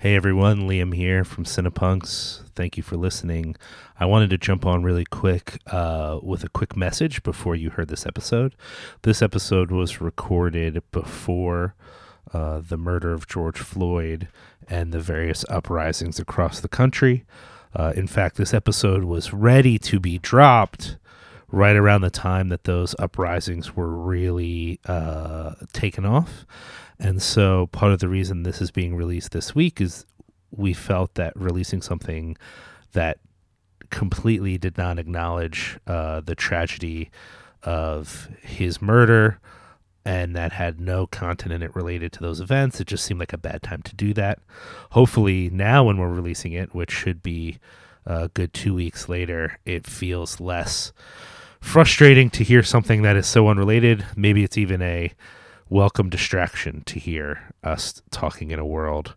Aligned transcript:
Hey 0.00 0.14
everyone, 0.14 0.68
Liam 0.68 0.94
here 0.94 1.24
from 1.24 1.42
Cinepunx. 1.42 2.48
Thank 2.54 2.76
you 2.76 2.84
for 2.84 2.96
listening. 2.96 3.56
I 3.98 4.06
wanted 4.06 4.30
to 4.30 4.38
jump 4.38 4.64
on 4.64 4.84
really 4.84 5.04
quick 5.04 5.58
uh, 5.66 6.20
with 6.22 6.44
a 6.44 6.48
quick 6.48 6.76
message 6.76 7.24
before 7.24 7.56
you 7.56 7.70
heard 7.70 7.88
this 7.88 8.06
episode. 8.06 8.54
This 9.02 9.22
episode 9.22 9.72
was 9.72 10.00
recorded 10.00 10.84
before 10.92 11.74
uh, 12.32 12.60
the 12.60 12.76
murder 12.76 13.12
of 13.12 13.26
George 13.26 13.58
Floyd 13.58 14.28
and 14.68 14.92
the 14.92 15.00
various 15.00 15.44
uprisings 15.48 16.20
across 16.20 16.60
the 16.60 16.68
country. 16.68 17.24
Uh, 17.74 17.92
in 17.96 18.06
fact, 18.06 18.36
this 18.36 18.54
episode 18.54 19.02
was 19.02 19.32
ready 19.32 19.80
to 19.80 19.98
be 19.98 20.16
dropped 20.16 20.96
right 21.50 21.74
around 21.74 22.02
the 22.02 22.10
time 22.10 22.50
that 22.50 22.62
those 22.64 22.94
uprisings 23.00 23.74
were 23.74 23.88
really 23.88 24.78
uh, 24.84 25.54
taken 25.72 26.06
off. 26.06 26.46
And 27.00 27.22
so 27.22 27.68
part 27.68 27.92
of 27.92 28.00
the 28.00 28.08
reason 28.08 28.42
this 28.42 28.60
is 28.60 28.70
being 28.70 28.94
released 28.96 29.32
this 29.32 29.54
week 29.54 29.80
is 29.80 30.04
we 30.50 30.72
felt 30.72 31.14
that 31.14 31.32
releasing 31.36 31.82
something 31.82 32.36
that 32.92 33.18
completely 33.90 34.58
did 34.58 34.76
not 34.76 34.98
acknowledge 34.98 35.78
uh, 35.86 36.20
the 36.20 36.34
tragedy 36.34 37.10
of 37.62 38.28
his 38.42 38.82
murder 38.82 39.38
and 40.04 40.34
that 40.34 40.52
had 40.52 40.80
no 40.80 41.06
content 41.06 41.52
in 41.52 41.62
it 41.62 41.74
related 41.74 42.12
to 42.12 42.20
those 42.20 42.40
events. 42.40 42.80
It 42.80 42.86
just 42.86 43.04
seemed 43.04 43.20
like 43.20 43.32
a 43.32 43.38
bad 43.38 43.62
time 43.62 43.82
to 43.82 43.94
do 43.94 44.14
that. 44.14 44.38
Hopefully, 44.92 45.50
now 45.50 45.84
when 45.84 45.98
we're 45.98 46.08
releasing 46.08 46.52
it, 46.52 46.74
which 46.74 46.90
should 46.90 47.22
be 47.22 47.58
a 48.06 48.28
good 48.28 48.54
two 48.54 48.74
weeks 48.74 49.08
later, 49.08 49.58
it 49.66 49.86
feels 49.86 50.40
less 50.40 50.92
frustrating 51.60 52.30
to 52.30 52.44
hear 52.44 52.62
something 52.62 53.02
that 53.02 53.16
is 53.16 53.26
so 53.26 53.48
unrelated. 53.48 54.06
Maybe 54.16 54.44
it's 54.44 54.56
even 54.56 54.80
a 54.80 55.12
welcome 55.70 56.08
distraction 56.08 56.82
to 56.86 56.98
hear 56.98 57.52
us 57.62 58.00
talking 58.10 58.50
in 58.50 58.58
a 58.58 58.66
world 58.66 59.14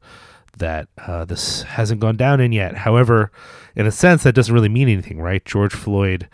that 0.57 0.87
uh, 1.07 1.23
this 1.23 1.63
hasn't 1.63 2.01
gone 2.01 2.17
down 2.17 2.41
in 2.41 2.51
yet. 2.51 2.75
However, 2.75 3.31
in 3.75 3.85
a 3.85 3.91
sense, 3.91 4.23
that 4.23 4.35
doesn't 4.35 4.53
really 4.53 4.69
mean 4.69 4.89
anything, 4.89 5.21
right? 5.21 5.43
George 5.45 5.73
Floyd 5.73 6.27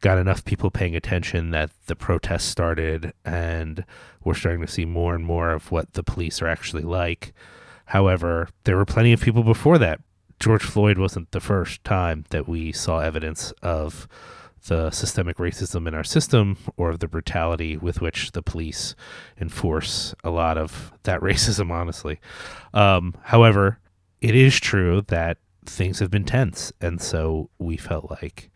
got 0.00 0.18
enough 0.18 0.44
people 0.44 0.70
paying 0.70 0.96
attention 0.96 1.50
that 1.50 1.70
the 1.86 1.96
protests 1.96 2.44
started, 2.44 3.12
and 3.24 3.84
we're 4.24 4.34
starting 4.34 4.62
to 4.62 4.72
see 4.72 4.84
more 4.84 5.14
and 5.14 5.24
more 5.24 5.50
of 5.50 5.70
what 5.70 5.92
the 5.92 6.02
police 6.02 6.40
are 6.40 6.48
actually 6.48 6.82
like. 6.82 7.34
However, 7.86 8.48
there 8.64 8.76
were 8.76 8.84
plenty 8.84 9.12
of 9.12 9.20
people 9.20 9.42
before 9.42 9.78
that. 9.78 10.00
George 10.40 10.62
Floyd 10.62 10.98
wasn't 10.98 11.30
the 11.32 11.40
first 11.40 11.82
time 11.84 12.24
that 12.30 12.48
we 12.48 12.72
saw 12.72 13.00
evidence 13.00 13.52
of 13.62 14.08
the 14.66 14.90
systemic 14.90 15.36
racism 15.38 15.86
in 15.86 15.94
our 15.94 16.04
system 16.04 16.58
or 16.76 16.96
the 16.96 17.08
brutality 17.08 17.76
with 17.76 18.00
which 18.00 18.32
the 18.32 18.42
police 18.42 18.94
enforce 19.40 20.14
a 20.24 20.30
lot 20.30 20.58
of 20.58 20.92
that 21.04 21.20
racism, 21.22 21.70
honestly. 21.70 22.20
Um, 22.74 23.14
however, 23.24 23.78
it 24.20 24.34
is 24.34 24.58
true 24.58 25.02
that 25.08 25.38
things 25.64 25.98
have 26.00 26.10
been 26.10 26.24
tense. 26.24 26.72
And 26.80 27.00
so 27.00 27.50
we 27.58 27.76
felt 27.76 28.10
like 28.10 28.50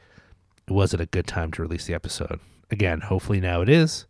it 0.67 0.73
wasn't 0.73 1.03
a 1.03 1.07
good 1.07 1.27
time 1.27 1.51
to 1.53 1.63
release 1.63 1.87
the 1.87 1.95
episode. 1.95 2.41
Again, 2.71 3.01
hopefully 3.01 3.41
now 3.41 3.61
it 3.61 3.69
is. 3.69 4.07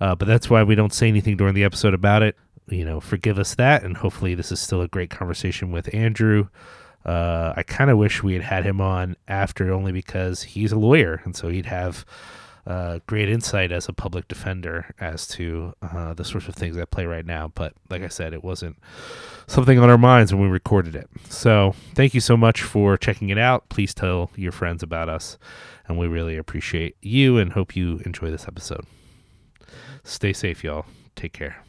Uh, 0.00 0.14
but 0.14 0.26
that's 0.26 0.48
why 0.50 0.62
we 0.62 0.74
don't 0.74 0.94
say 0.94 1.08
anything 1.08 1.36
during 1.36 1.54
the 1.54 1.64
episode 1.64 1.94
about 1.94 2.22
it. 2.22 2.36
You 2.68 2.84
know, 2.84 3.00
forgive 3.00 3.38
us 3.38 3.54
that. 3.56 3.82
And 3.82 3.96
hopefully 3.96 4.34
this 4.34 4.52
is 4.52 4.60
still 4.60 4.80
a 4.80 4.88
great 4.88 5.10
conversation 5.10 5.70
with 5.70 5.92
Andrew. 5.94 6.48
Uh, 7.04 7.54
I 7.56 7.62
kind 7.62 7.90
of 7.90 7.98
wish 7.98 8.22
we 8.22 8.34
had 8.34 8.42
had 8.42 8.64
him 8.64 8.80
on 8.80 9.16
after 9.26 9.72
only 9.72 9.92
because 9.92 10.42
he's 10.42 10.72
a 10.72 10.78
lawyer, 10.78 11.22
and 11.24 11.34
so 11.34 11.48
he'd 11.48 11.66
have 11.66 12.04
uh, 12.66 13.00
great 13.06 13.28
insight 13.28 13.72
as 13.72 13.88
a 13.88 13.92
public 13.92 14.28
defender 14.28 14.94
as 15.00 15.26
to 15.26 15.72
uh, 15.82 16.14
the 16.14 16.24
sorts 16.24 16.46
of 16.46 16.54
things 16.54 16.76
that 16.76 16.90
play 16.90 17.06
right 17.06 17.24
now. 17.24 17.50
But 17.54 17.72
like 17.88 18.02
I 18.02 18.08
said, 18.08 18.32
it 18.32 18.44
wasn't 18.44 18.76
something 19.46 19.78
on 19.78 19.90
our 19.90 19.98
minds 19.98 20.32
when 20.32 20.42
we 20.42 20.48
recorded 20.48 20.94
it. 20.94 21.08
So 21.28 21.74
thank 21.94 22.14
you 22.14 22.20
so 22.20 22.36
much 22.36 22.62
for 22.62 22.96
checking 22.96 23.30
it 23.30 23.38
out. 23.38 23.68
Please 23.70 23.94
tell 23.94 24.30
your 24.36 24.52
friends 24.52 24.82
about 24.82 25.08
us, 25.08 25.38
and 25.88 25.98
we 25.98 26.06
really 26.06 26.36
appreciate 26.36 26.96
you 27.00 27.38
and 27.38 27.52
hope 27.52 27.74
you 27.74 28.00
enjoy 28.04 28.30
this 28.30 28.46
episode. 28.46 28.84
Stay 30.04 30.32
safe, 30.32 30.62
y'all. 30.62 30.86
Take 31.16 31.32
care. 31.32 31.64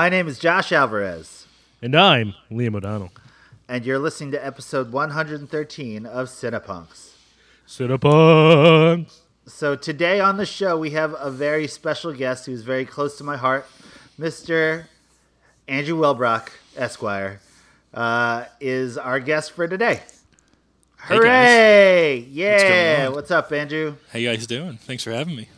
My 0.00 0.08
name 0.08 0.28
is 0.28 0.38
Josh 0.38 0.72
Alvarez, 0.72 1.46
And 1.82 1.94
I'm 1.94 2.32
Liam 2.50 2.74
O'Donnell. 2.74 3.10
and 3.68 3.84
you're 3.84 3.98
listening 3.98 4.30
to 4.30 4.42
episode 4.42 4.92
113 4.92 6.06
of 6.06 6.28
Cinepunx. 6.28 7.10
Cinepunx. 7.68 9.18
So 9.44 9.76
today 9.76 10.18
on 10.18 10.38
the 10.38 10.46
show, 10.46 10.78
we 10.78 10.92
have 10.92 11.14
a 11.18 11.30
very 11.30 11.66
special 11.66 12.14
guest 12.14 12.46
who's 12.46 12.62
very 12.62 12.86
close 12.86 13.18
to 13.18 13.24
my 13.24 13.36
heart, 13.36 13.66
Mr. 14.18 14.86
Andrew 15.68 15.98
Wellbrock, 15.98 16.48
Esquire, 16.78 17.42
uh, 17.92 18.46
is 18.58 18.96
our 18.96 19.20
guest 19.20 19.52
for 19.52 19.68
today. 19.68 20.00
Hey, 21.02 21.08
guys. 21.08 21.18
Hooray! 21.18 22.20
going 22.20 22.32
yeah, 22.32 23.04
on? 23.06 23.12
what's 23.12 23.30
up, 23.30 23.52
Andrew? 23.52 23.96
How 24.14 24.18
you 24.18 24.30
guys 24.30 24.46
doing? 24.46 24.78
Thanks 24.78 25.04
for 25.04 25.10
having 25.10 25.36
me. 25.36 25.50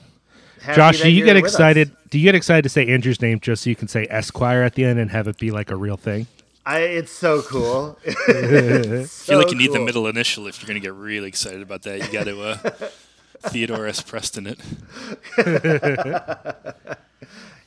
Happy 0.62 0.76
Josh, 0.76 1.00
do 1.00 1.10
you 1.10 1.24
get 1.24 1.34
with 1.34 1.44
us. 1.44 1.52
excited? 1.52 1.96
Do 2.10 2.18
you 2.18 2.24
get 2.24 2.34
excited 2.34 2.62
to 2.62 2.68
say 2.68 2.86
Andrew's 2.86 3.20
name 3.20 3.40
just 3.40 3.64
so 3.64 3.70
you 3.70 3.76
can 3.76 3.88
say 3.88 4.06
Esquire 4.08 4.62
at 4.62 4.74
the 4.74 4.84
end 4.84 4.98
and 4.98 5.10
have 5.10 5.28
it 5.28 5.38
be 5.38 5.50
like 5.50 5.70
a 5.70 5.76
real 5.76 5.96
thing? 5.96 6.26
I, 6.64 6.78
it's 6.80 7.10
so 7.10 7.42
cool. 7.42 7.98
I 8.06 8.12
feel 9.08 9.38
like 9.38 9.50
you 9.50 9.58
need 9.58 9.72
the 9.72 9.80
middle 9.80 10.06
initial 10.06 10.46
if 10.46 10.60
you're 10.60 10.68
going 10.68 10.80
to 10.80 10.86
get 10.86 10.94
really 10.94 11.28
excited 11.28 11.62
about 11.62 11.82
that. 11.82 11.98
You 11.98 12.12
got 12.12 12.24
to 12.24 12.42
uh, 12.42 12.88
Theodore 13.50 13.86
S. 13.86 14.00
Preston 14.02 14.46
it. 14.46 14.60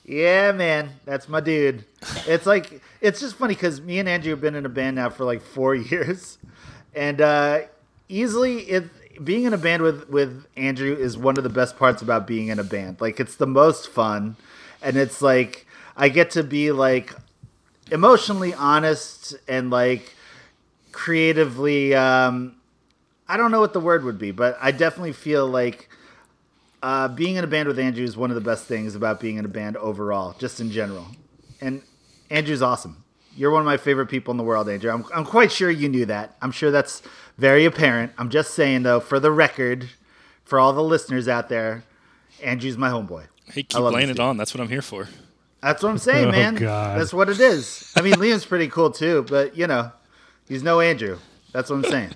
Yeah, 0.05 0.51
man, 0.51 0.91
that's 1.03 1.27
my 1.27 1.39
dude. 1.39 1.83
It's 2.27 2.45
like 2.45 2.81
it's 3.01 3.19
just 3.19 3.35
funny 3.37 3.55
because 3.55 3.81
me 3.81 3.97
and 3.97 4.07
Andrew 4.07 4.29
have 4.31 4.41
been 4.41 4.53
in 4.53 4.65
a 4.65 4.69
band 4.69 4.97
now 4.97 5.09
for 5.09 5.25
like 5.25 5.41
four 5.41 5.73
years, 5.73 6.37
and 6.93 7.19
uh, 7.19 7.61
easily 8.07 8.59
it 8.59 8.83
being 9.23 9.43
in 9.43 9.53
a 9.53 9.57
band 9.57 9.81
with 9.81 10.09
with 10.09 10.45
Andrew 10.55 10.93
is 10.93 11.17
one 11.17 11.37
of 11.37 11.43
the 11.43 11.49
best 11.49 11.77
parts 11.77 12.01
about 12.01 12.27
being 12.27 12.47
in 12.47 12.59
a 12.59 12.63
band. 12.63 13.01
Like 13.01 13.19
it's 13.19 13.35
the 13.35 13.47
most 13.47 13.87
fun, 13.87 14.35
and 14.81 14.97
it's 14.97 15.21
like 15.21 15.65
I 15.95 16.09
get 16.09 16.31
to 16.31 16.43
be 16.43 16.71
like 16.71 17.13
emotionally 17.91 18.53
honest 18.53 19.35
and 19.47 19.69
like 19.69 20.15
creatively. 20.91 21.95
Um, 21.95 22.55
I 23.27 23.37
don't 23.37 23.51
know 23.51 23.59
what 23.59 23.73
the 23.73 23.79
word 23.79 24.03
would 24.03 24.19
be, 24.19 24.31
but 24.31 24.57
I 24.61 24.71
definitely 24.71 25.13
feel 25.13 25.47
like 25.47 25.89
uh, 26.83 27.07
being 27.07 27.37
in 27.37 27.43
a 27.43 27.47
band 27.47 27.67
with 27.67 27.79
Andrew 27.79 28.03
is 28.03 28.15
one 28.15 28.29
of 28.29 28.35
the 28.35 28.41
best 28.41 28.65
things 28.65 28.93
about 28.95 29.19
being 29.19 29.37
in 29.37 29.45
a 29.45 29.49
band 29.49 29.77
overall, 29.77 30.35
just 30.37 30.59
in 30.59 30.69
general. 30.69 31.07
And 31.59 31.81
Andrew's 32.29 32.61
awesome. 32.61 33.04
You're 33.35 33.51
one 33.51 33.61
of 33.61 33.65
my 33.65 33.77
favorite 33.77 34.07
people 34.07 34.31
in 34.31 34.37
the 34.37 34.43
world, 34.43 34.69
Andrew. 34.69 34.91
I'm, 34.91 35.05
I'm 35.13 35.25
quite 35.25 35.51
sure 35.51 35.69
you 35.69 35.89
knew 35.89 36.05
that. 36.05 36.35
I'm 36.41 36.51
sure 36.51 36.71
that's 36.71 37.01
very 37.37 37.65
apparent. 37.65 38.13
I'm 38.17 38.29
just 38.29 38.53
saying, 38.53 38.83
though, 38.83 38.99
for 38.99 39.19
the 39.19 39.31
record, 39.31 39.89
for 40.45 40.59
all 40.59 40.71
the 40.73 40.83
listeners 40.83 41.27
out 41.27 41.49
there, 41.49 41.83
Andrew's 42.43 42.77
my 42.77 42.89
homeboy. 42.89 43.27
Hey, 43.45 43.61
I 43.61 43.63
keep 43.63 43.73
love 43.75 43.93
laying 43.93 44.09
it 44.09 44.19
on. 44.19 44.37
That's 44.37 44.53
what 44.53 44.61
I'm 44.61 44.69
here 44.69 44.81
for. 44.81 45.07
That's 45.61 45.83
what 45.83 45.89
I'm 45.89 45.97
saying, 45.97 46.27
Oh, 46.29 46.31
man. 46.31 46.55
God. 46.55 46.99
That's 46.99 47.13
what 47.13 47.29
it 47.29 47.39
is. 47.39 47.91
I 47.95 48.01
mean, 48.01 48.13
Liam's 48.13 48.45
pretty 48.45 48.67
cool 48.67 48.91
too, 48.91 49.25
but 49.29 49.57
you 49.57 49.67
know, 49.67 49.91
he's 50.47 50.63
no 50.63 50.79
Andrew. 50.79 51.17
That's 51.51 51.69
what 51.69 51.77
I'm 51.77 51.91
saying. 51.91 52.11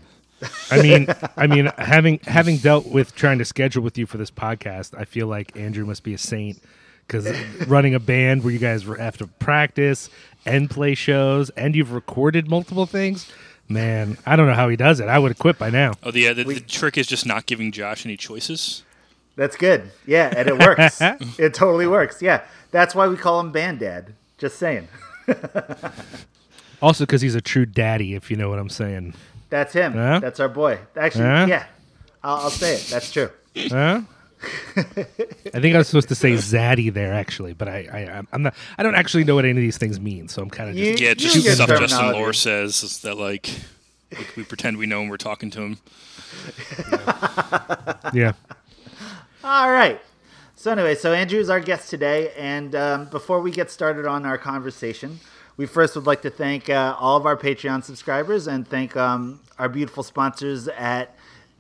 I 0.72 0.82
mean, 0.82 1.08
I 1.36 1.48
mean, 1.48 1.70
having 1.78 2.20
having 2.24 2.58
dealt 2.58 2.88
with 2.88 3.14
trying 3.16 3.40
to 3.40 3.46
schedule 3.46 3.84
with 3.84 3.98
you 3.98 4.06
for 4.06 4.18
this 4.18 4.32
podcast, 4.32 4.98
I 4.98 5.04
feel 5.06 5.28
like 5.28 5.58
Andrew 5.58 5.86
must 5.86 6.04
be 6.04 6.14
a 6.14 6.18
saint 6.18 6.62
because 7.06 7.28
running 7.68 7.96
a 7.96 8.00
band 8.00 8.44
where 8.44 8.54
you 8.54 8.60
guys 8.60 8.84
have 8.84 9.18
to 9.18 9.28
practice 9.28 10.10
and 10.46 10.70
play 10.70 10.96
shows, 10.96 11.50
and 11.52 11.76
you've 11.76 11.92
recorded 11.92 12.50
multiple 12.50 12.86
things. 12.86 13.32
Man, 13.68 14.18
I 14.26 14.36
don't 14.36 14.48
know 14.48 14.54
how 14.56 14.68
he 14.70 14.76
does 14.76 15.00
it. 15.00 15.08
I 15.08 15.20
would 15.20 15.30
have 15.30 15.38
quit 15.40 15.60
by 15.60 15.70
now. 15.70 15.94
Oh, 16.02 16.10
the, 16.12 16.28
uh, 16.30 16.34
the, 16.34 16.44
the 16.44 16.60
trick 16.60 16.98
is 16.98 17.06
just 17.06 17.26
not 17.26 17.46
giving 17.46 17.72
Josh 17.72 18.06
any 18.06 18.18
choices. 18.18 18.84
That's 19.36 19.56
good. 19.56 19.92
Yeah, 20.08 20.34
and 20.36 20.50
it 20.50 20.58
works. 20.58 21.00
it 21.40 21.54
totally 21.54 21.86
works. 21.88 22.22
Yeah, 22.22 22.42
that's 22.72 22.96
why 22.96 23.08
we 23.08 23.16
call 23.16 23.40
him 23.40 23.52
Band 23.52 23.80
Dad. 23.80 24.14
Just 24.38 24.58
saying. 24.58 24.88
Also, 26.82 27.06
because 27.06 27.22
he's 27.22 27.36
a 27.36 27.42
true 27.42 27.66
daddy, 27.66 28.16
if 28.16 28.32
you 28.32 28.38
know 28.38 28.50
what 28.50 28.58
I'm 28.58 28.70
saying. 28.70 29.14
That's 29.50 29.74
him. 29.74 29.94
Huh? 29.94 30.20
That's 30.20 30.40
our 30.40 30.48
boy. 30.50 30.80
Actually, 30.96 31.26
Huh? 31.26 31.46
yeah, 31.50 31.66
I'll, 32.24 32.38
I'll 32.38 32.50
say 32.50 32.76
it. 32.76 32.88
That's 32.90 33.12
true. 33.12 33.30
Huh? 33.56 34.02
I 34.78 34.84
think 35.60 35.76
I 35.76 35.78
was 35.78 35.88
supposed 35.88 36.08
to 36.10 36.16
say 36.16 36.32
zaddy 36.34 36.94
there, 36.94 37.14
actually, 37.14 37.54
but 37.54 37.68
I, 37.68 37.80
I, 37.92 38.24
I'm 38.32 38.44
not. 38.44 38.54
I 38.78 38.84
don't 38.84 38.96
actually 38.96 39.24
know 39.26 39.36
what 39.36 39.44
any 39.46 39.52
of 39.52 39.58
these 39.58 39.78
things 39.78 40.00
mean, 40.00 40.28
so 40.30 40.42
I'm 40.42 40.50
kind 40.50 40.70
of 40.70 40.76
just. 40.76 41.02
You- 41.02 41.08
Yeah, 41.08 41.14
just 41.14 41.36
and 41.36 41.44
your 41.46 41.56
stuff 41.56 41.68
Justin 41.70 41.88
terminology. 41.90 42.20
Lore 42.20 42.34
says 42.34 42.84
is 42.84 43.00
that 43.02 43.16
like 43.18 43.50
We, 44.12 44.26
we 44.38 44.44
pretend 44.44 44.78
we 44.78 44.86
know 44.86 45.02
him. 45.02 45.10
We're 45.10 45.18
talking 45.18 45.50
to 45.52 45.62
him. 45.62 45.78
Yeah. 48.14 48.34
All 49.44 49.72
right. 49.72 50.00
So 50.56 50.72
anyway, 50.72 50.96
so 50.96 51.14
Andrew 51.14 51.40
is 51.40 51.50
our 51.50 51.60
guest 51.60 51.90
today, 51.90 52.32
and 52.38 52.76
um, 52.76 53.06
before 53.06 53.40
we 53.42 53.52
get 53.52 53.72
started 53.72 54.06
on 54.06 54.26
our 54.26 54.38
conversation, 54.38 55.20
we 55.58 55.66
first 55.66 55.96
would 55.96 56.06
like 56.06 56.22
to 56.24 56.30
thank 56.30 56.70
uh, 56.70 56.96
all 57.00 57.18
of 57.18 57.26
our 57.26 57.38
Patreon 57.38 57.84
subscribers 57.84 58.48
and 58.48 58.68
thank 58.68 58.96
um, 58.98 59.40
our 59.58 59.70
beautiful 59.70 60.04
sponsors 60.04 60.68
at 60.70 61.16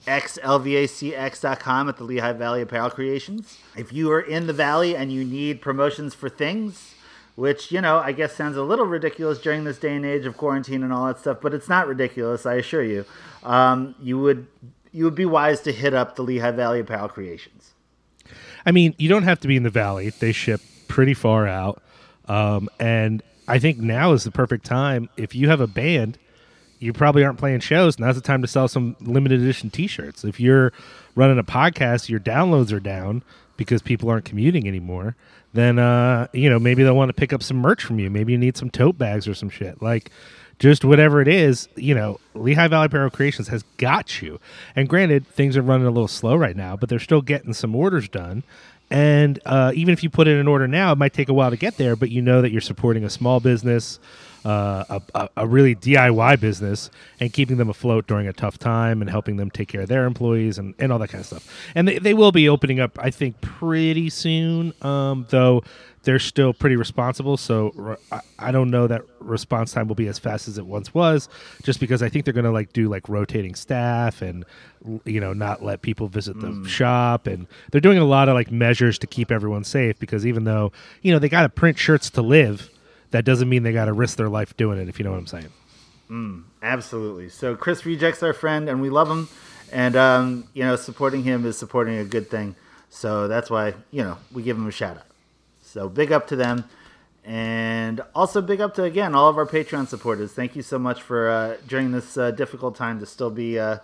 xlvacx.com 0.05 1.89
at 1.89 1.97
the 1.97 2.03
Lehigh 2.03 2.33
Valley 2.33 2.61
Apparel 2.61 2.89
Creations. 2.89 3.57
If 3.77 3.91
you 3.93 4.11
are 4.11 4.21
in 4.21 4.47
the 4.47 4.53
valley 4.53 4.95
and 4.95 5.11
you 5.11 5.23
need 5.23 5.61
promotions 5.61 6.13
for 6.13 6.29
things, 6.29 6.95
which 7.35 7.71
you 7.71 7.81
know 7.81 7.99
I 7.99 8.11
guess 8.11 8.35
sounds 8.35 8.57
a 8.57 8.63
little 8.63 8.85
ridiculous 8.85 9.39
during 9.39 9.63
this 9.63 9.77
day 9.77 9.95
and 9.95 10.05
age 10.05 10.25
of 10.25 10.37
quarantine 10.37 10.83
and 10.83 10.91
all 10.91 11.07
that 11.07 11.19
stuff, 11.19 11.39
but 11.41 11.53
it's 11.53 11.69
not 11.69 11.87
ridiculous, 11.87 12.45
I 12.45 12.55
assure 12.55 12.83
you. 12.83 13.05
Um, 13.43 13.95
you 14.01 14.19
would 14.19 14.47
you 14.91 15.05
would 15.05 15.15
be 15.15 15.25
wise 15.25 15.61
to 15.61 15.71
hit 15.71 15.93
up 15.93 16.15
the 16.15 16.23
Lehigh 16.23 16.51
Valley 16.51 16.79
Apparel 16.79 17.09
Creations. 17.09 17.73
I 18.65 18.71
mean, 18.71 18.95
you 18.97 19.09
don't 19.09 19.23
have 19.23 19.39
to 19.41 19.47
be 19.47 19.55
in 19.55 19.63
the 19.63 19.69
valley. 19.69 20.09
They 20.09 20.31
ship 20.31 20.61
pretty 20.87 21.13
far 21.13 21.47
out. 21.47 21.81
Um, 22.27 22.69
and 22.79 23.23
I 23.47 23.59
think 23.59 23.77
now 23.79 24.13
is 24.13 24.23
the 24.23 24.31
perfect 24.31 24.65
time. 24.65 25.09
If 25.17 25.33
you 25.33 25.49
have 25.49 25.61
a 25.61 25.67
band, 25.67 26.17
you 26.79 26.93
probably 26.93 27.23
aren't 27.23 27.37
playing 27.37 27.59
shows. 27.59 27.99
Now's 27.99 28.15
the 28.15 28.21
time 28.21 28.41
to 28.41 28.47
sell 28.47 28.67
some 28.67 28.95
limited 29.01 29.41
edition 29.41 29.69
t 29.69 29.87
shirts. 29.87 30.23
If 30.23 30.39
you're 30.39 30.73
running 31.15 31.37
a 31.37 31.43
podcast, 31.43 32.09
your 32.09 32.19
downloads 32.19 32.71
are 32.71 32.79
down 32.79 33.23
because 33.57 33.81
people 33.81 34.09
aren't 34.09 34.25
commuting 34.25 34.67
anymore. 34.67 35.15
Then, 35.53 35.79
uh, 35.79 36.27
you 36.31 36.49
know, 36.49 36.59
maybe 36.59 36.83
they'll 36.83 36.95
want 36.95 37.09
to 37.09 37.13
pick 37.13 37.33
up 37.33 37.43
some 37.43 37.57
merch 37.57 37.83
from 37.83 37.99
you. 37.99 38.09
Maybe 38.09 38.31
you 38.31 38.37
need 38.37 38.55
some 38.55 38.69
tote 38.69 38.97
bags 38.97 39.27
or 39.27 39.33
some 39.33 39.49
shit. 39.49 39.81
Like, 39.81 40.11
just 40.59 40.83
whatever 40.83 41.21
it 41.21 41.27
is, 41.27 41.69
you 41.75 41.95
know, 41.95 42.19
Lehigh 42.35 42.67
Valley 42.67 42.87
Apparel 42.87 43.09
Creations 43.09 43.47
has 43.47 43.63
got 43.77 44.21
you. 44.21 44.39
And 44.75 44.87
granted, 44.87 45.25
things 45.25 45.55
are 45.57 45.61
running 45.61 45.87
a 45.87 45.91
little 45.91 46.07
slow 46.07 46.35
right 46.35 46.55
now, 46.55 46.75
but 46.75 46.89
they're 46.89 46.99
still 46.99 47.21
getting 47.21 47.53
some 47.53 47.75
orders 47.75 48.09
done. 48.09 48.43
And 48.91 49.39
uh, 49.45 49.71
even 49.75 49.93
if 49.93 50.03
you 50.03 50.09
put 50.09 50.27
in 50.27 50.37
an 50.37 50.47
order 50.47 50.67
now, 50.67 50.91
it 50.91 50.97
might 50.97 51.13
take 51.13 51.29
a 51.29 51.33
while 51.33 51.49
to 51.49 51.57
get 51.57 51.77
there, 51.77 51.95
but 51.95 52.09
you 52.09 52.21
know 52.21 52.41
that 52.41 52.51
you're 52.51 52.59
supporting 52.59 53.03
a 53.03 53.09
small 53.09 53.39
business, 53.39 53.99
uh, 54.45 54.99
a, 55.13 55.29
a, 55.35 55.47
really 55.47 55.75
DIY 55.75 56.39
business, 56.39 56.89
and 57.19 57.33
keeping 57.33 57.57
them 57.57 57.69
afloat 57.69 58.07
during 58.07 58.27
a 58.27 58.33
tough 58.33 58.57
time 58.57 59.01
and 59.01 59.09
helping 59.09 59.37
them 59.37 59.49
take 59.49 59.67
care 59.67 59.81
of 59.81 59.89
their 59.89 60.05
employees 60.05 60.57
and, 60.57 60.73
and 60.79 60.91
all 60.91 60.99
that 60.99 61.09
kind 61.09 61.21
of 61.21 61.25
stuff. 61.25 61.71
And 61.75 61.87
they, 61.87 61.99
they 61.99 62.13
will 62.13 62.31
be 62.31 62.47
opening 62.47 62.79
up, 62.79 62.97
I 62.99 63.09
think, 63.09 63.41
pretty 63.41 64.09
soon, 64.09 64.73
um, 64.81 65.25
though 65.29 65.63
they're 66.03 66.19
still 66.19 66.53
pretty 66.53 66.75
responsible. 66.75 67.37
So 67.37 67.71
re- 67.75 67.95
I, 68.11 68.21
I 68.37 68.51
don't 68.51 68.71
know 68.71 68.87
that 68.87 69.01
response 69.19 69.73
time 69.73 69.87
will 69.87 69.95
be 69.95 70.07
as 70.07 70.17
fast 70.17 70.47
as 70.47 70.57
it 70.57 70.65
once 70.65 70.93
was, 70.93 71.27
just 71.63 71.79
because 71.79 72.01
I 72.01 72.09
think 72.09 72.25
they're 72.25 72.33
going 72.33 72.45
to 72.45 72.51
like 72.51 72.73
do 72.73 72.87
like 72.87 73.09
rotating 73.09 73.55
staff 73.55 74.21
and 74.21 74.45
you 75.03 75.19
know 75.19 75.33
not 75.33 75.61
let 75.61 75.81
people 75.81 76.07
visit 76.07 76.39
the 76.39 76.67
shop, 76.67 77.27
and 77.27 77.47
they're 77.71 77.81
doing 77.81 77.97
a 77.97 78.05
lot 78.05 78.29
of 78.29 78.35
like 78.35 78.51
measures 78.51 78.97
to 78.99 79.07
keep 79.07 79.31
everyone 79.31 79.63
safe. 79.63 79.99
Because 79.99 80.25
even 80.25 80.45
though 80.45 80.71
you 81.01 81.11
know 81.11 81.19
they 81.19 81.29
got 81.29 81.43
to 81.43 81.49
print 81.49 81.77
shirts 81.77 82.09
to 82.11 82.21
live, 82.21 82.69
that 83.11 83.25
doesn't 83.25 83.49
mean 83.49 83.63
they 83.63 83.73
got 83.73 83.85
to 83.85 83.93
risk 83.93 84.17
their 84.17 84.29
life 84.29 84.55
doing 84.57 84.79
it. 84.79 84.89
If 84.89 84.99
you 84.99 85.05
know 85.05 85.11
what 85.11 85.19
I'm 85.19 85.27
saying. 85.27 85.49
Absolutely. 86.61 87.29
So 87.29 87.55
Chris 87.55 87.85
Reject's 87.85 88.23
our 88.23 88.33
friend, 88.33 88.67
and 88.67 88.81
we 88.81 88.89
love 88.89 89.09
him. 89.09 89.29
And 89.71 89.95
um, 89.95 90.47
you 90.53 90.63
know, 90.63 90.75
supporting 90.75 91.23
him 91.23 91.45
is 91.45 91.57
supporting 91.57 91.97
a 91.97 92.05
good 92.05 92.29
thing. 92.29 92.55
So 92.89 93.27
that's 93.27 93.49
why 93.49 93.75
you 93.91 94.03
know 94.03 94.17
we 94.31 94.43
give 94.43 94.57
him 94.57 94.67
a 94.67 94.71
shout 94.71 94.97
out. 94.97 95.05
So 95.61 95.87
big 95.87 96.11
up 96.11 96.27
to 96.27 96.35
them, 96.35 96.65
and 97.23 98.01
also 98.15 98.41
big 98.41 98.61
up 98.61 98.73
to 98.75 98.83
again 98.83 99.13
all 99.13 99.29
of 99.29 99.37
our 99.37 99.45
Patreon 99.45 99.87
supporters. 99.87 100.33
Thank 100.33 100.55
you 100.55 100.63
so 100.63 100.79
much 100.79 101.01
for 101.01 101.29
uh, 101.29 101.57
during 101.67 101.91
this 101.91 102.17
uh, 102.17 102.31
difficult 102.31 102.75
time 102.75 102.99
to 102.99 103.05
still 103.05 103.29
be 103.29 103.59
uh, 103.59 103.77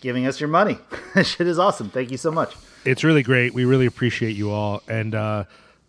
giving 0.00 0.26
us 0.26 0.40
your 0.40 0.48
money. 0.48 0.78
Shit 1.22 1.46
is 1.46 1.58
awesome. 1.58 1.90
Thank 1.90 2.10
you 2.10 2.16
so 2.16 2.32
much. 2.32 2.54
It's 2.84 3.04
really 3.04 3.22
great. 3.22 3.54
We 3.54 3.64
really 3.64 3.86
appreciate 3.86 4.34
you 4.34 4.50
all, 4.50 4.82
and 4.88 5.14
uh, 5.14 5.44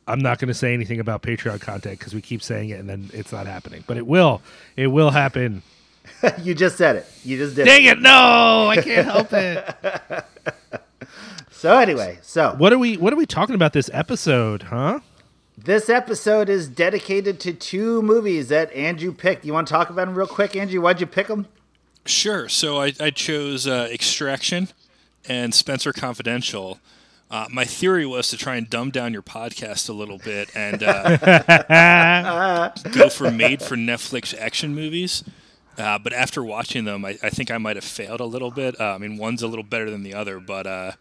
I'm 0.08 0.20
not 0.20 0.40
going 0.40 0.48
to 0.48 0.54
say 0.54 0.74
anything 0.74 1.00
about 1.00 1.22
Patreon 1.22 1.62
content 1.62 2.00
because 2.00 2.14
we 2.14 2.22
keep 2.22 2.42
saying 2.42 2.70
it 2.70 2.80
and 2.80 2.90
then 2.90 3.10
it's 3.14 3.32
not 3.32 3.46
happening. 3.48 3.84
But 3.88 3.98
it 3.98 4.08
will. 4.08 4.42
It 4.76 4.88
will 4.88 5.12
happen. 5.12 5.62
you 6.42 6.56
just 6.56 6.78
said 6.78 6.98
it. 6.98 7.06
You 7.24 7.38
just 7.38 7.56
did. 7.56 7.66
Dang 7.66 7.86
it. 7.86 7.98
it! 7.98 8.02
No, 8.02 8.68
I 8.68 8.82
can't 8.82 9.06
help 9.06 9.32
it. 9.34 10.26
So 11.62 11.78
anyway, 11.78 12.18
so 12.24 12.56
What 12.58 12.74
are 12.74 12.80
we? 12.80 12.98
What 12.98 13.14
are 13.14 13.16
we 13.16 13.28
talking 13.28 13.54
about 13.54 13.72
this 13.72 13.88
episode? 13.94 14.64
Huh? 14.64 15.02
This 15.56 15.90
episode 15.90 16.50
is 16.50 16.68
dedicated 16.68 17.40
to 17.42 17.54
two 17.54 18.02
movies 18.02 18.50
that 18.50 18.74
Andrew 18.74 19.14
picked. 19.14 19.46
You 19.46 19.54
want 19.54 19.68
to 19.68 19.72
talk 19.72 19.92
about 19.92 20.08
them 20.08 20.16
real 20.16 20.26
quick, 20.26 20.56
Andrew? 20.56 20.82
Why'd 20.82 21.00
you 21.00 21.06
pick 21.06 21.28
them? 21.28 21.46
Sure. 22.04 22.50
So 22.50 22.82
I, 22.82 22.94
I 23.00 23.12
chose 23.12 23.68
uh, 23.68 23.88
Extraction 23.92 24.70
and 25.30 25.54
Spenser 25.54 25.94
Confidential. 25.94 26.80
Uh, 27.32 27.48
my 27.50 27.64
theory 27.64 28.06
was 28.06 28.28
to 28.28 28.36
try 28.38 28.58
and 28.58 28.70
dumb 28.70 28.92
down 28.92 29.14
your 29.14 29.22
podcast 29.22 29.88
a 29.88 29.94
little 29.94 30.18
bit 30.18 30.50
and 30.54 30.84
uh, 30.84 32.70
go 32.92 33.08
for 33.08 33.32
made 33.32 33.62
for 33.62 33.78
Netflix 33.78 34.38
action 34.38 34.76
movies. 34.76 35.24
Uh, 35.78 35.98
but 35.98 36.12
after 36.12 36.44
watching 36.44 36.84
them, 36.84 37.06
I, 37.06 37.18
I 37.24 37.30
think 37.30 37.50
I 37.50 37.58
might 37.58 37.78
have 37.78 37.86
failed 37.86 38.20
a 38.20 38.26
little 38.26 38.52
bit. 38.52 38.80
Uh, 38.80 38.96
I 38.96 38.98
mean, 38.98 39.16
one's 39.18 39.42
a 39.42 39.48
little 39.48 39.64
better 39.64 39.90
than 39.90 40.04
the 40.04 40.14
other, 40.14 40.42
but 40.42 40.68
uh, 40.68 40.92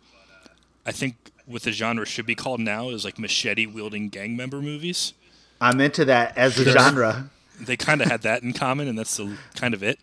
I 0.87 0.93
think 0.93 1.17
what 1.47 1.63
the 1.63 1.73
genre 1.73 2.07
should 2.07 2.27
be 2.27 2.37
called 2.37 2.61
now 2.61 2.91
is 2.91 3.05
like 3.05 3.19
machete 3.19 3.67
wielding 3.67 4.09
gang 4.09 4.37
member 4.37 4.63
movies. 4.63 5.15
I'm 5.61 5.81
into 5.81 6.05
that 6.05 6.39
as 6.39 6.59
a 6.61 6.65
genre. 6.65 7.29
They 7.61 7.77
kind 7.77 8.01
of 8.01 8.09
had 8.09 8.23
that 8.23 8.43
in 8.45 8.53
common, 8.53 8.87
and 8.87 8.97
that's 8.97 9.17
the, 9.17 9.37
kind 9.57 9.75
of 9.75 9.83
it. 9.83 9.99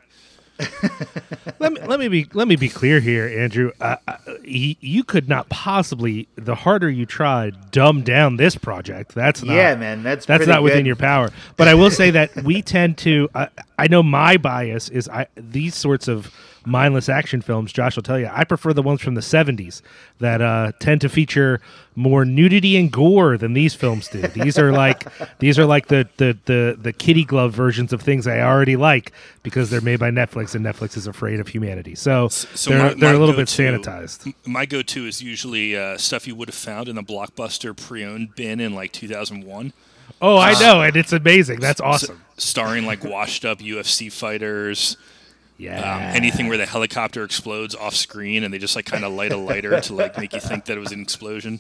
Let 1.60 1.74
me 1.74 1.82
let 1.82 2.00
me 2.00 2.08
be 2.08 2.28
let 2.34 2.48
me 2.48 2.56
be 2.56 2.70
clear 2.70 3.00
here, 3.00 3.28
Andrew. 3.28 3.72
Uh, 3.80 3.98
uh, 4.08 4.18
y- 4.44 4.76
you 4.80 5.04
could 5.04 5.30
not 5.30 5.50
possibly, 5.50 6.28
the 6.36 6.56
harder 6.56 6.90
you 6.90 7.06
try, 7.06 7.52
dumb 7.72 8.02
down 8.02 8.38
this 8.38 8.56
project. 8.56 9.14
That's 9.14 9.44
not. 9.44 9.56
Yeah, 9.56 9.76
man, 9.76 10.04
that's 10.04 10.26
that's 10.26 10.48
not 10.48 10.64
within 10.64 10.86
your 10.86 10.96
power. 10.96 11.30
But 11.56 11.68
I 11.68 11.74
will 11.76 11.92
say 11.92 12.12
that 12.12 12.36
we 12.44 12.62
tend 12.62 12.98
to. 13.00 13.30
I 13.36 13.50
I 13.78 13.88
know 13.88 14.04
my 14.04 14.38
bias 14.38 14.90
is 14.90 15.08
I 15.10 15.28
these 15.36 15.76
sorts 15.76 16.08
of 16.08 16.34
mindless 16.68 17.10
action 17.10 17.42
films. 17.42 17.72
Josh 17.72 17.96
will 17.96 18.04
tell 18.04 18.20
you, 18.20 18.30
I 18.32 18.44
prefer 18.44 18.74
the 18.74 18.82
ones 18.84 19.02
from 19.02 19.16
the 19.16 19.22
'70s 19.22 19.82
that 20.20 20.42
uh, 20.42 20.72
tend 20.80 21.02
to 21.02 21.10
feature 21.10 21.60
more 21.96 22.26
nudity 22.26 22.78
and 22.78 22.92
gore 22.92 23.38
than 23.38 23.54
these 23.54 23.74
films 23.74 24.08
do. 24.10 24.22
These 24.22 24.60
are 24.60 24.72
like 24.72 25.08
these 25.40 25.58
are 25.58 25.66
like 25.66 25.88
the 25.88 26.08
the 26.18 26.38
the 26.46 26.78
the 26.80 26.94
kitty 26.94 27.24
glove 27.24 27.54
versions 27.54 27.94
of 27.94 28.02
things 28.02 28.28
I 28.28 28.42
already 28.42 28.76
like 28.76 29.12
because 29.44 29.70
they're 29.70 29.82
made 29.82 30.00
by 30.00 30.12
Netflix 30.12 30.54
and 30.54 30.66
Netflix 30.66 30.98
is 30.98 31.08
afraid 31.08 31.40
of 31.40 31.48
humanity. 31.48 31.96
So, 31.96 32.28
So 32.28 32.70
they're 32.70 32.80
my- 32.80 32.94
they're 32.94 33.10
my 33.14 33.16
a 33.16 33.20
little 33.20 33.36
bit 33.36 33.48
sanitized. 33.48 34.34
My 34.46 34.66
go-to 34.66 35.06
is 35.08 35.22
usually 35.24 35.76
uh, 35.78 35.98
stuff 35.98 36.28
you 36.28 36.36
would 36.36 36.50
have 36.50 36.56
found 36.56 36.88
in 36.90 36.96
the 36.96 37.04
Blockbuster 37.04 37.76
pre-owned 37.76 38.36
bin 38.36 38.60
in 38.60 38.74
like 38.76 38.92
2001, 38.92 39.74
Oh, 40.22 40.38
I 40.38 40.54
know, 40.60 40.82
and 40.82 40.96
it's 40.96 41.14
amazing. 41.14 41.60
That's 41.60 41.80
awesome. 41.82 42.24
starring 42.38 42.86
like 42.86 43.04
washed-up 43.04 43.60
UFC 43.60 44.12
fighters. 44.12 44.98
Yeah. 45.58 45.80
Um, 45.80 46.02
anything 46.16 46.48
where 46.48 46.58
the 46.58 46.66
helicopter 46.68 47.24
explodes 47.24 47.74
off 47.76 47.96
screen 47.96 48.44
and 48.44 48.54
they 48.54 48.60
just 48.60 48.76
like 48.76 48.86
kind 48.86 49.04
of 49.04 49.12
light 49.14 49.32
a 49.32 49.38
lighter 49.38 49.80
to 49.82 49.94
like 49.94 50.18
make 50.18 50.34
you 50.34 50.40
think 50.40 50.66
that 50.66 50.78
it 50.78 50.80
was 50.80 50.92
an 50.92 51.02
explosion. 51.02 51.60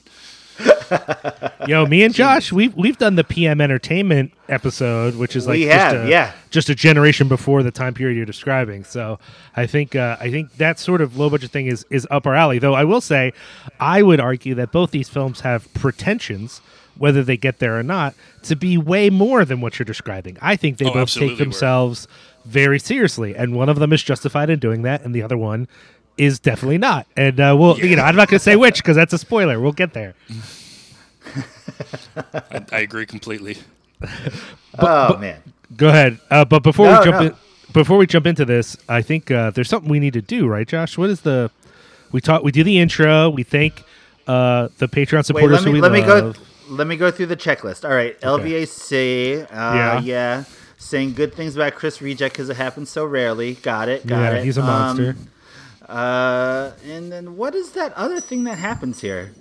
Yo, 1.68 1.86
me 1.86 2.04
and 2.04 2.14
Josh, 2.14 2.52
we've 2.52 2.74
we've 2.76 2.98
done 2.98 3.16
the 3.16 3.24
PM 3.24 3.62
Entertainment 3.62 4.34
episode, 4.50 5.16
which 5.16 5.36
is 5.36 5.46
like 5.48 5.56
We 5.58 5.66
just 5.66 5.78
have, 5.78 6.06
a, 6.06 6.10
yeah. 6.10 6.32
just 6.50 6.70
a 6.70 6.76
generation 6.76 7.28
before 7.28 7.62
the 7.64 7.72
time 7.72 7.94
period 7.94 8.16
you're 8.18 8.26
describing. 8.26 8.84
So 8.84 9.20
I 9.56 9.66
think 9.68 9.96
uh, 9.96 10.18
I 10.20 10.32
think 10.32 10.54
that 10.58 10.80
sort 10.80 11.02
of 11.02 11.18
low 11.18 11.30
budget 11.30 11.52
thing 11.52 11.68
is 11.68 11.86
is 11.90 12.08
up 12.10 12.26
our 12.26 12.36
alley. 12.36 12.58
Though 12.60 12.74
I 12.74 12.86
will 12.86 13.02
say, 13.02 13.34
I 13.80 14.02
would 14.02 14.20
argue 14.20 14.56
that 14.56 14.72
both 14.72 14.92
these 14.92 15.10
films 15.10 15.42
have 15.42 15.72
pretensions, 15.76 16.62
whether 16.98 17.22
they 17.24 17.38
get 17.38 17.60
there 17.60 17.78
or 17.78 17.84
not, 17.84 18.16
to 18.44 18.56
be 18.56 18.78
way 18.78 19.10
more 19.10 19.46
than 19.46 19.62
what 19.62 19.78
you're 19.78 19.86
describing. 19.86 20.38
I 20.42 20.56
think 20.56 20.78
they 20.78 20.86
Oh, 20.86 20.90
both 20.94 21.02
absolutely 21.04 21.36
take 21.36 21.40
were. 21.40 22.08
Themselves 22.48 22.54
very 22.54 22.80
seriously, 22.80 23.36
and 23.36 23.56
one 23.56 23.70
of 23.70 23.80
them 23.80 23.94
is 23.94 24.04
justified 24.04 24.50
in 24.50 24.60
doing 24.60 24.82
that, 24.84 25.04
and 25.04 25.14
the 25.14 25.22
other 25.24 25.38
one 25.38 25.68
is 26.18 26.40
definitely 26.40 26.78
not. 26.78 27.06
And 27.16 27.40
uh, 27.40 27.56
we'll, 27.58 27.78
you 27.80 27.96
know, 27.96 28.04
I'm 28.04 28.16
not 28.16 28.30
going 28.30 28.40
to 28.40 28.44
say 28.44 28.56
which 28.56 28.78
because 28.78 28.96
that's 28.96 29.14
a 29.14 29.18
spoiler. 29.18 29.60
We'll 29.60 29.72
get 29.72 29.94
there. 29.94 30.16
I, 32.52 32.66
I 32.72 32.80
agree 32.80 33.06
completely. 33.06 33.58
oh 34.80 35.18
man, 35.18 35.42
Go 35.76 35.90
ahead. 35.90 36.20
Uh, 36.30 36.46
but 36.46 36.64
before 36.64 36.86
No, 36.88 37.00
we 37.00 37.06
jump 37.06 37.18
no. 37.18 37.28
in, 37.28 37.36
before 37.74 37.98
we 37.98 38.08
jump 38.08 38.28
into 38.28 38.46
this, 38.46 38.78
I 38.88 39.02
think 39.02 39.30
uh, 39.32 39.50
there's 39.52 39.70
something 39.70 39.90
we 39.90 40.00
need 40.00 40.14
to 40.14 40.22
do, 40.22 40.48
right, 40.48 40.68
Josh? 40.68 40.98
What 40.98 41.10
is 41.10 41.22
the 41.22 41.52
we 42.12 42.22
talk? 42.22 42.44
We 42.44 42.52
do 42.52 42.64
the 42.64 42.80
intro. 42.80 43.30
We 43.30 43.44
thank 43.44 43.84
uh, 44.28 44.70
the 44.78 44.88
Patreon 44.88 45.18
wait. 45.18 45.26
supporters 45.26 45.52
Let 45.52 45.64
who 45.64 45.70
me 45.70 45.74
we 45.74 45.82
let 45.82 45.92
me 45.92 46.02
go. 46.02 46.34
Let 46.70 46.88
me 46.88 46.98
go 46.98 47.12
through 47.12 47.28
the 47.28 47.38
checklist. 47.38 47.84
All 47.88 47.96
right, 47.96 48.20
LVAC. 48.22 49.44
Uh, 49.46 49.48
Yeah. 49.52 50.00
yeah. 50.02 50.44
Saying 50.88 51.16
good 51.16 51.34
things 51.34 51.54
about 51.58 51.76
Chris 51.76 52.02
Reject 52.02 52.34
because 52.34 52.50
it 52.50 52.56
happens 52.56 52.90
so 52.90 53.04
rarely. 53.06 53.56
Got 53.56 53.90
it. 53.90 54.08
Got 54.08 54.20
Yeah, 54.34 54.40
it. 54.40 54.46
he's 54.46 54.58
a 54.58 54.62
Um, 54.62 54.68
monster. 54.68 55.16
Uh, 55.86 56.72
and 56.88 57.12
then 57.12 57.36
what 57.36 57.56
is 57.56 57.72
that 57.72 57.92
other 57.94 58.22
thing 58.22 58.46
that 58.46 58.58
happens 58.58 59.02
here? 59.02 59.32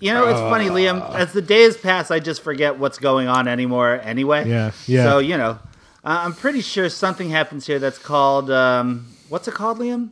You 0.00 0.14
know, 0.14 0.26
it's 0.28 0.40
funny, 0.40 0.68
Liam. 0.70 1.06
As 1.14 1.34
the 1.34 1.42
days 1.42 1.76
pass, 1.76 2.10
I 2.10 2.20
just 2.20 2.40
forget 2.42 2.78
what's 2.78 2.98
going 2.98 3.28
on 3.28 3.48
anymore. 3.48 4.00
Anyway. 4.02 4.48
Yeah, 4.48 4.70
yeah. 4.86 5.04
So 5.04 5.18
you 5.18 5.36
know, 5.36 5.58
uh, 6.04 6.22
I'm 6.24 6.32
pretty 6.32 6.62
sure 6.62 6.88
something 6.88 7.28
happens 7.28 7.66
here 7.66 7.78
that's 7.78 7.98
called 7.98 8.50
um, 8.50 9.06
What's 9.28 9.46
it 9.46 9.52
called, 9.54 9.78
Liam? 9.80 10.08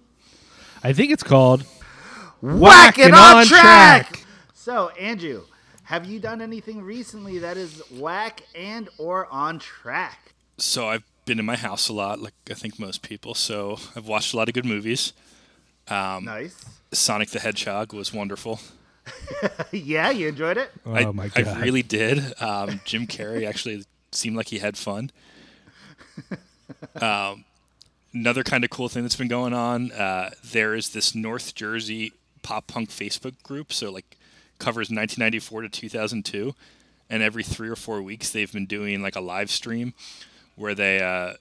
I 0.83 0.93
think 0.93 1.11
it's 1.11 1.23
called 1.23 1.65
Whacking 2.43 3.15
on 3.15 3.47
track. 3.47 4.25
So, 4.53 4.89
Andrew, 4.91 5.43
have 5.85 6.05
you 6.05 6.21
done 6.21 6.43
anything 6.43 6.83
recently 6.83 7.39
that 7.39 7.57
is 7.57 7.83
whack 7.91 8.43
and 8.55 8.89
or 8.99 9.27
on 9.31 9.59
track? 9.59 10.35
So 10.59 10.89
I've 10.89 11.05
been 11.25 11.39
in 11.39 11.45
my 11.45 11.57
house 11.57 11.89
a 11.89 11.93
lot, 11.93 12.21
like 12.21 12.35
I 12.51 12.55
think 12.55 12.79
most 12.79 13.03
people. 13.03 13.35
So 13.35 13.79
I've 13.97 14.07
watched 14.07 14.35
a 14.35 14.37
lot 14.37 14.49
of 14.49 14.55
good 14.55 14.67
movies. 14.67 15.13
Um, 15.89 16.25
Nice. 16.25 16.65
Sonic 16.93 17.31
the 17.31 17.41
Hedgehog 17.41 17.93
was 17.93 18.13
wonderful. 18.13 18.61
yeah, 19.73 20.11
you 20.11 20.29
enjoyed 20.29 20.57
it? 20.59 20.71
Oh 20.87 20.95
I, 20.95 21.07
my 21.07 21.29
god, 21.29 21.47
I 21.49 21.61
really 21.61 21.83
did. 21.83 22.41
Um, 22.41 22.81
Jim 22.85 23.07
Carrey 23.07 23.49
actually 23.49 23.85
seemed 24.13 24.37
like 24.37 24.49
he 24.49 24.59
had 24.59 24.77
fun. 24.77 25.11
Um, 27.01 27.45
another 28.13 28.43
kind 28.43 28.65
of 28.65 28.71
cool 28.71 28.89
thing 28.89 29.03
that's 29.03 29.17
been 29.17 29.29
going 29.29 29.53
on. 29.53 29.93
Uh, 29.93 30.31
there 30.45 30.75
is 30.75 30.91
this 30.91 31.15
North 31.15 31.55
Jersey 31.55 32.13
pop 32.43 32.67
punk 32.67 32.91
Facebook 32.91 33.43
group. 33.43 33.73
So 33.73 33.91
like 33.91 34.17
covers 34.59 34.91
1994 34.91 35.63
to 35.63 35.69
2002, 35.69 36.55
and 37.11 37.23
every 37.23 37.43
three 37.43 37.69
or 37.69 37.77
four 37.77 38.03
weeks 38.03 38.31
they've 38.31 38.53
been 38.53 38.67
doing 38.67 39.03
like 39.03 39.17
a 39.17 39.21
live 39.21 39.51
stream 39.51 39.95
where 40.57 40.75
they, 40.75 41.01
uh, 41.01 41.35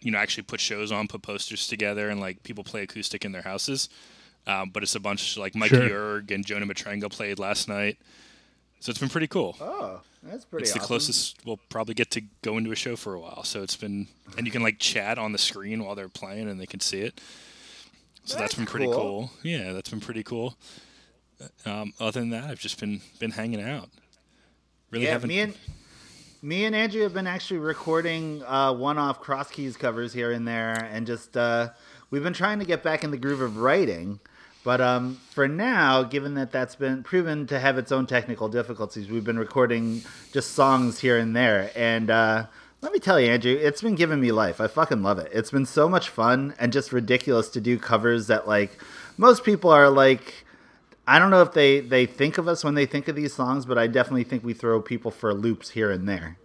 you 0.00 0.10
know, 0.10 0.18
actually 0.18 0.44
put 0.44 0.60
shows 0.60 0.90
on, 0.92 1.08
put 1.08 1.22
posters 1.22 1.66
together, 1.68 2.08
and 2.08 2.20
like 2.20 2.42
people 2.42 2.64
play 2.64 2.82
acoustic 2.82 3.24
in 3.24 3.32
their 3.32 3.42
houses. 3.42 3.88
Um, 4.46 4.70
but 4.70 4.82
it's 4.82 4.94
a 4.96 5.00
bunch 5.00 5.36
like 5.36 5.54
Mike 5.54 5.70
Sure. 5.70 5.88
Yerg 5.88 6.30
and 6.32 6.44
Jonah 6.44 6.66
Matranga 6.66 7.08
played 7.10 7.38
last 7.38 7.68
night. 7.68 7.98
So 8.80 8.90
it's 8.90 8.98
been 8.98 9.08
pretty 9.08 9.28
cool. 9.28 9.56
Oh, 9.60 10.00
that's 10.24 10.44
pretty 10.44 10.64
It's 10.64 10.72
the 10.72 10.80
awesome. 10.80 10.86
closest 10.88 11.36
we'll 11.46 11.60
probably 11.68 11.94
get 11.94 12.10
to 12.12 12.22
go 12.42 12.58
into 12.58 12.72
a 12.72 12.74
show 12.74 12.96
for 12.96 13.14
a 13.14 13.20
while. 13.20 13.44
So 13.44 13.62
it's 13.62 13.76
been, 13.76 14.08
and 14.36 14.44
you 14.44 14.50
can 14.50 14.60
like 14.62 14.80
chat 14.80 15.18
on 15.18 15.30
the 15.30 15.38
screen 15.38 15.84
while 15.84 15.94
they're 15.94 16.08
playing 16.08 16.48
and 16.48 16.60
they 16.60 16.66
can 16.66 16.80
see 16.80 17.02
it. 17.02 17.20
So 18.24 18.34
that's 18.36 18.40
That's 18.40 18.54
been 18.56 18.66
pretty 18.66 18.86
cool. 18.86 18.94
cool. 18.94 19.30
Yeah, 19.44 19.72
that's 19.72 19.90
been 19.90 20.00
pretty 20.00 20.24
cool. 20.24 20.56
Um, 21.64 21.92
other 22.00 22.18
than 22.20 22.30
that, 22.30 22.44
I've 22.50 22.58
just 22.60 22.78
been 22.80 23.00
been 23.20 23.30
hanging 23.32 23.60
out. 23.62 23.88
Really 24.90 25.06
Yeah, 25.06 25.12
haven't. 25.12 25.28
me 25.28 25.40
and 25.40 25.54
me 26.42 26.64
and 26.64 26.74
Andrew 26.74 27.02
have 27.02 27.14
been 27.14 27.28
actually 27.28 27.58
recording 27.58 28.42
uh, 28.42 28.72
one-off 28.72 29.20
cross 29.20 29.48
keys 29.48 29.76
covers 29.76 30.12
here 30.12 30.32
and 30.32 30.46
there, 30.46 30.88
and 30.90 31.06
just 31.06 31.36
uh, 31.36 31.70
we've 32.10 32.24
been 32.24 32.32
trying 32.32 32.58
to 32.58 32.64
get 32.64 32.82
back 32.82 33.04
in 33.04 33.12
the 33.12 33.16
groove 33.16 33.40
of 33.40 33.58
writing. 33.58 34.18
But 34.64 34.80
um, 34.80 35.20
for 35.30 35.46
now, 35.46 36.02
given 36.02 36.34
that 36.34 36.50
that's 36.50 36.74
been 36.74 37.04
proven 37.04 37.46
to 37.46 37.60
have 37.60 37.78
its 37.78 37.92
own 37.92 38.06
technical 38.06 38.48
difficulties, 38.48 39.08
we've 39.08 39.24
been 39.24 39.38
recording 39.38 40.02
just 40.32 40.52
songs 40.52 40.98
here 40.98 41.16
and 41.16 41.34
there. 41.34 41.70
And 41.76 42.10
uh, 42.10 42.46
let 42.80 42.92
me 42.92 42.98
tell 42.98 43.20
you, 43.20 43.30
Andrew, 43.30 43.52
it's 43.52 43.82
been 43.82 43.94
giving 43.94 44.20
me 44.20 44.32
life. 44.32 44.60
I 44.60 44.66
fucking 44.66 45.02
love 45.02 45.18
it. 45.18 45.30
It's 45.32 45.50
been 45.52 45.66
so 45.66 45.88
much 45.88 46.08
fun 46.08 46.54
and 46.58 46.72
just 46.72 46.92
ridiculous 46.92 47.48
to 47.50 47.60
do 47.60 47.78
covers 47.78 48.26
that 48.26 48.48
like 48.48 48.82
most 49.16 49.44
people 49.44 49.70
are 49.70 49.88
like. 49.90 50.44
I 51.06 51.18
don't 51.18 51.30
know 51.30 51.42
if 51.42 51.52
they 51.52 51.80
they 51.80 52.06
think 52.06 52.38
of 52.38 52.46
us 52.46 52.62
when 52.64 52.74
they 52.74 52.86
think 52.86 53.08
of 53.08 53.16
these 53.16 53.34
songs, 53.34 53.66
but 53.66 53.78
I 53.78 53.86
definitely 53.86 54.24
think 54.24 54.44
we 54.44 54.54
throw 54.54 54.80
people 54.80 55.10
for 55.10 55.34
loops 55.34 55.70
here 55.70 55.90
and 55.90 56.08
there. 56.08 56.38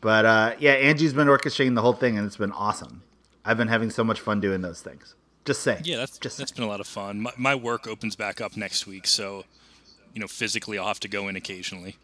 But 0.00 0.24
uh, 0.24 0.54
yeah, 0.58 0.72
Angie's 0.72 1.12
been 1.12 1.28
orchestrating 1.28 1.74
the 1.74 1.82
whole 1.82 1.92
thing, 1.92 2.18
and 2.18 2.26
it's 2.26 2.36
been 2.36 2.52
awesome. 2.52 3.02
I've 3.44 3.56
been 3.56 3.68
having 3.68 3.90
so 3.90 4.02
much 4.02 4.20
fun 4.20 4.40
doing 4.40 4.60
those 4.60 4.80
things. 4.80 5.14
Just 5.44 5.62
saying. 5.62 5.82
yeah, 5.84 5.98
that's 5.98 6.18
just 6.18 6.38
that's 6.38 6.50
been 6.50 6.64
a 6.64 6.68
lot 6.68 6.80
of 6.80 6.88
fun. 6.88 7.20
My, 7.20 7.32
my 7.36 7.54
work 7.54 7.86
opens 7.86 8.16
back 8.16 8.40
up 8.40 8.56
next 8.56 8.86
week, 8.86 9.06
so 9.06 9.44
you 10.12 10.20
know 10.20 10.26
physically 10.26 10.76
I'll 10.76 10.88
have 10.88 11.00
to 11.00 11.08
go 11.08 11.28
in 11.28 11.36
occasionally. 11.36 11.96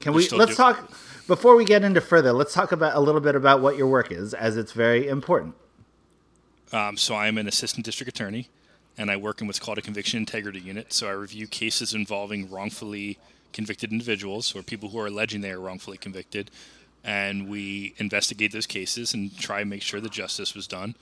Can 0.00 0.12
We're 0.14 0.20
we 0.20 0.28
let's 0.30 0.52
do- 0.52 0.56
talk 0.56 0.90
before 1.28 1.54
we 1.54 1.64
get 1.64 1.84
into 1.84 2.00
further? 2.00 2.32
Let's 2.32 2.52
talk 2.52 2.72
about 2.72 2.96
a 2.96 3.00
little 3.00 3.20
bit 3.20 3.36
about 3.36 3.60
what 3.60 3.76
your 3.76 3.86
work 3.86 4.10
is, 4.10 4.34
as 4.34 4.56
it's 4.56 4.72
very 4.72 5.06
important. 5.06 5.54
Um, 6.72 6.96
so 6.96 7.14
I 7.14 7.28
am 7.28 7.38
an 7.38 7.46
assistant 7.46 7.84
district 7.84 8.08
attorney, 8.08 8.48
and 9.00 9.10
I 9.10 9.16
work 9.16 9.40
in 9.40 9.46
what's 9.46 9.58
called 9.58 9.78
a 9.78 9.82
conviction 9.82 10.18
integrity 10.18 10.60
unit. 10.60 10.92
So 10.92 11.08
I 11.08 11.12
review 11.12 11.46
cases 11.46 11.94
involving 11.94 12.50
wrongfully 12.50 13.18
convicted 13.50 13.92
individuals 13.92 14.54
or 14.54 14.62
people 14.62 14.90
who 14.90 15.00
are 15.00 15.06
alleging 15.06 15.40
they 15.40 15.52
are 15.52 15.58
wrongfully 15.58 15.96
convicted, 15.96 16.50
and 17.02 17.48
we 17.48 17.94
investigate 17.96 18.52
those 18.52 18.66
cases 18.66 19.14
and 19.14 19.34
try 19.38 19.62
and 19.62 19.70
make 19.70 19.80
sure 19.80 20.00
that 20.00 20.12
justice 20.12 20.54
was 20.54 20.66
done, 20.66 20.96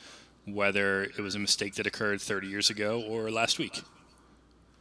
whether 0.47 1.03
it 1.03 1.19
was 1.19 1.35
a 1.35 1.41
mistake 1.41 1.75
that 1.75 1.89
occurred 1.89 2.21
30 2.21 2.47
years 2.47 2.71
ago 2.71 3.03
or 3.03 3.33
last 3.33 3.59
week. 3.59 3.83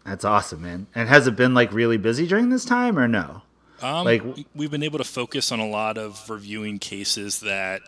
That's 0.06 0.24
awesome, 0.24 0.62
man. 0.62 0.86
And 0.94 1.10
has 1.10 1.26
it 1.26 1.36
been 1.36 1.56
like 1.56 1.74
really 1.74 1.98
busy 1.98 2.28
during 2.28 2.50
this 2.52 2.66
time, 2.66 3.00
or 3.00 3.08
no? 3.08 3.42
Um, 3.82 4.06
Like- 4.06 4.24
we've 4.54 4.72
been 4.72 4.84
able 4.84 5.00
to 5.00 5.04
focus 5.04 5.52
on 5.52 5.60
a 5.60 5.68
lot 5.68 5.98
of 5.98 6.30
reviewing 6.30 6.78
cases 6.78 7.40
that 7.40 7.82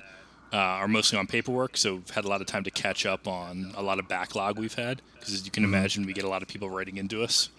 uh, 0.51 0.57
are 0.57 0.87
mostly 0.87 1.17
on 1.19 1.27
paperwork, 1.27 1.77
so 1.77 1.95
we've 1.95 2.09
had 2.11 2.25
a 2.25 2.27
lot 2.27 2.41
of 2.41 2.47
time 2.47 2.63
to 2.63 2.71
catch 2.71 3.05
up 3.05 3.27
on 3.27 3.71
a 3.75 3.83
lot 3.83 3.99
of 3.99 4.07
backlog 4.07 4.57
we've 4.57 4.73
had. 4.75 5.01
Because 5.19 5.33
as 5.33 5.45
you 5.45 5.51
can 5.51 5.63
imagine, 5.63 6.05
we 6.05 6.13
get 6.13 6.23
a 6.23 6.29
lot 6.29 6.41
of 6.41 6.47
people 6.47 6.69
writing 6.69 6.97
into 6.97 7.21
us. 7.23 7.49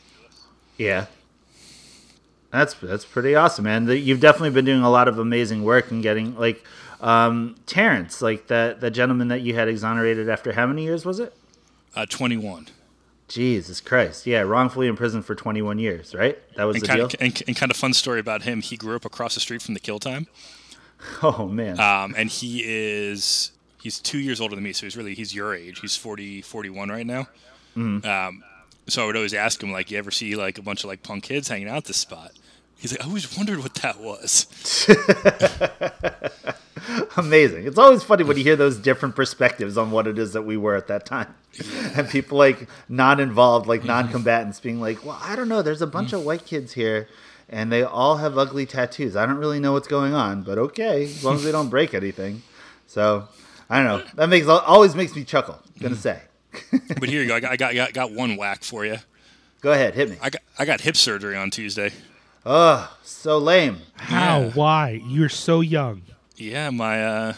Yeah. 0.76 1.06
That's 2.50 2.74
that's 2.74 3.04
pretty 3.04 3.34
awesome, 3.36 3.64
man. 3.64 3.84
The- 3.86 3.98
You've 3.98 4.18
definitely 4.20 4.50
been 4.50 4.64
doing 4.64 4.82
a 4.82 4.90
lot 4.90 5.06
of 5.08 5.18
amazing 5.18 5.62
work 5.62 5.90
and 5.92 6.02
getting 6.02 6.36
like 6.36 6.64
um, 7.00 7.54
Terrence, 7.66 8.20
like 8.20 8.48
that 8.48 8.80
the 8.80 8.90
gentleman 8.90 9.28
that 9.28 9.42
you 9.42 9.54
had 9.54 9.68
exonerated 9.68 10.28
after 10.28 10.52
how 10.52 10.66
many 10.66 10.82
years 10.82 11.04
was 11.04 11.20
it? 11.20 11.32
Uh, 11.94 12.06
21. 12.06 12.66
Jesus 13.28 13.80
Christ! 13.80 14.26
Yeah, 14.26 14.40
wrongfully 14.40 14.88
imprisoned 14.88 15.24
for 15.24 15.36
21 15.36 15.78
years, 15.78 16.12
right? 16.16 16.36
That 16.56 16.64
was 16.64 16.74
And 16.76 16.82
the 16.82 16.86
kind, 16.88 16.98
deal. 16.98 17.06
of, 17.06 17.14
and, 17.20 17.42
and 17.46 17.56
kind 17.56 17.70
of 17.70 17.76
fun 17.76 17.94
story 17.94 18.18
about 18.18 18.42
him. 18.42 18.60
He 18.60 18.76
grew 18.76 18.96
up 18.96 19.04
across 19.04 19.34
the 19.34 19.40
street 19.40 19.62
from 19.62 19.74
the 19.74 19.80
kill 19.80 20.00
time, 20.00 20.26
Oh 21.22 21.46
man, 21.46 21.78
um, 21.80 22.14
and 22.16 22.30
he 22.30 22.62
is 22.64 23.52
he's 23.82 23.98
two 23.98 24.18
years 24.18 24.40
older 24.40 24.54
than 24.54 24.64
me, 24.64 24.72
so 24.72 24.86
he's 24.86 24.96
really 24.96 25.14
he's 25.14 25.34
your 25.34 25.54
age. 25.54 25.80
He's 25.80 25.96
40, 25.96 26.42
41 26.42 26.88
right 26.88 27.06
now. 27.06 27.26
Um, 28.04 28.44
so 28.88 29.02
I 29.02 29.06
would 29.06 29.16
always 29.16 29.34
ask 29.34 29.62
him 29.62 29.72
like, 29.72 29.90
"You 29.90 29.98
ever 29.98 30.10
see 30.10 30.36
like 30.36 30.58
a 30.58 30.62
bunch 30.62 30.84
of 30.84 30.88
like 30.88 31.02
punk 31.02 31.24
kids 31.24 31.48
hanging 31.48 31.68
out 31.68 31.78
at 31.78 31.84
this 31.86 31.96
spot?" 31.96 32.32
He's 32.78 32.92
like, 32.92 33.02
"I 33.02 33.06
always 33.08 33.36
wondered 33.36 33.60
what 33.60 33.74
that 33.76 34.00
was." 34.00 34.46
amazing! 37.16 37.66
It's 37.66 37.78
always 37.78 38.02
funny 38.02 38.24
when 38.24 38.36
you 38.36 38.44
hear 38.44 38.56
those 38.56 38.78
different 38.78 39.16
perspectives 39.16 39.76
on 39.76 39.90
what 39.90 40.06
it 40.06 40.18
is 40.18 40.32
that 40.32 40.42
we 40.42 40.56
were 40.56 40.74
at 40.74 40.86
that 40.88 41.06
time, 41.06 41.34
and 41.96 42.08
people 42.08 42.38
like 42.38 42.68
non-involved, 42.88 43.66
like 43.66 43.84
non-combatants, 43.84 44.60
being 44.60 44.80
like, 44.80 45.04
"Well, 45.04 45.18
I 45.22 45.36
don't 45.36 45.48
know. 45.48 45.62
There's 45.62 45.82
a 45.82 45.86
bunch 45.86 46.12
of 46.12 46.24
white 46.24 46.46
kids 46.46 46.72
here." 46.72 47.08
And 47.52 47.72
they 47.72 47.82
all 47.82 48.18
have 48.18 48.38
ugly 48.38 48.64
tattoos. 48.64 49.16
I 49.16 49.26
don't 49.26 49.38
really 49.38 49.58
know 49.58 49.72
what's 49.72 49.88
going 49.88 50.14
on, 50.14 50.42
but 50.42 50.56
okay, 50.56 51.02
as 51.04 51.24
long 51.24 51.34
as 51.34 51.42
they 51.42 51.50
don't 51.50 51.68
break 51.68 51.94
anything. 51.94 52.42
So, 52.86 53.26
I 53.68 53.82
don't 53.82 53.86
know. 53.86 54.10
That 54.14 54.28
makes 54.28 54.46
always 54.46 54.94
makes 54.94 55.16
me 55.16 55.24
chuckle. 55.24 55.58
Gonna 55.80 55.96
say. 55.96 56.20
But 56.70 57.08
here 57.08 57.22
you 57.22 57.28
go. 57.28 57.34
I 57.34 57.40
got, 57.40 57.52
I 57.52 57.56
got, 57.56 57.74
got, 57.74 57.92
got 57.92 58.12
one 58.12 58.36
whack 58.36 58.62
for 58.62 58.86
you. 58.86 58.98
Go 59.60 59.72
ahead, 59.72 59.94
hit 59.94 60.10
me. 60.10 60.16
I 60.22 60.30
got 60.30 60.42
I 60.58 60.64
got 60.64 60.80
hip 60.80 60.96
surgery 60.96 61.36
on 61.36 61.50
Tuesday. 61.50 61.90
Oh, 62.46 62.96
so 63.02 63.38
lame. 63.38 63.78
How? 63.96 64.40
Yeah. 64.40 64.50
Why? 64.52 65.02
You're 65.04 65.28
so 65.28 65.60
young. 65.60 66.02
Yeah, 66.36 66.70
my 66.70 67.04
uh, 67.04 67.32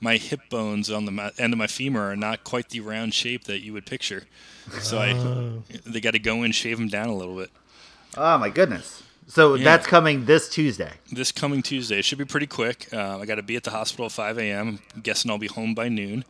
my 0.00 0.18
hip 0.18 0.40
bones 0.50 0.90
on 0.90 1.06
the 1.06 1.32
end 1.38 1.52
of 1.52 1.58
my 1.58 1.66
femur 1.66 2.10
are 2.10 2.16
not 2.16 2.44
quite 2.44 2.68
the 2.68 2.80
round 2.80 3.14
shape 3.14 3.44
that 3.44 3.60
you 3.60 3.72
would 3.72 3.86
picture. 3.86 4.24
So 4.80 4.98
I 4.98 5.12
they 5.84 6.00
got 6.00 6.12
to 6.12 6.18
go 6.18 6.42
in, 6.42 6.52
shave 6.52 6.78
them 6.78 6.88
down 6.88 7.08
a 7.08 7.16
little 7.16 7.36
bit. 7.36 7.50
Oh 8.16 8.38
my 8.38 8.50
goodness. 8.50 9.02
So 9.28 9.54
Yeah. 9.54 9.64
that's 9.64 9.86
coming 9.86 10.24
this 10.26 10.48
Tuesday. 10.48 10.92
This 11.10 11.32
coming 11.32 11.62
Tuesday, 11.62 11.98
it 11.98 12.04
should 12.04 12.18
be 12.18 12.24
pretty 12.24 12.46
quick. 12.46 12.88
Uh, 12.92 13.18
I 13.18 13.26
got 13.26 13.34
to 13.36 13.42
be 13.42 13.56
at 13.56 13.64
the 13.64 13.70
hospital 13.72 14.06
at 14.06 14.12
5 14.12 14.38
a.m. 14.38 14.78
I'm 14.94 15.00
guessing 15.02 15.30
I'll 15.30 15.38
be 15.38 15.48
home 15.48 15.74
by 15.74 15.88
noon. 15.88 16.24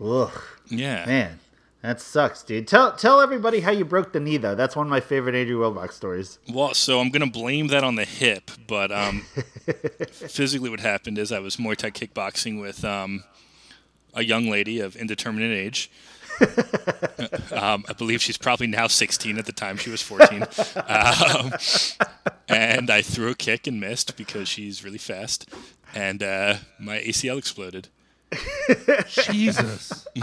Ugh, 0.00 0.30
Yeah. 0.68 1.04
man, 1.06 1.40
that 1.82 2.00
sucks, 2.00 2.44
dude. 2.44 2.68
Tell 2.68 2.92
tell 2.94 3.20
everybody 3.20 3.60
how 3.60 3.72
you 3.72 3.84
broke 3.84 4.12
the 4.12 4.20
knee 4.20 4.36
though. 4.36 4.54
That's 4.54 4.76
one 4.76 4.86
of 4.86 4.90
my 4.90 5.00
favorite 5.00 5.34
Andrew 5.34 5.58
Wellbrock 5.60 5.92
stories. 5.92 6.38
Well, 6.48 6.72
so 6.74 7.00
I'm 7.00 7.10
gonna 7.10 7.26
blame 7.26 7.66
that 7.68 7.82
on 7.82 7.96
the 7.96 8.04
hip, 8.04 8.52
but 8.68 8.92
um, 8.92 9.22
physically, 10.12 10.70
what 10.70 10.78
happened 10.80 11.18
is 11.18 11.32
I 11.32 11.40
was 11.40 11.56
Muay 11.56 11.76
Thai 11.76 11.90
kickboxing 11.90 12.60
with 12.60 12.84
um, 12.84 13.24
a 14.14 14.22
young 14.22 14.48
lady 14.48 14.78
of 14.78 14.94
indeterminate 14.94 15.50
age. 15.56 15.90
um, 17.52 17.84
I 17.88 17.92
believe 17.96 18.22
she's 18.22 18.38
probably 18.38 18.66
now 18.66 18.86
16. 18.86 19.38
At 19.38 19.46
the 19.46 19.52
time, 19.52 19.76
she 19.76 19.90
was 19.90 20.02
14. 20.02 20.42
um, 20.86 21.52
and 22.48 22.90
I 22.90 23.02
threw 23.02 23.30
a 23.30 23.34
kick 23.34 23.66
and 23.66 23.80
missed 23.80 24.16
because 24.16 24.48
she's 24.48 24.84
really 24.84 24.98
fast, 24.98 25.48
and 25.94 26.22
uh, 26.22 26.56
my 26.78 26.98
ACL 27.00 27.38
exploded. 27.38 27.88
Jesus. 29.06 30.06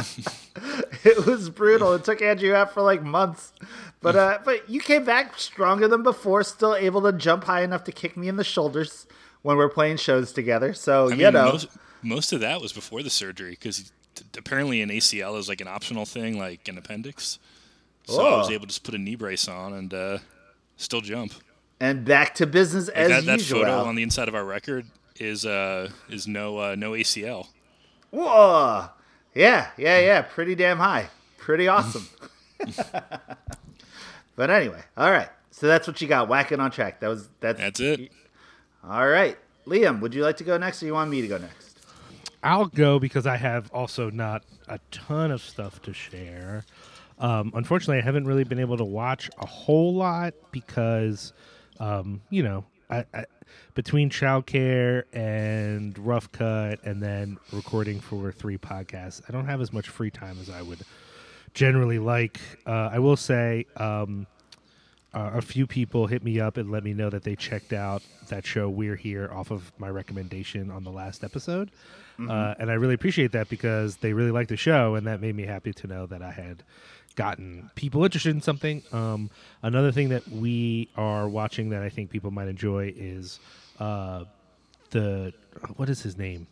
It 1.03 1.25
was 1.25 1.49
brutal. 1.51 1.93
It 1.93 2.03
took 2.03 2.21
Andrew 2.21 2.55
out 2.55 2.73
for 2.73 2.81
like 2.81 3.03
months. 3.03 3.53
But 4.01 4.15
uh 4.15 4.39
but 4.43 4.67
you 4.69 4.79
came 4.79 5.03
back 5.03 5.37
stronger 5.37 5.87
than 5.87 6.01
before, 6.01 6.43
still 6.43 6.73
able 6.73 7.01
to 7.03 7.11
jump 7.13 7.43
high 7.43 7.61
enough 7.61 7.83
to 7.83 7.91
kick 7.91 8.17
me 8.17 8.27
in 8.27 8.37
the 8.37 8.43
shoulders 8.43 9.05
when 9.43 9.57
we're 9.57 9.69
playing 9.69 9.97
shows 9.97 10.31
together. 10.31 10.73
So 10.73 11.07
I 11.07 11.11
you 11.11 11.23
mean, 11.25 11.33
know 11.33 11.51
most, 11.51 11.67
most 12.01 12.33
of 12.33 12.39
that 12.39 12.61
was 12.61 12.73
before 12.73 13.03
the 13.03 13.09
surgery 13.11 13.51
because 13.51 13.91
apparently 14.37 14.81
an 14.81 14.89
ACL 14.89 15.37
is 15.37 15.47
like 15.49 15.61
an 15.61 15.67
optional 15.67 16.05
thing, 16.05 16.37
like 16.37 16.67
an 16.67 16.77
appendix. 16.77 17.39
So 18.05 18.25
I 18.25 18.37
was 18.37 18.49
Oh. 18.49 18.53
able 18.53 18.61
to 18.63 18.67
just 18.67 18.83
put 18.83 18.93
a 18.93 18.97
knee 18.99 19.15
brace 19.15 19.47
on 19.47 19.73
and 19.73 19.93
uh, 19.93 20.17
still 20.77 21.01
jump. 21.01 21.33
and 21.79 22.05
back 22.05 22.35
to 22.35 22.45
business 22.47 22.87
Like 22.87 22.97
as 22.97 23.09
that, 23.09 23.25
that 23.25 23.37
usual. 23.39 23.61
photo 23.61 23.83
on 23.83 23.95
the 23.95 24.03
inside 24.03 24.27
of 24.27 24.35
our 24.35 24.45
record 24.45 24.85
is 25.19 25.45
uh, 25.45 25.89
is 26.09 26.27
no 26.27 26.57
uh, 26.59 26.75
no 26.77 26.91
ACL. 26.91 27.47
Whoa. 28.11 28.89
Yeah, 29.33 29.69
yeah, 29.77 29.99
yeah. 29.99 30.21
Pretty 30.21 30.55
damn 30.55 30.77
high. 30.77 31.09
Pretty 31.37 31.67
awesome. 31.67 32.07
but 34.35 34.49
anyway, 34.49 34.81
all 34.97 35.11
right. 35.11 35.29
So 35.51 35.67
that's 35.67 35.87
what 35.87 36.01
you 36.01 36.07
got. 36.07 36.27
Whacking 36.27 36.59
on 36.59 36.71
track. 36.71 36.99
That 36.99 37.07
was 37.07 37.27
that's 37.39 37.59
That's 37.59 37.79
it. 37.79 38.11
All 38.87 39.07
right, 39.07 39.37
Liam. 39.65 39.99
Would 40.01 40.13
you 40.13 40.23
like 40.23 40.37
to 40.37 40.43
go 40.43 40.57
next, 40.57 40.83
or 40.83 40.85
you 40.85 40.93
want 40.93 41.09
me 41.09 41.21
to 41.21 41.27
go 41.27 41.37
next? 41.37 41.64
I'll 42.45 42.67
go 42.67 42.99
because 42.99 43.25
I 43.25 43.37
have 43.37 43.71
also 43.73 44.11
not 44.11 44.43
a 44.67 44.79
ton 44.91 45.31
of 45.31 45.41
stuff 45.41 45.81
to 45.81 45.93
share. 45.93 46.63
Um, 47.17 47.51
unfortunately, 47.55 47.97
I 47.97 48.01
haven't 48.01 48.25
really 48.25 48.43
been 48.43 48.59
able 48.59 48.77
to 48.77 48.83
watch 48.85 49.31
a 49.39 49.47
whole 49.47 49.95
lot 49.95 50.35
because, 50.51 51.33
um, 51.79 52.21
you 52.29 52.43
know, 52.43 52.63
I, 52.89 53.03
I, 53.15 53.25
between 53.73 54.11
childcare 54.11 55.03
and 55.11 55.97
rough 55.97 56.31
cut 56.31 56.83
and 56.83 57.01
then 57.01 57.37
recording 57.51 57.99
for 57.99 58.31
three 58.31 58.59
podcasts, 58.59 59.23
I 59.27 59.31
don't 59.31 59.47
have 59.47 59.59
as 59.59 59.73
much 59.73 59.89
free 59.89 60.11
time 60.11 60.37
as 60.39 60.49
I 60.51 60.61
would 60.61 60.81
generally 61.55 61.97
like. 61.97 62.39
Uh, 62.67 62.89
I 62.91 62.99
will 62.99 63.17
say, 63.17 63.65
um, 63.77 64.27
uh, 65.15 65.31
a 65.33 65.41
few 65.41 65.65
people 65.65 66.07
hit 66.07 66.23
me 66.23 66.39
up 66.39 66.57
and 66.57 66.69
let 66.69 66.83
me 66.83 66.93
know 66.93 67.09
that 67.09 67.23
they 67.23 67.35
checked 67.35 67.71
out 67.71 68.03
that 68.27 68.45
show 68.45 68.69
We're 68.69 68.97
Here 68.97 69.29
off 69.31 69.49
of 69.49 69.71
my 69.79 69.89
recommendation 69.89 70.69
on 70.69 70.83
the 70.83 70.91
last 70.91 71.23
episode. 71.23 71.71
Uh, 72.19 72.55
and 72.59 72.71
I 72.71 72.75
really 72.75 72.93
appreciate 72.93 73.33
that 73.33 73.49
because 73.49 73.97
they 73.97 74.13
really 74.13 74.31
liked 74.31 74.49
the 74.49 74.57
show, 74.57 74.95
and 74.95 75.05
that 75.07 75.19
made 75.19 75.35
me 75.35 75.45
happy 75.45 75.73
to 75.73 75.87
know 75.87 76.05
that 76.05 76.21
I 76.21 76.31
had 76.31 76.63
gotten 77.15 77.69
people 77.75 78.03
interested 78.03 78.33
in 78.33 78.41
something. 78.41 78.83
Um, 78.91 79.29
another 79.61 79.91
thing 79.91 80.09
that 80.09 80.27
we 80.29 80.89
are 80.95 81.27
watching 81.27 81.69
that 81.69 81.81
I 81.81 81.89
think 81.89 82.09
people 82.09 82.31
might 82.31 82.47
enjoy 82.47 82.93
is 82.95 83.39
uh, 83.79 84.25
the 84.91 85.33
what 85.75 85.89
is 85.89 86.03
his 86.03 86.17
name? 86.17 86.47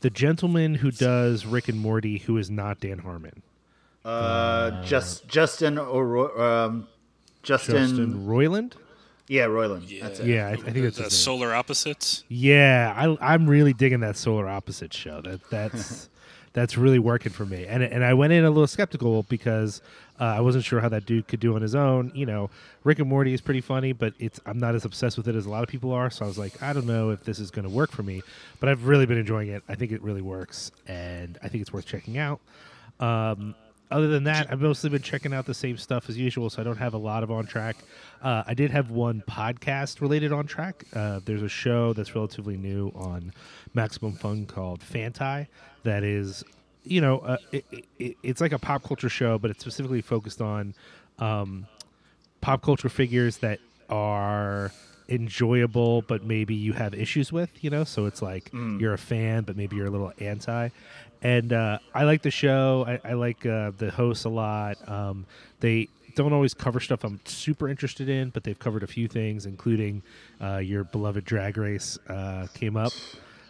The 0.00 0.10
gentleman 0.10 0.74
who 0.74 0.90
does 0.90 1.46
Rick 1.46 1.68
and 1.68 1.78
Morty, 1.78 2.18
who 2.18 2.36
is 2.36 2.50
not 2.50 2.80
Dan 2.80 2.98
Harmon. 2.98 3.42
Uh, 4.04 4.82
just 4.82 5.28
Justin 5.28 5.78
or 5.78 6.42
um, 6.42 6.88
Justin, 7.42 7.74
Justin 7.74 8.26
Roiland. 8.26 8.72
Yeah, 9.28 9.46
Roiland. 9.46 10.00
That's 10.00 10.20
it. 10.20 10.26
Yeah, 10.26 10.48
I, 10.48 10.52
I 10.52 10.56
think 10.56 10.84
that's 10.84 10.98
The 10.98 11.10
solar 11.10 11.54
opposites. 11.54 12.24
Yeah, 12.28 12.92
I, 12.96 13.32
I'm 13.34 13.48
really 13.48 13.72
digging 13.72 14.00
that 14.00 14.16
Solar 14.16 14.48
Opposites 14.48 14.96
show. 14.96 15.20
That 15.22 15.40
that's 15.50 16.08
that's 16.52 16.76
really 16.76 16.98
working 16.98 17.32
for 17.32 17.46
me. 17.46 17.66
And 17.66 17.82
and 17.82 18.04
I 18.04 18.14
went 18.14 18.32
in 18.32 18.44
a 18.44 18.50
little 18.50 18.66
skeptical 18.66 19.22
because 19.24 19.80
uh, 20.20 20.24
I 20.24 20.40
wasn't 20.40 20.64
sure 20.64 20.80
how 20.80 20.88
that 20.90 21.06
dude 21.06 21.28
could 21.28 21.40
do 21.40 21.54
on 21.54 21.62
his 21.62 21.74
own. 21.74 22.12
You 22.14 22.26
know, 22.26 22.50
Rick 22.84 22.98
and 22.98 23.08
Morty 23.08 23.32
is 23.32 23.40
pretty 23.40 23.60
funny, 23.60 23.92
but 23.92 24.12
it's 24.18 24.38
I'm 24.44 24.58
not 24.58 24.74
as 24.74 24.84
obsessed 24.84 25.16
with 25.16 25.28
it 25.28 25.34
as 25.34 25.46
a 25.46 25.50
lot 25.50 25.62
of 25.62 25.68
people 25.68 25.92
are. 25.92 26.10
So 26.10 26.24
I 26.24 26.28
was 26.28 26.38
like, 26.38 26.62
I 26.62 26.72
don't 26.72 26.86
know 26.86 27.10
if 27.10 27.24
this 27.24 27.38
is 27.38 27.50
going 27.50 27.64
to 27.64 27.70
work 27.74 27.90
for 27.90 28.02
me. 28.02 28.22
But 28.60 28.68
I've 28.68 28.86
really 28.86 29.06
been 29.06 29.18
enjoying 29.18 29.48
it. 29.48 29.62
I 29.68 29.76
think 29.76 29.92
it 29.92 30.02
really 30.02 30.22
works, 30.22 30.72
and 30.86 31.38
I 31.42 31.48
think 31.48 31.62
it's 31.62 31.72
worth 31.72 31.86
checking 31.86 32.18
out. 32.18 32.40
Um, 33.00 33.54
other 33.92 34.08
than 34.08 34.24
that, 34.24 34.50
I've 34.50 34.60
mostly 34.60 34.90
been 34.90 35.02
checking 35.02 35.32
out 35.32 35.46
the 35.46 35.54
same 35.54 35.76
stuff 35.76 36.08
as 36.08 36.18
usual, 36.18 36.50
so 36.50 36.60
I 36.60 36.64
don't 36.64 36.78
have 36.78 36.94
a 36.94 36.98
lot 36.98 37.22
of 37.22 37.30
on 37.30 37.46
track. 37.46 37.76
Uh, 38.22 38.42
I 38.46 38.54
did 38.54 38.70
have 38.70 38.90
one 38.90 39.22
podcast 39.28 40.00
related 40.00 40.32
on 40.32 40.46
track. 40.46 40.84
Uh, 40.94 41.20
there's 41.24 41.42
a 41.42 41.48
show 41.48 41.92
that's 41.92 42.14
relatively 42.14 42.56
new 42.56 42.90
on 42.94 43.32
Maximum 43.74 44.14
Fun 44.14 44.46
called 44.46 44.82
Fanti 44.82 45.46
that 45.84 46.02
is, 46.04 46.42
you 46.84 47.00
know, 47.00 47.18
uh, 47.20 47.36
it, 47.52 47.64
it, 47.98 48.16
it's 48.22 48.40
like 48.40 48.52
a 48.52 48.58
pop 48.58 48.82
culture 48.82 49.08
show, 49.08 49.38
but 49.38 49.50
it's 49.50 49.60
specifically 49.60 50.00
focused 50.00 50.40
on 50.40 50.74
um, 51.18 51.66
pop 52.40 52.62
culture 52.62 52.88
figures 52.88 53.38
that 53.38 53.60
are 53.88 54.72
enjoyable 55.08 56.00
but 56.02 56.24
maybe 56.24 56.54
you 56.54 56.72
have 56.72 56.94
issues 56.94 57.30
with 57.30 57.62
you 57.62 57.68
know 57.68 57.84
so 57.84 58.06
it's 58.06 58.22
like 58.22 58.50
you're 58.80 58.94
a 58.94 58.98
fan 58.98 59.42
but 59.42 59.56
maybe 59.56 59.76
you're 59.76 59.86
a 59.86 59.90
little 59.90 60.12
anti 60.20 60.68
and 61.22 61.52
uh, 61.52 61.78
i 61.94 62.04
like 62.04 62.22
the 62.22 62.30
show. 62.30 62.84
I, 62.86 63.10
I 63.10 63.12
like 63.14 63.46
uh, 63.46 63.72
the 63.76 63.90
hosts 63.90 64.24
a 64.24 64.28
lot. 64.28 64.76
Um, 64.88 65.26
they 65.60 65.88
don't 66.14 66.34
always 66.34 66.52
cover 66.52 66.78
stuff 66.78 67.04
i'm 67.04 67.18
super 67.24 67.70
interested 67.70 68.06
in 68.06 68.28
but 68.28 68.44
they've 68.44 68.58
covered 68.58 68.82
a 68.82 68.86
few 68.86 69.08
things 69.08 69.46
including 69.46 70.02
uh, 70.42 70.58
your 70.58 70.84
beloved 70.84 71.24
drag 71.24 71.56
race 71.56 71.98
uh, 72.08 72.46
came 72.52 72.76
up. 72.76 72.92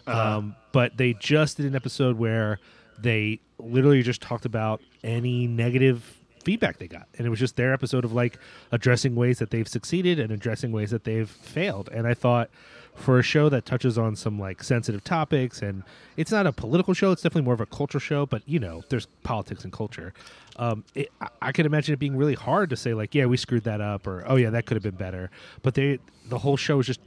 Um, 0.06 0.56
but 0.72 0.96
they 0.96 1.14
just 1.14 1.56
did 1.56 1.66
an 1.66 1.74
episode 1.76 2.18
where 2.18 2.58
they 2.98 3.40
literally 3.58 4.02
just 4.02 4.20
talked 4.20 4.44
about 4.44 4.80
any 5.04 5.46
negative 5.46 6.18
feedback 6.44 6.78
they 6.78 6.88
got. 6.88 7.06
And 7.16 7.26
it 7.26 7.30
was 7.30 7.38
just 7.38 7.56
their 7.56 7.72
episode 7.72 8.04
of 8.04 8.12
like 8.12 8.38
addressing 8.72 9.14
ways 9.14 9.38
that 9.38 9.50
they've 9.50 9.68
succeeded 9.68 10.18
and 10.18 10.32
addressing 10.32 10.72
ways 10.72 10.90
that 10.90 11.04
they've 11.04 11.30
failed. 11.30 11.88
And 11.92 12.06
i 12.06 12.14
thought 12.14 12.50
for 12.94 13.18
a 13.18 13.22
show 13.22 13.48
that 13.48 13.64
touches 13.64 13.96
on 13.96 14.14
some 14.14 14.38
like 14.38 14.62
sensitive 14.62 15.02
topics 15.02 15.62
and 15.62 15.82
it's 16.16 16.30
not 16.30 16.46
a 16.46 16.52
political 16.52 16.92
show 16.92 17.10
it's 17.10 17.22
definitely 17.22 17.42
more 17.42 17.54
of 17.54 17.60
a 17.60 17.66
culture 17.66 17.98
show 17.98 18.26
but 18.26 18.42
you 18.46 18.58
know 18.58 18.82
there's 18.90 19.06
politics 19.22 19.64
and 19.64 19.72
culture. 19.72 20.12
Um, 20.56 20.84
it, 20.94 21.10
I, 21.20 21.28
I 21.40 21.52
can 21.52 21.64
imagine 21.64 21.94
it 21.94 21.98
being 21.98 22.16
really 22.16 22.34
hard 22.34 22.70
to 22.70 22.76
say 22.76 22.94
like 22.94 23.14
yeah 23.14 23.26
we 23.26 23.36
screwed 23.36 23.64
that 23.64 23.80
up 23.80 24.06
or 24.06 24.24
oh 24.26 24.36
yeah 24.36 24.50
that 24.50 24.66
could 24.66 24.76
have 24.76 24.82
been 24.82 24.94
better. 24.94 25.30
But 25.62 25.74
they 25.74 25.98
the 26.28 26.38
whole 26.38 26.56
show 26.56 26.80
is 26.80 26.86
just 26.86 27.00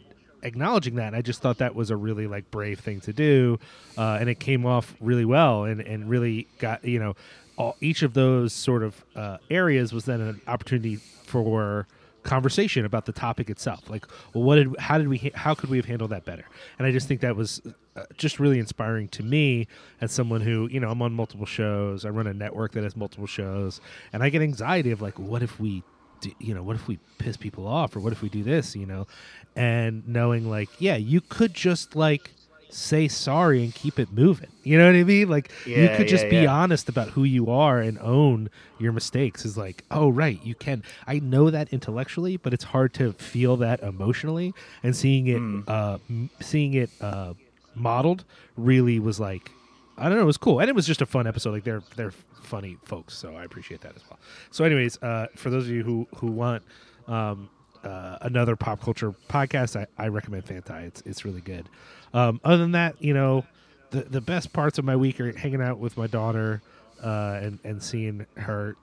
acknowledging 0.43 0.93
that 0.95 1.08
and 1.08 1.15
i 1.15 1.21
just 1.24 1.41
thought 1.41 1.58
that 1.58 1.74
was 1.74 1.89
a 1.89 1.95
really 1.95 2.28
like 2.28 2.52
brave 2.52 2.80
thing 2.80 3.02
to 3.02 3.12
do 3.12 3.58
uh, 3.98 4.17
and 4.19 4.30
it 4.30 4.39
came 4.39 4.63
off 4.63 4.93
really 5.00 5.26
well 5.26 5.63
and, 5.63 5.82
and 5.82 6.08
really 6.08 6.48
got 6.60 6.86
you 6.86 7.00
know 7.00 7.15
all, 7.58 7.76
each 7.82 8.04
of 8.04 8.13
those 8.13 8.54
sort 8.54 8.84
of 8.84 9.04
uh, 9.15 9.38
areas 9.50 9.91
was 9.91 10.06
then 10.06 10.21
an 10.21 10.41
opportunity 10.48 10.98
for 11.24 11.88
conversation 12.26 12.86
about 12.86 13.06
the 13.06 13.14
topic 13.14 13.50
itself. 13.50 13.90
Like 13.90 14.06
well, 14.34 14.44
what 14.44 14.56
did 14.56 14.78
how 14.80 14.98
did 14.98 15.08
we 15.08 15.32
how 15.36 15.54
could 15.54 15.70
we 15.70 15.78
have 15.78 15.86
handled 15.86 16.12
that 16.12 16.26
better? 16.26 16.46
And 16.78 16.86
i 16.86 16.92
just 16.92 17.08
think 17.08 17.22
that 17.22 17.36
was 17.36 17.62
uh, 17.96 18.04
just 18.18 18.40
really 18.40 18.60
inspiring 18.60 19.08
to 19.10 19.24
me 19.24 19.68
as 20.02 20.12
someone 20.12 20.42
who 20.42 20.68
you 20.70 20.80
know 20.80 20.90
i'm 20.90 21.02
on 21.02 21.14
multiple 21.14 21.46
shows. 21.46 22.04
I 22.04 22.10
run 22.10 22.28
a 22.28 22.34
network 22.34 22.74
that 22.74 22.84
has 22.84 22.98
multiple 22.98 23.28
shows. 23.28 23.80
And 24.12 24.22
i 24.24 24.30
get 24.30 24.42
anxiety 24.42 24.92
of 24.92 25.02
like 25.02 25.18
what 25.18 25.42
if 25.42 25.60
we 25.60 25.84
do, 26.20 26.32
you 26.40 26.54
know 26.54 26.64
what 26.64 26.76
if 26.76 26.88
we 26.88 27.00
piss 27.20 27.38
people 27.38 27.68
off 27.68 27.96
or 27.96 28.00
what 28.00 28.12
if 28.12 28.22
we 28.22 28.30
do 28.30 28.44
this 28.44 28.76
you 28.76 28.86
know? 28.86 29.08
And 29.56 30.06
knowing 30.08 30.50
like 30.50 30.70
yeah 30.80 30.96
you 30.98 31.22
could 31.22 31.54
just 31.54 31.96
like 31.96 32.32
say 32.69 33.08
sorry 33.08 33.63
and 33.63 33.73
keep 33.73 33.99
it 33.99 34.12
moving. 34.12 34.49
You 34.63 34.78
know 34.78 34.86
what 34.88 34.95
i 34.95 35.04
mean? 35.04 35.30
Like 35.30 35.51
you 35.65 35.89
could 35.95 36.08
just 36.08 36.25
yeah, 36.25 36.30
be 36.30 36.36
yeah. 36.38 36.54
honest 36.54 36.89
about 36.89 37.10
who 37.10 37.23
you 37.23 37.49
are 37.49 37.80
and 37.80 37.97
own 37.99 38.49
your 38.80 38.91
mistakes. 38.91 39.45
Is 39.45 39.58
like 39.58 39.84
oh 39.91 40.10
right 40.10 40.39
you 40.43 40.56
can. 40.56 40.84
I 41.08 41.19
know 41.19 41.49
that 41.49 41.71
intellectually 41.71 42.38
but 42.38 42.54
it's 42.54 42.65
hard 42.65 42.93
to 42.95 43.13
feel 43.13 43.58
that 43.58 43.82
emotionally. 43.82 44.54
And 44.84 44.95
seeing 44.95 45.28
it 45.28 45.38
Hmm. 45.38 45.62
uh 45.67 45.97
seeing 46.41 46.73
it 46.73 46.89
uh 47.01 47.34
modeled 47.75 48.23
really 48.56 48.99
was 48.99 49.19
like 49.19 49.51
i 49.97 50.04
don't 50.08 50.15
know 50.15 50.21
it 50.23 50.25
was 50.25 50.38
cool. 50.38 50.60
And 50.60 50.69
it 50.69 50.75
was 50.75 50.88
just 50.88 51.01
a 51.01 51.06
fun 51.06 51.28
episode. 51.28 51.51
Like 51.51 51.63
they're 51.63 51.84
they're 51.95 52.13
funny 52.41 52.78
folks 52.84 53.15
so 53.15 53.36
i 53.36 53.43
appreciate 53.43 53.82
that 53.82 53.95
as 53.95 54.04
well. 54.10 54.19
So 54.51 54.63
anyways 54.65 55.01
uh 55.01 55.28
for 55.36 55.49
those 55.49 55.65
of 55.65 55.71
you 55.71 55.84
who 55.84 56.08
who 56.17 56.28
want 56.28 56.63
um 57.08 57.49
uh, 57.84 58.17
another 58.21 58.56
pop 58.56 58.82
culture 58.82 59.13
podcast 59.30 59.80
I, 59.80 59.86
I 60.04 60.08
recommend 60.08 60.45
fanti 60.45 60.73
it's 60.86 61.01
it's 61.06 61.23
really 61.23 61.41
good 61.41 61.69
um 62.15 62.41
other 62.43 62.58
than 62.58 62.71
that 62.71 62.95
you 62.99 63.13
know 63.13 63.45
the 63.91 64.01
the 64.01 64.21
best 64.21 64.51
parts 64.54 64.78
of 64.78 64.86
my 64.86 64.95
week 64.95 65.19
are 65.19 65.32
hanging 65.38 65.62
out 65.62 65.78
with 65.78 65.97
my 65.97 66.08
daughter 66.08 66.62
uh, 67.04 67.39
and 67.41 67.60
and 67.63 67.84
seeing 67.84 68.25
her 68.36 68.75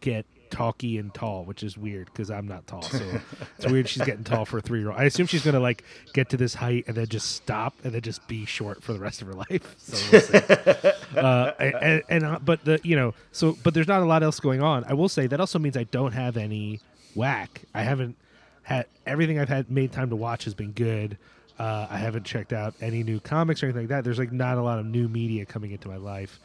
get 0.00 0.26
talky 0.50 0.96
and 0.96 1.12
tall, 1.12 1.44
which 1.44 1.62
is 1.62 1.76
weird 1.76 2.06
because 2.06 2.30
I'm 2.30 2.48
not 2.48 2.66
tall. 2.66 2.82
So 2.82 3.04
it's 3.58 3.66
weird 3.66 3.88
she's 3.88 4.02
getting 4.02 4.24
tall 4.24 4.44
for 4.44 4.58
a 4.58 4.60
three 4.60 4.80
year 4.80 4.90
old. 4.90 4.98
I 4.98 5.04
assume 5.04 5.26
she's 5.26 5.44
gonna 5.44 5.60
like 5.60 5.84
get 6.14 6.30
to 6.30 6.36
this 6.36 6.54
height 6.54 6.84
and 6.86 6.96
then 6.96 7.06
just 7.06 7.32
stop 7.32 7.74
and 7.84 7.92
then 7.92 8.00
just 8.00 8.26
be 8.28 8.44
short 8.44 8.82
for 8.82 8.92
the 8.92 8.98
rest 8.98 9.20
of 9.22 9.28
her 9.28 9.34
life. 9.34 9.74
So 9.78 10.10
we'll 10.12 10.20
see. 10.20 11.16
uh, 11.16 11.52
and, 11.58 12.02
and 12.08 12.24
uh, 12.24 12.38
but 12.42 12.64
the 12.64 12.80
you 12.82 12.96
know 12.96 13.14
so 13.32 13.56
but 13.62 13.74
there's 13.74 13.88
not 13.88 14.02
a 14.02 14.06
lot 14.06 14.22
else 14.22 14.40
going 14.40 14.62
on. 14.62 14.84
I 14.84 14.94
will 14.94 15.08
say 15.08 15.26
that 15.26 15.40
also 15.40 15.58
means 15.58 15.76
I 15.76 15.84
don't 15.84 16.12
have 16.12 16.36
any 16.36 16.80
whack. 17.14 17.62
I 17.74 17.82
haven't 17.82 18.16
had 18.62 18.86
everything 19.06 19.38
I've 19.38 19.48
had 19.48 19.70
made 19.70 19.92
time 19.92 20.10
to 20.10 20.16
watch 20.16 20.44
has 20.44 20.54
been 20.54 20.72
good. 20.72 21.18
Uh, 21.58 21.86
I 21.90 21.98
haven't 21.98 22.24
checked 22.24 22.52
out 22.52 22.74
any 22.80 23.02
new 23.02 23.20
comics 23.20 23.62
or 23.62 23.66
anything 23.66 23.82
like 23.82 23.88
that. 23.88 24.04
There's 24.04 24.18
like 24.18 24.32
not 24.32 24.58
a 24.58 24.62
lot 24.62 24.78
of 24.78 24.86
new 24.86 25.08
media 25.08 25.44
coming 25.44 25.72
into 25.72 25.88
my 25.88 25.96
life. 25.96 26.38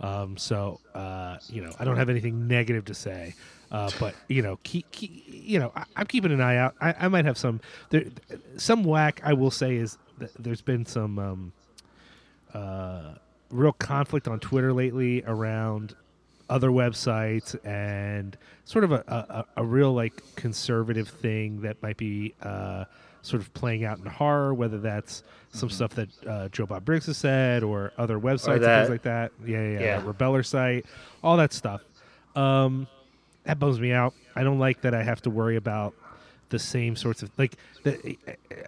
Um, 0.00 0.36
so 0.36 0.80
uh, 0.94 1.38
you 1.48 1.62
know, 1.62 1.72
I 1.78 1.84
don't 1.84 1.96
have 1.96 2.08
anything 2.08 2.46
negative 2.46 2.84
to 2.86 2.94
say. 2.94 3.34
Uh, 3.70 3.90
but 4.00 4.14
you 4.28 4.42
know, 4.42 4.58
keep, 4.62 4.90
keep, 4.90 5.24
you 5.26 5.58
know, 5.58 5.72
I, 5.76 5.84
I'm 5.96 6.06
keeping 6.06 6.32
an 6.32 6.40
eye 6.40 6.56
out. 6.56 6.74
I, 6.80 6.94
I 7.00 7.08
might 7.08 7.24
have 7.24 7.38
some 7.38 7.60
there, 7.90 8.04
some 8.56 8.84
whack. 8.84 9.20
I 9.24 9.32
will 9.32 9.50
say 9.50 9.76
is 9.76 9.98
that 10.18 10.32
there's 10.38 10.62
been 10.62 10.86
some 10.86 11.18
um, 11.18 11.52
uh, 12.52 13.14
real 13.50 13.72
conflict 13.72 14.28
on 14.28 14.40
Twitter 14.40 14.72
lately 14.72 15.22
around 15.26 15.94
other 16.48 16.70
websites 16.70 17.54
and 17.64 18.36
sort 18.64 18.82
of 18.82 18.90
a, 18.90 19.04
a, 19.06 19.62
a 19.62 19.64
real 19.64 19.92
like 19.92 20.20
conservative 20.34 21.08
thing 21.08 21.60
that 21.62 21.80
might 21.80 21.96
be 21.96 22.34
uh, 22.42 22.84
sort 23.22 23.42
of 23.42 23.52
playing 23.54 23.84
out 23.84 23.98
in 23.98 24.06
horror, 24.06 24.54
whether 24.54 24.78
that's 24.78 25.22
some 25.52 25.68
stuff 25.70 25.94
that 25.94 26.08
uh, 26.26 26.48
Joe 26.48 26.66
Bob 26.66 26.84
Briggs 26.84 27.06
has 27.06 27.16
said 27.16 27.62
or 27.62 27.92
other 27.98 28.18
websites 28.18 28.56
and 28.56 28.64
things 28.64 28.90
like 28.90 29.02
that. 29.02 29.32
Yeah, 29.44 29.60
yeah, 29.62 29.68
yeah. 29.72 29.80
Yeah. 29.80 30.02
Rebeller 30.02 30.44
site, 30.44 30.86
all 31.22 31.36
that 31.36 31.52
stuff. 31.52 31.82
Um, 32.36 32.86
that 33.44 33.58
bums 33.58 33.80
me 33.80 33.92
out. 33.92 34.14
I 34.36 34.44
don't 34.44 34.58
like 34.58 34.82
that 34.82 34.94
I 34.94 35.02
have 35.02 35.22
to 35.22 35.30
worry 35.30 35.56
about 35.56 35.94
the 36.50 36.58
same 36.58 36.96
sorts 36.96 37.22
of 37.22 37.30
like 37.38 37.56
the, 37.84 38.16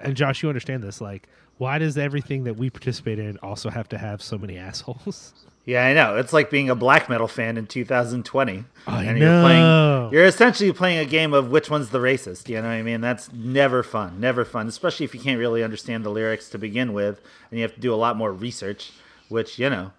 and 0.01 0.17
Josh 0.17 0.43
you 0.43 0.49
understand 0.49 0.83
this 0.83 1.01
like 1.01 1.29
why 1.59 1.79
does 1.79 1.99
everything 1.99 2.45
that 2.45 2.57
we 2.57 2.71
participate 2.71 3.19
in 3.19 3.37
also 3.39 3.71
have 3.71 3.89
to 3.91 3.99
have 3.99 4.23
so 4.23 4.39
many 4.39 4.57
assholes 4.57 5.35
Yeah, 5.65 5.85
I 5.87 5.93
know. 5.95 6.17
It's 6.17 6.33
like 6.33 6.51
being 6.51 6.69
a 6.71 6.75
black 6.75 7.09
metal 7.09 7.29
fan 7.29 7.57
in 7.57 7.67
2020. 7.67 8.65
I 8.87 9.05
and 9.05 9.19
know. 9.19 9.25
you're 9.25 9.43
playing 9.43 10.13
you're 10.13 10.25
essentially 10.25 10.73
playing 10.73 10.99
a 10.99 11.05
game 11.05 11.33
of 11.33 11.51
which 11.51 11.71
one's 11.71 11.91
the 11.91 12.01
racist, 12.01 12.49
you 12.49 12.57
know 12.57 12.63
what 12.63 12.75
I 12.75 12.83
mean? 12.83 13.01
That's 13.01 13.33
never 13.33 13.83
fun. 13.85 14.19
Never 14.19 14.45
fun, 14.45 14.67
especially 14.67 15.05
if 15.05 15.15
you 15.15 15.21
can't 15.21 15.39
really 15.39 15.63
understand 15.63 16.05
the 16.05 16.11
lyrics 16.11 16.49
to 16.51 16.59
begin 16.59 16.93
with 16.93 17.21
and 17.51 17.59
you 17.59 17.63
have 17.63 17.75
to 17.75 17.81
do 17.81 17.95
a 17.95 17.97
lot 17.97 18.17
more 18.17 18.33
research, 18.33 18.91
which, 19.29 19.59
you 19.59 19.71
know, 19.71 19.93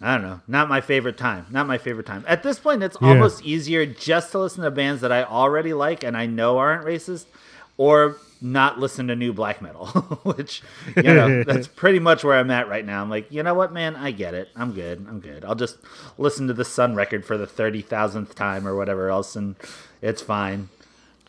I 0.00 0.14
don't 0.14 0.22
know. 0.22 0.40
Not 0.46 0.68
my 0.68 0.80
favorite 0.80 1.16
time. 1.18 1.46
Not 1.50 1.66
my 1.66 1.78
favorite 1.78 2.06
time. 2.06 2.24
At 2.28 2.42
this 2.44 2.58
point, 2.60 2.82
it's 2.84 2.96
Yeah. 3.00 3.08
almost 3.08 3.42
easier 3.44 3.84
just 3.86 4.30
to 4.32 4.38
listen 4.38 4.62
to 4.62 4.70
bands 4.70 5.00
that 5.00 5.10
I 5.10 5.24
already 5.24 5.72
like 5.74 6.04
and 6.04 6.16
I 6.16 6.26
know 6.26 6.58
aren't 6.58 6.84
racist, 6.84 7.24
or 7.76 8.16
not 8.44 8.78
listen 8.78 9.08
to 9.08 9.16
new 9.16 9.32
black 9.32 9.60
metal, 9.62 9.86
which 10.22 10.62
you 10.96 11.02
know 11.02 11.42
that's 11.46 11.66
pretty 11.66 11.98
much 11.98 12.22
where 12.22 12.38
I'm 12.38 12.50
at 12.50 12.68
right 12.68 12.84
now. 12.84 13.02
I'm 13.02 13.10
like, 13.10 13.32
you 13.32 13.42
know 13.42 13.54
what, 13.54 13.72
man, 13.72 13.96
I 13.96 14.10
get 14.12 14.34
it. 14.34 14.50
I'm 14.54 14.72
good. 14.72 15.06
I'm 15.08 15.18
good. 15.20 15.44
I'll 15.44 15.54
just 15.54 15.78
listen 16.18 16.46
to 16.48 16.52
the 16.54 16.64
Sun 16.64 16.94
record 16.94 17.24
for 17.24 17.36
the 17.38 17.46
thirty 17.46 17.80
thousandth 17.80 18.34
time 18.34 18.68
or 18.68 18.76
whatever 18.76 19.08
else, 19.08 19.34
and 19.34 19.56
it's 20.02 20.22
fine. 20.22 20.68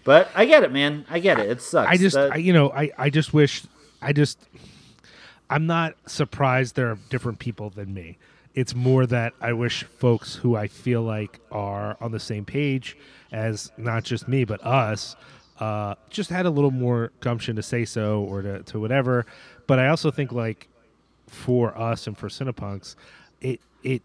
But 0.03 0.29
I 0.35 0.45
get 0.45 0.63
it, 0.63 0.71
man. 0.71 1.05
I 1.09 1.17
get 1.19 1.39
it. 1.39 1.49
It 1.49 1.61
sucks. 1.63 1.89
I 1.89 1.97
just, 1.97 2.15
that- 2.15 2.33
I, 2.33 2.35
you 2.35 2.53
know, 2.53 2.69
I, 2.69 2.91
I 2.95 3.09
just 3.09 3.33
wish, 3.33 3.63
I 4.03 4.13
just, 4.13 4.37
I'm 5.49 5.65
not 5.65 5.95
surprised 6.05 6.75
there 6.75 6.91
are 6.91 6.99
different 7.09 7.39
people 7.39 7.71
than 7.71 7.91
me. 7.91 8.17
It's 8.53 8.75
more 8.75 9.07
that 9.07 9.33
I 9.41 9.53
wish 9.53 9.83
folks 9.83 10.35
who 10.35 10.55
I 10.55 10.67
feel 10.67 11.01
like 11.01 11.39
are 11.51 11.97
on 11.99 12.11
the 12.11 12.19
same 12.19 12.45
page 12.45 12.95
as 13.31 13.71
not 13.77 14.03
just 14.03 14.27
me 14.27 14.45
but 14.45 14.63
us, 14.63 15.15
uh, 15.59 15.95
just 16.09 16.29
had 16.29 16.45
a 16.45 16.49
little 16.49 16.71
more 16.71 17.11
gumption 17.21 17.55
to 17.55 17.63
say 17.63 17.85
so 17.85 18.21
or 18.23 18.41
to, 18.41 18.63
to 18.63 18.79
whatever. 18.79 19.25
But 19.67 19.79
I 19.79 19.87
also 19.87 20.11
think 20.11 20.31
like 20.31 20.67
for 21.27 21.77
us 21.77 22.07
and 22.07 22.17
for 22.17 22.27
Cinepunx, 22.27 22.95
it 23.41 23.61
it 23.83 24.01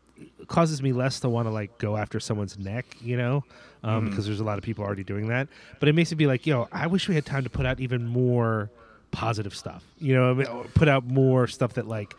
causes 0.46 0.82
me 0.82 0.92
less 0.92 1.20
to 1.20 1.28
want 1.28 1.46
to 1.46 1.50
like 1.50 1.78
go 1.78 1.96
after 1.96 2.20
someone's 2.20 2.58
neck, 2.58 2.84
you 3.00 3.16
know, 3.16 3.44
um, 3.82 4.10
because 4.10 4.26
there's 4.26 4.40
a 4.40 4.44
lot 4.44 4.58
of 4.58 4.64
people 4.64 4.84
already 4.84 5.04
doing 5.04 5.28
that. 5.28 5.48
But 5.78 5.88
it 5.88 5.94
makes 5.94 6.10
me 6.10 6.16
be 6.16 6.26
like, 6.26 6.46
yo, 6.46 6.68
I 6.70 6.86
wish 6.86 7.08
we 7.08 7.14
had 7.14 7.24
time 7.24 7.44
to 7.44 7.50
put 7.50 7.66
out 7.66 7.80
even 7.80 8.06
more 8.06 8.70
positive 9.10 9.54
stuff, 9.54 9.84
you 9.98 10.14
know, 10.14 10.30
I 10.30 10.34
mean, 10.34 10.46
put 10.74 10.88
out 10.88 11.04
more 11.04 11.46
stuff 11.46 11.74
that 11.74 11.88
like 11.88 12.14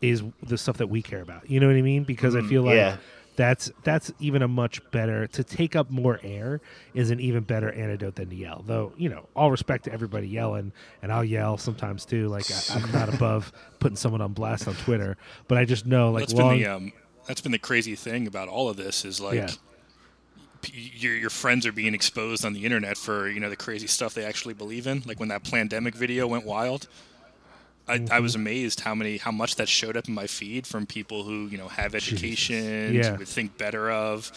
is 0.00 0.22
the 0.42 0.58
stuff 0.58 0.78
that 0.78 0.88
we 0.88 1.02
care 1.02 1.20
about. 1.20 1.48
You 1.48 1.60
know 1.60 1.68
what 1.68 1.76
I 1.76 1.82
mean? 1.82 2.04
Because 2.04 2.34
I 2.34 2.42
feel 2.42 2.62
like 2.62 2.74
yeah. 2.74 2.96
That's 3.36 3.70
that's 3.82 4.12
even 4.20 4.42
a 4.42 4.48
much 4.48 4.80
better 4.90 5.26
to 5.28 5.42
take 5.42 5.74
up 5.74 5.90
more 5.90 6.20
air 6.22 6.60
is 6.94 7.10
an 7.10 7.18
even 7.20 7.42
better 7.44 7.72
antidote 7.72 8.16
than 8.16 8.28
to 8.28 8.36
yell. 8.36 8.62
Though 8.66 8.92
you 8.96 9.08
know, 9.08 9.26
all 9.34 9.50
respect 9.50 9.84
to 9.84 9.92
everybody 9.92 10.28
yelling, 10.28 10.72
and 11.02 11.10
I'll 11.12 11.24
yell 11.24 11.56
sometimes 11.56 12.04
too. 12.04 12.28
Like 12.28 12.44
I, 12.50 12.74
I'm 12.78 12.92
not 12.92 13.08
above 13.14 13.52
putting 13.80 13.96
someone 13.96 14.20
on 14.20 14.32
blast 14.32 14.68
on 14.68 14.74
Twitter, 14.74 15.16
but 15.48 15.56
I 15.58 15.64
just 15.64 15.86
know 15.86 16.10
like 16.10 16.26
That's 16.28 16.34
long. 16.34 16.50
been 16.54 16.58
the 16.62 16.66
um, 16.68 16.92
that's 17.26 17.40
been 17.40 17.52
the 17.52 17.58
crazy 17.58 17.94
thing 17.94 18.26
about 18.26 18.48
all 18.48 18.68
of 18.68 18.76
this 18.76 19.04
is 19.04 19.20
like 19.20 19.34
Yeah. 19.36 19.50
p- 20.60 20.92
your 20.94 21.14
your 21.14 21.30
friends 21.30 21.66
are 21.66 21.72
being 21.72 21.94
exposed 21.94 22.44
on 22.44 22.52
the 22.52 22.64
internet 22.64 22.96
for 22.96 23.28
you 23.28 23.40
know 23.40 23.48
the 23.50 23.56
crazy 23.56 23.86
stuff 23.86 24.14
they 24.14 24.24
actually 24.24 24.54
believe 24.54 24.86
in. 24.86 25.02
Like 25.06 25.18
when 25.20 25.28
that 25.30 25.44
pandemic 25.44 25.94
video 25.94 26.26
went 26.26 26.44
wild, 26.44 26.86
I, 27.88 27.94
I 27.94 27.98
Mm-hmm. 27.98 28.22
was 28.22 28.34
amazed 28.34 28.80
how 28.80 28.94
many 28.94 29.16
how 29.18 29.32
much 29.32 29.56
that 29.56 29.68
showed 29.68 29.96
up 29.96 30.06
in 30.08 30.14
my 30.14 30.26
feed 30.26 30.66
from 30.66 30.86
people 30.86 31.24
who 31.24 31.46
you 31.48 31.58
know 31.58 31.68
have 31.68 31.94
education, 31.94 32.94
Yeah. 32.94 33.16
would 33.16 33.28
think 33.28 33.58
better 33.58 33.90
of. 33.90 34.30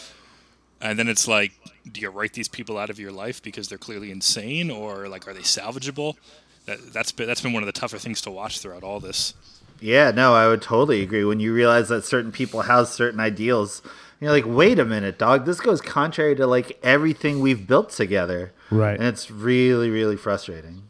And 0.82 1.00
then 1.00 1.08
it's 1.08 1.28
like, 1.28 1.54
do 1.90 2.02
you 2.02 2.10
write 2.10 2.34
these 2.34 2.48
people 2.50 2.78
out 2.78 2.90
of 2.90 3.00
your 3.00 3.12
life 3.12 3.42
because 3.42 3.70
they're 3.70 3.78
clearly 3.78 4.12
insane, 4.12 4.70
or 4.70 5.08
like 5.08 5.28
are 5.28 5.34
they 5.34 5.40
salvageable? 5.42 6.16
That, 6.66 6.80
that's 6.94 7.12
been 7.12 7.28
that's 7.28 7.42
been 7.42 7.54
one 7.54 7.64
of 7.64 7.68
the 7.68 7.80
tougher 7.80 7.98
things 7.98 8.22
to 8.22 8.32
watch 8.32 8.60
throughout 8.60 8.84
all 8.84 9.00
this. 9.00 9.34
Yeah, 9.80 10.12
no, 10.12 10.34
I 10.34 10.48
would 10.48 10.62
totally 10.62 11.02
agree. 11.02 11.24
When 11.26 11.40
you 11.40 11.54
realize 11.54 11.90
that 11.90 12.04
certain 12.06 12.32
people 12.32 12.62
have 12.64 12.88
certain 12.88 13.20
ideals, 13.20 13.82
you're 14.20 14.32
like, 14.32 14.46
wait 14.48 14.80
a 14.80 14.86
minute, 14.86 15.18
dog. 15.20 15.46
This 15.46 15.60
goes 15.60 15.82
contrary 15.82 16.36
to 16.36 16.48
like 16.48 16.80
everything 16.82 17.40
we've 17.42 17.68
built 17.68 17.90
together. 17.92 18.52
Right. 18.72 18.98
And 18.98 19.04
it's 19.08 19.30
really, 19.30 19.90
really 19.90 20.16
frustrating. 20.18 20.84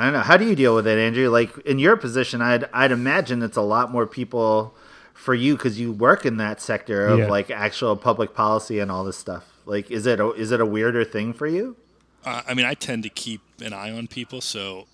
I 0.00 0.04
don't 0.04 0.12
know. 0.14 0.20
How 0.20 0.36
do 0.36 0.46
you 0.46 0.54
deal 0.56 0.74
with 0.74 0.86
it, 0.86 0.98
Andrew? 0.98 1.28
Like 1.28 1.56
in 1.66 1.78
your 1.78 1.96
position, 1.96 2.40
I'd 2.40 2.64
I'd 2.72 2.92
imagine 2.92 3.42
it's 3.42 3.56
a 3.56 3.62
lot 3.62 3.90
more 3.92 4.06
people 4.06 4.74
for 5.14 5.34
you 5.34 5.56
because 5.56 5.78
you 5.78 5.92
work 5.92 6.24
in 6.24 6.38
that 6.38 6.60
sector 6.62 7.08
of 7.08 7.18
Yeah. 7.18 7.26
like 7.28 7.50
actual 7.50 7.96
public 7.96 8.32
policy 8.34 8.78
and 8.78 8.90
all 8.90 9.04
this 9.04 9.18
stuff. 9.18 9.44
Like, 9.66 9.90
is 9.90 10.06
it 10.06 10.18
a, 10.20 10.32
is 10.32 10.50
it 10.52 10.60
a 10.60 10.66
weirder 10.66 11.04
thing 11.04 11.32
for 11.34 11.46
you? 11.46 11.76
Uh, 12.24 12.42
I 12.48 12.54
mean, 12.54 12.64
I 12.66 12.74
tend 12.74 13.02
to 13.02 13.08
keep 13.10 13.42
an 13.62 13.72
eye 13.74 13.90
on 13.90 14.06
people, 14.06 14.40
so 14.40 14.86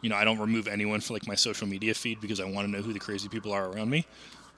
you 0.00 0.10
know, 0.10 0.16
I 0.16 0.24
don't 0.24 0.38
remove 0.38 0.68
anyone 0.68 1.00
for 1.00 1.12
like 1.14 1.26
my 1.26 1.34
social 1.34 1.66
media 1.66 1.94
feed 1.94 2.20
because 2.20 2.40
I 2.40 2.44
want 2.44 2.66
to 2.66 2.70
know 2.70 2.82
who 2.82 2.92
the 2.92 2.98
crazy 3.00 3.28
people 3.28 3.52
are 3.52 3.66
around 3.68 3.90
me. 3.90 4.06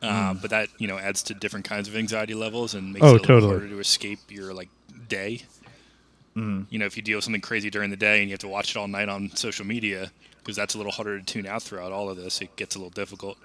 Uh, 0.02 0.34
But 0.34 0.50
that 0.50 0.68
you 0.78 0.86
know 0.86 0.98
adds 0.98 1.22
to 1.24 1.34
different 1.34 1.64
kinds 1.64 1.88
of 1.88 1.96
anxiety 1.96 2.34
levels 2.34 2.74
and 2.74 2.92
makes 2.92 3.04
Oh, 3.04 3.14
it 3.16 3.18
a 3.18 3.22
little 3.22 3.26
totally. 3.26 3.52
harder 3.52 3.68
to 3.68 3.80
escape 3.80 4.18
your 4.28 4.54
like 4.54 4.68
day. 5.08 5.42
You 6.36 6.78
know, 6.78 6.84
if 6.84 6.96
you 6.98 7.02
deal 7.02 7.16
with 7.16 7.24
something 7.24 7.40
crazy 7.40 7.70
during 7.70 7.88
the 7.90 7.96
day 7.96 8.18
and 8.20 8.28
you 8.28 8.34
have 8.34 8.40
to 8.40 8.48
watch 8.48 8.70
it 8.70 8.76
all 8.76 8.88
night 8.88 9.08
on 9.08 9.30
social 9.34 9.64
media, 9.64 10.10
because 10.38 10.54
that's 10.54 10.74
a 10.74 10.76
little 10.76 10.92
harder 10.92 11.18
to 11.18 11.24
tune 11.24 11.46
out 11.46 11.62
throughout 11.62 11.92
all 11.92 12.10
of 12.10 12.16
this, 12.18 12.40
it 12.42 12.54
gets 12.56 12.74
a 12.74 12.78
little 12.78 12.90
difficult. 12.90 13.38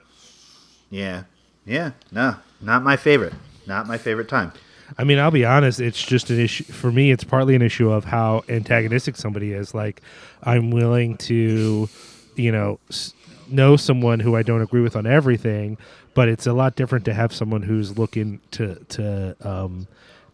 Yeah, 0.89 1.23
yeah. 1.65 1.91
No, 2.11 2.35
not 2.59 2.83
my 2.83 2.97
favorite. 2.97 3.33
Not 3.65 3.87
my 3.87 3.97
favorite 3.97 4.27
time. 4.27 4.51
I 4.97 5.05
mean, 5.05 5.19
I'll 5.19 5.31
be 5.31 5.45
honest. 5.45 5.79
It's 5.79 6.01
just 6.01 6.29
an 6.31 6.39
issue 6.39 6.65
for 6.65 6.91
me. 6.91 7.11
It's 7.11 7.23
partly 7.23 7.55
an 7.55 7.61
issue 7.61 7.89
of 7.89 8.03
how 8.03 8.43
antagonistic 8.49 9.15
somebody 9.15 9.53
is. 9.53 9.73
Like, 9.73 10.01
I'm 10.43 10.69
willing 10.69 11.15
to, 11.17 11.87
you 12.35 12.51
know, 12.51 12.77
s- 12.89 13.13
know 13.47 13.77
someone 13.77 14.19
who 14.19 14.35
I 14.35 14.43
don't 14.43 14.61
agree 14.61 14.81
with 14.81 14.97
on 14.97 15.07
everything, 15.07 15.77
but 16.13 16.27
it's 16.27 16.45
a 16.45 16.51
lot 16.51 16.75
different 16.75 17.05
to 17.05 17.13
have 17.13 17.33
someone 17.33 17.61
who's 17.61 17.97
looking 17.97 18.41
to 18.51 18.75
to 18.89 19.35
um, 19.47 19.87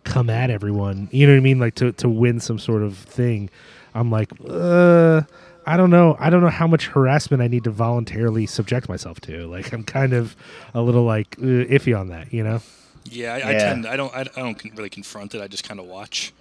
come 0.07 0.29
at 0.29 0.49
everyone. 0.49 1.09
You 1.11 1.27
know 1.27 1.33
what 1.33 1.37
I 1.37 1.41
mean? 1.41 1.59
Like 1.59 1.75
to 1.75 1.91
to 1.93 2.09
win 2.09 2.39
some 2.39 2.57
sort 2.59 2.81
of 2.81 2.97
thing. 2.97 3.49
I'm 3.93 4.11
like, 4.11 4.31
uh, 4.47 5.21
I 5.65 5.77
don't 5.77 5.89
know. 5.89 6.15
I 6.19 6.29
don't 6.29 6.41
know 6.41 6.49
how 6.49 6.67
much 6.67 6.87
harassment 6.87 7.41
I 7.41 7.47
need 7.47 7.63
to 7.65 7.71
voluntarily 7.71 8.45
subject 8.45 8.87
myself 8.87 9.19
to. 9.21 9.47
Like, 9.47 9.73
I'm 9.73 9.83
kind 9.83 10.13
of 10.13 10.35
a 10.73 10.81
little 10.81 11.03
like 11.03 11.35
uh, 11.39 11.67
iffy 11.67 11.97
on 11.99 12.09
that. 12.09 12.31
You 12.33 12.43
know? 12.43 12.61
Yeah, 13.05 13.33
I, 13.33 13.49
I 13.49 13.53
tend 13.53 13.85
I 13.85 13.95
don't 13.95 14.13
I, 14.13 14.21
I 14.21 14.23
don't 14.23 14.61
really 14.75 14.89
confront 14.89 15.35
it. 15.35 15.41
I 15.41 15.47
just 15.47 15.67
kind 15.67 15.79
of 15.79 15.85
watch. 15.85 16.33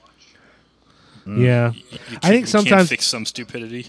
Yeah. 1.27 1.73
You, 1.73 1.83
you 1.91 2.19
I 2.23 2.29
think 2.29 2.43
you 2.43 2.47
sometimes 2.47 2.71
can't 2.71 2.89
fix 2.89 3.07
some 3.07 3.25
stupidity. 3.25 3.89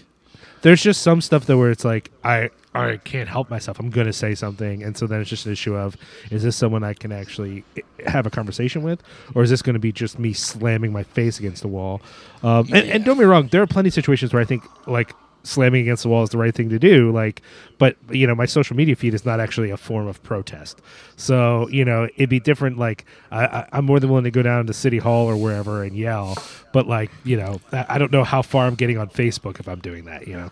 there's 0.62 0.82
just 0.82 1.02
some 1.02 1.20
stuff 1.20 1.46
though 1.46 1.58
where 1.58 1.70
it's 1.70 1.84
like 1.84 2.10
I 2.24 2.50
I 2.74 2.98
can't 2.98 3.28
help 3.28 3.50
myself. 3.50 3.78
I'm 3.78 3.90
gonna 3.90 4.12
say 4.12 4.34
something, 4.34 4.82
and 4.82 4.96
so 4.96 5.06
then 5.06 5.20
it's 5.20 5.30
just 5.30 5.46
an 5.46 5.52
issue 5.52 5.74
of 5.74 5.96
is 6.30 6.42
this 6.42 6.56
someone 6.56 6.84
I 6.84 6.94
can 6.94 7.12
actually 7.12 7.64
eh, 7.76 7.80
have 8.06 8.26
a 8.26 8.30
conversation 8.30 8.82
with, 8.82 9.02
or 9.34 9.42
is 9.42 9.50
this 9.50 9.62
going 9.62 9.74
to 9.74 9.80
be 9.80 9.92
just 9.92 10.18
me 10.18 10.32
slamming 10.32 10.92
my 10.92 11.02
face 11.02 11.38
against 11.38 11.62
the 11.62 11.68
wall? 11.68 12.00
Um, 12.42 12.68
and, 12.72 12.88
and 12.88 13.04
don't 13.04 13.18
be 13.18 13.24
wrong, 13.24 13.48
there 13.48 13.62
are 13.62 13.66
plenty 13.66 13.88
of 13.88 13.94
situations 13.94 14.32
where 14.32 14.42
I 14.42 14.44
think 14.44 14.64
like 14.86 15.12
slamming 15.44 15.82
against 15.82 16.02
the 16.02 16.08
wall 16.08 16.22
is 16.22 16.30
the 16.30 16.38
right 16.38 16.54
thing 16.54 16.68
to 16.68 16.78
do. 16.78 17.10
Like, 17.10 17.42
but 17.78 17.96
you 18.10 18.26
know, 18.26 18.34
my 18.34 18.46
social 18.46 18.76
media 18.76 18.96
feed 18.96 19.14
is 19.14 19.24
not 19.24 19.40
actually 19.40 19.70
a 19.70 19.76
form 19.76 20.06
of 20.06 20.22
protest. 20.22 20.80
So 21.16 21.68
you 21.68 21.84
know, 21.84 22.08
it'd 22.16 22.28
be 22.28 22.40
different. 22.40 22.78
Like, 22.78 23.04
I, 23.30 23.46
I, 23.46 23.68
I'm 23.72 23.84
more 23.86 23.98
than 23.98 24.10
willing 24.10 24.24
to 24.24 24.30
go 24.30 24.42
down 24.42 24.66
to 24.66 24.72
City 24.72 24.98
Hall 24.98 25.26
or 25.26 25.36
wherever 25.36 25.82
and 25.82 25.96
yell. 25.96 26.36
But 26.72 26.86
like, 26.86 27.10
you 27.24 27.36
know, 27.36 27.60
I, 27.72 27.86
I 27.88 27.98
don't 27.98 28.12
know 28.12 28.24
how 28.24 28.42
far 28.42 28.66
I'm 28.66 28.74
getting 28.74 28.98
on 28.98 29.08
Facebook 29.08 29.58
if 29.58 29.68
I'm 29.68 29.80
doing 29.80 30.04
that. 30.04 30.28
You 30.28 30.36
know. 30.36 30.50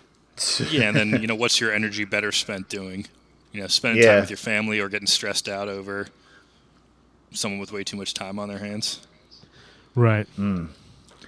Yeah, 0.70 0.88
and 0.88 0.96
then 0.96 1.10
you 1.22 1.26
know, 1.26 1.34
what's 1.34 1.60
your 1.60 1.72
energy 1.72 2.04
better 2.04 2.32
spent 2.32 2.68
doing? 2.68 3.06
You 3.52 3.62
know, 3.62 3.66
spending 3.68 4.02
Yeah. 4.02 4.12
time 4.12 4.20
with 4.20 4.30
your 4.30 4.36
family 4.36 4.80
or 4.80 4.88
getting 4.88 5.06
stressed 5.06 5.48
out 5.48 5.68
over 5.68 6.08
someone 7.32 7.60
with 7.60 7.72
way 7.72 7.84
too 7.84 7.96
much 7.96 8.14
time 8.14 8.38
on 8.38 8.48
their 8.48 8.58
hands. 8.58 9.06
Right. 9.94 10.26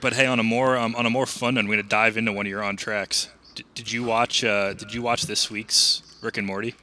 But 0.01 0.13
hey, 0.13 0.27
on 0.27 0.39
a 0.39 0.43
more 0.43 0.77
um, 0.77 0.95
on 0.95 1.07
a 1.07 1.11
more 1.11 1.27
fun 1.27 1.55
note, 1.55 1.61
I'm 1.61 1.67
going 1.67 1.79
to 1.83 1.89
dive 1.89 2.17
into 2.17 2.33
one 2.33 2.47
of 2.47 2.51
your 2.51 2.63
on 2.63 2.77
tracks. 2.77 3.29
D- 3.55 3.65
did 3.75 3.91
you 3.91 4.05
watch? 4.05 4.45
Uh, 4.45 4.75
did 4.75 4.93
you 4.95 5.03
watch 5.03 5.23
this 5.23 5.51
week's 5.51 6.03
Rick 6.23 6.37
and 6.37 6.47
Morty? 6.47 6.75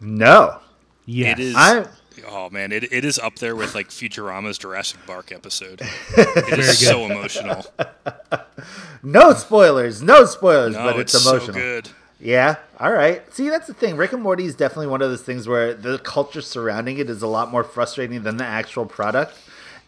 No, 0.00 0.58
Yes. 1.06 1.38
It 1.38 1.42
is. 1.42 1.54
I 1.56 1.86
Oh 2.28 2.50
man, 2.50 2.72
it, 2.72 2.92
it 2.92 3.04
is 3.06 3.18
up 3.18 3.36
there 3.36 3.56
with 3.56 3.74
like 3.74 3.88
Futurama's 3.88 4.58
Jurassic 4.58 5.00
Park 5.06 5.32
episode. 5.32 5.80
It 6.16 6.58
is 6.58 6.78
so 6.86 7.06
emotional. 7.06 7.64
no 9.02 9.32
spoilers, 9.34 10.02
no 10.02 10.24
spoilers, 10.24 10.74
No, 10.74 10.84
but 10.84 10.98
it's, 10.98 11.14
it's, 11.14 11.24
so 11.24 11.32
emotional. 11.36 11.54
good. 11.54 11.90
Yeah. 12.20 12.56
All 12.78 12.92
right. 12.92 13.22
See, 13.34 13.48
that's 13.48 13.66
the 13.66 13.74
thing. 13.74 13.96
Rick 13.96 14.12
and 14.12 14.22
Morty 14.22 14.44
is 14.44 14.54
definitely 14.54 14.86
one 14.86 15.02
of 15.02 15.10
those 15.10 15.22
things 15.22 15.48
where 15.48 15.74
the 15.74 15.98
culture 15.98 16.40
surrounding 16.40 16.98
it 16.98 17.10
is 17.10 17.20
a 17.22 17.26
lot 17.26 17.50
more 17.50 17.64
frustrating 17.64 18.22
than 18.22 18.36
the 18.36 18.44
actual 18.44 18.86
product, 18.86 19.36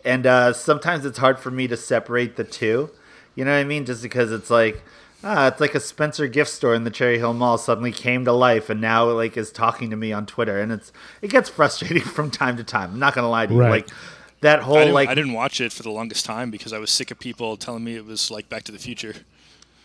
and 0.04 0.26
uh, 0.26 0.52
sometimes 0.52 1.04
it's 1.04 1.18
hard 1.18 1.38
for 1.38 1.50
me 1.52 1.68
to 1.68 1.76
separate 1.76 2.34
the 2.36 2.42
two. 2.44 2.90
You 3.36 3.44
know 3.44 3.52
what 3.52 3.58
I 3.58 3.64
mean? 3.64 3.84
Just 3.84 4.02
because 4.02 4.32
it's 4.32 4.50
like. 4.50 4.82
Ah, 5.26 5.46
it's 5.46 5.58
like 5.58 5.74
a 5.74 5.80
Spencer 5.80 6.28
gift 6.28 6.50
store 6.50 6.74
in 6.74 6.84
the 6.84 6.90
Cherry 6.90 7.16
Hill 7.16 7.32
Mall 7.32 7.56
suddenly 7.56 7.92
came 7.92 8.26
to 8.26 8.32
life 8.32 8.68
and 8.68 8.78
now 8.78 9.08
like 9.10 9.38
is 9.38 9.50
talking 9.50 9.88
to 9.88 9.96
me 9.96 10.12
on 10.12 10.26
Twitter 10.26 10.60
and 10.60 10.70
it's 10.70 10.92
it 11.22 11.30
gets 11.30 11.48
frustrating 11.48 12.02
from 12.02 12.30
time 12.30 12.58
to 12.58 12.64
time. 12.64 12.90
I'm 12.92 12.98
not 12.98 13.14
gonna 13.14 13.30
lie 13.30 13.46
to 13.46 13.54
you. 13.54 13.60
Right. 13.60 13.70
Like 13.70 13.88
that 14.44 14.60
whole 14.60 14.76
I 14.76 14.80
didn't, 14.80 14.94
like 14.94 15.08
I 15.08 15.14
didn't 15.14 15.32
watch 15.32 15.60
it 15.60 15.72
for 15.72 15.82
the 15.82 15.90
longest 15.90 16.26
time 16.26 16.50
because 16.50 16.72
I 16.72 16.78
was 16.78 16.90
sick 16.90 17.10
of 17.10 17.18
people 17.18 17.56
telling 17.56 17.82
me 17.82 17.96
it 17.96 18.04
was 18.04 18.30
like 18.30 18.48
Back 18.50 18.64
to 18.64 18.72
the 18.72 18.78
Future. 18.78 19.14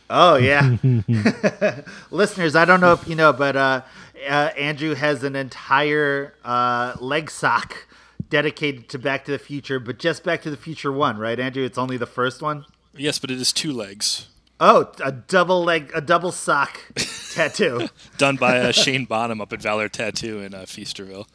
Oh 0.10 0.36
yeah, 0.36 0.76
listeners, 2.12 2.56
I 2.56 2.66
don't 2.66 2.82
know 2.82 2.94
if 2.94 3.08
you 3.08 3.16
know, 3.16 3.32
but 3.32 3.56
uh, 3.56 3.82
uh, 4.28 4.50
Andrew 4.58 4.96
has 4.96 5.24
an 5.24 5.36
entire 5.36 6.34
uh, 6.44 6.96
leg 7.00 7.32
sock 7.32 7.88
dedicated 8.30 8.90
to 8.90 9.00
Back 9.00 9.26
to 9.26 9.32
the 9.32 9.40
Future, 9.40 9.80
but 9.80 9.98
just 9.98 10.24
Back 10.24 10.42
to 10.42 10.50
the 10.50 10.58
Future 10.58 10.92
one, 10.92 11.18
right, 11.18 11.40
Andrew? 11.40 11.64
It's 11.64 11.78
only 11.78 11.96
the 11.98 12.06
first 12.06 12.42
one. 12.42 12.66
Yes, 12.96 13.18
but 13.18 13.32
it 13.32 13.40
is 13.40 13.54
two 13.54 13.72
legs. 13.72 14.28
Oh, 14.60 14.92
a 15.02 15.14
double 15.14 15.64
leg, 15.64 15.90
a 15.96 16.02
double 16.02 16.34
sock 16.34 16.82
tattoo. 17.34 17.88
Done 18.18 18.36
by 18.36 18.60
uh, 18.60 18.72
Shane 18.74 19.06
Bonham 19.06 19.40
up 19.40 19.54
at 19.54 19.62
Valor 19.62 19.88
Tattoo 19.88 20.42
in 20.42 20.54
uh, 20.54 20.64
Feasterville. 20.64 21.28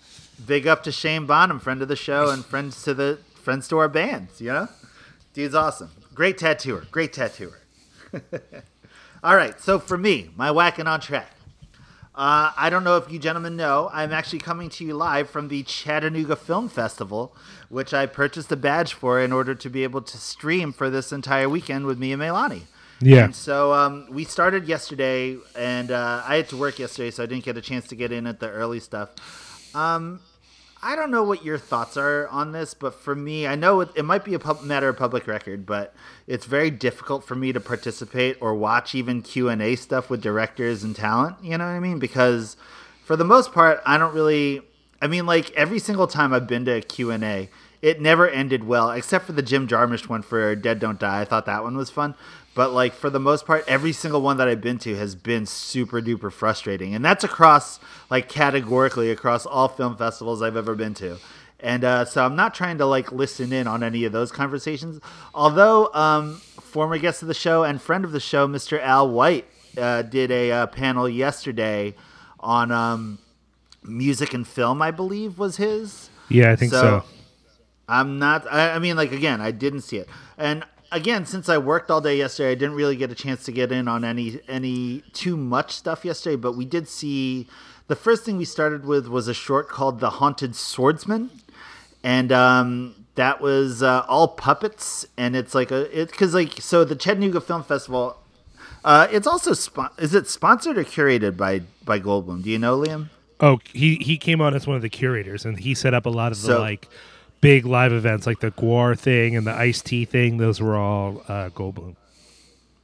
Big 0.44 0.66
up 0.66 0.82
to 0.84 0.92
Shane 0.92 1.26
Bonham, 1.26 1.60
friend 1.60 1.82
of 1.82 1.88
the 1.88 1.96
show 1.96 2.30
and 2.30 2.44
friends 2.44 2.82
to 2.84 2.94
the 2.94 3.18
friends 3.34 3.68
to 3.68 3.78
our 3.78 3.88
bands. 3.88 4.40
You 4.40 4.52
know, 4.52 4.68
dude's 5.32 5.54
awesome. 5.54 5.90
Great 6.14 6.38
tattooer. 6.38 6.86
Great 6.90 7.12
tattooer. 7.12 7.60
All 9.24 9.36
right, 9.36 9.58
so 9.60 9.78
for 9.78 9.96
me, 9.96 10.30
my 10.36 10.50
whacking 10.50 10.86
on 10.86 11.00
track. 11.00 11.30
Uh, 12.14 12.52
I 12.56 12.70
don't 12.70 12.84
know 12.84 12.96
if 12.96 13.10
you 13.10 13.18
gentlemen 13.18 13.56
know, 13.56 13.90
I'm 13.92 14.12
actually 14.12 14.38
coming 14.38 14.68
to 14.70 14.84
you 14.84 14.94
live 14.94 15.28
from 15.28 15.48
the 15.48 15.64
Chattanooga 15.64 16.36
Film 16.36 16.68
Festival, 16.68 17.34
which 17.68 17.92
I 17.92 18.06
purchased 18.06 18.52
a 18.52 18.56
badge 18.56 18.92
for 18.92 19.20
in 19.20 19.32
order 19.32 19.54
to 19.56 19.68
be 19.68 19.82
able 19.82 20.02
to 20.02 20.16
stream 20.16 20.72
for 20.72 20.90
this 20.90 21.10
entire 21.10 21.48
weekend 21.48 21.86
with 21.86 21.98
me 21.98 22.12
and 22.12 22.22
Melani. 22.22 22.62
Yeah. 23.00 23.24
And 23.24 23.34
so 23.34 23.72
um, 23.72 24.06
we 24.10 24.24
started 24.24 24.68
yesterday, 24.68 25.36
and 25.56 25.90
uh, 25.90 26.22
I 26.24 26.36
had 26.36 26.48
to 26.50 26.56
work 26.56 26.78
yesterday, 26.78 27.10
so 27.10 27.24
I 27.24 27.26
didn't 27.26 27.44
get 27.44 27.56
a 27.56 27.60
chance 27.60 27.88
to 27.88 27.96
get 27.96 28.12
in 28.12 28.28
at 28.28 28.38
the 28.38 28.48
early 28.48 28.78
stuff. 28.78 29.10
Um, 29.74 30.20
I 30.82 30.96
don't 30.96 31.10
know 31.10 31.22
what 31.22 31.44
your 31.44 31.56
thoughts 31.56 31.96
are 31.96 32.28
on 32.28 32.52
this, 32.52 32.74
but 32.74 32.94
for 32.94 33.14
me, 33.14 33.46
I 33.46 33.54
know 33.54 33.80
it, 33.80 33.88
it 33.94 34.04
might 34.04 34.22
be 34.22 34.34
a 34.34 34.38
pub- 34.38 34.62
matter 34.62 34.90
of 34.90 34.98
public 34.98 35.26
record, 35.26 35.64
but 35.64 35.94
it's 36.26 36.44
very 36.44 36.70
difficult 36.70 37.24
for 37.24 37.34
me 37.34 37.54
to 37.54 37.60
participate 37.60 38.36
or 38.40 38.54
watch 38.54 38.94
even 38.94 39.22
Q 39.22 39.48
and 39.48 39.62
A 39.62 39.76
stuff 39.76 40.10
with 40.10 40.20
directors 40.20 40.84
and 40.84 40.94
talent. 40.94 41.36
You 41.42 41.56
know 41.56 41.64
what 41.64 41.70
I 41.70 41.80
mean? 41.80 41.98
Because 41.98 42.58
for 43.02 43.16
the 43.16 43.24
most 43.24 43.52
part, 43.52 43.80
I 43.86 43.96
don't 43.96 44.14
really. 44.14 44.60
I 45.00 45.06
mean, 45.06 45.26
like 45.26 45.50
every 45.52 45.78
single 45.78 46.06
time 46.06 46.32
I've 46.32 46.46
been 46.46 46.66
to 46.66 46.72
a 46.72 46.80
Q 46.82 47.10
and 47.10 47.24
A, 47.24 47.48
it 47.80 48.00
never 48.00 48.28
ended 48.28 48.64
well, 48.64 48.90
except 48.90 49.24
for 49.24 49.32
the 49.32 49.42
Jim 49.42 49.66
Jarmusch 49.66 50.08
one 50.08 50.22
for 50.22 50.54
Dead 50.54 50.80
Don't 50.80 50.98
Die. 50.98 51.20
I 51.20 51.24
thought 51.24 51.46
that 51.46 51.62
one 51.62 51.76
was 51.76 51.90
fun. 51.90 52.14
But 52.54 52.72
like 52.72 52.94
for 52.94 53.10
the 53.10 53.20
most 53.20 53.46
part, 53.46 53.64
every 53.66 53.92
single 53.92 54.22
one 54.22 54.36
that 54.36 54.48
I've 54.48 54.60
been 54.60 54.78
to 54.78 54.96
has 54.96 55.14
been 55.14 55.44
super 55.44 56.00
duper 56.00 56.32
frustrating, 56.32 56.94
and 56.94 57.04
that's 57.04 57.24
across 57.24 57.80
like 58.10 58.28
categorically 58.28 59.10
across 59.10 59.44
all 59.44 59.68
film 59.68 59.96
festivals 59.96 60.40
I've 60.40 60.56
ever 60.56 60.74
been 60.74 60.94
to. 60.94 61.18
And 61.58 61.82
uh, 61.82 62.04
so 62.04 62.24
I'm 62.24 62.36
not 62.36 62.54
trying 62.54 62.78
to 62.78 62.86
like 62.86 63.10
listen 63.10 63.52
in 63.52 63.66
on 63.66 63.82
any 63.82 64.04
of 64.04 64.12
those 64.12 64.30
conversations. 64.30 65.00
Although 65.34 65.92
um, 65.94 66.36
former 66.60 66.98
guest 66.98 67.22
of 67.22 67.28
the 67.28 67.34
show 67.34 67.64
and 67.64 67.80
friend 67.80 68.04
of 68.04 68.12
the 68.12 68.20
show, 68.20 68.46
Mr. 68.46 68.80
Al 68.80 69.08
White, 69.08 69.46
uh, 69.76 70.02
did 70.02 70.30
a 70.30 70.52
uh, 70.52 70.66
panel 70.66 71.08
yesterday 71.08 71.94
on 72.38 72.70
um, 72.70 73.18
music 73.82 74.34
and 74.34 74.46
film. 74.46 74.80
I 74.80 74.90
believe 74.90 75.38
was 75.38 75.56
his. 75.56 76.10
Yeah, 76.28 76.52
I 76.52 76.56
think 76.56 76.72
so. 76.72 77.02
I'm 77.88 78.18
not. 78.18 78.50
I, 78.50 78.72
I 78.72 78.78
mean, 78.78 78.96
like 78.96 79.12
again, 79.12 79.40
I 79.40 79.50
didn't 79.50 79.82
see 79.82 79.98
it, 79.98 80.08
and 80.38 80.64
again, 80.94 81.26
since 81.26 81.48
I 81.48 81.58
worked 81.58 81.90
all 81.90 82.00
day 82.00 82.16
yesterday, 82.16 82.52
I 82.52 82.54
didn't 82.54 82.76
really 82.76 82.96
get 82.96 83.10
a 83.10 83.14
chance 83.14 83.44
to 83.44 83.52
get 83.52 83.70
in 83.72 83.88
on 83.88 84.04
any 84.04 84.40
any 84.48 85.02
too 85.12 85.36
much 85.36 85.72
stuff 85.72 86.04
yesterday. 86.04 86.36
But 86.36 86.52
we 86.52 86.64
did 86.64 86.88
see 86.88 87.48
the 87.88 87.96
first 87.96 88.24
thing 88.24 88.36
we 88.38 88.44
started 88.44 88.86
with 88.86 89.08
was 89.08 89.28
a 89.28 89.34
short 89.34 89.68
called 89.68 90.00
"The 90.00 90.10
Haunted 90.10 90.56
Swordsman," 90.56 91.30
and 92.02 92.32
um, 92.32 92.94
that 93.16 93.40
was 93.40 93.82
uh, 93.82 94.04
all 94.08 94.28
puppets, 94.28 95.04
and 95.18 95.36
it's 95.36 95.54
like 95.54 95.70
a 95.70 96.00
it 96.00 96.10
because 96.10 96.32
like 96.32 96.60
so 96.60 96.84
the 96.84 96.96
Chattanooga 96.96 97.40
Film 97.40 97.62
Festival. 97.62 98.18
Uh, 98.84 99.08
it's 99.10 99.26
also 99.26 99.54
spon- 99.54 99.90
is 99.96 100.14
it 100.14 100.28
sponsored 100.28 100.76
or 100.76 100.84
curated 100.84 101.36
by 101.38 101.62
by 101.84 101.98
Goldblum? 101.98 102.42
Do 102.42 102.50
you 102.50 102.58
know, 102.58 102.78
Liam? 102.78 103.08
Oh, 103.40 103.58
he 103.72 103.96
he 103.96 104.18
came 104.18 104.40
on 104.42 104.54
as 104.54 104.66
one 104.66 104.76
of 104.76 104.82
the 104.82 104.90
curators, 104.90 105.44
and 105.44 105.58
he 105.58 105.74
set 105.74 105.94
up 105.94 106.04
a 106.06 106.10
lot 106.10 106.32
of 106.32 106.40
the 106.40 106.48
So- 106.48 106.60
like 106.60 106.88
big 107.44 107.66
live 107.66 107.92
events, 107.92 108.26
like 108.26 108.40
the 108.40 108.50
GWAR 108.50 108.98
thing 108.98 109.36
and 109.36 109.46
the 109.46 109.52
Ice 109.52 109.82
Tea 109.82 110.06
thing. 110.06 110.38
Those 110.38 110.62
were 110.62 110.76
all 110.76 111.22
uh, 111.28 111.50
Goldblum. 111.50 111.94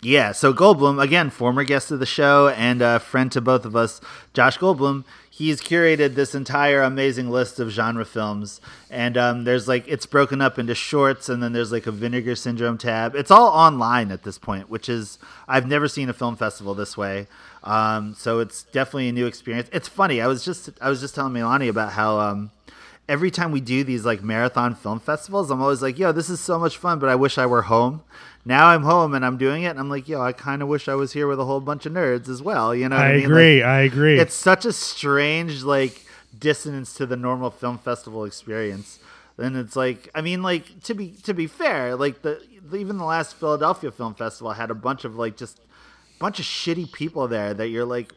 Yeah, 0.02 0.32
so 0.32 0.52
Goldblum, 0.52 1.02
again, 1.02 1.30
former 1.30 1.64
guest 1.64 1.90
of 1.90 1.98
the 1.98 2.04
show 2.04 2.48
and 2.48 2.82
a 2.82 3.00
friend 3.00 3.32
to 3.32 3.40
both 3.40 3.64
of 3.64 3.74
us, 3.74 4.02
Josh 4.34 4.58
Goldblum, 4.58 5.04
he's 5.30 5.62
curated 5.62 6.14
this 6.14 6.34
entire 6.34 6.82
amazing 6.82 7.30
list 7.30 7.58
of 7.58 7.70
genre 7.70 8.04
films. 8.04 8.60
And 8.90 9.16
um, 9.16 9.44
there's 9.44 9.66
like, 9.66 9.88
it's 9.88 10.04
broken 10.04 10.42
up 10.42 10.58
into 10.58 10.74
shorts, 10.74 11.30
and 11.30 11.42
then 11.42 11.54
there's 11.54 11.72
like 11.72 11.86
a 11.86 11.92
Vinegar 11.92 12.36
Syndrome 12.36 12.76
tab. 12.76 13.14
It's 13.14 13.30
all 13.30 13.48
online 13.48 14.12
at 14.12 14.24
this 14.24 14.36
point, 14.36 14.68
which 14.68 14.90
is, 14.90 15.18
I've 15.48 15.66
never 15.66 15.88
seen 15.88 16.10
a 16.10 16.12
film 16.12 16.36
festival 16.36 16.74
this 16.74 16.98
way. 16.98 17.28
Um, 17.64 18.14
so 18.14 18.40
it's 18.40 18.64
definitely 18.64 19.08
a 19.08 19.12
new 19.12 19.26
experience. 19.26 19.70
It's 19.72 19.88
funny. 19.88 20.20
I 20.20 20.26
was 20.26 20.44
just, 20.44 20.68
I 20.82 20.90
was 20.90 21.00
just 21.00 21.14
telling 21.14 21.32
Milani 21.32 21.70
about 21.70 21.92
how, 21.92 22.20
um, 22.20 22.50
every 23.10 23.30
time 23.30 23.50
we 23.50 23.60
do 23.60 23.82
these 23.82 24.04
like 24.04 24.22
marathon 24.22 24.74
film 24.74 25.00
festivals, 25.00 25.50
I'm 25.50 25.60
always 25.60 25.82
like, 25.82 25.98
yo, 25.98 26.12
this 26.12 26.30
is 26.30 26.38
so 26.38 26.58
much 26.60 26.78
fun, 26.78 27.00
but 27.00 27.08
I 27.08 27.16
wish 27.16 27.36
I 27.38 27.44
were 27.44 27.62
home. 27.62 28.02
Now 28.44 28.68
I'm 28.68 28.84
home 28.84 29.14
and 29.14 29.26
I'm 29.26 29.36
doing 29.36 29.64
it, 29.64 29.70
and 29.70 29.80
I'm 29.80 29.90
like, 29.90 30.08
yo, 30.08 30.22
I 30.22 30.32
kind 30.32 30.62
of 30.62 30.68
wish 30.68 30.88
I 30.88 30.94
was 30.94 31.12
here 31.12 31.26
with 31.26 31.40
a 31.40 31.44
whole 31.44 31.60
bunch 31.60 31.84
of 31.86 31.92
nerds 31.92 32.28
as 32.28 32.40
well. 32.40 32.74
You 32.74 32.88
know, 32.88 32.96
what 32.96 33.04
I 33.04 33.10
I, 33.10 33.16
mean? 33.16 33.24
agree. 33.24 33.60
Like, 33.60 33.68
I 33.68 33.80
agree. 33.80 34.18
it's 34.20 34.34
such 34.34 34.64
a 34.64 34.72
strange 34.72 35.64
like 35.64 36.06
dissonance 36.38 36.94
to 36.94 37.04
the 37.04 37.16
normal 37.16 37.50
film 37.50 37.78
festival 37.78 38.24
experience. 38.24 39.00
Then 39.36 39.56
it's 39.56 39.74
like, 39.74 40.08
I 40.14 40.20
mean, 40.20 40.42
like 40.42 40.80
to 40.84 40.94
be 40.94 41.10
to 41.24 41.34
be 41.34 41.48
fair, 41.48 41.96
like 41.96 42.22
the 42.22 42.40
even 42.72 42.96
the 42.96 43.04
last 43.04 43.34
Philadelphia 43.34 43.90
Film 43.90 44.14
Festival 44.14 44.52
had 44.52 44.70
a 44.70 44.74
bunch 44.74 45.04
of 45.04 45.16
like 45.16 45.36
just 45.36 45.60
bunch 46.20 46.38
of 46.38 46.44
shitty 46.44 46.92
people 46.92 47.26
there 47.26 47.52
that 47.54 47.68
you're 47.68 47.84
like, 47.84 48.14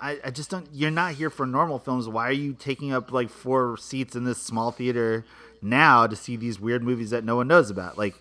I, 0.00 0.18
I 0.24 0.30
just 0.30 0.50
don't. 0.50 0.66
You're 0.72 0.90
not 0.90 1.14
here 1.14 1.30
for 1.30 1.46
normal 1.46 1.78
films. 1.78 2.08
Why 2.08 2.28
are 2.28 2.32
you 2.32 2.54
taking 2.54 2.92
up 2.92 3.12
like 3.12 3.30
four 3.30 3.76
seats 3.76 4.14
in 4.14 4.24
this 4.24 4.38
small 4.40 4.70
theater 4.70 5.24
now 5.62 6.06
to 6.06 6.16
see 6.16 6.36
these 6.36 6.60
weird 6.60 6.82
movies 6.82 7.10
that 7.10 7.24
no 7.24 7.36
one 7.36 7.48
knows 7.48 7.70
about? 7.70 7.96
Like, 7.96 8.14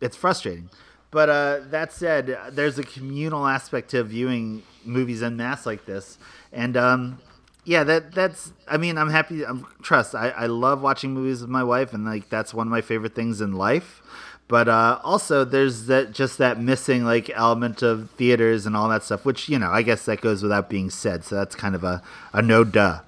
it's 0.00 0.16
frustrating. 0.16 0.70
But 1.10 1.30
uh, 1.30 1.60
that 1.70 1.92
said, 1.92 2.38
there's 2.50 2.78
a 2.78 2.82
communal 2.82 3.46
aspect 3.46 3.90
to 3.90 4.02
viewing 4.02 4.62
movies 4.84 5.22
en 5.22 5.36
masse 5.36 5.64
like 5.64 5.86
this, 5.86 6.18
and 6.52 6.76
um, 6.76 7.18
yeah, 7.64 7.84
that 7.84 8.12
that's. 8.12 8.52
I 8.68 8.76
mean, 8.76 8.98
I'm 8.98 9.10
happy. 9.10 9.44
I'm 9.44 9.66
trust. 9.82 10.14
I, 10.14 10.30
I 10.30 10.46
love 10.46 10.82
watching 10.82 11.14
movies 11.14 11.40
with 11.40 11.50
my 11.50 11.64
wife, 11.64 11.92
and 11.92 12.04
like 12.04 12.28
that's 12.28 12.54
one 12.54 12.66
of 12.66 12.70
my 12.70 12.80
favorite 12.80 13.14
things 13.14 13.40
in 13.40 13.52
life. 13.52 14.02
But 14.48 14.68
uh, 14.68 15.00
also, 15.02 15.44
there's 15.44 15.86
that 15.86 16.12
just 16.12 16.38
that 16.38 16.60
missing 16.60 17.04
like 17.04 17.30
element 17.30 17.82
of 17.82 18.10
theaters 18.12 18.64
and 18.64 18.76
all 18.76 18.88
that 18.88 19.02
stuff, 19.02 19.24
which 19.24 19.48
you 19.48 19.58
know, 19.58 19.70
I 19.70 19.82
guess 19.82 20.04
that 20.04 20.20
goes 20.20 20.42
without 20.42 20.70
being 20.70 20.88
said. 20.88 21.24
So 21.24 21.34
that's 21.34 21.56
kind 21.56 21.74
of 21.74 21.82
a 21.82 22.02
a 22.32 22.42
no 22.42 22.62
duh. 22.62 23.00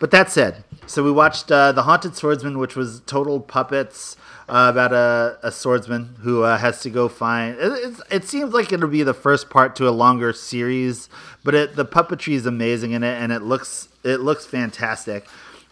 But 0.00 0.12
that 0.12 0.30
said, 0.30 0.64
so 0.86 1.02
we 1.02 1.10
watched 1.10 1.50
uh, 1.50 1.72
the 1.72 1.82
Haunted 1.82 2.14
Swordsman, 2.14 2.58
which 2.58 2.76
was 2.76 3.00
total 3.00 3.40
puppets 3.40 4.16
uh, 4.48 4.68
about 4.70 4.92
a, 4.92 5.38
a 5.42 5.52
swordsman 5.52 6.16
who 6.20 6.42
uh, 6.42 6.56
has 6.56 6.80
to 6.82 6.90
go 6.90 7.08
find. 7.08 7.56
It, 7.58 8.00
it 8.10 8.24
seems 8.24 8.54
like 8.54 8.72
it'll 8.72 8.88
be 8.88 9.02
the 9.02 9.12
first 9.12 9.50
part 9.50 9.76
to 9.76 9.88
a 9.88 9.90
longer 9.90 10.32
series, 10.32 11.08
but 11.44 11.54
it, 11.54 11.76
the 11.76 11.84
puppetry 11.84 12.34
is 12.34 12.46
amazing 12.46 12.92
in 12.92 13.02
it, 13.02 13.20
and 13.20 13.32
it 13.32 13.42
looks 13.42 13.88
it 14.04 14.20
looks 14.20 14.46
fantastic. 14.46 15.26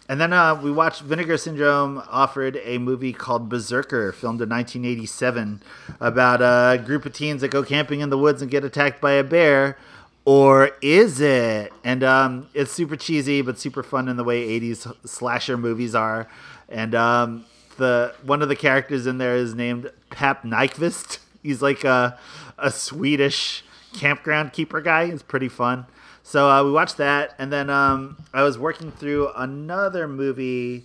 And 0.09 0.21
then 0.21 0.31
uh, 0.31 0.55
we 0.55 0.71
watched 0.71 1.01
Vinegar 1.01 1.37
Syndrome 1.37 2.01
offered 2.09 2.59
a 2.63 2.77
movie 2.77 3.11
called 3.11 3.49
Berserker, 3.49 4.13
filmed 4.13 4.41
in 4.41 4.49
1987, 4.49 5.61
about 5.99 6.41
a 6.41 6.81
group 6.81 7.05
of 7.05 7.13
teens 7.13 7.41
that 7.41 7.49
go 7.49 7.61
camping 7.61 7.99
in 7.99 8.09
the 8.09 8.17
woods 8.17 8.41
and 8.41 8.49
get 8.49 8.63
attacked 8.63 9.01
by 9.01 9.13
a 9.13 9.23
bear. 9.23 9.77
Or 10.23 10.71
is 10.81 11.19
it? 11.19 11.73
And 11.83 12.03
um, 12.03 12.47
it's 12.53 12.71
super 12.71 12.95
cheesy, 12.95 13.41
but 13.41 13.59
super 13.59 13.83
fun 13.83 14.07
in 14.07 14.17
the 14.17 14.23
way 14.23 14.59
80s 14.59 14.93
slasher 15.05 15.57
movies 15.57 15.95
are. 15.95 16.27
And 16.69 16.95
um, 16.95 17.45
the 17.77 18.13
one 18.23 18.41
of 18.41 18.49
the 18.49 18.55
characters 18.55 19.07
in 19.07 19.17
there 19.17 19.35
is 19.35 19.55
named 19.55 19.91
Pap 20.09 20.43
Nyquist. 20.43 21.19
He's 21.43 21.61
like 21.61 21.83
a, 21.83 22.19
a 22.57 22.71
Swedish 22.71 23.63
campground 23.93 24.51
keeper 24.53 24.81
guy. 24.81 25.03
It's 25.03 25.23
pretty 25.23 25.47
fun. 25.49 25.85
So 26.27 26.49
uh, 26.49 26.61
we 26.61 26.71
watched 26.71 26.97
that, 26.97 27.35
and 27.39 27.53
then 27.53 27.69
um, 27.69 28.17
I 28.33 28.43
was 28.43 28.57
working 28.57 28.91
through 28.91 29.29
another 29.33 30.09
movie 30.09 30.83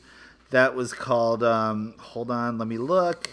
that 0.51 0.77
was 0.77 0.93
called. 0.93 1.43
Um, 1.43 1.95
hold 1.99 2.31
on, 2.31 2.59
let 2.59 2.69
me 2.69 2.79
look. 2.79 3.29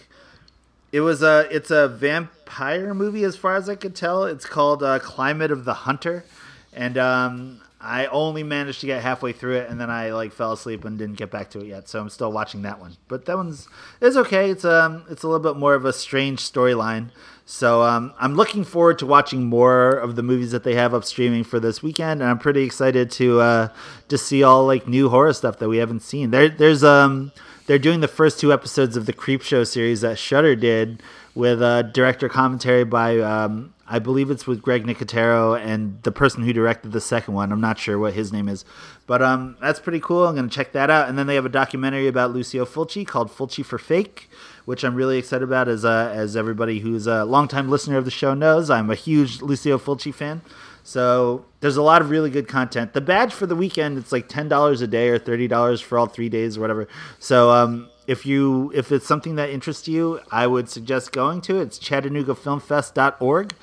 It 0.91 1.01
was 1.01 1.21
a 1.21 1.47
it's 1.51 1.69
a 1.69 1.87
vampire 1.87 2.95
movie 2.95 3.23
as 3.25 3.35
far 3.35 3.55
as 3.55 3.69
I 3.69 3.75
could 3.75 3.95
tell. 3.95 4.23
It's 4.23 4.47
called 4.47 4.81
uh, 4.81 4.97
Climate 4.97 5.51
of 5.51 5.65
the 5.65 5.75
Hunter, 5.75 6.25
and 6.73 6.97
um, 6.97 7.61
I 7.79 8.07
only 8.07 8.41
managed 8.41 8.79
to 8.81 8.87
get 8.87 9.03
halfway 9.03 9.31
through 9.31 9.57
it, 9.57 9.69
and 9.69 9.79
then 9.79 9.91
I 9.91 10.09
like 10.09 10.33
fell 10.33 10.53
asleep 10.53 10.85
and 10.85 10.97
didn't 10.97 11.17
get 11.17 11.29
back 11.29 11.51
to 11.51 11.59
it 11.59 11.67
yet. 11.67 11.89
So 11.89 12.01
I'm 12.01 12.09
still 12.09 12.31
watching 12.31 12.63
that 12.63 12.79
one. 12.79 12.97
But 13.07 13.25
that 13.25 13.37
one's 13.37 13.67
it's 14.01 14.15
okay. 14.15 14.49
It's 14.49 14.65
um 14.65 15.05
it's 15.11 15.21
a 15.21 15.27
little 15.27 15.53
bit 15.53 15.59
more 15.59 15.75
of 15.75 15.85
a 15.85 15.93
strange 15.93 16.39
storyline. 16.39 17.11
So 17.51 17.81
um, 17.81 18.13
I'm 18.19 18.35
looking 18.35 18.63
forward 18.63 18.99
to 18.99 19.07
watching 19.07 19.47
more 19.47 19.89
of 19.89 20.15
the 20.15 20.21
movies 20.21 20.51
that 20.51 20.63
they 20.63 20.75
have 20.75 20.93
up 20.93 21.03
streaming 21.03 21.43
for 21.43 21.59
this 21.59 21.81
weekend, 21.81 22.21
and 22.21 22.29
I'm 22.29 22.37
pretty 22.37 22.61
excited 22.61 23.09
to 23.13 23.39
uh, 23.39 23.67
to 24.07 24.19
see 24.19 24.43
all 24.43 24.67
like 24.67 24.87
new 24.87 25.09
horror 25.09 25.33
stuff 25.33 25.57
that 25.57 25.67
we 25.67 25.77
haven't 25.77 26.01
seen. 26.01 26.29
There, 26.29 26.47
there's 26.47 26.83
um, 26.83 27.31
they're 27.65 27.79
doing 27.79 28.01
the 28.01 28.07
first 28.07 28.39
two 28.39 28.53
episodes 28.53 28.95
of 28.95 29.07
the 29.07 29.13
Creepshow 29.13 29.65
series 29.65 30.01
that 30.01 30.19
Shudder 30.19 30.55
did, 30.55 31.01
with 31.33 31.59
uh, 31.59 31.81
director 31.81 32.29
commentary 32.29 32.83
by 32.83 33.17
um, 33.17 33.73
I 33.87 33.97
believe 33.97 34.29
it's 34.29 34.45
with 34.45 34.61
Greg 34.61 34.85
Nicotero 34.85 35.59
and 35.59 36.01
the 36.03 36.11
person 36.11 36.43
who 36.43 36.53
directed 36.53 36.91
the 36.91 37.01
second 37.01 37.33
one. 37.33 37.51
I'm 37.51 37.59
not 37.59 37.79
sure 37.79 37.97
what 37.97 38.13
his 38.13 38.31
name 38.31 38.47
is, 38.47 38.63
but 39.07 39.23
um, 39.23 39.57
that's 39.59 39.79
pretty 39.79 39.99
cool. 39.99 40.27
I'm 40.27 40.35
gonna 40.35 40.49
check 40.49 40.73
that 40.73 40.91
out. 40.91 41.09
And 41.09 41.17
then 41.17 41.25
they 41.25 41.33
have 41.33 41.45
a 41.45 41.49
documentary 41.49 42.07
about 42.07 42.31
Lucio 42.31 42.65
Fulci 42.65 43.07
called 43.07 43.31
Fulci 43.31 43.65
for 43.65 43.79
Fake, 43.79 44.29
which 44.65 44.83
I'm 44.83 44.95
really 44.95 45.17
excited 45.17 45.43
about. 45.43 45.67
As 45.67 45.85
uh, 45.85 46.11
as 46.13 46.35
everybody 46.35 46.79
who's 46.79 47.07
a 47.07 47.25
longtime 47.25 47.69
listener 47.69 47.97
of 47.97 48.05
the 48.05 48.11
show 48.11 48.33
knows, 48.33 48.69
I'm 48.69 48.89
a 48.89 48.95
huge 48.95 49.41
Lucio 49.41 49.77
Fulci 49.77 50.13
fan. 50.13 50.41
So 50.83 51.45
there's 51.59 51.77
a 51.77 51.81
lot 51.81 52.01
of 52.01 52.09
really 52.09 52.29
good 52.29 52.47
content. 52.47 52.93
The 52.93 53.01
badge 53.01 53.33
for 53.33 53.45
the 53.45 53.55
weekend, 53.55 53.97
it's 53.97 54.11
like 54.11 54.27
ten 54.27 54.47
dollars 54.47 54.81
a 54.81 54.87
day 54.87 55.09
or 55.09 55.19
thirty 55.19 55.47
dollars 55.47 55.81
for 55.81 55.97
all 55.97 56.07
three 56.07 56.29
days 56.29 56.57
or 56.57 56.61
whatever. 56.61 56.87
So 57.19 57.51
um, 57.51 57.89
if 58.07 58.25
you 58.25 58.71
if 58.73 58.91
it's 58.91 59.05
something 59.05 59.35
that 59.35 59.49
interests 59.49 59.87
you, 59.87 60.19
I 60.31 60.47
would 60.47 60.69
suggest 60.69 61.11
going 61.11 61.41
to 61.41 61.57
it. 61.59 61.63
It's 61.63 61.79
ChattanoogaFilmFest.org, 61.79 63.53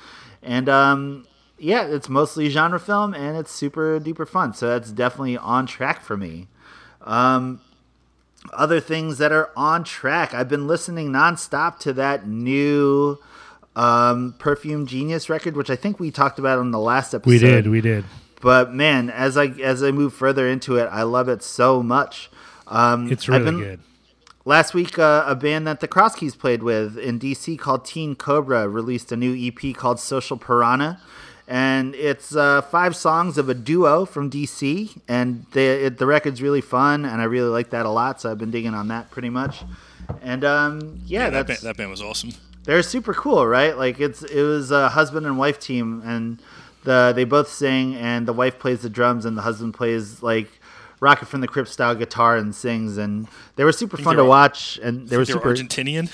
and 0.41 0.69
um, 0.69 1.25
yeah, 1.57 1.85
it's 1.85 2.07
mostly 2.07 2.49
genre 2.49 2.79
film 2.79 3.13
and 3.13 3.35
it's 3.37 3.51
super 3.51 3.99
duper 3.99 4.27
fun. 4.27 4.53
So 4.53 4.67
that's 4.67 4.91
definitely 4.91 5.37
on 5.37 5.65
track 5.65 6.01
for 6.01 6.15
me. 6.15 6.47
Um, 7.01 7.61
other 8.53 8.79
things 8.79 9.17
that 9.17 9.31
are 9.31 9.51
on 9.55 9.83
track, 9.83 10.33
I've 10.33 10.49
been 10.49 10.67
listening 10.67 11.11
nonstop 11.11 11.79
to 11.79 11.93
that 11.93 12.27
new 12.27 13.17
um, 13.75 14.35
Perfume 14.39 14.85
Genius 14.87 15.29
record, 15.29 15.55
which 15.55 15.69
I 15.69 15.75
think 15.75 15.99
we 15.99 16.11
talked 16.11 16.39
about 16.39 16.59
on 16.59 16.71
the 16.71 16.79
last 16.79 17.13
episode. 17.13 17.29
We 17.29 17.37
did, 17.39 17.67
we 17.67 17.81
did. 17.81 18.05
But 18.41 18.73
man, 18.73 19.09
as 19.09 19.35
I 19.37 19.47
as 19.47 19.81
I 19.83 19.91
move 19.91 20.13
further 20.13 20.47
into 20.47 20.75
it, 20.77 20.87
I 20.91 21.03
love 21.03 21.27
it 21.29 21.41
so 21.43 21.81
much. 21.81 22.29
Um, 22.67 23.11
It's 23.11 23.27
really 23.27 23.45
been- 23.45 23.59
good. 23.59 23.79
Last 24.45 24.73
week, 24.73 24.97
uh, 24.97 25.25
a 25.27 25.35
band 25.35 25.67
that 25.67 25.81
the 25.81 25.89
Crosskeys 25.89 26.37
played 26.37 26.63
with 26.63 26.97
in 26.97 27.19
DC 27.19 27.57
called 27.59 27.83
Teen 27.83 28.15
Cobra 28.15 28.69
released 28.69 29.11
a 29.11 29.17
new 29.17 29.35
EP 29.35 29.73
called 29.75 29.99
Social 29.99 30.37
Piranha. 30.37 31.01
And 31.47 31.95
it's 31.95 32.35
uh, 32.35 32.61
five 32.61 32.95
songs 32.95 33.37
of 33.37 33.47
a 33.47 33.53
duo 33.53 34.05
from 34.05 34.29
DC. 34.29 34.99
And 35.07 35.45
they, 35.53 35.85
it, 35.85 35.97
the 35.97 36.05
record's 36.05 36.41
really 36.41 36.59
fun, 36.61 37.05
and 37.05 37.21
I 37.21 37.25
really 37.25 37.49
like 37.49 37.69
that 37.69 37.85
a 37.85 37.89
lot. 37.89 38.19
So 38.19 38.29
I've 38.29 38.37
been 38.37 38.51
digging 38.51 38.73
on 38.73 38.89
that 38.89 39.11
pretty 39.11 39.29
much. 39.29 39.63
And 40.21 40.43
um, 40.43 40.99
yeah, 41.05 41.25
Yeah, 41.25 41.29
that 41.29 41.47
that's 41.47 41.61
band, 41.61 41.69
that 41.69 41.77
band 41.77 41.89
was 41.91 42.01
awesome. 42.01 42.31
they're 42.65 42.81
super 42.83 43.13
cool, 43.13 43.45
right? 43.47 43.77
Like 43.77 43.99
it's 43.99 44.23
it 44.23 44.43
was 44.43 44.71
a 44.71 44.89
husband 44.89 45.25
and 45.25 45.37
wife 45.37 45.59
team, 45.59 46.01
and 46.05 46.41
the 46.83 47.13
they 47.15 47.23
both 47.23 47.49
sing, 47.49 47.95
and 47.95 48.27
the 48.27 48.33
wife 48.33 48.59
plays 48.59 48.81
the 48.81 48.89
drums, 48.89 49.25
and 49.25 49.37
the 49.37 49.41
husband 49.41 49.73
plays 49.73 50.21
like 50.23 50.49
Rocket 50.99 51.27
from 51.27 51.41
the 51.41 51.47
Crypt 51.47 51.69
style 51.69 51.93
guitar 51.95 52.37
and 52.37 52.53
sings, 52.55 52.97
and 52.97 53.27
they 53.55 53.63
were 53.63 53.71
super 53.71 53.97
fun 53.97 54.15
to 54.17 54.25
watch, 54.25 54.79
and 54.81 55.07
They 55.07 55.15
were 55.17 55.25
super. 55.25 55.53
Argentinian. 55.53 56.09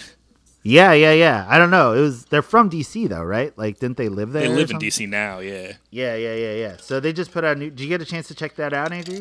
Yeah, 0.64 0.94
yeah, 0.94 1.12
yeah. 1.14 1.46
I 1.48 1.58
don't 1.58 1.70
know. 1.72 1.94
It 1.94 2.00
was 2.02 2.26
they're 2.26 2.42
from 2.42 2.70
DC 2.70 3.08
though, 3.10 3.24
right? 3.24 3.56
Like, 3.58 3.80
didn't 3.80 3.98
they 3.98 4.10
live 4.10 4.32
there? 4.32 4.44
They 4.44 4.48
live 4.48 4.72
in? 4.72 4.80
DC 4.80 5.08
now. 5.08 5.40
Yeah. 5.40 5.74
Yeah, 5.92 6.16
yeah, 6.16 6.36
yeah, 6.36 6.54
yeah. 6.54 6.78
So 6.80 7.00
they 7.00 7.14
just 7.14 7.32
put 7.32 7.44
out. 7.44 7.58
New, 7.58 7.70
did 7.70 7.82
you 7.82 7.88
get 7.90 8.02
a 8.02 8.06
chance 8.06 8.28
to 8.30 8.36
check 8.36 8.56
that 8.56 8.74
out, 8.74 8.92
Andrew? 8.92 9.20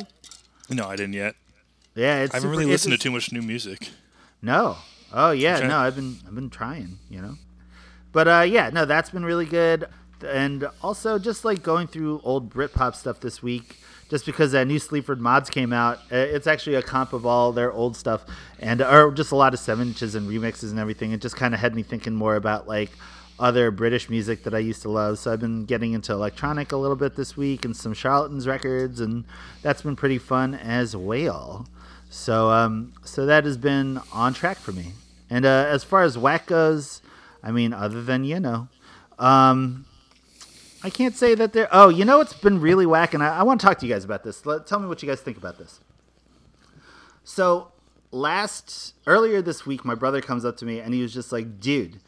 No, 0.70 0.86
I 0.88 0.96
didn't 0.96 1.14
yet. 1.14 1.34
Yeah, 1.94 2.20
it's 2.20 2.32
I 2.32 2.38
haven't 2.38 2.50
super- 2.50 2.60
really 2.60 2.70
listened 2.70 2.92
to 2.92 2.98
too 2.98 3.10
much 3.10 3.32
new 3.32 3.42
music. 3.42 3.90
No. 4.40 4.76
Oh 5.12 5.30
yeah, 5.32 5.58
Okay. 5.58 5.68
no, 5.68 5.76
I've 5.78 5.94
been 5.94 6.16
I've 6.26 6.34
been 6.34 6.48
trying, 6.48 6.98
you 7.10 7.20
know. 7.20 7.34
But 8.12 8.28
uh 8.28 8.44
yeah, 8.48 8.70
no, 8.70 8.84
that's 8.86 9.10
been 9.10 9.24
really 9.24 9.44
good. 9.46 9.86
And 10.26 10.68
also 10.82 11.18
just 11.18 11.44
like 11.44 11.62
going 11.62 11.86
through 11.88 12.20
old 12.24 12.48
Britpop 12.54 12.94
stuff 12.94 13.20
this 13.20 13.42
week, 13.42 13.76
just 14.12 14.26
because 14.26 14.52
that 14.52 14.66
new 14.66 14.78
Sleaford 14.78 15.22
Mods 15.22 15.48
came 15.48 15.72
out. 15.72 15.96
uh, 16.12 16.16
It's 16.16 16.46
actually 16.46 16.74
a 16.74 16.82
comp 16.82 17.14
of 17.14 17.24
all 17.24 17.50
their 17.50 17.72
old 17.72 17.96
stuff 17.96 18.26
and 18.58 18.82
or 18.82 19.10
just 19.10 19.32
a 19.32 19.36
lot 19.36 19.54
of 19.54 19.58
seven 19.58 19.88
inches 19.88 20.14
and 20.14 20.28
remixes 20.28 20.68
and 20.68 20.78
everything. 20.78 21.12
It 21.12 21.22
just 21.22 21.34
kind 21.34 21.54
of 21.54 21.60
had 21.60 21.74
me 21.74 21.82
thinking 21.82 22.14
more 22.14 22.36
about 22.36 22.68
like 22.68 22.90
other 23.40 23.70
British 23.70 24.10
music 24.10 24.42
that 24.42 24.52
I 24.52 24.58
used 24.58 24.82
to 24.82 24.90
love. 24.90 25.18
So 25.18 25.32
I've 25.32 25.40
been 25.40 25.64
getting 25.64 25.94
into 25.94 26.12
electronic 26.12 26.72
a 26.72 26.76
little 26.76 26.94
bit 26.94 27.16
this 27.16 27.38
week 27.38 27.64
and 27.64 27.74
some 27.74 27.94
Charlatans 27.94 28.46
records, 28.46 29.00
and 29.00 29.24
that's 29.62 29.80
been 29.80 29.96
pretty 29.96 30.18
fun 30.18 30.56
as 30.56 30.94
well. 30.94 31.66
So 32.10 32.50
um, 32.50 32.92
so 33.04 33.24
that 33.24 33.46
has 33.46 33.56
been 33.56 33.98
on 34.12 34.34
track 34.34 34.58
for 34.58 34.72
me. 34.72 34.92
And 35.30 35.46
uh, 35.46 35.64
as 35.70 35.84
far 35.84 36.02
as 36.02 36.18
whack 36.18 36.44
goes, 36.48 37.00
I 37.42 37.50
mean, 37.50 37.72
other 37.72 38.02
than 38.02 38.24
you 38.24 38.40
know, 38.40 38.68
um, 39.18 39.86
I 40.84 40.90
can't 40.90 41.14
say 41.14 41.34
that 41.34 41.52
there. 41.52 41.68
Oh, 41.70 41.88
you 41.88 42.04
know, 42.04 42.20
it's 42.20 42.32
been 42.32 42.60
really 42.60 42.86
whack, 42.86 43.14
and 43.14 43.22
I, 43.22 43.38
I 43.38 43.42
want 43.42 43.60
to 43.60 43.66
talk 43.66 43.78
to 43.78 43.86
you 43.86 43.92
guys 43.92 44.04
about 44.04 44.24
this. 44.24 44.44
Let, 44.44 44.66
tell 44.66 44.80
me 44.80 44.88
what 44.88 45.02
you 45.02 45.08
guys 45.08 45.20
think 45.20 45.36
about 45.36 45.58
this. 45.58 45.80
So 47.24 47.72
last 48.10 48.94
earlier 49.06 49.40
this 49.40 49.64
week, 49.64 49.84
my 49.84 49.94
brother 49.94 50.20
comes 50.20 50.44
up 50.44 50.56
to 50.58 50.64
me 50.64 50.80
and 50.80 50.92
he 50.92 51.02
was 51.02 51.14
just 51.14 51.30
like, 51.30 51.60
"Dude, 51.60 52.00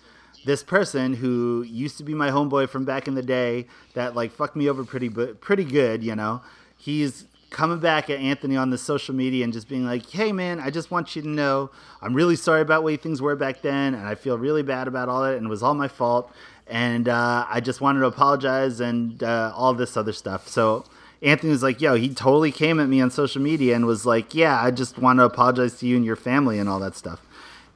this 0.44 0.62
person 0.62 1.14
who 1.14 1.62
used 1.62 1.98
to 1.98 2.04
be 2.04 2.14
my 2.14 2.30
homeboy 2.30 2.68
from 2.68 2.84
back 2.84 3.08
in 3.08 3.14
the 3.14 3.22
day 3.22 3.66
that 3.94 4.14
like 4.14 4.32
fucked 4.32 4.56
me 4.56 4.68
over 4.68 4.84
pretty 4.84 5.08
pretty 5.08 5.64
good, 5.64 6.04
you 6.04 6.14
know, 6.14 6.42
he's 6.76 7.26
coming 7.54 7.78
back 7.78 8.10
at 8.10 8.18
Anthony 8.18 8.56
on 8.56 8.70
the 8.70 8.76
social 8.76 9.14
media 9.14 9.44
and 9.44 9.52
just 9.52 9.68
being 9.68 9.86
like, 9.86 10.10
"Hey 10.10 10.32
man, 10.32 10.58
I 10.58 10.70
just 10.70 10.90
want 10.90 11.14
you 11.14 11.22
to 11.22 11.28
know 11.28 11.70
I'm 12.02 12.12
really 12.12 12.34
sorry 12.34 12.60
about 12.60 12.82
way 12.82 12.96
things 12.96 13.22
were 13.22 13.36
back 13.36 13.62
then, 13.62 13.94
and 13.94 14.06
I 14.06 14.16
feel 14.16 14.36
really 14.36 14.62
bad 14.62 14.88
about 14.88 15.08
all 15.08 15.22
that, 15.22 15.36
and 15.36 15.46
it 15.46 15.48
was 15.48 15.62
all 15.62 15.72
my 15.72 15.86
fault, 15.86 16.32
and 16.66 17.08
uh, 17.08 17.46
I 17.48 17.60
just 17.60 17.80
wanted 17.80 18.00
to 18.00 18.06
apologize 18.06 18.80
and 18.80 19.22
uh, 19.22 19.52
all 19.54 19.72
this 19.72 19.96
other 19.96 20.12
stuff." 20.12 20.48
So. 20.48 20.84
Anthony 21.22 21.52
was 21.52 21.62
like, 21.62 21.80
"Yo, 21.80 21.94
he 21.94 22.10
totally 22.10 22.52
came 22.52 22.78
at 22.78 22.86
me 22.86 23.00
on 23.00 23.10
social 23.10 23.40
media 23.40 23.74
and 23.74 23.86
was 23.86 24.04
like, 24.04 24.34
"Yeah, 24.34 24.60
I 24.60 24.70
just 24.70 24.98
want 24.98 25.20
to 25.20 25.24
apologize 25.24 25.78
to 25.78 25.86
you 25.86 25.96
and 25.96 26.04
your 26.04 26.16
family 26.16 26.58
and 26.58 26.68
all 26.68 26.78
that 26.80 26.94
stuff." 26.96 27.22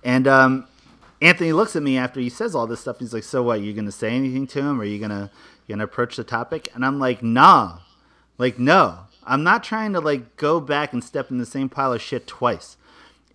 And 0.04 0.28
um, 0.28 0.66
Anthony 1.22 1.54
looks 1.54 1.74
at 1.74 1.82
me 1.82 1.96
after 1.96 2.20
he 2.20 2.28
says 2.28 2.54
all 2.54 2.66
this 2.66 2.80
stuff. 2.80 2.98
He's 2.98 3.14
like, 3.14 3.22
"So 3.22 3.42
what? 3.42 3.62
You 3.62 3.72
gonna 3.72 3.90
say 3.90 4.10
anything 4.10 4.46
to 4.48 4.58
him? 4.58 4.78
Or 4.78 4.82
are 4.82 4.86
you 4.86 4.98
gonna 4.98 5.30
you 5.66 5.74
gonna 5.74 5.84
approach 5.84 6.16
the 6.16 6.24
topic?" 6.24 6.68
And 6.74 6.84
I'm 6.84 6.98
like, 6.98 7.22
"Nah, 7.22 7.78
like 8.36 8.58
no, 8.58 9.07
I'm 9.28 9.44
not 9.44 9.62
trying 9.62 9.92
to 9.92 10.00
like 10.00 10.36
go 10.36 10.58
back 10.58 10.92
and 10.92 11.04
step 11.04 11.30
in 11.30 11.38
the 11.38 11.46
same 11.46 11.68
pile 11.68 11.92
of 11.92 12.02
shit 12.02 12.26
twice." 12.26 12.76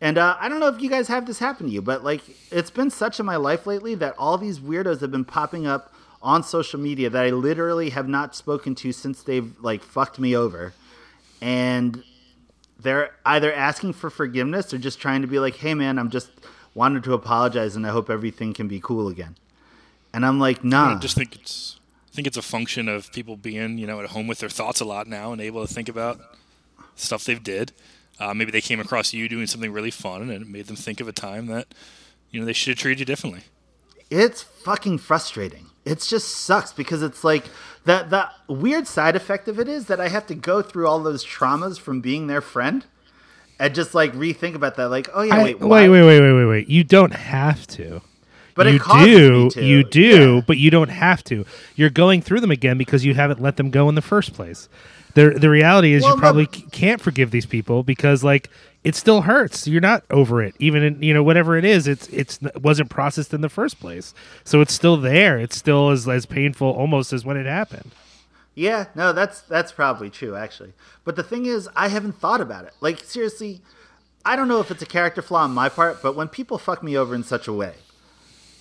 And 0.01 0.17
uh, 0.17 0.35
I 0.37 0.49
don't 0.49 0.59
know 0.59 0.67
if 0.67 0.81
you 0.81 0.89
guys 0.89 1.07
have 1.07 1.25
this 1.25 1.39
happen 1.39 1.67
to 1.67 1.71
you, 1.71 1.81
but 1.81 2.03
like 2.03 2.21
it's 2.51 2.69
been 2.69 2.89
such 2.89 3.21
in 3.21 3.25
my 3.25 3.37
life 3.37 3.65
lately 3.65 3.95
that 3.95 4.15
all 4.17 4.37
these 4.37 4.59
weirdos 4.59 4.99
have 4.99 5.11
been 5.11 5.23
popping 5.23 5.65
up 5.65 5.93
on 6.21 6.43
social 6.43 6.79
media 6.79 7.09
that 7.09 7.23
I 7.23 7.29
literally 7.29 7.91
have 7.91 8.07
not 8.09 8.35
spoken 8.35 8.75
to 8.75 8.91
since 8.91 9.23
they've 9.23 9.57
like 9.61 9.81
fucked 9.81 10.19
me 10.19 10.35
over, 10.35 10.73
and 11.41 12.03
they're 12.77 13.11
either 13.25 13.53
asking 13.53 13.93
for 13.93 14.09
forgiveness 14.09 14.73
or 14.73 14.77
just 14.77 14.99
trying 14.99 15.21
to 15.21 15.27
be 15.27 15.39
like, 15.39 15.55
"Hey, 15.55 15.73
man, 15.73 15.97
I'm 15.97 16.09
just 16.09 16.31
wanted 16.73 17.03
to 17.05 17.13
apologize, 17.13 17.75
and 17.75 17.87
I 17.87 17.91
hope 17.91 18.09
everything 18.09 18.53
can 18.53 18.67
be 18.67 18.81
cool 18.81 19.07
again." 19.07 19.35
And 20.13 20.25
I'm 20.25 20.39
like, 20.39 20.65
I 20.65 20.67
"Nah, 20.67 20.89
don't 20.89 21.01
just 21.01 21.15
think 21.15 21.35
it's 21.35 21.79
I 21.79 21.82
think 22.13 22.27
it's 22.27 22.37
a 22.37 22.41
function 22.41 22.87
of 22.87 23.11
people 23.11 23.35
being 23.35 23.77
you 23.77 23.87
know 23.87 23.99
at 23.99 24.09
home 24.11 24.27
with 24.27 24.39
their 24.39 24.49
thoughts 24.49 24.79
a 24.81 24.85
lot 24.85 25.07
now 25.07 25.31
and 25.31 25.41
able 25.41 25.65
to 25.65 25.73
think 25.73 25.89
about 25.89 26.19
stuff 26.95 27.23
they've 27.25 27.43
did. 27.43 27.71
Uh, 28.19 28.33
maybe 28.33 28.51
they 28.51 28.61
came 28.61 28.79
across 28.79 29.11
you 29.13 29.27
doing 29.27 29.47
something 29.47 29.71
really 29.71 29.89
fun 29.91 30.21
and 30.21 30.31
it 30.31 30.47
made 30.47 30.67
them 30.67 30.75
think 30.75 31.01
of 31.01 31.07
a 31.07 31.11
time 31.11 31.47
that 31.47 31.67
you 32.29 32.39
know 32.39 32.45
they 32.45 32.53
should 32.53 32.69
have 32.71 32.77
treated 32.77 32.99
you 32.99 33.05
differently. 33.05 33.41
it's 34.11 34.43
fucking 34.43 34.99
frustrating. 34.99 35.65
It 35.85 35.99
just 35.99 36.29
sucks 36.29 36.71
because 36.71 37.01
it's 37.03 37.23
like 37.23 37.45
the 37.85 38.05
the 38.47 38.53
weird 38.53 38.87
side 38.87 39.15
effect 39.15 39.47
of 39.47 39.59
it 39.59 39.67
is 39.67 39.87
that 39.87 39.99
I 39.99 40.07
have 40.09 40.27
to 40.27 40.35
go 40.35 40.61
through 40.61 40.87
all 40.87 41.01
those 41.01 41.25
traumas 41.25 41.79
from 41.79 41.99
being 42.01 42.27
their 42.27 42.41
friend." 42.41 42.85
And 43.59 43.75
just 43.75 43.93
like 43.93 44.13
rethink 44.13 44.55
about 44.55 44.75
that, 44.77 44.89
like, 44.89 45.09
oh 45.13 45.21
yeah, 45.21 45.35
I- 45.35 45.43
wait, 45.43 45.59
wait, 45.59 45.89
wait, 45.89 45.89
wait, 45.89 46.19
wait, 46.21 46.33
wait, 46.33 46.45
wait. 46.45 46.69
You 46.69 46.83
don't 46.83 47.13
have 47.13 47.67
to. 47.67 48.01
But 48.55 48.67
you 48.71 48.79
do, 48.79 49.43
me 49.45 49.49
to. 49.51 49.65
you 49.65 49.83
do, 49.83 50.35
Yeah. 50.35 50.41
but 50.45 50.57
you 50.57 50.69
don't 50.69 50.89
have 50.89 51.23
to. 51.25 51.45
You're 51.75 51.89
going 51.89 52.21
through 52.21 52.41
them 52.41 52.51
again 52.51 52.77
because 52.77 53.03
you 53.03 53.13
haven't 53.15 53.41
let 53.41 53.57
them 53.57 53.71
go 53.71 53.89
in 53.89 53.95
the 53.95 54.01
first 54.01 54.33
place. 54.33 54.69
The 55.15 55.31
the 55.31 55.49
reality 55.49 55.93
is 55.93 56.03
Well, 56.03 56.15
you 56.15 56.19
probably 56.19 56.45
can't 56.47 57.01
forgive 57.01 57.31
these 57.31 57.45
people 57.45 57.83
because 57.83 58.23
like 58.23 58.49
it 58.83 58.95
still 58.95 59.21
hurts. 59.21 59.67
You're 59.67 59.79
not 59.81 60.03
over 60.09 60.41
it, 60.41 60.55
even 60.59 60.83
in, 60.83 61.01
you 61.03 61.13
know 61.13 61.23
whatever 61.23 61.55
it 61.55 61.65
is. 61.65 61.87
It's 61.87 62.07
it's 62.07 62.39
it 62.41 62.61
wasn't 62.61 62.89
processed 62.89 63.33
in 63.33 63.41
the 63.41 63.49
first 63.49 63.79
place, 63.79 64.13
so 64.43 64.59
it's 64.61 64.73
still 64.73 64.97
there. 64.97 65.37
It's 65.39 65.55
still 65.55 65.89
as 65.89 66.07
as 66.07 66.25
painful 66.25 66.67
almost 66.67 67.13
as 67.13 67.23
when 67.25 67.37
it 67.37 67.45
happened. 67.45 67.91
Yeah, 68.55 68.85
no, 68.95 69.13
that's 69.13 69.41
that's 69.41 69.71
probably 69.71 70.09
true 70.09 70.35
actually. 70.35 70.73
But 71.05 71.15
the 71.15 71.23
thing 71.23 71.45
is, 71.45 71.69
I 71.75 71.87
haven't 71.89 72.13
thought 72.19 72.41
about 72.41 72.65
it. 72.65 72.73
Like 72.81 72.99
seriously, 72.99 73.61
I 74.25 74.35
don't 74.35 74.47
know 74.47 74.59
if 74.59 74.71
it's 74.71 74.81
a 74.81 74.87
character 74.87 75.21
flaw 75.21 75.43
on 75.43 75.51
my 75.53 75.69
part, 75.69 76.01
but 76.01 76.15
when 76.15 76.27
people 76.27 76.57
fuck 76.57 76.81
me 76.83 76.97
over 76.97 77.13
in 77.15 77.23
such 77.23 77.47
a 77.47 77.53
way, 77.53 77.73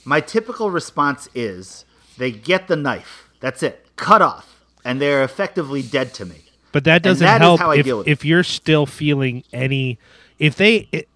my 0.04 0.20
typical 0.20 0.70
response 0.70 1.28
is 1.34 1.84
they 2.18 2.30
get 2.30 2.68
the 2.68 2.76
knife. 2.76 3.28
That's 3.40 3.62
it. 3.62 3.86
Cut 3.96 4.22
off, 4.22 4.64
and 4.84 5.00
they're 5.00 5.22
effectively 5.22 5.82
dead 5.82 6.14
to 6.14 6.24
me. 6.24 6.44
But 6.72 6.84
that 6.84 7.02
doesn't 7.02 7.24
that 7.24 7.40
help 7.40 7.60
how 7.60 7.70
I 7.70 7.76
if, 7.76 7.86
if 8.06 8.24
you're 8.24 8.44
still 8.44 8.86
feeling 8.86 9.44
any 9.52 9.98
if 10.38 10.56
they 10.56 10.88
it, 10.90 11.08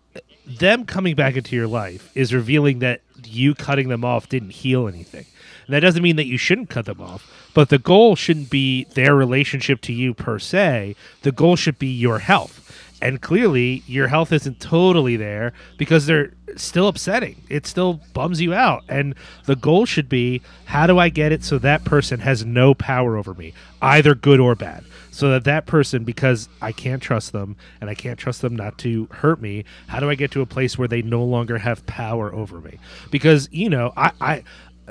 them 0.47 0.85
coming 0.85 1.15
back 1.15 1.37
into 1.37 1.57
your 1.57 1.67
life 1.67 2.11
is 2.15 2.33
revealing 2.33 2.79
that 2.81 3.01
you 3.25 3.55
cutting 3.55 3.89
them 3.89 4.05
off 4.05 4.29
didn't 4.29 4.51
heal 4.51 4.87
anything. 4.87 5.27
And 5.67 5.75
that 5.75 5.81
doesn't 5.81 6.03
mean 6.03 6.17
that 6.17 6.27
you 6.27 6.39
shouldn't 6.39 6.71
cut 6.71 6.85
them 6.85 7.01
off, 7.01 7.29
but 7.55 7.71
the 7.71 7.79
goal 7.79 8.15
shouldn't 8.15 8.51
be 8.51 8.85
their 8.95 9.17
relationship 9.17 9.81
to 9.83 9.93
you 9.93 10.15
per 10.15 10.39
se. 10.39 10.95
The 11.23 11.33
goal 11.33 11.57
should 11.57 11.79
be 11.79 11.89
your 11.89 12.21
health. 12.21 12.63
And 13.03 13.21
clearly 13.21 13.83
your 13.87 14.09
health 14.09 14.33
isn't 14.33 14.61
totally 14.61 15.17
there 15.17 15.53
because 15.77 16.07
they're 16.07 16.33
still 16.57 16.89
upsetting. 16.89 17.43
It 17.49 17.67
still 17.67 18.01
bums 18.15 18.41
you 18.41 18.55
out. 18.55 18.85
And 18.89 19.15
the 19.45 19.57
goal 19.57 19.85
should 19.85 20.09
be 20.09 20.43
how 20.65 20.87
do 20.87 20.99
I 20.99 21.09
get 21.09 21.33
it 21.33 21.45
so 21.45 21.59
that 21.59 21.85
person 21.85 22.21
has 22.21 22.45
no 22.45 22.75
power 22.75 23.17
over 23.17 23.35
me, 23.35 23.53
either 23.83 24.15
good 24.15 24.41
or 24.41 24.55
bad? 24.55 24.85
So 25.11 25.31
that 25.31 25.45
that 25.45 25.67
person, 25.67 26.05
because 26.05 26.49
I 26.61 26.73
can't 26.73 27.03
trust 27.03 27.33
them 27.33 27.57
and 27.81 27.89
I 27.89 27.95
can't 27.95 28.19
trust 28.19 28.43
them 28.43 28.55
not 28.55 28.79
to 28.79 29.09
hurt 29.11 29.41
me, 29.41 29.65
how 29.87 30.01
do 30.01 30.11
I 30.11 30.15
get 30.15 30.31
to 30.33 30.43
a 30.43 30.47
place 30.47 30.77
where 30.77 30.89
they 30.89 31.03
no 31.03 31.25
longer 31.25 31.59
have 31.59 31.87
power 31.87 32.35
over 32.35 32.61
me? 32.61 32.79
Because, 33.11 33.49
you 33.51 33.71
know, 33.71 33.93
I, 33.97 34.13
I 34.21 34.43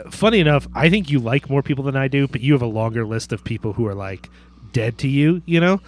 funny 0.09 0.39
enough, 0.39 0.67
I 0.73 0.89
think 0.89 1.09
you 1.09 1.19
like 1.19 1.49
more 1.49 1.63
people 1.63 1.83
than 1.83 1.95
I 1.95 2.07
do, 2.07 2.27
but 2.27 2.41
you 2.41 2.53
have 2.53 2.61
a 2.61 2.67
longer 2.67 3.05
list 3.05 3.31
of 3.33 3.43
people 3.43 3.73
who 3.73 3.87
are 3.87 3.95
like 3.95 4.29
dead 4.73 4.97
to 4.99 5.07
you, 5.07 5.41
you 5.45 5.59
know? 5.59 5.79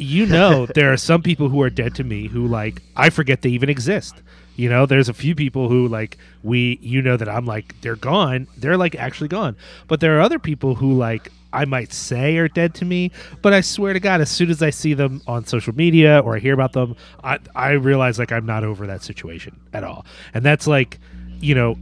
You 0.00 0.24
know, 0.24 0.66
there 0.74 0.92
are 0.92 0.96
some 0.96 1.22
people 1.22 1.50
who 1.50 1.60
are 1.60 1.70
dead 1.70 1.94
to 1.96 2.04
me 2.04 2.26
who 2.26 2.46
like 2.46 2.82
I 2.96 3.10
forget 3.10 3.42
they 3.42 3.50
even 3.50 3.68
exist. 3.68 4.14
You 4.56 4.68
know, 4.68 4.86
there's 4.86 5.08
a 5.08 5.14
few 5.14 5.34
people 5.34 5.68
who 5.68 5.88
like 5.88 6.16
we 6.42 6.78
you 6.80 7.02
know 7.02 7.16
that 7.16 7.28
I'm 7.28 7.44
like 7.44 7.78
they're 7.82 7.96
gone. 7.96 8.46
They're 8.56 8.76
like 8.76 8.94
actually 8.94 9.28
gone. 9.28 9.56
But 9.88 10.00
there 10.00 10.16
are 10.16 10.20
other 10.20 10.38
people 10.38 10.74
who 10.74 10.94
like 10.94 11.30
I 11.52 11.64
might 11.64 11.92
say 11.92 12.38
are 12.38 12.48
dead 12.48 12.74
to 12.76 12.84
me, 12.84 13.10
but 13.42 13.52
I 13.52 13.60
swear 13.60 13.92
to 13.92 14.00
God, 14.00 14.20
as 14.20 14.30
soon 14.30 14.50
as 14.50 14.62
I 14.62 14.70
see 14.70 14.94
them 14.94 15.20
on 15.26 15.44
social 15.44 15.74
media 15.74 16.20
or 16.20 16.36
I 16.36 16.38
hear 16.38 16.54
about 16.54 16.72
them, 16.72 16.96
I, 17.24 17.38
I 17.54 17.72
realize 17.72 18.18
like 18.18 18.32
I'm 18.32 18.46
not 18.46 18.64
over 18.64 18.86
that 18.86 19.02
situation 19.02 19.58
at 19.72 19.84
all. 19.84 20.06
And 20.32 20.44
that's 20.44 20.66
like, 20.66 20.98
you 21.40 21.54
know, 21.54 21.76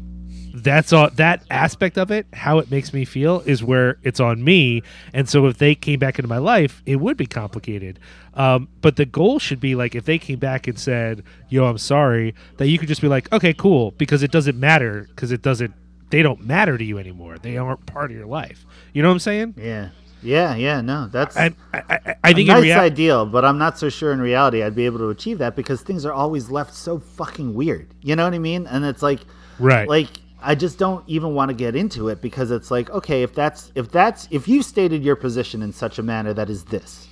that's 0.55 0.93
all 0.93 1.11
that 1.11 1.43
aspect 1.51 1.97
of 1.99 2.11
it 2.11 2.27
how 2.33 2.59
it 2.59 2.71
makes 2.71 2.93
me 2.93 3.05
feel 3.05 3.41
is 3.47 3.63
where 3.63 3.99
it's 4.03 4.21
on 4.21 4.43
me 4.43 4.83
and 5.13 5.29
so 5.29 5.47
if 5.47 5.59
they 5.59 5.75
came 5.75 5.99
back 5.99 6.19
into 6.19 6.29
my 6.29 6.39
life 6.39 6.83
it 6.87 6.97
would 6.97 7.17
be 7.17 7.27
complicated 7.27 7.99
um, 8.35 8.69
but 8.81 8.97
the 8.97 9.05
goal 9.05 9.39
should 9.39 9.61
be 9.61 9.75
like 9.75 9.95
if 9.95 10.05
they 10.05 10.19
came 10.19 10.39
back 10.39 10.67
and 10.67 10.79
said 10.79 11.23
yo 11.49 11.65
i'm 11.67 11.79
sorry 11.79 12.35
that 12.57 12.69
you 12.69 12.79
could 12.79 12.89
just 12.89 13.01
be 13.01 13.09
like 13.09 13.31
okay 13.33 13.53
cool 13.53 13.91
because 13.93 14.23
it 14.23 14.31
doesn't 14.31 14.59
matter 14.59 15.07
because 15.11 15.33
it 15.33 15.43
doesn't 15.43 15.73
they 16.11 16.23
don't 16.23 16.45
matter 16.45 16.79
to 16.79 16.85
you 16.85 16.99
anymore 16.99 17.37
they 17.39 17.57
aren't 17.57 17.85
part 17.87 18.11
of 18.11 18.17
your 18.17 18.27
life 18.27 18.65
you 18.93 19.03
know 19.03 19.09
what 19.09 19.15
i'm 19.15 19.19
saying 19.21 19.55
Yeah. 19.57 19.91
Yeah, 20.21 20.57
yeah, 20.57 20.81
no, 20.81 21.07
that's 21.07 21.37
i, 21.37 21.55
I, 21.73 21.83
I, 21.89 22.15
I 22.25 22.33
think 22.33 22.49
a 22.49 22.55
nice 22.55 22.63
rea- 22.65 22.73
ideal, 22.73 23.25
but 23.25 23.45
I'm 23.45 23.57
not 23.57 23.79
so 23.79 23.89
sure 23.89 24.13
in 24.13 24.21
reality 24.21 24.65
I'd 24.65 24.75
be 24.75 24.85
able 24.85 24.99
to 24.99 25.11
achieve 25.11 25.39
that 25.39 25.55
because 25.55 25.81
things 25.83 26.05
are 26.05 26.13
always 26.13 26.51
left 26.51 26.75
so 26.75 26.99
fucking 26.99 27.55
weird. 27.55 27.95
You 28.03 28.17
know 28.17 28.25
what 28.25 28.35
I 28.35 28.41
mean? 28.41 28.67
And 28.67 28.85
it's 28.85 29.01
like, 29.01 29.21
right 29.61 29.89
like 29.89 30.09
I 30.41 30.55
just 30.55 30.79
don't 30.79 31.05
even 31.09 31.35
want 31.35 31.49
to 31.49 31.55
get 31.55 31.75
into 31.75 32.09
it 32.09 32.21
because 32.21 32.51
it's 32.51 32.71
like, 32.71 32.91
okay, 32.91 33.23
if 33.23 33.35
that's 33.35 33.73
if 33.75 33.91
that's 33.91 34.29
if 34.31 34.47
you 34.47 34.63
stated 34.63 35.03
your 35.03 35.17
position 35.17 35.63
in 35.63 35.73
such 35.73 35.99
a 35.99 36.03
manner 36.03 36.33
that 36.35 36.49
is 36.49 36.65
this, 36.65 37.09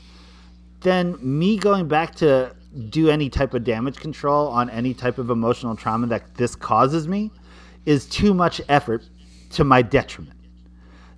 then 0.81 1.16
me 1.20 1.57
going 1.57 1.89
back 1.89 2.14
to 2.16 2.55
do 2.91 3.09
any 3.09 3.29
type 3.29 3.55
of 3.55 3.64
damage 3.64 3.97
control 3.99 4.49
on 4.49 4.70
any 4.70 4.95
type 4.95 5.18
of 5.18 5.31
emotional 5.31 5.74
trauma 5.74 6.07
that 6.07 6.35
this 6.35 6.55
causes 6.55 7.09
me 7.09 7.31
is 7.85 8.07
too 8.07 8.35
much 8.35 8.61
effort 8.68 9.03
to 9.51 9.64
my 9.64 9.83
detriment. 9.83 10.39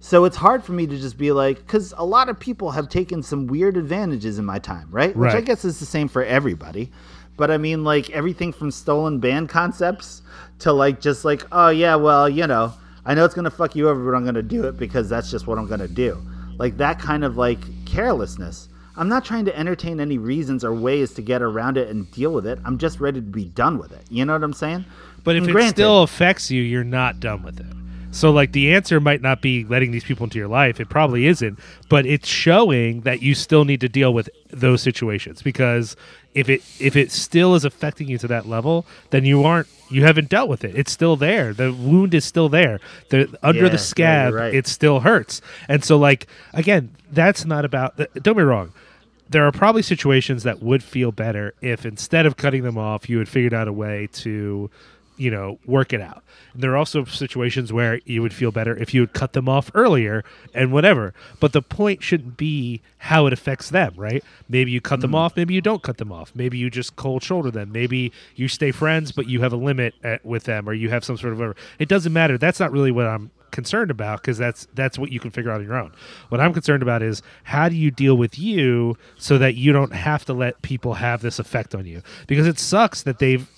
So 0.01 0.25
it's 0.25 0.37
hard 0.37 0.63
for 0.63 0.73
me 0.73 0.87
to 0.87 0.97
just 0.97 1.19
be 1.19 1.33
like, 1.33 1.59
because 1.59 1.93
a 1.97 2.05
lot 2.05 2.29
of 2.29 2.39
people 2.39 2.71
have 2.71 2.89
taken 2.89 3.23
some 3.23 3.49
weird 3.49 3.77
advantages 3.77 4.39
in 4.39 4.45
my 4.45 4.61
time, 4.61 4.87
right? 4.91 5.15
Which 5.17 5.33
I 5.35 5.41
guess 5.41 5.65
is 5.65 5.81
the 5.81 5.87
same 5.87 6.07
for 6.07 6.23
everybody. 6.25 6.93
But 7.39 7.51
I 7.51 7.57
mean, 7.57 7.85
like 7.85 8.11
everything 8.11 8.53
from 8.53 8.71
stolen 8.71 9.21
band 9.21 9.49
concepts 9.49 10.21
to 10.59 10.73
like 10.73 11.01
just 11.01 11.25
like, 11.25 11.45
oh 11.53 11.71
yeah, 11.71 11.95
well, 11.95 12.29
you 12.29 12.47
know, 12.47 12.75
I 13.07 13.15
know 13.15 13.25
it's 13.25 13.35
gonna 13.35 13.51
fuck 13.51 13.75
you 13.75 13.89
over, 13.89 14.05
but 14.05 14.15
I'm 14.15 14.25
gonna 14.25 14.43
do 14.43 14.65
it 14.65 14.77
because 14.77 15.09
that's 15.09 15.31
just 15.31 15.47
what 15.47 15.57
I'm 15.57 15.69
gonna 15.69 15.89
do. 15.89 16.21
Like 16.59 16.77
that 16.77 16.99
kind 16.99 17.25
of 17.25 17.39
like 17.39 17.61
carelessness. 17.87 18.69
I'm 18.97 19.09
not 19.09 19.25
trying 19.25 19.45
to 19.45 19.57
entertain 19.57 20.01
any 20.01 20.19
reasons 20.19 20.65
or 20.65 20.75
ways 20.75 21.15
to 21.15 21.23
get 21.23 21.41
around 21.41 21.79
it 21.79 21.89
and 21.89 22.11
deal 22.11 22.33
with 22.33 22.47
it. 22.47 22.59
I'm 22.65 22.77
just 22.77 22.99
ready 22.99 23.21
to 23.21 23.27
be 23.27 23.45
done 23.45 23.79
with 23.79 23.93
it. 23.93 24.03
You 24.11 24.25
know 24.25 24.33
what 24.33 24.43
I'm 24.43 24.53
saying? 24.53 24.85
But 25.23 25.37
if 25.37 25.47
And 25.47 25.57
it 25.57 25.69
still 25.69 26.03
affects 26.03 26.51
you, 26.51 26.61
you're 26.61 26.83
not 26.83 27.21
done 27.21 27.45
with 27.45 27.61
it. 27.61 27.67
So 28.11 28.31
like 28.31 28.53
the 28.53 28.75
answer 28.75 29.01
might 29.01 29.21
not 29.21 29.43
be 29.43 29.65
letting 29.65 29.93
these 29.93 30.05
people 30.05 30.25
into 30.25 30.39
your 30.39 30.49
life. 30.49 30.81
It 30.81 30.89
probably 30.89 31.27
isn't, 31.27 31.59
but 31.89 32.07
it's 32.07 32.27
showing 32.27 33.03
that 33.03 33.23
you 33.23 33.35
still 33.35 33.65
need 33.65 33.81
to 33.83 33.89
deal 33.89 34.13
with 34.13 34.29
those 34.51 34.83
situations 34.83 35.43
because 35.43 35.95
if 36.35 36.49
it 36.49 36.63
if 36.79 36.97
it 36.97 37.11
still 37.11 37.55
is 37.55 37.65
affecting 37.65 38.09
you 38.09 38.19
to 38.19 38.29
that 38.29 38.47
level, 38.47 38.87
then 39.11 39.25
you 39.25 39.45
aren't 39.45 39.69
you 39.91 40.05
haven't 40.05 40.29
dealt 40.29 40.49
with 40.49 40.65
it. 40.65 40.77
It's 40.77 40.93
still 40.93 41.17
there. 41.17 41.53
The 41.53 41.73
wound 41.73 42.15
is 42.15 42.25
still 42.25 42.49
there. 42.49 42.81
The 43.09 43.37
under 43.43 43.61
Yeah, 43.61 43.65
yeah, 43.67 43.73
the 43.73 43.79
scab, 43.79 44.33
you're 44.33 44.41
right. 44.41 44.55
it 44.55 44.67
still 44.67 45.01
hurts. 45.01 45.41
And 45.69 45.85
so 45.85 45.97
like 45.97 46.27
again, 46.53 46.95
that's 47.11 47.45
not 47.45 47.65
about 47.65 47.97
don't 48.23 48.37
be 48.37 48.43
wrong 48.43 48.73
there 49.31 49.47
are 49.47 49.53
probably 49.53 49.83
situations 49.83 50.43
that 50.43 50.63
would 50.63 50.83
feel 50.83 51.13
better 51.13 51.55
if 51.61 51.85
instead 51.85 52.25
of 52.25 52.37
cutting 52.37 52.63
them 52.63 52.79
off, 52.79 53.09
you 53.09 53.19
had 53.19 53.29
figured 53.29 53.53
out 53.53 53.69
a 53.69 53.73
way 53.73 54.09
to, 54.11 54.71
you 55.19 55.31
know, 55.31 55.59
work 55.67 55.93
it 55.93 56.01
out. 56.01 56.23
And 56.55 56.63
there 56.63 56.73
are 56.73 56.77
also 56.77 57.05
situations 57.05 57.73
where 57.73 58.01
you 58.05 58.23
would 58.23 58.33
feel 58.33 58.51
better 58.51 58.77
if 58.77 58.95
you 58.95 59.03
would 59.03 59.13
cut 59.13 59.33
them 59.33 59.49
off 59.49 59.71
earlier 59.75 60.25
and 60.55 60.73
whatever. 60.73 61.13
But 61.41 61.53
the 61.53 61.63
point 61.63 62.03
shouldn't 62.03 62.37
be 62.37 62.81
how 62.99 63.27
it 63.27 63.33
affects 63.33 63.71
them, 63.71 63.95
right? 63.97 64.25
Maybe 64.49 64.71
you 64.71 64.81
cut 64.81 65.01
them 65.01 65.13
mm. 65.13 65.17
off, 65.17 65.37
maybe 65.37 65.55
you 65.55 65.61
don't 65.61 65.83
cut 65.83 65.99
them 65.99 66.13
off. 66.13 66.33
Maybe 66.35 66.57
you 66.59 66.71
just 66.71 66.97
cold 66.97 67.23
shoulder 67.23 67.51
them. 67.51 67.73
Maybe 67.73 68.13
you 68.37 68.49
stay 68.49 68.71
friends, 68.71 69.13
but 69.13 69.29
you 69.29 69.41
have 69.43 69.53
a 69.53 69.57
limit 69.57 69.95
at, 70.03 70.25
with 70.25 70.45
them, 70.45 70.69
or 70.69 70.73
you 70.73 70.91
have 70.91 71.05
some 71.05 71.17
sort 71.17 71.33
of. 71.33 71.41
A, 71.41 71.55
it 71.79 71.89
doesn't 71.89 72.13
matter. 72.13 72.39
That's 72.39 72.61
not 72.61 72.73
really 72.73 72.93
what 72.93 73.07
I'm 73.07 73.31
concerned 73.51 73.91
about 73.91 74.21
because 74.21 74.39
that's 74.39 74.67
that's 74.75 74.99
what 74.99 75.11
you 75.11 75.21
can 75.21 75.31
figure 75.31 75.51
out 75.51 75.61
on 75.61 75.67
your 75.67 75.77
own. 75.77 75.93
What 76.29 76.41
I'm 76.41 76.53
concerned 76.53 76.83
about 76.83 77.03
is 77.03 77.23
how 77.45 77.69
do 77.69 77.77
you 77.77 77.91
deal 77.91 78.17
with 78.17 78.39
you 78.39 78.97
so 79.17 79.39
that 79.39 79.55
you 79.55 79.73
don't 79.73 79.93
have 79.93 80.25
to 80.27 80.33
let 80.33 80.61
people 80.63 80.95
have 80.95 81.23
this 81.23 81.39
effect 81.39 81.75
on 81.75 81.87
you 81.87 82.03
because 82.27 82.47
it 82.47 82.59
sucks 82.59 83.03
that 83.03 83.19
they've 83.19 83.49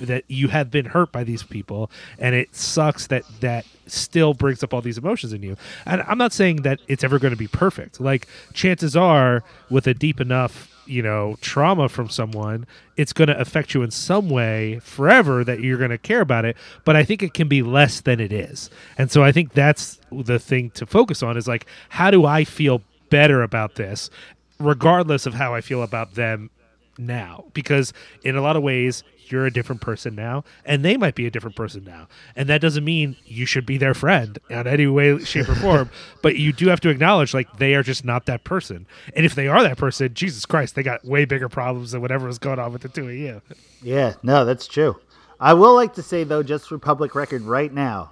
that 0.00 0.24
you 0.28 0.48
have 0.48 0.70
been 0.70 0.86
hurt 0.86 1.12
by 1.12 1.24
these 1.24 1.42
people 1.42 1.90
and 2.18 2.34
it 2.34 2.54
sucks 2.54 3.06
that 3.08 3.24
that 3.40 3.64
still 3.86 4.34
brings 4.34 4.62
up 4.62 4.72
all 4.72 4.80
these 4.80 4.98
emotions 4.98 5.32
in 5.32 5.42
you. 5.42 5.56
And 5.86 6.02
i'm 6.02 6.18
not 6.18 6.32
saying 6.32 6.62
that 6.62 6.80
it's 6.88 7.04
ever 7.04 7.18
going 7.18 7.32
to 7.32 7.38
be 7.38 7.48
perfect. 7.48 8.00
Like 8.00 8.26
chances 8.52 8.96
are 8.96 9.42
with 9.68 9.86
a 9.86 9.94
deep 9.94 10.20
enough 10.20 10.68
you 10.86 11.02
know 11.02 11.36
trauma 11.40 11.88
from 11.88 12.08
someone 12.08 12.66
it's 12.96 13.12
going 13.12 13.28
to 13.28 13.38
affect 13.38 13.74
you 13.74 13.82
in 13.82 13.90
some 13.90 14.28
way 14.28 14.80
forever 14.80 15.44
that 15.44 15.60
you're 15.60 15.78
going 15.78 15.90
to 15.90 15.98
care 15.98 16.20
about 16.20 16.44
it 16.44 16.56
but 16.84 16.96
i 16.96 17.04
think 17.04 17.22
it 17.22 17.32
can 17.32 17.46
be 17.46 17.62
less 17.62 18.00
than 18.00 18.18
it 18.18 18.32
is. 18.32 18.70
And 18.98 19.10
so 19.10 19.22
i 19.22 19.30
think 19.30 19.52
that's 19.52 20.00
the 20.10 20.38
thing 20.38 20.70
to 20.70 20.86
focus 20.86 21.22
on 21.22 21.36
is 21.36 21.46
like 21.46 21.66
how 21.90 22.10
do 22.10 22.26
i 22.26 22.44
feel 22.44 22.82
better 23.08 23.42
about 23.42 23.76
this 23.76 24.10
regardless 24.58 25.26
of 25.26 25.34
how 25.34 25.54
i 25.54 25.60
feel 25.60 25.82
about 25.82 26.14
them 26.14 26.50
now 26.98 27.44
because 27.54 27.92
in 28.22 28.36
a 28.36 28.40
lot 28.42 28.56
of 28.56 28.62
ways 28.62 29.02
you're 29.26 29.46
a 29.46 29.52
different 29.52 29.80
person 29.80 30.14
now 30.14 30.42
and 30.64 30.84
they 30.84 30.96
might 30.96 31.14
be 31.14 31.26
a 31.26 31.30
different 31.30 31.54
person 31.56 31.84
now 31.84 32.08
and 32.34 32.48
that 32.48 32.60
doesn't 32.60 32.84
mean 32.84 33.16
you 33.24 33.46
should 33.46 33.64
be 33.64 33.78
their 33.78 33.94
friend 33.94 34.38
in 34.50 34.66
any 34.66 34.86
way 34.86 35.18
shape 35.20 35.48
or 35.48 35.54
form 35.54 35.88
but 36.22 36.36
you 36.36 36.52
do 36.52 36.68
have 36.68 36.80
to 36.80 36.88
acknowledge 36.88 37.32
like 37.32 37.58
they 37.58 37.74
are 37.74 37.82
just 37.82 38.04
not 38.04 38.26
that 38.26 38.42
person 38.44 38.86
and 39.14 39.24
if 39.24 39.34
they 39.34 39.46
are 39.46 39.62
that 39.62 39.78
person 39.78 40.12
jesus 40.12 40.44
christ 40.44 40.74
they 40.74 40.82
got 40.82 41.04
way 41.04 41.24
bigger 41.24 41.48
problems 41.48 41.92
than 41.92 42.00
whatever 42.00 42.26
was 42.26 42.38
going 42.38 42.58
on 42.58 42.72
with 42.72 42.82
the 42.82 42.88
two 42.88 43.08
of 43.08 43.14
you 43.14 43.40
Yeah, 43.82 44.14
no, 44.22 44.44
that's 44.44 44.66
true. 44.66 44.98
I 45.38 45.54
will 45.54 45.74
like 45.74 45.94
to 45.94 46.02
say 46.02 46.24
though, 46.24 46.42
just 46.42 46.68
for 46.68 46.78
public 46.78 47.14
record 47.14 47.42
right 47.42 47.72
now, 47.72 48.10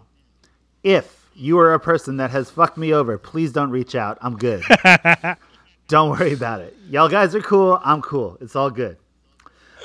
if 0.83 1.29
you 1.35 1.59
are 1.59 1.75
a 1.75 1.81
person 1.81 2.17
that 2.17 2.31
has 2.31 2.51
fucked 2.51 2.79
me 2.79 2.93
over, 2.95 3.19
please 3.19 3.53
don't 3.53 3.71
reach 3.71 3.95
out. 3.95 4.17
I'm 4.23 4.37
good. 4.37 4.63
don't 5.89 6.11
worry 6.19 6.33
about 6.33 6.61
it. 6.61 6.77
Y'all 6.89 7.09
guys 7.09 7.35
are 7.35 7.41
cool. 7.43 7.81
I'm 7.85 8.01
cool. 8.03 8.39
It's 8.41 8.55
all 8.57 8.71
good. 8.71 8.97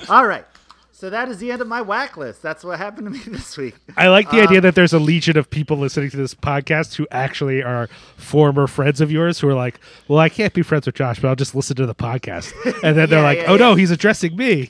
All 0.10 0.26
right. 0.28 0.46
So 0.92 1.10
that 1.10 1.28
is 1.28 1.38
the 1.40 1.52
end 1.52 1.62
of 1.62 1.68
my 1.68 1.82
whack 1.82 2.16
list. 2.16 2.42
That's 2.42 2.64
what 2.64 2.78
happened 2.78 3.08
to 3.08 3.12
me 3.12 3.20
this 3.38 3.58
week. 3.58 3.76
i 3.98 4.08
like 4.08 4.30
the 4.32 4.40
idea 4.42 4.60
um, 4.60 4.64
that 4.64 4.76
there's 4.76 4.94
a 4.94 5.00
legion 5.00 5.36
of 5.38 5.50
people 5.50 5.76
listening 5.76 6.10
to 6.12 6.16
this 6.18 6.34
podcast 6.34 6.96
who 6.96 7.06
actually 7.12 7.62
are 7.62 7.88
former 8.16 8.68
friends 8.68 9.02
of 9.02 9.12
yours 9.12 9.40
who 9.40 9.50
are 9.50 9.54
like 9.54 9.82
well 10.08 10.20
i 10.20 10.30
can't 10.30 10.54
be 10.54 10.62
friends 10.62 10.86
with 10.86 10.96
josh 10.96 11.20
but 11.20 11.28
i'll 11.28 11.36
just 11.36 11.54
listen 11.56 11.76
to 11.76 11.86
the 11.86 11.96
podcast 11.96 12.54
and 12.84 12.96
then 12.98 13.10
they're 13.10 13.20
Yeah, 13.20 13.22
like 13.22 13.38
yeah, 13.40 13.52
oh 13.52 13.58
no 13.58 13.76
he's 13.76 13.92
addressing 13.92 14.38
me 14.38 14.70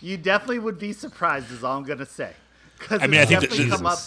You 0.00 0.16
definitely 0.16 0.58
would 0.58 0.80
be 0.80 0.92
surprised, 0.92 1.52
is 1.52 1.62
all 1.62 1.76
I'm 1.78 1.84
gonna 1.84 2.06
say. 2.06 2.32
Because 2.78 3.00
I 3.02 3.06
mean, 3.06 3.20
I 3.20 3.24
think 3.24 3.40
that 3.42 3.50
definitely 3.50 3.70
this 3.70 3.76
come 3.76 3.86
up. 3.86 3.98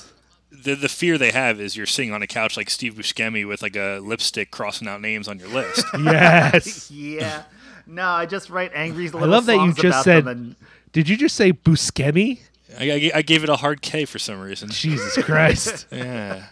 Is- 0.52 0.64
The 0.64 0.76
the 0.76 0.90
fear 0.90 1.18
they 1.18 1.32
have 1.32 1.60
is 1.60 1.76
you're 1.78 1.86
sitting 1.86 2.12
on 2.14 2.22
a 2.22 2.28
couch 2.28 2.56
like 2.58 2.70
Steve 2.70 2.94
Buscemi 2.96 3.48
with 3.48 3.62
like 3.62 3.76
a 3.76 4.00
lipstick 4.00 4.52
crossing 4.52 4.88
out 4.88 5.02
names 5.02 5.28
on 5.28 5.40
your 5.40 5.50
list. 5.50 5.86
yes 6.04 6.90
Yeah. 6.96 7.44
No, 7.88 8.08
I 8.08 8.26
just 8.26 8.50
write 8.50 8.72
angry 8.74 9.06
little 9.06 9.24
I 9.24 9.28
love 9.28 9.46
that 9.46 9.58
you 9.64 9.74
just 9.74 10.04
said. 10.04 10.26
and 10.28 10.56
Did 10.92 11.08
you 11.08 11.16
just 11.18 11.36
say 11.36 11.54
Buscemi? 11.54 12.40
I, 12.80 12.92
I, 12.92 13.12
I 13.16 13.22
gave 13.22 13.44
it 13.44 13.50
a 13.50 13.56
hard 13.58 13.82
K 13.84 14.06
for 14.06 14.18
some 14.20 14.40
reason. 14.42 14.70
Jesus 14.70 15.24
Christ! 15.24 15.86
Yeah. 15.92 16.46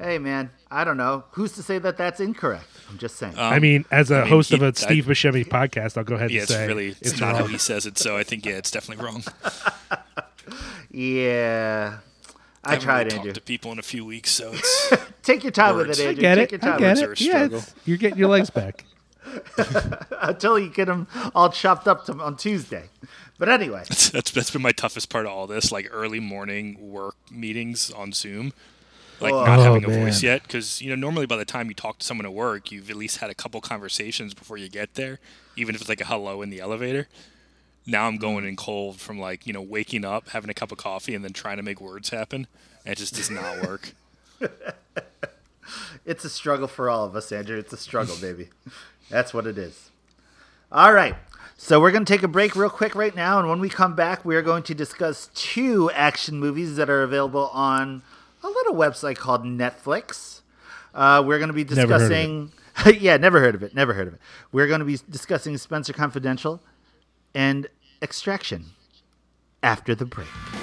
Hey 0.00 0.18
man, 0.18 0.50
I 0.70 0.82
don't 0.84 0.96
know. 0.96 1.24
Who's 1.32 1.52
to 1.52 1.62
say 1.62 1.78
that 1.78 1.96
that's 1.96 2.18
incorrect? 2.18 2.64
I'm 2.90 2.98
just 2.98 3.16
saying. 3.16 3.34
Um, 3.38 3.52
I 3.52 3.58
mean, 3.60 3.84
as 3.92 4.10
a 4.10 4.20
mean, 4.22 4.28
host 4.28 4.48
he- 4.50 4.56
of 4.56 4.62
a 4.62 4.74
Steve 4.74 5.04
Buscemi 5.04 5.46
podcast, 5.46 5.96
I'll 5.96 6.02
go 6.02 6.16
ahead 6.16 6.30
Yeah, 6.32 6.40
and 6.40 6.50
it's 6.50 6.52
say 6.52 6.66
really 6.66 6.88
it's, 7.00 7.20
not 7.20 7.32
wrong. 7.34 7.42
how 7.42 7.46
he 7.46 7.58
says 7.58 7.86
it. 7.86 7.96
So 7.98 8.16
I 8.16 8.24
think 8.24 8.44
yeah, 8.44 8.54
it's 8.54 8.70
definitely 8.72 9.04
wrong. 9.04 9.22
yeah. 10.90 11.98
I, 12.64 12.70
haven't 12.72 12.84
tried, 12.84 13.06
really 13.06 13.16
Andrew. 13.18 13.32
to 13.32 13.40
people 13.40 13.72
in 13.72 13.78
a 13.78 13.82
few 13.82 14.04
weeks, 14.04 14.30
so 14.30 14.52
it's 14.54 14.92
Take 15.22 15.42
your 15.42 15.50
time 15.52 15.74
Words. 15.76 15.88
with 15.88 16.00
it, 16.00 16.02
I 16.04 16.08
Andrew. 16.10 16.20
get 16.22 16.34
Take 16.36 16.52
it. 16.52 16.62
your 16.62 16.68
I 16.74 16.78
time 16.78 16.80
get 16.96 17.08
with 17.08 17.20
it. 17.20 17.26
Yeah, 17.26 17.60
you're 17.84 17.96
getting 17.98 18.18
your 18.18 18.28
legs 18.28 18.50
back. 18.50 18.84
until 20.22 20.58
you 20.58 20.68
get 20.68 20.86
them 20.86 21.06
all 21.34 21.48
chopped 21.50 21.88
up 21.88 22.04
to, 22.06 22.12
on 22.14 22.36
Tuesday. 22.36 22.84
But 23.38 23.48
anyway, 23.48 23.84
that's 23.88 24.10
that's 24.10 24.50
been 24.50 24.62
my 24.62 24.72
toughest 24.72 25.08
part 25.10 25.26
of 25.26 25.32
all 25.32 25.46
this, 25.46 25.72
like 25.72 25.88
early 25.90 26.20
morning 26.20 26.76
work 26.92 27.16
meetings 27.30 27.90
on 27.90 28.12
Zoom, 28.12 28.52
like 29.20 29.32
Oh. 29.32 29.44
not 29.44 29.58
Oh, 29.58 29.62
having 29.62 29.84
a 29.84 29.88
man. 29.88 30.04
voice 30.04 30.22
yet. 30.22 30.42
Because 30.42 30.80
you 30.82 30.90
know, 30.90 30.96
normally 30.96 31.26
by 31.26 31.36
the 31.36 31.44
time 31.44 31.68
you 31.68 31.74
talk 31.74 31.98
to 31.98 32.06
someone 32.06 32.26
at 32.26 32.32
work, 32.32 32.70
you've 32.70 32.90
at 32.90 32.96
least 32.96 33.18
had 33.18 33.30
a 33.30 33.34
couple 33.34 33.60
conversations 33.60 34.34
before 34.34 34.56
you 34.56 34.68
get 34.68 34.94
there, 34.94 35.18
even 35.56 35.74
if 35.74 35.80
it's 35.80 35.88
like 35.88 36.00
a 36.00 36.04
hello 36.06 36.42
in 36.42 36.50
the 36.50 36.60
elevator. 36.60 37.08
Now 37.86 38.06
I'm 38.06 38.16
going 38.16 38.44
in 38.44 38.56
cold 38.56 39.00
from 39.00 39.18
like 39.18 39.46
you 39.46 39.52
know 39.52 39.62
waking 39.62 40.04
up, 40.04 40.28
having 40.30 40.50
a 40.50 40.54
cup 40.54 40.72
of 40.72 40.78
coffee, 40.78 41.14
and 41.14 41.24
then 41.24 41.32
trying 41.32 41.56
to 41.56 41.62
make 41.62 41.80
words 41.80 42.10
happen. 42.10 42.46
And 42.84 42.92
it 42.92 42.98
just 42.98 43.14
does 43.14 43.30
not 43.30 43.62
work. 43.62 43.94
it's 46.04 46.24
a 46.24 46.30
struggle 46.30 46.68
for 46.68 46.88
all 46.88 47.04
of 47.04 47.16
us, 47.16 47.32
Andrew. 47.32 47.58
It's 47.58 47.72
a 47.72 47.76
struggle, 47.76 48.16
baby. 48.20 48.48
That's 49.10 49.34
what 49.34 49.46
it 49.46 49.58
is. 49.58 49.90
All 50.70 50.92
right. 50.92 51.14
So 51.56 51.80
we're 51.80 51.92
going 51.92 52.04
to 52.04 52.12
take 52.12 52.24
a 52.24 52.28
break 52.28 52.56
real 52.56 52.70
quick 52.70 52.96
right 52.96 53.14
now, 53.14 53.38
and 53.38 53.48
when 53.48 53.60
we 53.60 53.68
come 53.68 53.94
back, 53.94 54.24
we 54.24 54.34
are 54.34 54.42
going 54.42 54.64
to 54.64 54.74
discuss 54.74 55.28
two 55.32 55.92
action 55.92 56.40
movies 56.40 56.74
that 56.74 56.90
are 56.90 57.04
available 57.04 57.50
on 57.52 58.02
a 58.42 58.48
little 58.48 58.74
website 58.74 59.16
called 59.16 59.44
Netflix. 59.44 60.40
Uh, 60.92 61.22
we're 61.24 61.38
going 61.38 61.48
to 61.48 61.54
be 61.54 61.62
Never 61.62 61.80
heard 61.80 62.02
of 62.02 62.08
discussing. 62.08 62.52
yeah, 63.00 63.16
never 63.16 63.38
heard 63.38 63.54
of 63.54 63.62
it. 63.62 63.76
Never 63.76 63.94
heard 63.94 64.08
of 64.08 64.14
it. 64.14 64.20
We're 64.50 64.66
going 64.66 64.80
to 64.80 64.84
be 64.84 64.98
discussing 65.08 65.54
Spenser 65.54 65.94
Confidential 65.94 66.60
and 67.34 67.68
Extraction 68.02 68.70
after 69.62 69.94
the 69.94 70.04
break. 70.04 70.61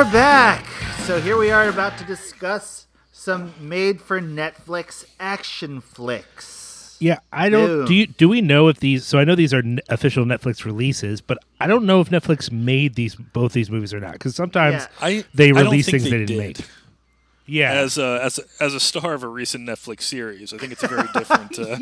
We're 0.00 0.12
back. 0.12 0.64
So 1.04 1.20
here 1.20 1.36
we 1.36 1.50
are 1.50 1.68
about 1.68 1.98
to 1.98 2.04
discuss 2.04 2.86
some 3.12 3.52
made 3.60 4.00
for 4.00 4.18
Netflix 4.18 5.04
action 5.20 5.82
flicks. 5.82 6.96
Yeah, 7.00 7.18
I 7.30 7.50
don't. 7.50 7.66
Boom. 7.66 7.84
Do 7.86 7.92
you? 7.94 8.06
Do 8.06 8.26
we 8.30 8.40
know 8.40 8.68
if 8.68 8.80
these? 8.80 9.04
So 9.04 9.18
I 9.18 9.24
know 9.24 9.34
these 9.34 9.52
are 9.52 9.58
n- 9.58 9.80
official 9.90 10.24
Netflix 10.24 10.64
releases, 10.64 11.20
but 11.20 11.36
I 11.60 11.66
don't 11.66 11.84
know 11.84 12.00
if 12.00 12.08
Netflix 12.08 12.50
made 12.50 12.94
these 12.94 13.14
both 13.14 13.52
these 13.52 13.70
movies 13.70 13.92
or 13.92 14.00
not. 14.00 14.12
Because 14.14 14.34
sometimes 14.34 14.84
Yeah. 14.84 14.88
I 15.02 15.24
they 15.34 15.48
I 15.52 15.60
release 15.60 15.84
think 15.84 16.00
things 16.00 16.04
they 16.04 16.10
they, 16.10 16.24
didn't 16.24 16.28
did. 16.28 16.38
make. 16.38 16.66
Yeah, 17.44 17.72
As 17.72 17.98
a, 17.98 18.20
as 18.22 18.38
a, 18.38 18.42
as 18.64 18.74
a 18.74 18.80
star 18.80 19.12
of 19.12 19.22
a 19.22 19.28
recent 19.28 19.68
Netflix 19.68 20.02
series, 20.02 20.54
I 20.54 20.56
think 20.56 20.72
it's 20.72 20.82
a 20.82 20.88
very 20.88 21.08
different. 21.12 21.58
Uh, 21.58 21.78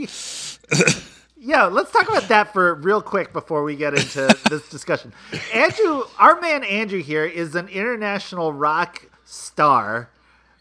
Yeah, 1.40 1.64
let's 1.64 1.92
talk 1.92 2.08
about 2.08 2.28
that 2.28 2.52
for 2.52 2.74
real 2.74 3.00
quick 3.00 3.32
before 3.32 3.62
we 3.62 3.76
get 3.76 3.94
into 3.94 4.36
this 4.50 4.68
discussion. 4.68 5.12
Andrew, 5.54 6.02
our 6.18 6.40
man 6.40 6.64
Andrew 6.64 7.00
here 7.00 7.24
is 7.24 7.54
an 7.54 7.68
international 7.68 8.52
rock 8.52 9.08
star 9.24 10.10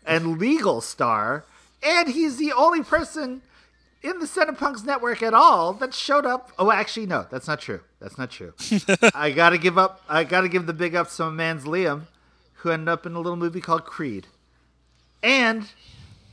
and 0.06 0.38
legal 0.38 0.82
star, 0.82 1.46
and 1.82 2.10
he's 2.10 2.38
the 2.38 2.54
only 2.54 2.84
person 2.84 3.42
in 4.04 4.20
the 4.20 4.28
Cinepunx 4.28 4.86
network 4.86 5.24
at 5.24 5.34
all 5.34 5.74
that 5.74 5.96
showed 5.96 6.28
up. 6.28 6.52
Oh, 6.60 6.72
actually, 6.72 7.08
no, 7.08 7.26
that's 7.30 7.48
not 7.48 7.60
true. 7.60 7.82
That's 8.00 8.20
not 8.20 8.30
true. 8.30 8.54
I 9.16 9.32
gotta 9.32 9.58
give 9.58 9.80
up. 9.80 10.02
I 10.08 10.24
gotta 10.24 10.48
give 10.48 10.68
the 10.68 10.74
big 10.74 10.96
ups 10.96 11.18
to 11.18 11.24
my 11.24 11.32
man's 11.32 11.66
Liam, 11.66 12.04
who 12.58 12.70
ended 12.70 12.90
up 12.90 13.06
in 13.08 13.14
a 13.14 13.20
little 13.20 13.36
movie 13.36 13.62
called 13.62 13.86
Creed, 13.86 14.28
and 15.24 15.70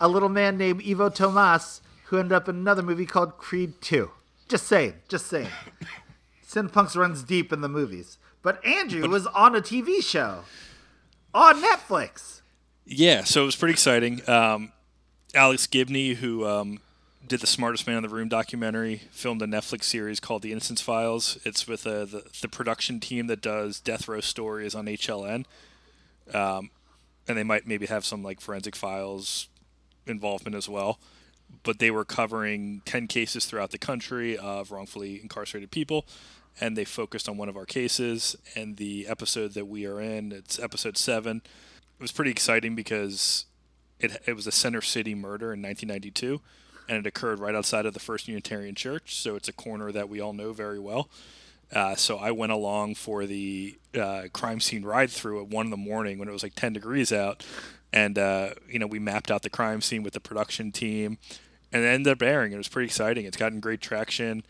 a 0.00 0.06
little 0.06 0.28
man 0.28 0.58
named 0.58 0.82
Ivo 0.86 1.08
Tomas, 1.08 1.80
who 2.06 2.18
ended 2.18 2.32
up 2.32 2.46
in 2.46 2.56
another 2.56 2.82
movie 2.82 3.06
called 3.06 3.38
Creed 3.38 3.80
2. 3.80 4.10
Just 4.48 4.66
saying, 4.66 4.94
just 5.08 5.26
saying. 5.26 5.48
Cinepunx 6.46 6.96
runs 6.96 7.22
deep 7.22 7.52
in 7.52 7.60
the 7.60 7.68
movies. 7.68 8.18
But 8.42 8.64
Andrew 8.64 9.08
was 9.08 9.26
on 9.28 9.56
a 9.56 9.60
TV 9.60 10.02
show 10.02 10.40
on 11.32 11.62
Netflix. 11.62 12.42
Yeah, 12.84 13.24
so 13.24 13.42
it 13.42 13.46
was 13.46 13.56
pretty 13.56 13.72
exciting. 13.72 14.28
Um, 14.28 14.72
Alex 15.34 15.66
Gibney, 15.66 16.14
who 16.14 16.46
um, 16.46 16.80
did 17.26 17.40
the 17.40 17.46
Smartest 17.46 17.86
Man 17.86 17.96
in 17.96 18.02
the 18.02 18.08
Room 18.08 18.28
documentary, 18.28 19.00
filmed 19.10 19.40
a 19.40 19.46
Netflix 19.46 19.84
series 19.84 20.20
called 20.20 20.42
The 20.42 20.52
Innocence 20.52 20.82
Files. 20.82 21.38
It's 21.44 21.66
with 21.66 21.86
uh, 21.86 22.04
the, 22.04 22.24
the 22.42 22.48
production 22.48 23.00
team 23.00 23.26
that 23.28 23.40
does 23.40 23.80
Death 23.80 24.06
Row 24.06 24.20
Stories 24.20 24.74
on 24.74 24.84
HLN. 24.84 25.46
Um, 26.32 26.70
and 27.26 27.38
they 27.38 27.42
might 27.42 27.66
maybe 27.66 27.86
have 27.86 28.04
some 28.04 28.22
like 28.22 28.40
forensic 28.40 28.76
files 28.76 29.48
involvement 30.06 30.54
as 30.54 30.68
well. 30.68 30.98
But 31.62 31.78
they 31.78 31.90
were 31.90 32.04
covering 32.04 32.82
10 32.84 33.06
cases 33.06 33.46
throughout 33.46 33.70
the 33.70 33.78
country 33.78 34.36
of 34.36 34.70
wrongfully 34.70 35.20
incarcerated 35.22 35.70
people. 35.70 36.06
And 36.60 36.76
they 36.76 36.84
focused 36.84 37.28
on 37.28 37.36
one 37.36 37.48
of 37.48 37.56
our 37.56 37.66
cases. 37.66 38.36
And 38.54 38.76
the 38.76 39.06
episode 39.08 39.54
that 39.54 39.66
we 39.66 39.86
are 39.86 40.00
in, 40.00 40.32
it's 40.32 40.58
episode 40.58 40.96
seven 40.96 41.42
it 41.98 42.02
was 42.02 42.12
pretty 42.12 42.30
exciting 42.30 42.74
because 42.74 43.46
it 44.00 44.20
it 44.26 44.34
was 44.34 44.46
a 44.46 44.52
Center 44.52 44.82
City 44.82 45.14
murder 45.14 45.52
in 45.52 45.62
1992, 45.62 46.40
and 46.88 46.98
it 46.98 47.06
occurred 47.06 47.38
right 47.38 47.54
outside 47.54 47.86
of 47.86 47.94
the 47.94 48.00
First 48.00 48.28
Unitarian 48.28 48.74
Church. 48.74 49.16
So 49.16 49.36
it's 49.36 49.48
a 49.48 49.52
corner 49.52 49.92
that 49.92 50.08
we 50.08 50.20
all 50.20 50.32
know 50.32 50.52
very 50.52 50.78
well. 50.78 51.08
Uh, 51.72 51.94
so 51.94 52.18
I 52.18 52.30
went 52.30 52.52
along 52.52 52.96
for 52.96 53.26
the 53.26 53.76
uh, 53.98 54.24
crime 54.32 54.60
scene 54.60 54.84
ride 54.84 55.10
through 55.10 55.42
at 55.42 55.48
one 55.48 55.66
in 55.66 55.70
the 55.70 55.76
morning 55.76 56.18
when 56.18 56.28
it 56.28 56.32
was 56.32 56.42
like 56.42 56.54
10 56.54 56.74
degrees 56.74 57.10
out, 57.10 57.44
and 57.94 58.18
uh, 58.18 58.50
you 58.68 58.78
know 58.78 58.88
we 58.88 58.98
mapped 58.98 59.30
out 59.30 59.42
the 59.42 59.48
crime 59.48 59.80
scene 59.80 60.02
with 60.02 60.12
the 60.12 60.20
production 60.20 60.72
team, 60.72 61.16
and 61.72 61.84
it 61.84 61.86
ended 61.86 62.12
up 62.12 62.20
airing. 62.22 62.52
It 62.52 62.56
was 62.58 62.68
pretty 62.68 62.86
exciting. 62.86 63.24
It's 63.24 63.36
gotten 63.36 63.60
great 63.60 63.80
traction. 63.80 64.44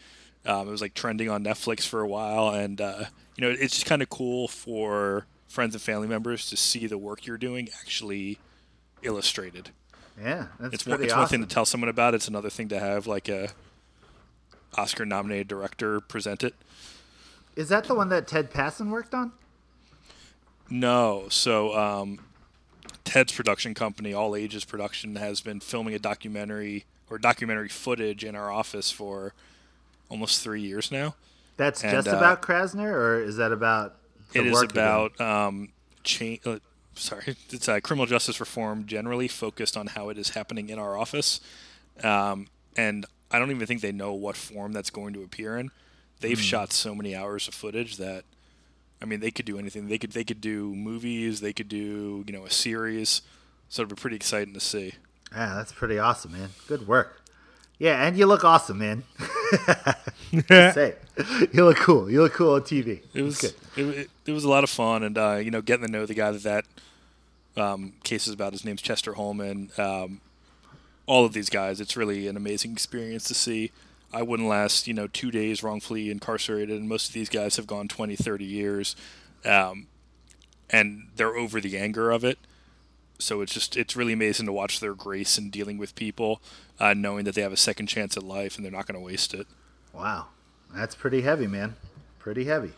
Um, 0.47 0.67
it 0.67 0.71
was 0.71 0.81
like 0.81 0.95
trending 0.95 1.29
on 1.29 1.45
Netflix 1.45 1.87
for 1.87 2.01
a 2.01 2.09
while, 2.09 2.49
and 2.49 2.81
uh, 2.81 3.05
you 3.37 3.43
know, 3.43 3.51
it's 3.51 3.75
just 3.75 3.87
kind 3.87 4.03
of 4.03 4.09
cool 4.09 4.49
for 4.49 5.27
friends 5.47 5.75
and 5.75 5.83
family 5.83 6.09
members 6.09 6.49
to 6.51 6.57
see 6.57 6.87
the 6.87 6.99
work 6.99 7.27
you're 7.27 7.39
doing 7.39 7.69
actually 7.81 8.39
illustrated. 9.03 9.71
Yeah, 10.21 10.47
that's 10.59 10.75
It's 10.75 10.87
one, 10.87 11.03
it's 11.03 11.15
one 11.15 11.27
thing 11.27 11.41
to 11.41 11.47
tell 11.47 11.67
someone 11.67 11.91
about. 11.91 12.15
It's 12.15 12.29
another 12.29 12.51
thing 12.51 12.69
to 12.69 12.81
have 12.81 13.07
like 13.07 13.29
a 13.29 13.51
Oscar-nominated 14.79 15.49
director 15.49 16.01
present 16.01 16.43
it. 16.43 16.55
Is 17.57 17.69
that 17.69 17.85
the 17.85 17.95
one 17.95 18.09
that 18.09 18.27
Ted 18.27 18.51
Passon 18.51 18.91
worked 18.91 19.13
on? 19.13 19.33
No. 20.71 21.27
So 21.29 21.77
um, 21.77 22.21
Ted's 23.05 23.33
production 23.33 23.75
company, 23.75 24.13
All 24.15 24.35
Ages 24.35 24.65
Production, 24.65 25.17
has 25.17 25.41
been 25.41 25.61
filming 25.61 25.95
a 25.95 25.99
documentary 25.99 26.85
or 27.11 27.19
documentary 27.19 27.69
footage 27.69 28.25
in 28.25 28.35
our 28.35 28.51
office 28.51 28.91
for 28.91 29.35
almost 30.09 30.43
three 30.43 30.63
years 30.63 30.91
now. 30.91 31.15
That's 31.57 31.83
And, 31.83 31.93
just 31.93 32.09
uh, 32.09 32.17
about 32.17 32.43
Krasner, 32.43 32.91
or 32.93 33.23
is 33.23 33.37
that 33.37 33.53
about? 33.53 33.97
The 34.33 34.41
It 34.41 34.47
is 34.47 34.63
about 34.63 35.21
um, 35.21 35.69
cha- 36.03 36.39
uh, 36.45 36.59
sorry, 36.95 37.37
it's 37.51 37.69
uh, 37.69 37.81
criminal 37.81 38.07
justice 38.07 38.41
reform 38.41 38.87
generally 38.87 39.29
focused 39.29 39.77
on 39.77 39.89
how 39.89 40.09
it 40.09 40.19
is 40.19 40.31
happening 40.31 40.69
in 40.71 40.79
our 40.79 40.97
office, 40.97 41.41
um, 42.03 42.49
and 42.77 43.07
I 43.31 43.39
don't 43.39 43.51
even 43.51 43.67
think 43.67 43.83
they 43.83 43.93
know 43.93 44.15
what 44.15 44.37
form 44.37 44.73
that's 44.73 44.91
going 44.91 45.13
to 45.15 45.23
appear 45.23 45.57
in. 45.59 45.71
They've 46.21 46.39
Hmm. 46.39 46.43
shot 46.43 46.73
so 46.73 46.95
many 46.95 47.15
hours 47.15 47.47
of 47.49 47.55
footage 47.55 47.99
that, 47.99 48.25
I 49.05 49.07
mean, 49.07 49.21
they 49.21 49.31
could 49.31 49.45
do 49.45 49.59
anything. 49.59 49.89
They 49.89 49.99
could 49.99 50.13
they 50.13 50.25
could 50.25 50.41
do 50.41 50.75
movies. 50.75 51.43
They 51.43 51.53
could 51.53 51.69
do 51.69 52.25
you 52.27 52.33
know 52.33 52.47
a 52.47 52.51
series. 52.51 53.21
So 53.69 53.83
it'd 53.83 53.95
be 53.95 54.01
pretty 54.01 54.17
exciting 54.17 54.55
to 54.55 54.61
see. 54.61 54.95
Yeah, 55.31 55.57
that's 55.57 55.73
pretty 55.73 55.99
awesome, 55.99 56.33
man. 56.33 56.49
Good 56.69 56.89
work. 56.89 57.21
Yeah, 57.79 58.07
and 58.07 58.17
you 58.17 58.25
look 58.25 58.45
awesome, 58.45 58.79
man. 58.79 59.03
Just 60.33 60.49
say. 60.75 60.95
You 61.53 61.67
look 61.67 61.77
cool. 61.77 62.11
You 62.11 62.23
look 62.23 62.33
cool 62.33 62.55
on 62.55 62.63
TV. 62.63 63.03
It 63.13 63.23
was 63.23 63.43
good. 63.43 63.55
it, 63.77 63.83
it, 63.83 64.11
it 64.25 64.33
was 64.33 64.45
a 64.45 64.49
lot 64.49 64.65
of 64.65 64.71
fun, 64.71 65.03
and 65.03 65.19
uh, 65.19 65.35
you 65.35 65.51
know, 65.51 65.61
getting 65.61 65.85
to 65.85 65.93
know 65.93 66.07
the 66.07 66.15
guy 66.15 66.31
that 66.31 66.65
that 67.55 67.63
um, 67.63 67.93
case 68.05 68.27
is 68.27 68.33
about. 68.33 68.55
His 68.55 68.65
name's 68.65 68.81
Chester 68.81 69.13
Hollman. 69.13 69.79
Um, 69.79 70.23
all 71.05 71.27
of 71.27 71.35
these 71.35 71.51
guys, 71.51 71.79
it's 71.79 71.95
really 71.95 72.27
an 72.27 72.39
amazing 72.39 72.73
experience 72.73 73.25
to 73.25 73.35
see. 73.35 73.71
I 74.15 74.23
wouldn't 74.23 74.49
last, 74.49 74.87
you 74.87 74.95
know, 74.95 75.09
two 75.09 75.31
days 75.31 75.63
wrongfully 75.63 76.11
incarcerated, 76.11 76.79
and 76.79 76.89
most 76.89 77.09
of 77.09 77.15
these 77.15 77.29
guys 77.29 77.57
have 77.57 77.67
gone 77.67 77.89
20, 77.89 78.15
30 78.15 78.45
years, 78.45 78.95
um, 79.45 79.89
and 80.71 81.09
they're 81.17 81.37
over 81.37 81.61
the 81.61 81.77
anger 81.77 82.13
of 82.13 82.23
it. 82.25 82.39
So 83.19 83.41
it's 83.41 83.53
just 83.53 83.77
it's 83.77 83.97
really 83.97 84.13
amazing 84.13 84.47
to 84.47 84.53
watch 84.53 84.81
their 84.81 84.95
grace 84.95 85.37
in 85.39 85.51
dealing 85.51 85.79
with 85.79 85.95
people, 85.95 86.41
uh, 86.79 86.95
knowing 86.95 87.25
that 87.25 87.35
they 87.35 87.43
have 87.43 87.53
a 87.53 87.57
second 87.57 87.87
chance 87.87 88.17
at 88.17 88.23
life 88.23 88.57
and 88.57 88.65
they're 88.65 88.73
not 88.73 88.87
going 88.87 88.99
to 88.99 89.05
waste 89.05 89.35
it. 89.35 89.47
Wow, 89.93 90.27
that's 90.75 90.95
pretty 90.95 91.23
heavy, 91.23 91.47
man. 91.47 91.77
Pretty 92.19 92.45
heavy. 92.45 92.73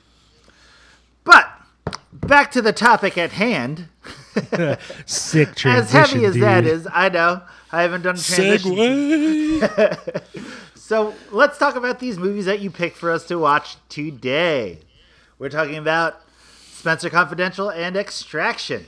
But 1.25 1.51
back 2.13 2.51
to 2.53 2.63
the 2.63 2.73
topic 2.73 3.17
at 3.17 3.33
hand. 3.33 3.89
Sick 5.07 5.55
transition. 5.55 5.71
As 5.71 5.91
heavy 5.91 6.25
as 6.25 6.35
dude. 6.35 6.43
that 6.43 6.67
is, 6.67 6.87
I 6.93 7.09
know 7.09 7.43
I 7.73 7.83
haven't 7.83 8.03
done 8.03 8.17
transition. 8.17 8.73
Segue. 8.73 10.53
So 10.87 11.15
let's 11.33 11.59
talk 11.59 11.75
about 11.75 11.99
these 11.99 12.17
movies 12.17 12.45
that 12.45 12.61
you 12.61 12.71
picked 12.71 12.97
for 12.97 13.11
us 13.11 13.27
to 13.27 13.41
watch 13.41 13.75
today. 13.89 14.79
We're 15.37 15.49
talking 15.49 15.75
about 15.75 16.21
Spenser 16.71 17.11
Confidential 17.11 17.69
and 17.73 17.97
Extraction. 17.97 18.87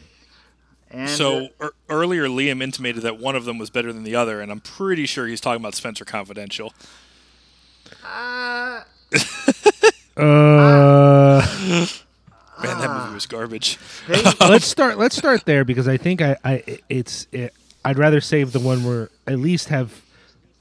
And 0.92 1.10
So 1.10 1.48
er, 1.60 1.72
earlier, 1.88 2.28
Liam 2.28 2.62
intimated 2.62 3.02
that 3.02 3.18
one 3.18 3.34
of 3.34 3.46
them 3.46 3.58
was 3.58 3.68
better 3.70 3.92
than 3.92 4.04
the 4.04 4.14
other, 4.14 4.40
and 4.40 4.52
I'm 4.52 4.60
pretty 4.60 5.06
sure 5.06 5.26
he's 5.26 5.40
talking 5.40 5.60
about 5.60 5.74
Spenser 5.74 6.04
Confidential. 6.06 6.72
uh, 8.04 8.82
Uh, 10.16 11.44
Man, 12.62 12.78
that 12.78 12.90
movie 13.02 13.14
was 13.14 13.26
garbage. 13.26 13.76
they- 14.06 14.22
let's 14.48 14.66
start. 14.66 14.98
Let's 14.98 15.16
start 15.16 15.44
there 15.46 15.64
because 15.64 15.88
I 15.88 15.96
think 15.96 16.22
I, 16.22 16.36
I 16.44 16.78
it's. 16.88 17.26
It, 17.32 17.52
I'd 17.84 17.98
rather 17.98 18.20
save 18.20 18.52
the 18.52 18.58
one 18.60 18.84
we're 18.84 19.08
at 19.26 19.38
least 19.40 19.68
have 19.68 19.92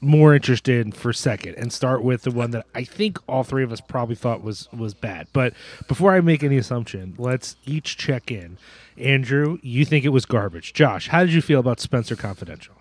more 0.00 0.34
interested 0.34 0.86
in 0.86 0.92
for 0.92 1.12
second, 1.12 1.54
and 1.56 1.72
start 1.72 2.02
with 2.02 2.22
the 2.22 2.30
one 2.30 2.52
that 2.52 2.66
I 2.74 2.84
think 2.84 3.18
all 3.28 3.42
three 3.42 3.64
of 3.64 3.72
us 3.72 3.80
probably 3.80 4.14
thought 4.14 4.42
was 4.42 4.68
was 4.72 4.94
bad. 4.94 5.28
But 5.32 5.54
before 5.88 6.14
I 6.14 6.20
make 6.20 6.42
any 6.44 6.56
assumption, 6.56 7.14
let's 7.18 7.56
each 7.66 7.96
check 7.96 8.30
in. 8.30 8.58
Andrew, 8.96 9.58
you 9.62 9.84
think 9.84 10.04
it 10.04 10.10
was 10.10 10.24
garbage. 10.24 10.72
Josh, 10.72 11.08
how 11.08 11.20
did 11.24 11.32
you 11.32 11.42
feel 11.42 11.60
about 11.60 11.78
Spenser 11.80 12.16
Confidential? 12.16 12.74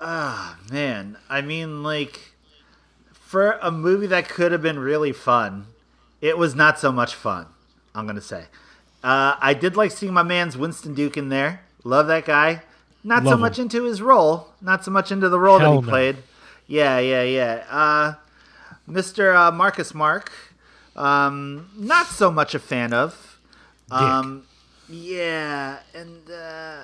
Ah 0.00 0.58
man, 0.70 1.16
I 1.28 1.40
mean, 1.40 1.82
like, 1.82 2.32
for 3.12 3.52
a 3.60 3.70
movie 3.70 4.06
that 4.06 4.28
could 4.28 4.52
have 4.52 4.62
been 4.62 4.78
really 4.78 5.12
fun, 5.12 5.66
it 6.20 6.38
was 6.38 6.54
not 6.54 6.78
so 6.78 6.92
much 6.92 7.14
fun. 7.14 7.46
I'm 7.94 8.06
gonna 8.06 8.20
say. 8.20 8.44
Uh, 9.02 9.36
I 9.40 9.54
did 9.54 9.76
like 9.76 9.90
seeing 9.90 10.12
my 10.12 10.22
man's 10.22 10.56
Winston 10.56 10.94
Duke 10.94 11.16
in 11.16 11.28
there. 11.28 11.62
Love 11.84 12.06
that 12.08 12.24
guy. 12.24 12.62
Not 13.04 13.22
so 13.22 13.30
Love 13.30 13.34
him. 13.34 13.40
much 13.40 13.58
into 13.58 13.84
his 13.84 14.02
role. 14.02 14.48
Not 14.60 14.84
so 14.84 14.90
much 14.90 15.12
into 15.12 15.28
the 15.28 15.38
role 15.38 15.58
Hell 15.58 15.74
that 15.76 15.80
he 15.80 15.86
no. 15.86 15.90
played. 15.90 16.16
Yeah, 16.68 16.98
yeah, 17.00 17.22
yeah. 17.22 17.64
Uh, 17.68 18.14
Mr. 18.88 19.34
Uh, 19.34 19.50
Marcus 19.50 19.92
Mark. 19.94 20.30
Um, 20.94 21.70
not 21.76 22.06
so 22.06 22.30
much 22.30 22.54
a 22.54 22.58
fan 22.58 22.92
of. 22.92 23.38
Um, 23.90 24.44
yeah, 24.88 25.78
and 25.94 26.30
uh, 26.30 26.82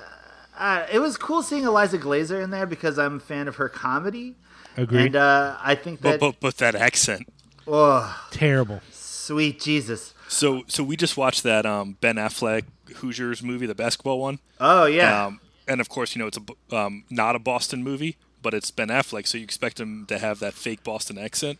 uh, 0.57 0.85
it 0.91 0.99
was 0.99 1.17
cool 1.17 1.43
seeing 1.43 1.63
Eliza 1.65 1.97
Glazer 1.99 2.41
in 2.43 2.49
there 2.49 2.65
because 2.65 2.97
I'm 2.97 3.17
a 3.17 3.19
fan 3.19 3.47
of 3.47 3.57
her 3.57 3.69
comedy. 3.69 4.35
Agreed. 4.77 5.07
And 5.07 5.15
uh, 5.15 5.57
I 5.61 5.75
think 5.75 6.01
But, 6.01 6.11
that, 6.11 6.19
but 6.19 6.39
but 6.39 6.57
that 6.57 6.75
accent. 6.75 7.27
oh, 7.67 8.25
Terrible. 8.31 8.81
sweet 8.91 9.59
Jesus. 9.61 10.13
So 10.27 10.63
so 10.67 10.83
we 10.83 10.95
just 10.97 11.15
watched 11.17 11.43
that 11.43 11.65
um, 11.65 11.97
Ben 12.01 12.15
Affleck 12.15 12.63
Hoosiers 12.95 13.43
movie, 13.43 13.65
the 13.67 13.75
basketball 13.75 14.19
one. 14.19 14.39
Oh 14.59 14.85
yeah, 14.85 15.25
Um, 15.27 15.39
and 15.67 15.79
of 15.79 15.89
course, 15.89 16.15
you 16.15 16.21
know 16.21 16.27
it's 16.27 16.37
a 16.37 16.41
b- 16.41 16.55
um, 16.71 17.03
not 17.09 17.35
a 17.35 17.39
Boston 17.39 17.83
movie, 17.83 18.17
but 18.45 18.53
it's 18.53 18.69
Ben 18.69 18.89
Affleck, 18.89 19.25
so 19.25 19.39
you 19.39 19.43
expect 19.43 19.79
him 19.79 20.05
to 20.05 20.19
have 20.19 20.37
that 20.37 20.53
fake 20.53 20.83
Boston 20.83 21.17
accent. 21.17 21.57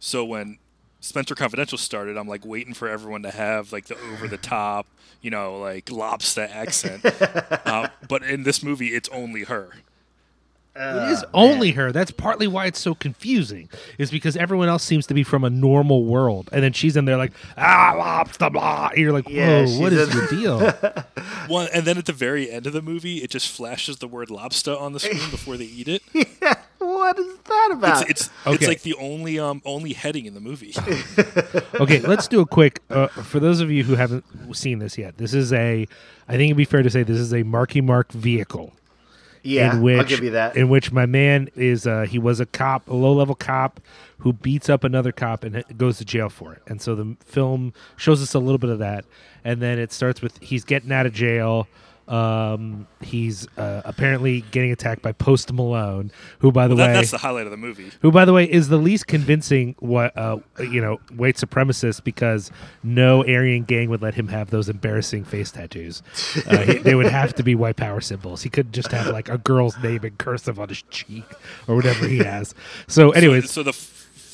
So 0.00 0.24
when 0.24 0.58
Spenser 1.00 1.36
Confidential 1.36 1.78
started, 1.78 2.16
I'm 2.16 2.26
like 2.26 2.44
waiting 2.44 2.74
for 2.74 2.88
everyone 2.88 3.22
to 3.22 3.30
have 3.30 3.72
like 3.72 3.84
the 3.84 3.96
over 4.12 4.26
the 4.26 4.36
top, 4.36 4.88
you 5.22 5.30
know, 5.30 5.60
like 5.60 5.92
lobster 5.92 6.48
accent. 6.50 7.04
uh, 7.64 7.90
but 8.08 8.24
in 8.24 8.42
this 8.42 8.64
movie, 8.64 8.88
it's 8.88 9.08
only 9.10 9.44
her. 9.44 9.70
It 10.80 11.10
is 11.10 11.24
only 11.34 11.72
her. 11.72 11.90
That's 11.90 12.10
partly 12.10 12.46
why 12.46 12.66
it's 12.66 12.78
so 12.78 12.94
confusing. 12.94 13.68
Is 13.98 14.10
because 14.10 14.36
everyone 14.36 14.68
else 14.68 14.84
seems 14.84 15.06
to 15.08 15.14
be 15.14 15.24
from 15.24 15.42
a 15.44 15.50
normal 15.50 16.04
world, 16.04 16.48
and 16.52 16.62
then 16.62 16.72
she's 16.72 16.96
in 16.96 17.04
there 17.04 17.16
like 17.16 17.32
ah 17.56 17.94
lobster 17.98 18.48
blah. 18.50 18.88
And 18.92 18.98
you're 18.98 19.12
like, 19.12 19.26
whoa, 19.26 19.32
Yeah, 19.32 19.60
what 19.80 19.90
she's 19.92 19.98
is 20.00 20.10
in- 20.10 20.16
your 20.16 20.26
deal? 20.28 20.70
One, 21.48 21.68
and 21.74 21.84
then 21.84 21.98
at 21.98 22.06
the 22.06 22.12
very 22.12 22.50
end 22.50 22.66
of 22.66 22.72
the 22.72 22.82
movie, 22.82 23.18
it 23.18 23.30
just 23.30 23.48
flashes 23.50 23.96
the 23.98 24.06
word 24.08 24.30
lobster 24.30 24.76
on 24.76 24.92
the 24.92 25.00
screen 25.00 25.30
before 25.30 25.56
they 25.56 25.64
eat 25.64 25.88
it. 25.88 26.02
what 26.78 27.18
is 27.18 27.38
that 27.38 27.70
about? 27.72 28.02
It's 28.08 28.10
it's, 28.26 28.30
Okay. 28.46 28.54
it's 28.54 28.66
like 28.68 28.82
the 28.82 28.94
only 28.94 29.38
um 29.38 29.62
only 29.64 29.92
heading 29.94 30.26
in 30.26 30.34
the 30.34 30.40
movie. 30.40 30.74
okay, 31.80 32.00
let's 32.00 32.28
do 32.28 32.40
a 32.40 32.46
quick. 32.46 32.80
Uh, 32.90 33.08
for 33.08 33.40
those 33.40 33.60
of 33.60 33.70
you 33.70 33.84
who 33.84 33.94
haven't 33.96 34.24
seen 34.52 34.78
this 34.78 34.96
yet, 34.98 35.18
this 35.18 35.34
is 35.34 35.52
a. 35.52 35.86
I 36.28 36.32
think 36.32 36.50
it'd 36.50 36.56
be 36.56 36.64
fair 36.64 36.82
to 36.82 36.90
say 36.90 37.02
this 37.02 37.18
is 37.18 37.32
a 37.34 37.42
Marky 37.42 37.80
Mark 37.80 38.12
vehicle. 38.12 38.72
Yeah, 39.42 39.74
in 39.74 39.82
which, 39.82 39.98
I'll 39.98 40.04
give 40.04 40.22
you 40.22 40.30
that. 40.30 40.56
In 40.56 40.68
which 40.68 40.92
my 40.92 41.06
man 41.06 41.48
is, 41.54 41.86
uh, 41.86 42.02
he 42.02 42.18
was 42.18 42.40
a 42.40 42.46
cop, 42.46 42.88
a 42.88 42.94
low 42.94 43.12
level 43.12 43.34
cop 43.34 43.80
who 44.18 44.32
beats 44.32 44.68
up 44.68 44.84
another 44.84 45.12
cop 45.12 45.44
and 45.44 45.64
goes 45.76 45.98
to 45.98 46.04
jail 46.04 46.28
for 46.28 46.52
it. 46.52 46.62
And 46.66 46.80
so 46.82 46.94
the 46.94 47.16
film 47.24 47.72
shows 47.96 48.22
us 48.22 48.34
a 48.34 48.38
little 48.38 48.58
bit 48.58 48.70
of 48.70 48.78
that. 48.80 49.04
And 49.44 49.62
then 49.62 49.78
it 49.78 49.92
starts 49.92 50.20
with 50.20 50.38
he's 50.40 50.64
getting 50.64 50.92
out 50.92 51.06
of 51.06 51.12
jail. 51.12 51.68
Um, 52.08 52.86
he's 53.02 53.46
uh, 53.58 53.82
apparently 53.84 54.40
getting 54.50 54.72
attacked 54.72 55.02
by 55.02 55.12
Post 55.12 55.52
Malone, 55.52 56.10
who, 56.38 56.50
by 56.50 56.66
the 56.66 56.74
That, 56.74 56.86
way, 56.88 56.92
that's 56.94 57.10
the 57.10 57.18
highlight 57.18 57.44
of 57.46 57.50
the 57.50 57.56
movie. 57.58 57.90
who 58.00 58.10
by 58.10 58.24
the 58.24 58.32
way 58.32 58.50
is 58.50 58.68
the 58.68 58.78
least 58.78 59.06
convincing 59.06 59.74
what 59.78 60.16
uh 60.16 60.38
you 60.58 60.80
know 60.80 60.98
white 61.16 61.36
supremacist 61.36 62.04
because 62.04 62.50
no 62.82 63.22
Aryan 63.24 63.64
gang 63.64 63.90
would 63.90 64.00
let 64.02 64.14
him 64.14 64.28
have 64.28 64.50
those 64.50 64.68
embarrassing 64.68 65.24
face 65.24 65.50
tattoos. 65.50 66.02
Uh, 66.46 66.58
he- 66.58 66.78
they 66.78 66.94
would 66.94 67.06
have 67.06 67.34
to 67.34 67.42
be 67.42 67.54
white 67.54 67.76
power 67.76 68.00
symbols. 68.00 68.42
He 68.42 68.48
couldn't 68.48 68.72
just 68.72 68.90
have 68.92 69.08
like 69.08 69.28
a 69.28 69.38
girl's 69.38 69.76
name 69.82 70.04
in 70.04 70.16
cursive 70.16 70.58
on 70.58 70.68
his 70.70 70.82
cheek 70.90 71.24
or 71.66 71.74
whatever 71.76 72.06
he 72.08 72.18
has. 72.18 72.54
So, 72.86 73.10
anyways, 73.10 73.50
so, 73.50 73.62
so 73.62 73.70
the 73.70 73.72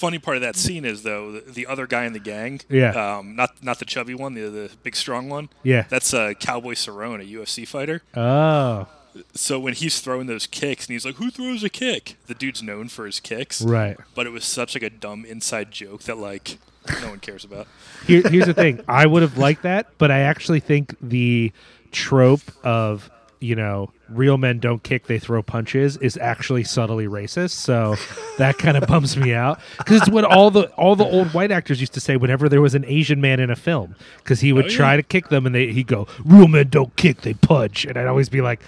funny 0.05 0.19
part 0.19 0.37
of 0.37 0.43
that 0.43 0.57
scene 0.57 0.85
is 0.85 1.03
though 1.03 1.33
the, 1.33 1.51
the 1.53 1.67
other 1.67 1.87
guy 1.87 2.05
in 2.05 2.13
the 2.13 2.19
gang, 2.21 2.61
Yeah. 2.69 2.91
um, 3.19 3.35
not 3.37 3.51
not 3.63 3.79
the 3.79 3.85
chubby 3.85 4.15
one, 4.15 4.35
the 4.35 4.49
the 4.51 4.71
big 4.83 4.95
strong 4.97 5.29
one, 5.29 5.49
Yeah. 5.63 5.85
that's 5.89 6.13
uh, 6.15 6.33
Cowboy 6.39 6.75
Cerrone, 6.75 7.21
a 7.21 7.25
UFC 7.37 7.67
fighter. 7.67 8.03
oh 8.15 8.87
So 9.35 9.61
when 9.61 9.75
he's 9.75 10.01
throwing 10.01 10.27
those 10.27 10.47
kicks, 10.47 10.87
and 10.87 10.93
he's 10.93 11.07
like, 11.07 11.17
"Who 11.17 11.31
throws 11.31 11.63
a 11.63 11.69
kick?" 11.69 12.17
The 12.27 12.35
dude's 12.35 12.63
known 12.63 12.89
for 12.89 13.07
his 13.07 13.21
kicks, 13.21 13.63
right. 13.63 13.97
but 14.17 14.27
it 14.27 14.31
was 14.31 14.45
such 14.45 14.75
like 14.75 14.83
a 14.83 14.91
dumb 14.91 15.25
inside 15.25 15.71
joke 15.71 16.03
that 16.05 16.19
like 16.19 16.59
no 17.01 17.09
one 17.11 17.21
cares 17.21 17.45
about. 17.45 17.67
Here, 18.07 18.23
here's 18.29 18.47
the 18.47 18.55
thing. 18.55 18.81
I 18.89 19.07
would 19.07 19.23
have 19.23 19.39
liked 19.39 19.63
that, 19.63 19.87
but 19.99 20.11
I 20.11 20.21
actually 20.21 20.61
think 20.61 20.97
the 21.01 21.53
trope 21.93 22.43
of 22.65 23.09
you 23.41 23.55
know, 23.57 23.91
real 24.09 24.39
men 24.39 24.59
don't 24.59 24.83
kick, 24.83 25.07
they 25.07 25.19
throw 25.19 25.43
punches 25.43 25.97
is 25.99 26.17
actually 26.19 26.65
subtly 26.65 27.07
racist. 27.07 27.51
So 27.51 27.97
that 28.39 28.59
kind 28.59 28.77
of 28.77 28.87
bums 28.89 29.17
me 29.17 29.35
out 29.35 29.61
because 29.79 29.99
it's 30.03 30.09
what 30.11 30.25
all 30.25 30.51
the 30.51 30.69
all 30.73 30.97
the 30.97 31.05
old 31.05 31.35
white 31.35 31.51
actors 31.53 31.81
used 31.81 31.95
to 31.95 32.01
say 32.01 32.17
whenever 32.17 32.49
there 32.49 32.61
was 32.63 32.75
an 32.75 32.85
Asian 32.87 33.21
man 33.21 33.41
in 33.41 33.51
a 33.51 33.57
film 33.57 33.95
because 34.19 34.41
he 34.41 34.53
would 34.53 34.67
Oh, 34.67 34.69
yeah. 34.69 34.77
try 34.77 34.97
to 34.97 35.03
kick 35.03 35.29
them 35.29 35.47
and 35.47 35.55
they 35.55 35.73
he'd 35.73 35.87
go, 35.87 36.07
"Real 36.25 36.49
men 36.49 36.69
don't 36.69 36.95
kick, 36.97 37.23
they 37.23 37.35
punch," 37.35 37.85
and 37.85 37.97
I'd 37.97 38.07
always 38.07 38.29
be 38.29 38.41
like. 38.41 38.61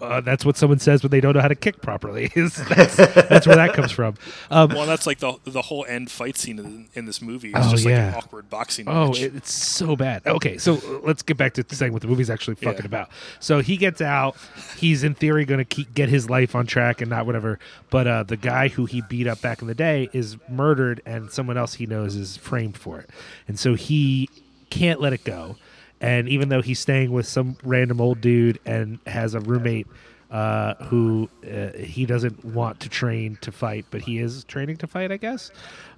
Uh, 0.00 0.20
that's 0.20 0.44
what 0.44 0.56
someone 0.56 0.78
says 0.78 1.02
when 1.02 1.10
they 1.10 1.20
don't 1.20 1.34
know 1.34 1.40
how 1.40 1.48
to 1.48 1.54
kick 1.54 1.80
properly. 1.82 2.26
That's, 2.34 2.56
that's 2.96 3.46
where 3.46 3.56
that 3.56 3.72
comes 3.74 3.90
from. 3.92 4.14
Um, 4.50 4.70
Well, 4.70 4.86
that's 4.86 5.06
like 5.06 5.18
the 5.18 5.34
the 5.44 5.62
whole 5.62 5.84
end 5.86 6.10
fight 6.10 6.36
scene 6.36 6.58
in, 6.58 6.88
in 6.94 7.06
this 7.06 7.22
movie 7.22 7.48
is 7.48 7.54
Oh, 7.56 7.70
just 7.70 7.84
like 7.84 7.92
yeah. 7.92 8.08
an 8.10 8.14
awkward 8.14 8.50
boxing 8.50 8.88
Oh, 8.88 9.08
match. 9.08 9.20
it's 9.22 9.52
so 9.52 9.96
bad. 9.96 10.26
Okay, 10.26 10.58
so 10.58 10.80
let's 11.04 11.22
get 11.22 11.36
back 11.36 11.54
to 11.54 11.64
saying 11.74 11.92
what 11.92 12.02
the 12.02 12.08
movie's 12.08 12.30
actually 12.30 12.56
fucking 12.56 12.80
Yeah. 12.82 12.86
about. 12.86 13.10
So 13.40 13.60
he 13.60 13.76
gets 13.76 14.00
out. 14.00 14.36
He's 14.76 15.02
in 15.04 15.14
theory 15.14 15.44
going 15.44 15.58
to 15.58 15.64
keep 15.64 15.94
get 15.94 16.08
his 16.08 16.28
life 16.28 16.54
on 16.54 16.66
track 16.66 17.00
and 17.00 17.08
not 17.10 17.26
whatever. 17.26 17.58
But 17.90 18.06
uh, 18.06 18.22
the 18.24 18.36
guy 18.36 18.68
who 18.68 18.84
he 18.86 19.00
beat 19.02 19.26
up 19.26 19.40
back 19.40 19.62
in 19.62 19.68
the 19.68 19.74
day 19.74 20.08
is 20.12 20.36
murdered, 20.48 21.00
and 21.06 21.30
someone 21.30 21.56
else 21.56 21.74
he 21.74 21.86
knows 21.86 22.14
is 22.16 22.36
framed 22.36 22.76
for 22.76 22.98
it. 23.00 23.10
And 23.48 23.58
so 23.58 23.74
he 23.74 24.28
can't 24.70 25.00
let 25.00 25.12
it 25.12 25.24
go. 25.24 25.56
And 26.00 26.28
even 26.28 26.48
though 26.48 26.62
he's 26.62 26.78
staying 26.78 27.12
with 27.12 27.26
some 27.26 27.56
random 27.62 28.00
old 28.00 28.20
dude 28.20 28.58
and 28.66 28.98
has 29.06 29.34
a 29.34 29.40
roommate 29.40 29.86
uh, 30.30 30.74
who 30.84 31.28
uh, 31.44 31.76
he 31.78 32.04
doesn't 32.04 32.44
want 32.44 32.80
to 32.80 32.88
train 32.88 33.38
to 33.40 33.52
fight, 33.52 33.86
but 33.90 34.02
he 34.02 34.18
is 34.18 34.44
training 34.44 34.76
to 34.78 34.86
fight, 34.86 35.12
I 35.12 35.16
guess. 35.16 35.50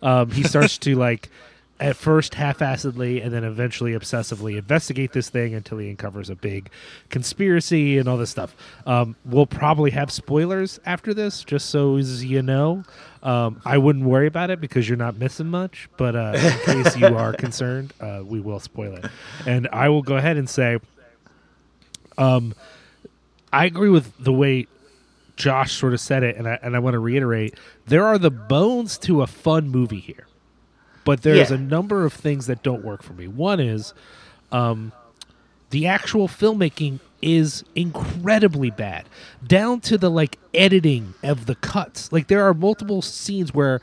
Um, 0.03 0.31
he 0.31 0.43
starts 0.43 0.79
to 0.87 0.95
like 0.95 1.31
at 1.81 1.97
first 1.97 2.35
half-assedly 2.35 3.23
and 3.23 3.33
then 3.33 3.45
eventually 3.45 3.93
obsessively 3.93 4.59
investigate 4.59 5.13
this 5.13 5.31
thing 5.31 5.55
until 5.55 5.79
he 5.79 5.89
uncovers 5.91 6.29
a 6.29 6.35
big 6.35 6.71
conspiracy 7.09 7.99
and 7.99 8.09
all 8.09 8.17
this 8.17 8.31
stuff. 8.31 8.57
Um, 8.87 9.15
we'll 9.25 9.47
probably 9.47 9.93
have 9.93 10.11
spoilers 10.11 10.81
after 10.85 11.15
this, 11.15 11.45
just 11.45 11.71
so 11.71 11.97
as 11.97 12.25
you 12.25 12.43
know. 12.43 12.85
Um, 13.23 13.61
I 13.65 13.79
wouldn't 13.79 14.05
worry 14.05 14.27
about 14.27 14.51
it 14.51 14.61
because 14.61 14.89
you're 14.89 14.99
not 14.99 15.17
missing 15.17 15.49
much, 15.49 15.89
but 15.97 16.17
uh, 16.17 16.33
in 16.37 16.59
case 16.85 16.97
you 16.97 17.07
are 17.07 17.33
concerned, 17.33 17.93
uh, 18.01 18.23
we 18.25 18.41
will 18.41 18.61
spoil 18.61 18.95
it. 18.95 19.07
And 19.47 19.69
I 19.73 19.89
will 19.89 20.03
go 20.03 20.17
ahead 20.17 20.37
and 20.37 20.49
say, 20.49 20.79
um, 22.17 22.55
I 23.53 23.65
agree 23.65 23.89
with 23.89 24.13
the 24.19 24.33
way 24.33 24.67
Josh 25.37 25.73
sort 25.73 25.95
of 25.95 26.01
said 26.01 26.23
it, 26.23 26.37
and 26.37 26.49
I 26.49 26.59
and 26.63 26.77
I 26.77 26.81
want 26.81 26.95
to 26.95 26.99
reiterate: 26.99 27.55
there 27.87 28.05
are 28.05 28.19
the 28.19 28.31
bones 28.31 28.99
to 28.99 29.23
a 29.23 29.27
fun 29.27 29.69
movie 29.69 30.01
here, 30.01 30.27
but 31.09 31.23
there's 31.23 31.51
Yeah. 31.51 31.57
a 31.57 31.59
number 31.59 32.05
of 32.05 32.13
things 32.13 32.47
that 32.47 32.63
don't 32.63 32.85
work 32.85 33.03
for 33.03 33.15
me. 33.15 33.27
One 33.27 33.61
is, 33.61 33.95
um, 34.53 34.93
the 35.71 35.87
actual 35.87 36.29
filmmaking 36.29 37.01
is 37.23 37.65
incredibly 37.75 38.71
bad, 38.71 39.05
down 39.47 39.81
to 39.81 39.97
the 39.99 40.11
like 40.11 40.39
editing 40.55 41.15
of 41.23 41.47
the 41.47 41.55
cuts. 41.57 42.13
Like 42.13 42.29
there 42.29 42.43
are 42.47 42.55
multiple 42.55 43.03
scenes 43.03 43.53
where. 43.55 43.81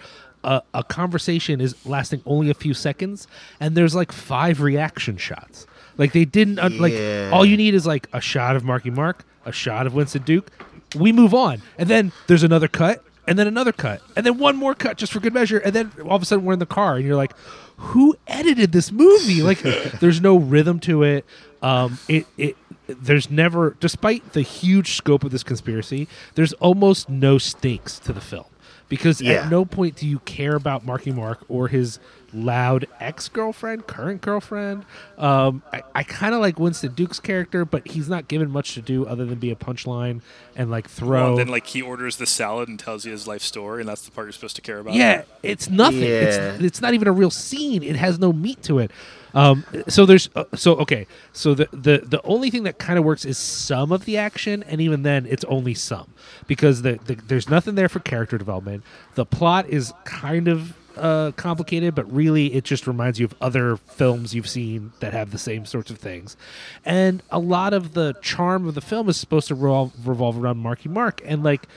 A, 0.48 0.62
a 0.76 0.84
conversation 0.84 1.60
is 1.60 1.74
lasting 1.88 2.22
only 2.24 2.52
a 2.52 2.54
few 2.54 2.76
seconds, 2.76 3.28
and 3.60 3.76
there's 3.76 3.96
like 3.96 4.12
five 4.12 4.62
reaction 4.62 5.18
shots. 5.18 5.66
Like 5.98 6.14
they 6.14 6.24
didn't 6.24 6.60
un- 6.60 6.78
like 6.78 6.94
all 7.34 7.44
you 7.44 7.58
need 7.58 7.74
is 7.74 7.88
like 7.88 8.08
a 8.14 8.22
shot 8.22 8.56
of 8.56 8.64
Marky 8.64 8.92
Mark, 8.92 9.26
a 9.44 9.52
shot 9.52 9.88
of 9.88 9.96
Winston 9.96 10.22
Duke. 10.22 10.52
We 10.96 11.12
move 11.12 11.34
on, 11.34 11.64
and 11.80 11.90
then 11.90 12.12
there's 12.28 12.44
another 12.44 12.68
cut, 12.68 13.04
and 13.28 13.38
then 13.40 13.48
another 13.48 13.72
cut, 13.72 14.02
and 14.16 14.26
then 14.26 14.38
one 14.38 14.56
more 14.56 14.74
cut 14.76 14.98
just 14.98 15.12
for 15.14 15.20
good 15.20 15.34
measure, 15.34 15.58
and 15.60 15.74
then 15.74 15.92
all 16.04 16.16
of 16.16 16.22
a 16.22 16.26
sudden 16.26 16.46
we're 16.46 16.54
in 16.54 16.60
the 16.60 16.66
car, 16.66 16.96
and 16.98 17.06
you're 17.06 17.16
like, 17.16 17.34
"Who 17.78 18.16
edited 18.28 18.72
this 18.72 18.92
movie?" 18.92 19.42
Like, 19.42 19.60
there's 20.00 20.22
no 20.22 20.38
rhythm 20.38 20.80
to 20.82 21.04
it. 21.04 21.26
Um, 21.62 21.98
it 22.08 22.28
it 22.38 22.58
there's 22.88 23.32
never, 23.32 23.76
despite 23.80 24.34
the 24.34 24.42
huge 24.42 24.92
scope 24.94 25.24
of 25.24 25.32
this 25.32 25.44
conspiracy, 25.44 26.08
there's 26.36 26.54
almost 26.54 27.10
no 27.10 27.38
stakes 27.40 27.98
to 28.00 28.14
the 28.14 28.22
film 28.22 28.46
because 28.90 29.20
Yeah. 29.22 29.46
at 29.46 29.50
no 29.50 29.66
point 29.66 29.96
do 29.96 30.06
you 30.08 30.20
care 30.20 30.54
about 30.56 30.86
Marky 30.86 31.12
Mark 31.12 31.44
or 31.48 31.68
his 31.68 31.98
loud 32.34 32.88
ex 33.00 33.28
girlfriend, 33.30 33.88
current 33.88 34.22
girlfriend. 34.22 34.86
Um, 35.18 35.64
I, 35.72 35.84
I 35.94 36.04
kind 36.04 36.34
of 36.34 36.42
like 36.42 36.60
Winston 36.60 36.94
Duke's 36.94 37.20
character, 37.20 37.66
but 37.66 37.88
he's 37.88 38.10
not 38.10 38.28
given 38.28 38.50
much 38.52 38.74
to 38.76 38.82
do 38.82 39.06
other 39.06 39.26
than 39.26 39.40
be 39.40 39.52
a 39.52 39.56
punchline 39.56 40.22
and 40.56 40.70
like 40.72 40.90
throw. 40.90 41.28
Well, 41.28 41.38
then 41.38 41.48
like 41.48 41.68
he 41.68 41.82
orders 41.82 42.18
the 42.18 42.26
salad 42.26 42.70
and 42.70 42.80
tells 42.80 43.06
you 43.06 43.12
his 43.12 43.28
life 43.28 43.42
story, 43.42 43.82
and 43.82 43.90
that's 43.90 44.04
the 44.04 44.12
part 44.12 44.28
you're 44.28 44.34
supposed 44.34 44.56
to 44.56 44.62
care 44.62 44.80
about. 44.80 44.94
yeah, 44.94 45.24
it's 45.44 45.70
nothing. 45.70 46.02
Yeah. 46.02 46.54
It's 46.54 46.64
it's 46.64 46.82
not 46.82 46.94
even 46.94 47.08
a 47.08 47.14
real 47.14 47.32
scene. 47.32 47.84
It 47.84 47.96
has 47.96 48.20
no 48.20 48.34
meat 48.34 48.62
to 48.64 48.80
it. 48.80 48.92
Um, 49.34 49.66
so 49.90 50.06
there's 50.06 50.30
uh, 50.36 50.46
so 50.56 50.76
okay. 50.78 51.08
So 51.34 51.54
the 51.54 51.68
the 51.72 51.98
the 52.06 52.22
only 52.24 52.50
thing 52.50 52.64
that 52.64 52.80
kind 52.80 52.98
of 52.98 53.04
works 53.04 53.26
is 53.26 53.38
some 53.38 53.92
of 53.92 54.06
the 54.06 54.18
action, 54.18 54.64
and 54.64 54.80
even 54.80 55.04
then, 55.04 55.26
it's 55.26 55.44
only 55.44 55.74
some 55.74 56.14
because 56.48 56.82
the, 56.84 57.00
the 57.06 57.16
there's 57.16 57.50
nothing 57.50 57.76
there 57.76 57.90
for 57.90 58.00
character 58.00 58.38
development. 58.38 58.84
The 59.16 59.26
plot 59.26 59.68
is 59.70 59.94
kind 60.06 60.48
of 60.48 60.74
uh, 60.98 61.32
complicated, 61.36 61.96
but 61.96 62.12
really 62.12 62.54
it 62.54 62.64
just 62.64 62.88
reminds 62.88 63.20
you 63.20 63.26
of 63.26 63.36
other 63.42 63.78
films 63.78 64.34
you've 64.34 64.50
seen 64.50 64.92
that 65.00 65.14
have 65.14 65.32
the 65.32 65.38
same 65.38 65.66
sorts 65.66 65.92
of 65.92 65.98
things. 65.98 66.38
And 66.84 67.22
a 67.32 67.40
lot 67.40 67.74
of 67.74 67.94
the 67.94 68.14
charm 68.22 68.68
of 68.68 68.76
the 68.76 68.82
film 68.82 69.10
is 69.10 69.18
supposed 69.18 69.48
to 69.50 69.56
revolve, 69.56 70.08
revolve 70.08 70.42
around 70.42 70.58
Marky 70.58 70.90
Mark, 70.90 71.22
and 71.26 71.44
like. 71.44 71.68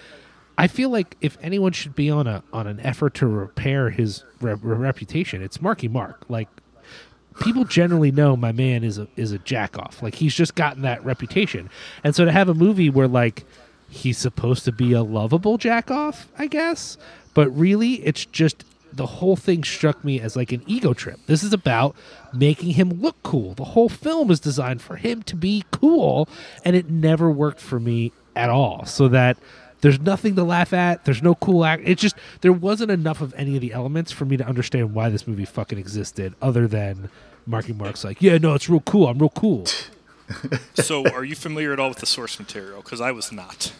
I 0.60 0.66
feel 0.66 0.90
like 0.90 1.16
if 1.20 1.38
anyone 1.40 1.70
should 1.70 1.94
be 1.94 2.10
on 2.10 2.26
a 2.26 2.42
on 2.52 2.66
an 2.66 2.80
effort 2.80 3.14
to 3.14 3.28
repair 3.28 3.90
his 3.90 4.24
re- 4.40 4.54
re- 4.54 4.76
reputation, 4.76 5.40
it's 5.40 5.62
Marky 5.62 5.86
Mark. 5.86 6.24
Like 6.28 6.48
people 7.40 7.64
generally 7.64 8.10
know 8.10 8.36
my 8.36 8.52
man 8.52 8.84
is 8.84 8.98
a 8.98 9.06
is 9.16 9.32
a 9.32 9.38
jack 9.38 9.78
off. 9.78 10.02
Like 10.02 10.16
he's 10.16 10.34
just 10.34 10.54
gotten 10.54 10.82
that 10.82 11.04
reputation, 11.04 11.70
and 12.02 12.14
so 12.14 12.24
to 12.24 12.32
have 12.32 12.48
a 12.48 12.54
movie 12.54 12.90
where 12.90 13.08
like 13.08 13.44
he's 13.88 14.18
supposed 14.18 14.64
to 14.64 14.72
be 14.72 14.92
a 14.92 15.02
lovable 15.02 15.58
jack 15.58 15.90
off, 15.90 16.28
I 16.38 16.46
guess, 16.46 16.98
but 17.34 17.48
really 17.50 17.94
it's 18.04 18.24
just 18.26 18.64
the 18.98 19.06
whole 19.06 19.36
thing 19.36 19.64
struck 19.64 20.04
me 20.04 20.20
as 20.20 20.36
like 20.36 20.52
an 20.52 20.62
ego 20.66 20.92
trip. 20.92 21.20
This 21.26 21.42
is 21.42 21.54
about 21.54 21.96
making 22.34 22.72
him 22.72 23.00
look 23.00 23.16
cool. 23.22 23.54
The 23.54 23.64
whole 23.64 23.88
film 23.88 24.30
is 24.30 24.40
designed 24.40 24.82
for 24.82 24.96
him 24.96 25.22
to 25.22 25.36
be 25.36 25.64
cool, 25.70 26.28
and 26.64 26.76
it 26.76 26.90
never 26.90 27.30
worked 27.30 27.60
for 27.60 27.80
me 27.80 28.12
at 28.36 28.50
all. 28.50 28.84
So 28.84 29.08
that 29.08 29.38
there's 29.80 30.00
nothing 30.00 30.34
to 30.34 30.42
laugh 30.44 30.72
at. 30.72 31.04
There's 31.04 31.22
no 31.22 31.36
cool 31.36 31.64
act. 31.64 31.84
It's 31.86 32.02
just 32.02 32.16
there 32.40 32.52
wasn't 32.52 32.90
enough 32.90 33.20
of 33.20 33.32
any 33.36 33.54
of 33.54 33.62
the 33.62 33.72
elements 33.72 34.12
for 34.12 34.24
me 34.24 34.36
to 34.36 34.46
understand 34.46 34.92
why 34.92 35.08
this 35.08 35.26
movie 35.26 35.44
fucking 35.44 35.78
existed, 35.78 36.34
other 36.42 36.66
than 36.66 37.08
Marky 37.46 37.72
Mark's 37.72 38.04
like, 38.04 38.20
yeah, 38.20 38.36
no, 38.36 38.54
it's 38.54 38.68
real 38.68 38.80
cool. 38.80 39.06
I'm 39.06 39.18
real 39.18 39.30
cool. 39.30 39.64
So, 40.74 41.08
are 41.10 41.24
you 41.24 41.34
familiar 41.34 41.72
at 41.72 41.80
all 41.80 41.88
with 41.88 42.00
the 42.00 42.06
source 42.06 42.38
material? 42.38 42.82
Because 42.82 43.00
I 43.00 43.12
was 43.12 43.32
not. 43.32 43.72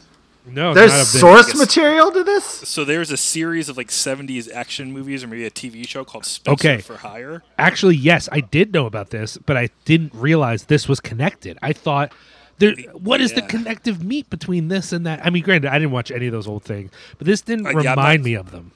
No, 0.51 0.74
There's 0.74 0.90
not 0.92 0.96
a 0.96 1.12
bit. 1.12 1.20
source 1.20 1.57
material 1.59 2.11
to 2.12 2.24
this? 2.24 2.44
So 2.44 2.84
there's 2.84 3.11
a 3.11 3.16
series 3.16 3.68
of 3.68 3.76
like 3.76 3.88
70s 3.88 4.51
action 4.53 4.92
movies, 4.92 5.22
or 5.24 5.28
maybe 5.28 5.44
a 5.44 5.51
TV 5.51 5.86
show 5.86 6.05
called 6.05 6.24
Spenser 6.24 6.53
Okay. 6.53 6.78
for 6.80 6.96
Hire. 6.99 7.42
Actually, 7.59 7.96
yes, 7.96 8.28
I 8.32 8.40
did 8.40 8.72
know 8.72 8.86
about 8.86 9.11
this, 9.11 9.36
but 9.38 9.57
I 9.57 9.70
didn't 9.84 10.12
realize 10.14 10.64
this 10.64 10.88
was 10.88 11.01
connected. 11.01 11.59
I 11.62 11.72
thought 11.72 12.12
there 12.59 12.74
what 12.94 13.20
is 13.20 13.34
the 13.34 13.42
connective 13.42 14.03
meat 14.03 14.28
between 14.30 14.68
this 14.68 14.92
and 14.92 15.07
that? 15.07 15.24
I 15.24 15.30
mean, 15.30 15.42
granted, 15.44 15.70
I 15.70 15.78
didn't 15.78 15.92
watch 15.92 16.11
any 16.11 16.26
of 16.26 16.32
those 16.32 16.46
old 16.49 16.64
things, 16.64 16.90
but 17.18 17.26
this 17.26 17.40
didn't 17.40 17.66
Uh, 17.66 17.70
yeah, 17.80 17.90
remind 17.90 18.22
not- 18.22 18.24
me 18.24 18.34
of 18.34 18.51
them. 18.51 18.72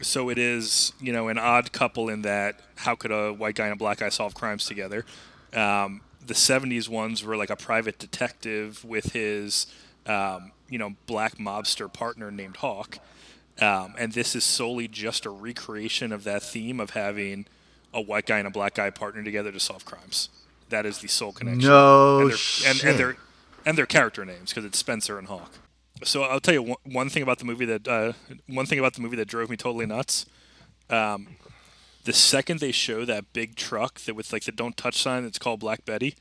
So 0.00 0.28
it 0.28 0.38
is, 0.38 0.92
you 1.00 1.12
know, 1.12 1.26
an 1.26 1.38
odd 1.38 1.72
couple 1.72 2.08
in 2.08 2.22
that 2.22 2.60
how 2.76 2.94
could 2.94 3.10
a 3.10 3.32
white 3.32 3.56
guy 3.56 3.64
and 3.64 3.72
a 3.72 3.76
black 3.76 3.98
guy 3.98 4.08
solve 4.10 4.32
crimes 4.32 4.64
together? 4.64 5.04
Um, 5.52 6.02
the 6.24 6.34
70s 6.34 6.88
ones 6.88 7.24
were 7.24 7.36
like 7.36 7.50
a 7.50 7.56
private 7.56 7.98
detective 7.98 8.84
with 8.84 9.12
his, 9.12 9.66
um, 10.06 10.52
you 10.68 10.78
know, 10.78 10.94
black 11.06 11.36
mobster 11.36 11.92
partner 11.92 12.30
named 12.30 12.58
Hawk. 12.58 12.98
Um, 13.60 13.94
and 13.98 14.12
this 14.12 14.36
is 14.36 14.44
solely 14.44 14.86
just 14.86 15.26
a 15.26 15.30
recreation 15.30 16.12
of 16.12 16.24
that 16.24 16.42
theme 16.42 16.78
of 16.78 16.90
having 16.90 17.46
a 17.92 18.00
white 18.00 18.26
guy 18.26 18.38
and 18.38 18.46
a 18.46 18.50
black 18.50 18.74
guy 18.74 18.90
partner 18.90 19.22
together 19.24 19.50
to 19.50 19.58
solve 19.58 19.84
crimes. 19.84 20.28
That 20.68 20.86
is 20.86 20.98
the 20.98 21.08
sole 21.08 21.32
connection. 21.32 21.68
No 21.68 22.20
and 22.20 22.28
their, 22.28 22.30
and, 22.30 22.38
shit. 22.38 22.84
and 22.84 22.98
their 22.98 23.16
and 23.64 23.78
their 23.78 23.86
character 23.86 24.24
names 24.24 24.50
because 24.50 24.64
it's 24.64 24.78
Spenser 24.78 25.18
and 25.18 25.28
Hawk. 25.28 25.52
So 26.04 26.22
I'll 26.22 26.40
tell 26.40 26.54
you 26.54 26.62
one, 26.62 26.76
one 26.84 27.08
thing 27.08 27.22
about 27.22 27.38
the 27.38 27.44
movie 27.44 27.64
that 27.64 27.88
uh, 27.88 28.12
one 28.46 28.66
thing 28.66 28.78
about 28.78 28.94
the 28.94 29.00
movie 29.00 29.16
that 29.16 29.28
drove 29.28 29.50
me 29.50 29.56
totally 29.56 29.86
nuts. 29.86 30.26
Um, 30.90 31.36
the 32.04 32.12
second 32.12 32.60
they 32.60 32.72
show 32.72 33.04
that 33.04 33.32
big 33.32 33.56
truck 33.56 34.00
that 34.00 34.14
with 34.14 34.32
like 34.32 34.44
the 34.44 34.52
"Don't 34.52 34.76
Touch" 34.76 34.98
sign 34.98 35.24
that's 35.24 35.38
called 35.38 35.60
Black 35.60 35.84
Betty, 35.84 36.14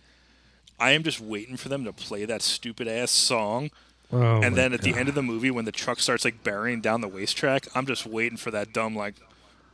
I 0.80 0.92
am 0.92 1.04
just 1.04 1.20
waiting 1.20 1.58
for 1.58 1.70
them 1.70 1.84
to 1.86 1.94
play 1.94 2.26
that 2.26 2.42
stupid 2.42 2.88
ass 2.88 3.12
song. 3.12 3.70
Oh 4.12 4.42
and 4.42 4.56
then 4.56 4.74
at 4.74 4.82
the 4.82 4.94
end 4.94 5.10
of 5.10 5.16
the 5.16 5.22
movie, 5.22 5.52
when 5.52 5.66
the 5.66 5.72
truck 5.72 6.00
starts 6.00 6.24
like 6.24 6.44
burying 6.44 6.80
down 6.80 7.02
the 7.02 7.08
waste 7.08 7.36
track, 7.36 7.68
I'm 7.76 7.86
just 7.86 8.06
waiting 8.06 8.38
for 8.38 8.52
that 8.52 8.72
dumb 8.72 8.96
like, 8.96 9.16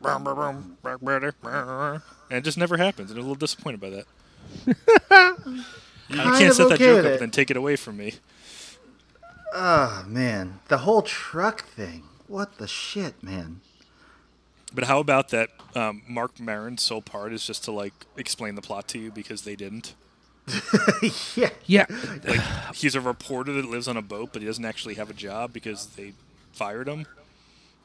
"Brum, 0.01 0.23
brum, 0.23 0.35
brum, 0.35 0.77
brum, 0.81 0.99
brum, 1.01 1.33
brum," 1.41 2.03
and 2.29 2.39
it 2.39 2.43
just 2.43 2.57
never 2.57 2.77
happens. 2.77 3.11
And 3.11 3.19
I'm 3.19 3.25
a 3.25 3.27
little 3.27 3.35
disappointed 3.39 3.79
by 3.79 3.89
that. 3.91 4.05
you 6.09 6.17
you 6.17 6.17
can't 6.17 6.49
of 6.49 6.55
set 6.55 6.69
that 6.69 6.79
joke 6.79 7.05
up 7.05 7.11
and 7.11 7.19
then 7.21 7.31
take 7.31 7.51
it 7.51 7.57
away 7.57 7.75
from 7.75 7.97
me. 7.97 8.15
Oh 9.53 10.03
man, 10.07 10.59
the 10.67 10.79
whole 10.79 11.03
truck 11.03 11.65
thing. 11.65 12.03
What 12.27 12.57
the 12.57 12.67
shit, 12.67 13.21
man? 13.21 13.61
But 14.73 14.85
how 14.85 14.99
about 14.99 15.29
that? 15.29 15.49
Um, 15.75 16.01
Marc 16.07 16.39
Maron's 16.39 16.81
sole 16.81 17.03
part 17.03 17.33
is 17.33 17.45
just 17.45 17.63
to 17.65 17.71
like 17.71 17.93
explain 18.17 18.55
the 18.55 18.61
plot 18.61 18.87
to 18.89 18.99
you 18.99 19.11
because 19.11 19.43
they 19.43 19.55
didn't. 19.55 19.93
yeah. 21.35 21.49
Yeah, 21.65 21.85
Like 22.23 22.41
he's 22.75 22.95
a 22.95 23.01
reporter 23.01 23.53
that 23.53 23.65
lives 23.65 23.87
on 23.87 23.97
a 23.97 24.01
boat, 24.01 24.29
but 24.33 24.41
he 24.41 24.47
doesn't 24.47 24.65
actually 24.65 24.95
have 24.95 25.09
a 25.09 25.13
job 25.13 25.53
because 25.53 25.87
they 25.87 26.13
fired 26.51 26.87
him. 26.87 27.05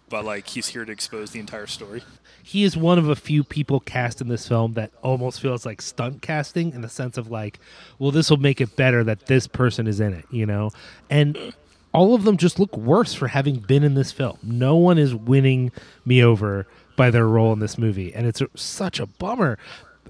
But 0.09 0.25
like 0.25 0.49
he's 0.49 0.69
here 0.69 0.85
to 0.85 0.91
expose 0.93 1.31
the 1.33 1.41
entire 1.41 1.67
story. 1.67 2.03
he 2.43 2.65
is 2.65 2.77
one 2.77 2.99
of 2.99 3.09
a 3.09 3.15
few 3.17 3.45
people 3.45 3.79
cast 3.81 4.21
in 4.23 4.29
this 4.29 4.49
film 4.49 4.73
that 4.73 4.91
almost 5.03 5.41
feels 5.41 5.67
like 5.67 5.83
stunt 5.83 6.23
casting 6.23 6.73
in 6.73 6.81
the 6.81 6.89
sense 6.89 7.19
of 7.19 7.31
like, 7.31 7.61
well, 7.99 8.11
this 8.11 8.31
will 8.31 8.39
make 8.39 8.61
it 8.61 8.75
better 8.75 9.05
that 9.05 9.27
this 9.27 9.47
person 9.47 9.87
is 9.87 10.01
in 10.01 10.15
it, 10.15 10.25
you 10.31 10.47
know? 10.47 10.71
And 11.11 11.53
all 11.93 12.15
of 12.15 12.25
them 12.25 12.39
just 12.39 12.59
look 12.59 12.75
worse 12.77 13.13
for 13.15 13.29
having 13.29 13.57
been 13.57 13.85
in 13.85 13.95
this 13.95 14.11
film. 14.13 14.39
No 14.43 14.77
one 14.77 14.97
is 14.99 15.15
winning 15.15 15.73
me 16.07 16.23
over 16.25 16.67
by 16.97 17.11
their 17.11 17.29
role 17.29 17.53
in 17.53 17.59
this 17.61 17.77
movie. 17.79 18.15
And 18.15 18.27
it's 18.27 18.41
a, 18.41 18.49
such 18.55 18.99
a 18.99 19.07
bummer. 19.07 19.59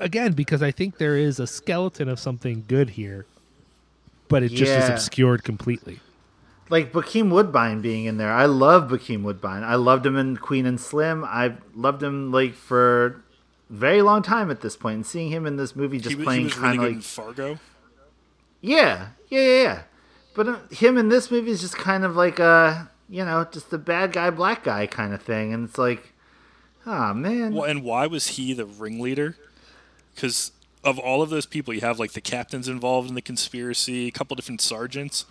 Again, 0.00 0.32
because 0.32 0.62
I 0.62 0.70
think 0.70 0.98
there 0.98 1.16
is 1.16 1.38
a 1.40 1.46
skeleton 1.46 2.08
of 2.08 2.18
something 2.18 2.64
good 2.68 2.90
here, 2.90 3.26
but 4.28 4.42
it 4.42 4.50
just 4.50 4.72
is 4.72 4.88
obscured 4.88 5.42
completely. 5.44 6.00
like 6.70 6.92
Bokeem 6.92 7.30
Woodbine 7.30 7.80
being 7.80 8.04
in 8.04 8.16
there. 8.18 8.32
I 8.32 8.44
love 8.46 8.90
Bokeem 8.90 9.22
Woodbine. 9.22 9.62
I 9.64 9.74
loved 9.76 10.04
him 10.06 10.16
in 10.16 10.36
Queen 10.36 10.66
and 10.66 10.78
Slim. 10.80 11.24
I 11.24 11.54
loved 11.74 12.02
him 12.02 12.30
like 12.30 12.54
for 12.54 13.06
a 13.06 13.14
very 13.70 14.02
long 14.02 14.22
time 14.22 14.50
at 14.50 14.60
this 14.60 14.76
point. 14.76 14.94
And 14.96 15.06
seeing 15.06 15.30
him 15.30 15.46
in 15.46 15.56
this 15.56 15.74
movie 15.74 15.98
just 15.98 16.10
He, 16.10 16.14
was- 16.16 16.24
playing 16.24 16.50
kind 16.50 16.78
of 16.78 16.84
in 16.86 16.94
like 16.96 17.02
Fargo. 17.04 17.58
yeah, 18.60 19.08
yeah, 19.28 19.40
yeah, 19.40 19.62
yeah. 19.62 19.82
But 20.34 20.48
uh, 20.48 20.58
him 20.70 20.96
in 20.98 21.08
this 21.08 21.30
movie 21.30 21.50
is 21.50 21.60
just 21.60 21.76
kind 21.76 22.04
of 22.04 22.14
like 22.16 22.38
a 22.38 22.90
you 23.08 23.24
know 23.24 23.46
just 23.50 23.72
a 23.72 23.78
bad 23.78 24.12
guy, 24.12 24.30
black 24.30 24.62
guy 24.64 24.86
kind 24.86 25.12
of 25.14 25.22
thing. 25.22 25.52
And 25.52 25.68
it's 25.68 25.78
like, 25.78 26.12
ah 26.86 27.12
man, 27.12 27.54
Well, 27.54 27.64
and 27.64 27.82
why 27.82 28.06
was 28.06 28.28
he 28.28 28.52
the 28.52 28.66
ringleader? 28.66 29.36
Because 30.18 30.50
of 30.82 30.98
all 30.98 31.22
of 31.22 31.30
those 31.30 31.46
people, 31.46 31.72
you 31.72 31.80
have 31.82 32.00
like 32.00 32.10
the 32.12 32.20
captains 32.20 32.66
involved 32.66 33.08
in 33.08 33.14
the 33.14 33.22
conspiracy, 33.22 34.08
a 34.08 34.10
couple 34.10 34.34
different 34.34 34.60
sergeants. 34.60 35.24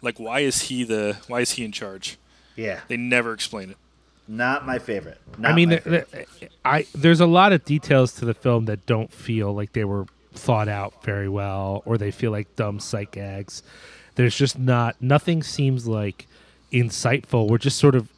Like, 0.00 0.18
why 0.18 0.40
is 0.40 0.62
he 0.62 0.84
the? 0.84 1.18
Why 1.28 1.40
is 1.40 1.50
he 1.52 1.64
in 1.66 1.72
charge? 1.72 2.16
yeah, 2.56 2.80
They 2.88 2.96
never 2.96 3.34
explain 3.34 3.68
it. 3.70 3.76
not 4.26 4.64
my 4.66 4.78
favorite. 4.78 5.18
I 5.42 5.52
mean, 5.52 5.68
my 5.68 5.76
th- 5.76 5.82
favorite. 6.06 6.28
th- 6.40 6.52
I 6.64 6.86
there's 6.94 7.20
a 7.20 7.26
lot 7.26 7.52
of 7.52 7.64
details 7.66 8.12
to 8.14 8.24
the 8.24 8.32
film 8.34 8.64
that 8.66 8.86
don't 8.86 9.12
feel 9.12 9.52
like 9.54 9.74
they 9.74 9.84
were 9.84 10.06
thought 10.32 10.68
out 10.68 11.02
very 11.04 11.28
well, 11.28 11.82
or 11.84 11.98
they 11.98 12.10
feel 12.10 12.30
like 12.30 12.56
dumb 12.56 12.80
sight 12.80 13.10
gags. 13.10 13.62
There's 14.14 14.34
just 14.34 14.58
not 14.58 14.96
nothing 15.00 15.42
seems 15.42 15.86
like 15.86 16.26
insightful. 16.72 17.48
We're 17.50 17.58
just 17.58 17.76
sort 17.78 17.94
of, 17.94 18.08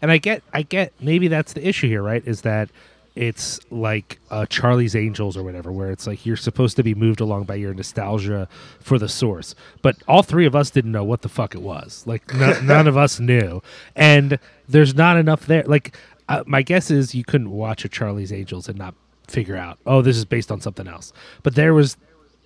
and 0.00 0.10
I 0.10 0.18
get, 0.18 0.42
I 0.52 0.62
get 0.62 0.92
maybe 1.00 1.28
that's 1.28 1.52
the 1.52 1.66
issue 1.66 1.86
here, 1.88 2.02
right? 2.02 2.22
Is 2.26 2.40
that 2.42 2.68
it's 3.14 3.60
like 3.70 4.18
uh, 4.30 4.46
Charlie's 4.46 4.96
Angels 4.96 5.36
or 5.36 5.42
whatever, 5.42 5.70
where 5.70 5.90
it's 5.90 6.06
like 6.06 6.24
you're 6.24 6.36
supposed 6.36 6.76
to 6.76 6.82
be 6.82 6.94
moved 6.94 7.20
along 7.20 7.44
by 7.44 7.56
your 7.56 7.74
nostalgia 7.74 8.48
for 8.80 8.98
the 8.98 9.08
source. 9.08 9.54
But 9.82 9.96
all 10.08 10.22
three 10.22 10.46
of 10.46 10.56
us 10.56 10.70
didn't 10.70 10.92
know 10.92 11.04
what 11.04 11.22
the 11.22 11.28
fuck 11.28 11.54
it 11.54 11.62
was. 11.62 12.04
Like 12.06 12.32
no, 12.34 12.58
none 12.62 12.86
of 12.86 12.96
us 12.96 13.20
knew, 13.20 13.62
and 13.94 14.38
there's 14.68 14.94
not 14.94 15.16
enough 15.16 15.46
there. 15.46 15.64
Like 15.64 15.96
uh, 16.28 16.44
my 16.46 16.62
guess 16.62 16.90
is 16.90 17.14
you 17.14 17.24
couldn't 17.24 17.50
watch 17.50 17.84
a 17.84 17.88
Charlie's 17.88 18.32
Angels 18.32 18.68
and 18.68 18.78
not 18.78 18.94
figure 19.28 19.56
out, 19.56 19.78
oh, 19.86 20.02
this 20.02 20.16
is 20.16 20.24
based 20.24 20.50
on 20.50 20.60
something 20.60 20.86
else. 20.86 21.12
But 21.42 21.54
there 21.54 21.74
was, 21.74 21.96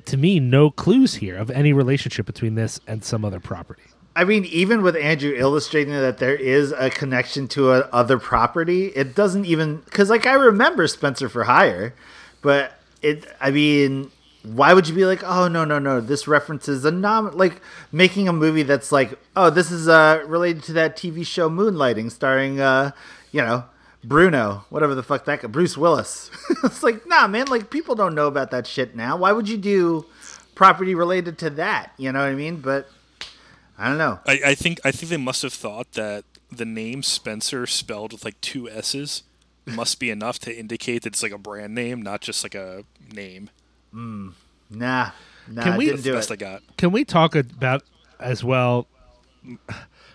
to 0.06 0.16
me, 0.16 0.40
no 0.40 0.70
clues 0.70 1.16
here 1.16 1.36
of 1.36 1.50
any 1.50 1.72
relationship 1.72 2.26
between 2.26 2.54
this 2.54 2.80
and 2.86 3.04
some 3.04 3.24
other 3.24 3.40
property. 3.40 3.82
I 4.16 4.24
mean, 4.24 4.46
even 4.46 4.80
with 4.80 4.96
Andrew 4.96 5.34
illustrating 5.36 5.92
that 5.92 6.16
there 6.16 6.34
is 6.34 6.72
a 6.72 6.88
connection 6.88 7.48
to 7.48 7.72
a 7.72 7.80
other 7.92 8.18
property, 8.18 8.86
it 8.86 9.14
doesn't 9.14 9.44
even 9.44 9.82
because 9.84 10.08
like 10.08 10.26
I 10.26 10.32
remember 10.32 10.86
Spenser 10.86 11.28
for 11.30 11.44
Hire, 11.44 11.94
but 12.40 12.72
it. 13.02 13.26
I 13.42 13.50
mean, 13.50 14.10
why 14.42 14.72
would 14.72 14.88
you 14.88 14.94
be 14.94 15.04
like, 15.04 15.22
oh 15.22 15.48
no 15.48 15.66
no 15.66 15.78
no, 15.78 16.00
this 16.00 16.26
references 16.26 16.86
a 16.86 16.90
nom 16.90 17.36
like 17.36 17.60
making 17.92 18.26
a 18.26 18.32
movie 18.32 18.62
that's 18.62 18.90
like, 18.90 19.18
oh 19.36 19.50
this 19.50 19.70
is 19.70 19.86
uh 19.86 20.24
related 20.26 20.62
to 20.64 20.72
that 20.72 20.96
TV 20.96 21.24
show 21.26 21.50
Moonlighting 21.50 22.10
starring 22.10 22.58
uh 22.58 22.92
you 23.32 23.42
know 23.42 23.64
Bruno 24.02 24.64
whatever 24.70 24.94
the 24.94 25.02
fuck 25.02 25.26
that 25.26 25.42
Bruce 25.52 25.76
Willis. 25.76 26.30
it's 26.64 26.82
like 26.82 27.06
nah 27.06 27.26
man, 27.26 27.48
like 27.48 27.68
people 27.68 27.94
don't 27.94 28.14
know 28.14 28.28
about 28.28 28.50
that 28.50 28.66
shit 28.66 28.96
now. 28.96 29.18
Why 29.18 29.32
would 29.32 29.46
you 29.46 29.58
do 29.58 30.06
property 30.54 30.94
related 30.94 31.36
to 31.40 31.50
that? 31.50 31.92
You 31.98 32.12
know 32.12 32.20
what 32.20 32.30
I 32.30 32.34
mean? 32.34 32.62
But 32.62 32.88
I 33.78 33.88
don't 33.88 33.98
know. 33.98 34.20
I, 34.26 34.40
I 34.46 34.54
think 34.54 34.80
I 34.84 34.90
think 34.90 35.10
they 35.10 35.16
must 35.16 35.42
have 35.42 35.52
thought 35.52 35.92
that 35.92 36.24
the 36.50 36.64
name 36.64 37.02
Spenser 37.02 37.66
spelled 37.66 38.12
with 38.12 38.24
like 38.24 38.40
two 38.40 38.68
S's 38.70 39.22
must 39.66 39.98
be 39.98 40.10
enough 40.10 40.38
to 40.40 40.56
indicate 40.56 41.02
that 41.02 41.12
it's 41.14 41.22
like 41.22 41.32
a 41.32 41.38
brand 41.38 41.74
name, 41.74 42.00
not 42.00 42.20
just 42.20 42.42
like 42.44 42.54
a 42.54 42.84
name. 43.12 43.50
Mm, 43.94 44.32
Nah, 44.70 45.10
nah, 45.48 45.62
Can 45.62 45.76
we- 45.76 45.86
didn't 45.86 46.02
do 46.02 46.12
Best 46.14 46.30
it. 46.30 46.34
I 46.34 46.36
got. 46.36 46.62
Can 46.76 46.90
we 46.92 47.04
talk 47.04 47.34
about 47.34 47.82
as 48.20 48.42
well? 48.44 48.86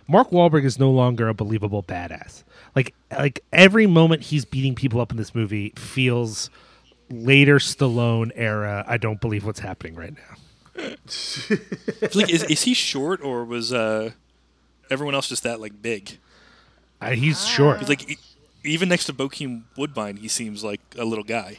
Mark 0.08 0.30
Wahlberg 0.32 0.66
is 0.66 0.78
no 0.80 0.90
longer 0.92 1.28
a 1.30 1.34
believable 1.34 1.84
badass. 1.84 2.44
Like 2.76 2.94
like 3.12 3.44
every 3.54 3.88
moment 3.88 4.24
he's 4.24 4.46
beating 4.46 4.76
people 4.76 5.00
up 5.02 5.12
in 5.12 5.18
this 5.18 5.36
movie 5.36 5.74
feels 5.78 6.50
later 7.10 7.58
Stallone 7.60 8.32
era. 8.36 8.84
I 8.88 8.98
don't 8.98 9.22
believe 9.22 9.46
what's 9.46 9.60
happening 9.60 9.96
right 9.96 10.14
now. 10.14 10.36
like, 12.16 12.30
is, 12.30 12.44
is 12.44 12.64
he 12.64 12.74
short 12.74 13.22
or 13.22 13.46
was 13.46 13.72
uh, 13.74 14.12
everyone 14.90 15.16
else 15.16 15.28
just 15.30 15.44
that 15.44 15.60
like 15.60 15.82
big? 15.82 16.18
Uh, 17.00 17.12
he's 17.12 17.46
short. 17.48 17.80
He's 17.80 17.90
like 17.90 18.10
e- 18.10 18.18
even 18.64 18.90
next 18.90 19.06
to 19.06 19.14
Bokeem 19.14 19.64
Woodbine, 19.78 20.18
he 20.18 20.28
seems 20.28 20.64
like 20.64 20.82
a 20.98 21.06
little 21.06 21.24
guy. 21.24 21.58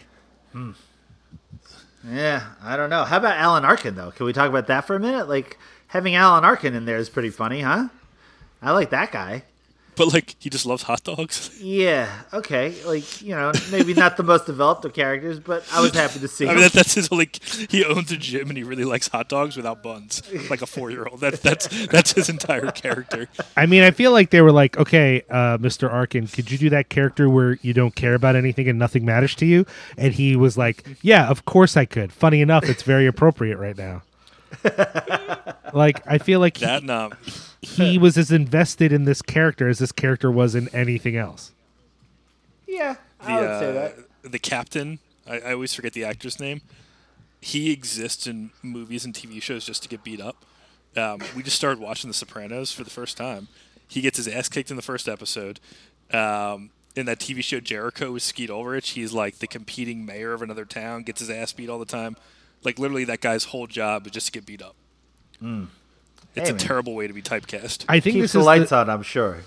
Yeah, 2.09 2.43
I 2.63 2.77
don't 2.77 2.91
know. 2.91 3.05
How 3.05 3.17
about 3.19 3.37
Alan 3.37 3.65
Arkin 3.65 3.95
though? 3.95 4.11
Can 4.11 4.27
we 4.27 4.33
talk 4.33 4.49
about 4.49 4.67
that 4.67 4.87
for 4.87 4.97
a 4.97 5.01
minute? 5.01 5.29
Like 5.29 5.59
having 5.89 6.15
Alan 6.15 6.45
Arkin 6.45 6.75
in 6.75 6.85
there 6.85 6.97
is 6.97 7.09
pretty 7.09 7.31
funny, 7.31 7.61
huh? 7.61 7.89
I 8.61 8.73
like 8.73 8.91
that 8.91 9.13
guy. 9.13 9.45
But 9.97 10.13
like 10.13 10.37
he 10.39 10.49
just 10.49 10.65
loves 10.65 10.83
hot 10.85 11.05
dogs. 11.05 11.51
Yeah, 11.63 12.11
okay. 12.33 12.75
Like 12.85 13.21
you 13.23 13.35
know, 13.35 13.53
maybe 13.71 13.95
not 13.95 14.17
the 14.17 14.23
most 14.23 14.47
developed 14.47 14.85
of 14.85 14.95
characters, 14.95 15.39
but 15.39 15.65
I 15.73 15.81
was 15.81 15.93
happy 15.93 16.19
to 16.19 16.29
see. 16.29 16.47
I 16.47 16.51
him. 16.51 16.55
mean, 16.57 16.63
that, 16.65 16.73
that's 16.73 16.95
his 16.95 17.13
like 17.13 17.43
he 17.45 17.85
owns 17.85 18.11
a 18.11 18.17
gym 18.17 18.49
and 18.49 18.57
he 18.57 18.65
really 18.65 18.85
likes 18.85 19.09
hot 19.09 19.29
dogs 19.29 19.57
without 19.57 19.83
buns, 19.83 20.23
like 20.51 20.63
a 20.63 20.67
four 20.67 20.91
year 20.91 21.07
old. 21.07 21.21
That 21.21 21.41
that's 21.43 21.69
that's 21.87 22.13
his 22.13 22.29
entire 22.29 22.71
character. 22.71 23.29
I 23.57 23.67
mean, 23.67 23.83
I 23.83 23.91
feel 23.91 24.13
like 24.13 24.31
they 24.31 24.41
were 24.41 24.51
like, 24.53 24.77
okay, 24.79 25.23
uh, 25.31 25.59
Mr. 25.59 25.93
Arkin, 25.93 26.27
could 26.27 26.51
you 26.51 26.59
do 26.59 26.71
that 26.71 26.89
character 26.89 27.29
where 27.29 27.59
you 27.63 27.73
don't 27.75 27.95
care 27.95 28.15
about 28.15 28.35
anything 28.35 28.69
and 28.69 28.79
nothing 28.79 29.05
matters 29.05 29.35
to 29.37 29.47
you? 29.47 29.67
And 29.97 30.15
he 30.15 30.37
was 30.37 30.57
like, 30.57 30.85
yeah, 31.03 31.29
of 31.29 31.45
course 31.45 31.77
I 31.77 31.85
could. 31.85 32.13
Funny 32.13 32.41
enough, 32.41 32.65
it's 32.65 32.83
very 32.83 33.07
appropriate 33.07 33.59
right 33.59 33.77
now. 33.77 34.03
like, 35.73 36.03
I 36.07 36.19
feel 36.19 36.41
like 36.41 36.59
he, 36.59 36.67
That 36.67 36.83
and 36.83 36.91
um, 36.91 37.13
he 37.61 37.99
was 37.99 38.17
as 38.19 38.31
invested 38.31 38.93
in 38.93 39.05
this 39.05 39.23
character 39.23 39.69
as 39.69 39.79
this 39.79 39.93
character 39.93 40.31
was 40.31 40.55
in 40.55 40.69
anything 40.75 41.17
else. 41.17 41.53
yeah, 42.67 42.97
the 43.21 43.31
I 43.31 43.41
would 43.41 43.61
say 43.61 43.71
uh, 43.71 43.73
that. 43.73 43.95
the 44.33 44.39
captain. 44.39 44.99
I, 45.27 45.39
I 45.41 45.53
always 45.55 45.75
forget 45.75 45.93
the 45.93 46.05
actor's 46.05 46.41
name. 46.41 46.63
He 47.41 47.73
exists 47.73 48.27
in 48.27 48.51
movies 48.63 49.05
and 49.05 49.15
TV 49.15 49.43
shows 49.43 49.65
just 49.65 49.83
to 49.83 49.89
get 49.89 50.05
beat 50.05 50.21
up. 50.21 50.45
Um, 50.97 51.21
we 51.35 51.43
just 51.43 51.57
started 51.57 51.81
watching 51.81 52.09
The 52.09 52.15
Sopranos 52.15 52.73
for 52.73 52.85
the 52.85 52.91
first 52.91 53.17
time. 53.17 53.49
He 53.89 54.01
gets 54.01 54.17
his 54.17 54.29
ass 54.29 54.49
kicked 54.49 54.71
in 54.71 54.77
the 54.77 54.83
first 54.83 55.09
episode. 55.09 55.59
Um, 56.13 56.71
in 56.95 57.07
that 57.07 57.19
TV 57.19 57.43
show 57.43 57.61
Jericho 57.61 58.13
with 58.13 58.23
Skeet 58.23 58.51
Ulrich, 58.51 58.91
he's 58.91 59.13
like 59.13 59.39
the 59.39 59.47
competing 59.47 60.05
mayor 60.05 60.33
of 60.33 60.43
another 60.43 60.65
town, 60.65 61.03
gets 61.03 61.21
his 61.21 61.31
ass 61.31 61.53
beat 61.53 61.71
all 61.71 61.79
the 61.79 61.85
time. 61.87 62.17
Like 62.65 62.79
literally, 62.79 63.05
that 63.05 63.21
guy's 63.21 63.45
whole 63.45 63.67
job 63.67 64.07
is 64.07 64.13
just 64.13 64.27
to 64.27 64.33
get 64.33 64.47
beat 64.47 64.63
up. 64.63 64.75
It's 65.35 65.41
Hmm. 65.41 65.65
Hey, 66.35 66.43
a 66.43 66.45
man. 66.53 66.59
terrible 66.59 66.95
way 66.95 67.07
to 67.07 67.13
be 67.13 67.21
typecast. 67.23 67.85
I 67.89 68.01
think 68.01 68.15
Keeps 68.15 68.25
this 68.25 68.33
the 68.33 68.39
is 68.41 68.47
lights 68.47 68.71
the, 68.71 68.77
on. 68.79 68.89
I'm 68.91 69.03
sure. 69.03 69.39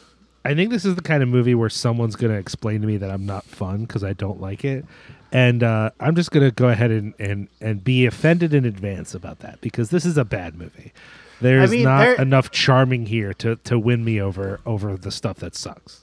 I 0.44 0.54
think 0.54 0.70
this 0.70 0.86
is 0.86 0.94
the 0.96 1.02
kind 1.02 1.24
of 1.24 1.30
movie 1.30 1.56
where 1.56 1.70
someone's 1.70 2.16
going 2.16 2.32
to 2.32 2.38
explain 2.38 2.82
to 2.82 2.88
me 2.88 2.98
that 2.98 3.10
I'm 3.10 3.26
not 3.26 3.46
fun 3.46 3.82
because 3.86 4.04
I 4.04 4.14
don't 4.14 4.40
like 4.40 4.64
it, 4.64 4.86
and 5.32 5.64
uh, 5.64 5.90
I'm 6.00 6.16
just 6.16 6.30
going 6.30 6.46
to 6.48 6.52
go 6.54 6.68
ahead 6.70 6.92
and, 6.92 7.16
and 7.18 7.48
and 7.60 7.84
be 7.84 8.06
offended 8.06 8.54
in 8.54 8.64
advance 8.66 9.16
about 9.16 9.40
that 9.40 9.60
because 9.62 9.90
this 9.90 10.06
is 10.06 10.18
a 10.18 10.26
bad 10.26 10.56
movie. 10.56 10.94
There's 11.42 11.72
mean, 11.72 11.84
not 11.84 12.00
there- 12.02 12.16
enough 12.22 12.52
charming 12.52 13.08
here 13.08 13.34
to 13.36 13.56
to 13.56 13.80
win 13.80 14.06
me 14.06 14.22
over 14.22 14.60
over 14.68 14.96
the 14.98 15.12
stuff 15.12 15.38
that 15.38 15.56
sucks. 15.56 16.02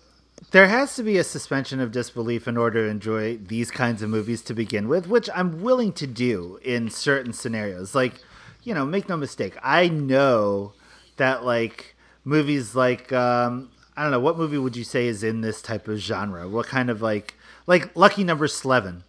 There 0.53 0.68
has 0.68 0.94
to 0.96 1.03
be 1.03 1.16
a 1.16 1.24
suspension 1.24 1.80
of 1.80 1.92
disbelief 1.92 2.46
in 2.46 2.59
order 2.59 2.84
to 2.84 2.90
enjoy 2.90 3.38
these 3.38 3.70
kinds 3.70 4.03
of 4.03 4.11
movies 4.11 4.42
to 4.42 4.55
begin 4.55 4.86
with, 4.86 5.09
which 5.09 5.30
I'm 5.34 5.62
willing 5.62 5.92
to 5.94 6.07
do 6.07 6.59
in 6.62 6.90
certain 6.90 7.32
scenarios. 7.32 7.94
Like, 7.94 8.20
you 8.62 8.74
know, 8.74 8.84
make 8.84 9.09
no 9.09 9.16
mistake, 9.16 9.57
I 9.62 9.88
know 9.88 10.74
that 11.16 11.44
like 11.44 11.94
movies 12.24 12.74
like 12.74 13.12
um 13.12 13.70
I 13.96 14.03
don't 14.03 14.11
know, 14.11 14.20
what 14.20 14.36
movie 14.36 14.59
would 14.59 14.76
you 14.76 14.84
say 14.84 15.07
is 15.07 15.22
in 15.22 15.40
this 15.40 15.62
type 15.62 15.88
of 15.88 15.98
genre? 15.98 16.46
What 16.46 16.66
kind 16.66 16.90
of 16.90 17.00
like 17.00 17.34
like 17.66 17.96
Lucky 17.96 18.22
Number 18.22 18.46
Slevin? 18.46 19.05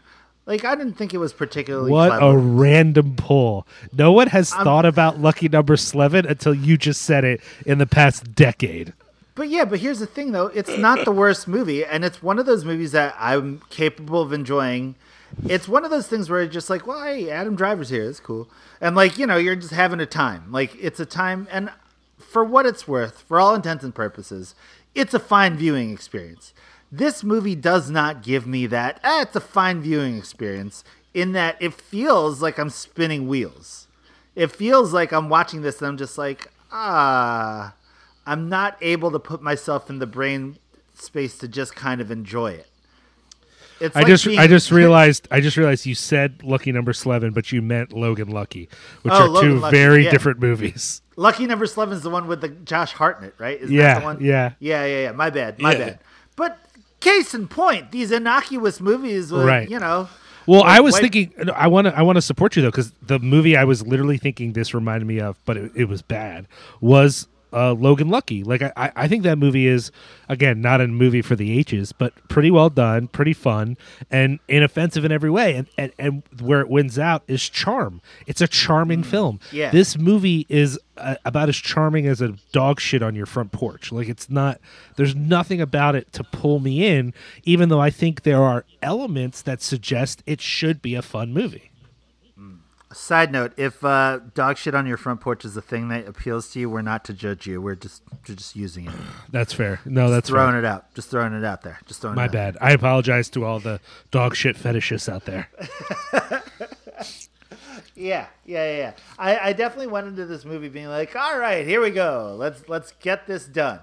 Like 0.45 0.63
I 0.63 0.75
didn't 0.75 0.93
think 0.93 1.13
it 1.13 1.17
was 1.17 1.33
particularly 1.33 1.91
What 1.91 2.19
clever. 2.19 2.37
a 2.37 2.37
random 2.37 3.17
pull! 3.17 3.67
No 3.91 4.13
one 4.13 4.27
has 4.27 4.49
thought 4.49 4.85
about 4.85 5.19
Lucky 5.19 5.49
Number 5.49 5.75
Slevin 5.75 6.25
until 6.25 6.53
you 6.53 6.77
just 6.77 7.01
said 7.01 7.25
it 7.25 7.41
in 7.65 7.79
the 7.79 7.85
past 7.85 8.33
decade. 8.33 8.93
But 9.35 9.49
yeah, 9.49 9.65
but 9.65 9.79
here's 9.79 9.99
the 9.99 10.05
thing 10.05 10.31
though, 10.31 10.47
it's 10.47 10.77
not 10.77 11.05
the 11.05 11.11
worst 11.11 11.47
movie, 11.47 11.83
and 11.83 12.05
it's 12.05 12.21
one 12.21 12.37
of 12.37 12.45
those 12.45 12.65
movies 12.65 12.91
that 12.91 13.15
I'm 13.17 13.61
capable 13.69 14.21
of 14.21 14.31
enjoying. 14.31 14.95
It's 15.47 15.67
one 15.67 15.83
of 15.83 15.89
those 15.89 16.07
things 16.07 16.29
where 16.29 16.41
it's 16.41 16.53
just 16.53 16.69
like, 16.69 16.85
well, 16.85 17.03
hey, 17.03 17.31
Adam 17.31 17.55
Driver's 17.55 17.89
here, 17.89 18.03
it's 18.03 18.19
cool, 18.19 18.47
and 18.79 18.95
like 18.95 19.17
you 19.17 19.25
know, 19.25 19.37
you're 19.37 19.55
just 19.55 19.73
having 19.73 19.99
a 19.99 20.05
time. 20.05 20.51
Like 20.51 20.75
it's 20.79 20.99
a 20.99 21.05
time, 21.05 21.47
and 21.51 21.71
for 22.19 22.43
what 22.43 22.65
it's 22.65 22.87
worth, 22.87 23.21
for 23.21 23.39
all 23.39 23.55
intents 23.55 23.83
and 23.83 23.93
purposes, 23.95 24.53
it's 24.93 25.13
a 25.13 25.19
fine 25.19 25.55
viewing 25.55 25.91
experience. 25.91 26.53
This 26.91 27.23
movie 27.23 27.55
does 27.55 27.89
not 27.89 28.21
give 28.21 28.45
me 28.45 28.67
that. 28.67 28.99
Ah, 29.03 29.23
it's 29.23 29.35
a 29.35 29.41
fine 29.41 29.81
viewing 29.81 30.15
experience 30.15 30.83
in 31.13 31.31
that 31.31 31.57
it 31.59 31.73
feels 31.73 32.41
like 32.41 32.59
I'm 32.59 32.69
spinning 32.69 33.27
wheels. 33.27 33.87
It 34.35 34.51
feels 34.51 34.93
like 34.93 35.11
I'm 35.11 35.29
watching 35.29 35.61
this 35.61 35.79
and 35.79 35.87
I'm 35.87 35.97
just 35.97 36.17
like, 36.17 36.51
ah, 36.71 37.73
I'm 38.25 38.49
not 38.49 38.77
able 38.81 39.11
to 39.11 39.19
put 39.19 39.41
myself 39.41 39.89
in 39.89 39.99
the 39.99 40.07
brain 40.07 40.57
space 40.95 41.37
to 41.39 41.47
just 41.47 41.75
kind 41.75 41.99
of 42.01 42.11
enjoy 42.11 42.51
it. 42.51 42.67
It's 43.79 43.95
I 43.95 43.99
like 44.01 44.07
just 44.07 44.25
being- 44.25 44.39
I 44.39 44.47
just 44.47 44.71
realized 44.81 45.27
I 45.31 45.41
just 45.41 45.57
realized 45.57 45.85
you 45.85 45.95
said 45.95 46.41
Lucky 46.43 46.71
Number 46.71 46.93
Slevin, 46.93 47.31
but 47.33 47.51
you 47.51 47.61
meant 47.61 47.91
Logan 47.91 48.29
Lucky, 48.29 48.69
which 49.01 49.13
Oh, 49.13 49.23
are 49.23 49.27
Logan 49.27 49.49
two 49.51 49.59
Lucky, 49.59 49.75
very 49.77 50.05
yeah. 50.05 50.11
different 50.11 50.39
movies. 50.39 51.01
Lucky 51.15 51.45
Number 51.45 51.65
Slevin 51.65 51.95
is 51.95 52.03
the 52.03 52.09
one 52.09 52.27
with 52.27 52.41
the 52.41 52.49
Josh 52.49 52.93
Hartnett, 52.93 53.33
right? 53.37 53.59
Is 53.59 53.69
Yeah, 53.69 53.95
that 53.95 53.99
the 53.99 54.05
one? 54.05 54.17
yeah. 54.21 54.53
yeah, 54.59 54.85
yeah, 54.85 55.01
yeah. 55.03 55.11
My 55.11 55.29
bad, 55.29 55.59
my 55.59 55.73
Yeah. 55.73 55.77
bad. 55.77 55.99
But 56.35 56.57
case 57.01 57.33
in 57.33 57.47
point, 57.47 57.91
these 57.91 58.11
innocuous 58.11 58.79
movies, 58.79 59.31
with, 59.31 59.45
Right. 59.45 59.69
You 59.69 59.79
know, 59.79 60.07
Well, 60.45 60.61
Like, 60.61 60.77
I 60.77 60.79
was 60.81 60.97
thinking 60.99 61.33
I 61.55 61.67
want 61.67 61.87
to 61.87 61.97
I 61.97 62.01
want 62.03 62.17
to 62.17 62.21
support 62.21 62.55
you 62.55 62.61
though 62.61 62.69
because 62.71 62.91
the 63.01 63.19
movie 63.19 63.55
I 63.57 63.63
was 63.65 63.85
literally 63.85 64.17
thinking 64.17 64.53
this 64.53 64.73
reminded 64.73 65.05
me 65.07 65.19
of, 65.19 65.37
but 65.45 65.57
it, 65.57 65.71
it 65.75 65.85
was 65.85 66.01
bad. 66.01 66.47
Was 66.81 67.27
uh, 67.53 67.73
Logan 67.73 68.09
Lucky? 68.09 68.43
Like 68.43 68.61
I, 68.61 68.91
I 68.95 69.07
think 69.07 69.23
that 69.23 69.37
movie 69.37 69.67
is 69.67 69.91
again 70.27 70.61
not 70.61 70.81
a 70.81 70.87
movie 70.87 71.21
for 71.21 71.35
the 71.35 71.57
H's, 71.59 71.91
but 71.91 72.13
pretty 72.27 72.51
well 72.51 72.69
done, 72.69 73.07
pretty 73.07 73.33
fun, 73.33 73.77
and 74.09 74.39
inoffensive 74.47 75.05
in 75.05 75.11
every 75.11 75.29
way. 75.29 75.55
And 75.55 75.67
and, 75.77 75.93
and 75.99 76.23
where 76.41 76.61
it 76.61 76.69
wins 76.69 76.97
out 76.97 77.23
is 77.27 77.47
charm. 77.47 78.01
It's 78.27 78.41
a 78.41 78.47
charming 78.47 79.03
film. 79.03 79.39
Mm. 79.49 79.53
yeah. 79.53 79.71
This 79.71 79.97
movie 79.97 80.45
is 80.49 80.79
uh, 80.97 81.15
about 81.25 81.49
as 81.49 81.57
charming 81.57 82.07
as 82.07 82.21
a 82.21 82.35
dog 82.51 82.79
shit 82.79 83.01
on 83.01 83.15
your 83.15 83.25
front 83.25 83.51
porch. 83.51 83.91
Like 83.91 84.09
it's 84.09 84.29
not. 84.29 84.59
There's 84.95 85.15
nothing 85.15 85.61
about 85.61 85.95
it 85.95 86.11
to 86.13 86.23
pull 86.23 86.59
me 86.59 86.85
in, 86.85 87.13
even 87.43 87.69
though 87.69 87.81
I 87.81 87.89
think 87.89 88.23
there 88.23 88.41
are 88.41 88.65
elements 88.81 89.41
that 89.41 89.61
suggest 89.61 90.23
it 90.25 90.41
should 90.41 90.81
be 90.81 90.95
a 90.95 91.01
fun 91.01 91.33
movie. 91.33 91.71
Side 92.93 93.31
note: 93.31 93.53
If 93.57 93.83
uh, 93.83 94.19
dog 94.33 94.57
shit 94.57 94.75
on 94.75 94.85
your 94.85 94.97
front 94.97 95.21
porch 95.21 95.45
is 95.45 95.53
the 95.53 95.61
thing 95.61 95.89
that 95.89 96.07
appeals 96.07 96.49
to 96.51 96.59
you, 96.59 96.69
we're 96.69 96.81
not 96.81 97.03
to 97.05 97.13
judge 97.13 97.47
you. 97.47 97.61
We're 97.61 97.75
just 97.75 98.01
we're 98.27 98.35
just 98.35 98.55
using 98.55 98.85
it, 98.85 98.93
That's 99.31 99.53
fair. 99.53 99.79
No, 99.85 100.09
that's 100.09 100.29
throwing 100.29 100.51
fair. 100.51 100.59
it 100.59 100.65
out, 100.65 100.93
just 100.93 101.09
throwing 101.09 101.33
it 101.33 101.43
out 101.43 101.61
there, 101.63 101.79
just 101.85 102.01
throwing. 102.01 102.15
My 102.15 102.25
it 102.25 102.27
out 102.27 102.31
bad. 102.31 102.57
I 102.61 102.71
apologize 102.71 103.29
to 103.31 103.45
all 103.45 103.59
the 103.59 103.79
dog 104.11 104.35
shit 104.35 104.55
fetishists 104.55 105.11
out 105.11 105.25
there. 105.25 105.49
Yeah, 107.95 108.27
yeah, 108.45 108.65
yeah. 108.65 108.77
yeah. 108.77 108.93
I, 109.17 109.49
I 109.49 109.53
definitely 109.53 109.87
went 109.87 110.07
into 110.07 110.25
this 110.25 110.45
movie 110.45 110.69
being 110.69 110.87
like, 110.87 111.15
all 111.15 111.37
right, 111.37 111.65
here 111.65 111.81
we 111.81 111.91
go. 111.91 112.35
Let's 112.37 112.67
let's 112.67 112.91
get 112.93 113.27
this 113.27 113.45
done. 113.45 113.79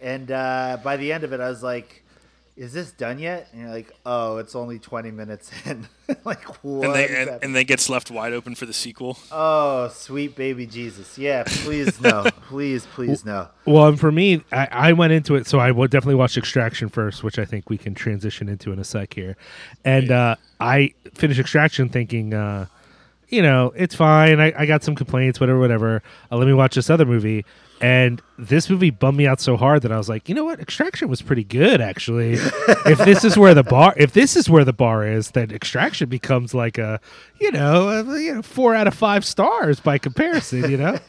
And 0.00 0.30
uh, 0.30 0.78
by 0.82 0.96
the 0.96 1.12
end 1.12 1.24
of 1.24 1.32
it, 1.32 1.40
I 1.40 1.48
was 1.48 1.62
like, 1.62 2.04
is 2.58 2.72
this 2.72 2.90
done 2.90 3.20
yet? 3.20 3.48
And 3.52 3.62
you're 3.62 3.70
like, 3.70 3.92
oh, 4.04 4.38
it's 4.38 4.56
only 4.56 4.80
20 4.80 5.12
minutes 5.12 5.50
in. 5.64 5.86
like, 6.24 6.42
what? 6.64 6.86
and 6.86 6.94
they 6.94 7.04
and, 7.04 7.16
happening? 7.16 7.38
and 7.42 7.56
then 7.56 7.64
gets 7.66 7.88
left 7.88 8.10
wide 8.10 8.32
open 8.32 8.56
for 8.56 8.66
the 8.66 8.72
sequel. 8.72 9.16
oh, 9.30 9.88
sweet 9.88 10.34
baby 10.34 10.66
Jesus. 10.66 11.16
Yeah, 11.16 11.44
please 11.46 12.00
no. 12.00 12.24
please, 12.48 12.84
please 12.86 13.24
no. 13.24 13.48
Well, 13.64 13.86
and 13.86 14.00
for 14.00 14.10
me, 14.10 14.42
I, 14.50 14.68
I 14.70 14.92
went 14.92 15.12
into 15.12 15.36
it, 15.36 15.46
so 15.46 15.60
I 15.60 15.70
would 15.70 15.92
definitely 15.92 16.16
watch 16.16 16.36
Extraction 16.36 16.88
first, 16.88 17.22
which 17.22 17.38
I 17.38 17.44
think 17.44 17.70
we 17.70 17.78
can 17.78 17.94
transition 17.94 18.48
into 18.48 18.72
in 18.72 18.80
a 18.80 18.84
sec 18.84 19.14
here. 19.14 19.36
And 19.84 20.10
uh, 20.10 20.34
I 20.58 20.94
finished 21.14 21.38
Extraction 21.38 21.88
thinking, 21.88 22.34
uh, 22.34 22.66
you 23.28 23.40
know, 23.40 23.72
it's 23.76 23.94
fine. 23.94 24.40
I, 24.40 24.52
I 24.56 24.66
got 24.66 24.82
some 24.82 24.96
complaints, 24.96 25.38
whatever, 25.38 25.60
whatever. 25.60 26.02
Uh, 26.30 26.36
let 26.36 26.48
me 26.48 26.54
watch 26.54 26.74
this 26.74 26.90
other 26.90 27.06
movie. 27.06 27.44
And 27.80 28.20
this 28.36 28.68
movie 28.68 28.90
bummed 28.90 29.18
me 29.18 29.26
out 29.26 29.40
so 29.40 29.56
hard 29.56 29.82
that 29.82 29.92
I 29.92 29.96
was 29.96 30.08
like, 30.08 30.28
you 30.28 30.34
know 30.34 30.44
what? 30.44 30.58
Extraction 30.58 31.08
was 31.08 31.22
pretty 31.22 31.44
good, 31.44 31.80
actually. 31.80 32.32
if 32.86 32.98
this 32.98 33.24
is 33.24 33.36
where 33.36 33.54
the 33.54 33.62
bar, 33.62 33.94
if 33.96 34.12
this 34.12 34.36
is 34.36 34.50
where 34.50 34.64
the 34.64 34.72
bar 34.72 35.06
is, 35.06 35.30
then 35.30 35.50
Extraction 35.52 36.08
becomes 36.08 36.54
like 36.54 36.76
a, 36.76 37.00
you 37.40 37.52
know, 37.52 37.88
a, 37.88 38.20
you 38.20 38.34
know, 38.34 38.42
four 38.42 38.74
out 38.74 38.88
of 38.88 38.94
five 38.94 39.24
stars 39.24 39.78
by 39.78 39.96
comparison. 39.96 40.68
You 40.68 40.76
know, 40.76 40.98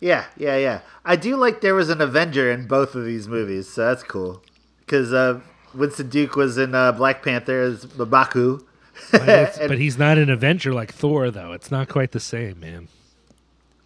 Yeah, 0.00 0.24
yeah, 0.36 0.56
yeah. 0.56 0.80
I 1.04 1.16
do 1.16 1.36
like 1.36 1.60
there 1.60 1.74
was 1.74 1.90
an 1.90 2.00
Avenger 2.00 2.50
in 2.50 2.66
both 2.66 2.94
of 2.94 3.04
these 3.04 3.28
movies, 3.28 3.68
so 3.68 3.86
that's 3.86 4.02
cool. 4.02 4.42
Because 4.80 5.12
uh, 5.12 5.40
Winston 5.74 6.08
Duke 6.08 6.36
was 6.36 6.58
in 6.58 6.74
uh, 6.74 6.92
Black 6.92 7.22
Panther 7.22 7.60
as 7.60 7.86
M'Baku. 7.86 8.64
But, 9.12 9.58
but 9.68 9.78
he's 9.78 9.98
not 9.98 10.18
an 10.18 10.30
Avenger 10.30 10.72
like 10.72 10.92
Thor, 10.92 11.30
though. 11.30 11.52
It's 11.52 11.70
not 11.70 11.88
quite 11.88 12.12
the 12.12 12.20
same, 12.20 12.60
man. 12.60 12.88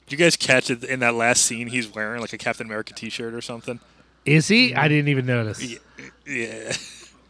Did 0.07 0.19
you 0.19 0.25
guys 0.25 0.37
catch 0.37 0.71
it 0.71 0.85
in 0.85 1.01
that 1.01 1.15
last 1.15 1.45
scene? 1.45 1.69
He's 1.69 1.93
wearing 1.93 2.21
like 2.21 2.33
a 2.33 2.39
Captain 2.39 2.67
America 2.67 2.93
T-shirt 2.93 3.33
or 3.35 3.41
something. 3.41 3.81
Is 4.25 4.49
he? 4.49 4.75
I 4.75 4.89
didn't 4.89 5.09
even 5.09 5.27
notice. 5.27 5.79
Yeah, 6.27 6.73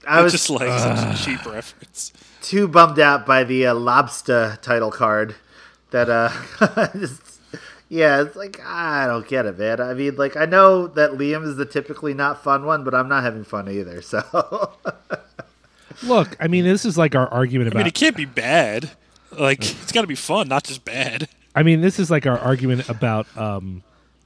I 0.07 0.23
was 0.23 0.33
just 0.33 0.51
like 0.51 0.79
some 0.79 1.15
cheap 1.17 1.45
reference. 1.47 2.13
too 2.43 2.69
bummed 2.69 2.99
out 2.99 3.27
by 3.27 3.43
the 3.45 3.67
uh, 3.67 3.75
lobster 3.75 4.59
title 4.63 4.91
card 4.91 5.35
that 5.91 6.09
uh 6.11 6.31
just, 6.93 7.41
yeah 7.89 8.21
it's 8.23 8.37
like 8.37 8.61
i 8.65 9.07
don't 9.07 9.27
get 9.29 9.47
it 9.47 9.59
man 9.59 9.81
i 9.81 9.95
mean 9.95 10.15
like 10.17 10.37
i 10.37 10.45
know 10.45 10.87
that 10.89 11.13
liam 11.13 11.45
is 11.47 11.57
the 11.57 11.65
typically 11.65 12.13
not 12.13 12.43
fun 12.43 12.67
one 12.67 12.85
but 12.85 12.95
i'm 12.95 13.09
not 13.09 13.23
having 13.23 13.45
fun 13.45 13.71
either 13.71 14.03
so 14.03 14.21
Look, 16.03 16.37
I 16.41 16.49
mean, 16.49 16.65
this 16.65 16.85
is 16.85 16.99
like 16.99 17.15
our 17.15 17.29
argument 17.29 17.69
about. 17.69 17.79
I 17.79 17.81
about. 17.81 17.85
mean, 17.85 17.89
it 17.89 17.95
can't 17.95 18.17
be 18.17 18.25
bad. 18.25 18.91
Like 19.31 19.61
it's 19.61 19.93
got 19.93 20.01
to 20.03 20.07
be 20.07 20.15
fun, 20.17 20.49
not 20.49 20.65
just 20.65 20.85
bad. 20.85 21.29
I 21.55 21.63
mean, 21.63 21.81
this 21.81 21.99
is 21.99 22.11
like 22.11 22.27
our 22.27 22.39
argument 22.39 22.89
about 22.89 23.27
um, 23.37 23.83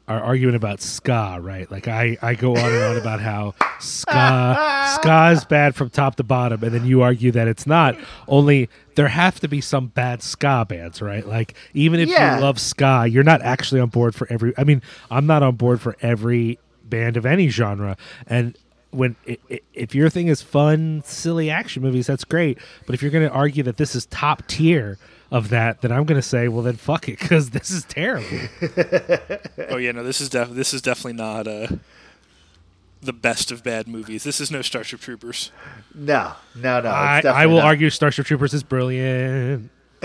our 0.07 0.21
argument 0.21 0.57
about 0.57 0.81
ska, 0.81 1.39
right? 1.41 1.71
Like 1.71 1.87
I, 1.89 2.17
I 2.23 2.35
go 2.35 2.53
on 2.53 2.59
and 2.73 2.83
on 2.85 2.97
about 2.97 3.21
how 3.21 3.55
ska 3.79 4.95
ska 4.95 5.31
is 5.33 5.45
bad 5.45 5.75
from 5.75 5.91
top 5.91 6.17
to 6.17 6.23
bottom, 6.23 6.63
and 6.65 6.75
then 6.75 6.87
you 6.87 7.03
argue 7.03 7.31
that 7.33 7.47
it's 7.49 7.67
not. 7.67 7.97
Only 8.27 8.69
there 8.95 9.09
have 9.09 9.39
to 9.41 9.49
be 9.49 9.61
some 9.61 9.89
bad 9.89 10.23
ska 10.23 10.65
bands, 10.69 11.03
right? 11.03 11.27
Like 11.27 11.55
even 11.75 12.01
if 12.01 12.09
Yeah. 12.09 12.37
you 12.37 12.43
love 12.43 12.59
ska, 12.59 13.07
you're 13.09 13.25
not 13.25 13.43
actually 13.43 13.81
on 13.81 13.89
board 13.91 14.15
for 14.15 14.27
every. 14.31 14.55
I 14.57 14.65
mean, 14.65 14.83
I'm 15.11 15.27
not 15.27 15.43
on 15.43 15.57
board 15.57 15.81
for 15.81 15.97
every 16.01 16.59
band 16.85 17.17
of 17.17 17.27
any 17.27 17.49
genre, 17.49 17.97
and. 18.27 18.57
When 18.91 19.17
i- 19.29 19.37
i- 19.51 19.61
if 19.75 19.95
your 19.95 20.09
thing 20.09 20.29
is 20.29 20.41
fun, 20.41 21.03
silly 21.05 21.51
action 21.51 21.83
movies, 21.83 22.07
that's 22.07 22.25
great. 22.25 22.57
But 22.87 22.95
if 22.95 23.03
you're 23.03 23.11
going 23.11 23.29
to 23.29 23.35
argue 23.35 23.63
that 23.65 23.77
this 23.77 23.95
is 23.95 24.07
top 24.07 24.47
tier 24.47 24.97
of 25.31 25.49
that, 25.51 25.83
then 25.83 25.93
I'm 25.93 26.05
going 26.05 26.21
to 26.21 26.27
say, 26.27 26.49
well, 26.49 26.63
then 26.63 26.77
fuck 26.77 27.09
it, 27.09 27.19
because 27.19 27.51
this 27.57 27.71
is 27.71 27.85
terrible. 27.85 28.27
Oh 29.71 29.77
yeah, 29.77 29.93
no, 29.93 30.03
this 30.03 30.21
is 30.21 30.29
def- 30.31 30.51
this 30.51 30.73
is 30.73 30.81
definitely 30.81 31.13
not 31.13 31.47
uh, 31.47 31.67
the 33.03 33.13
best 33.13 33.51
of 33.53 33.63
bad 33.63 33.87
movies. 33.87 34.25
This 34.25 34.41
is 34.41 34.51
no 34.51 34.63
Starship 34.63 35.01
Troopers. 35.01 35.53
no 35.95 36.33
no 36.55 36.81
no 36.81 36.89
I, 36.89 37.21
I 37.27 37.47
will 37.47 37.57
not. 37.57 37.65
argue 37.67 37.91
Starship 37.91 38.25
Troopers 38.27 38.55
is 38.55 38.63
brilliant. 38.63 39.71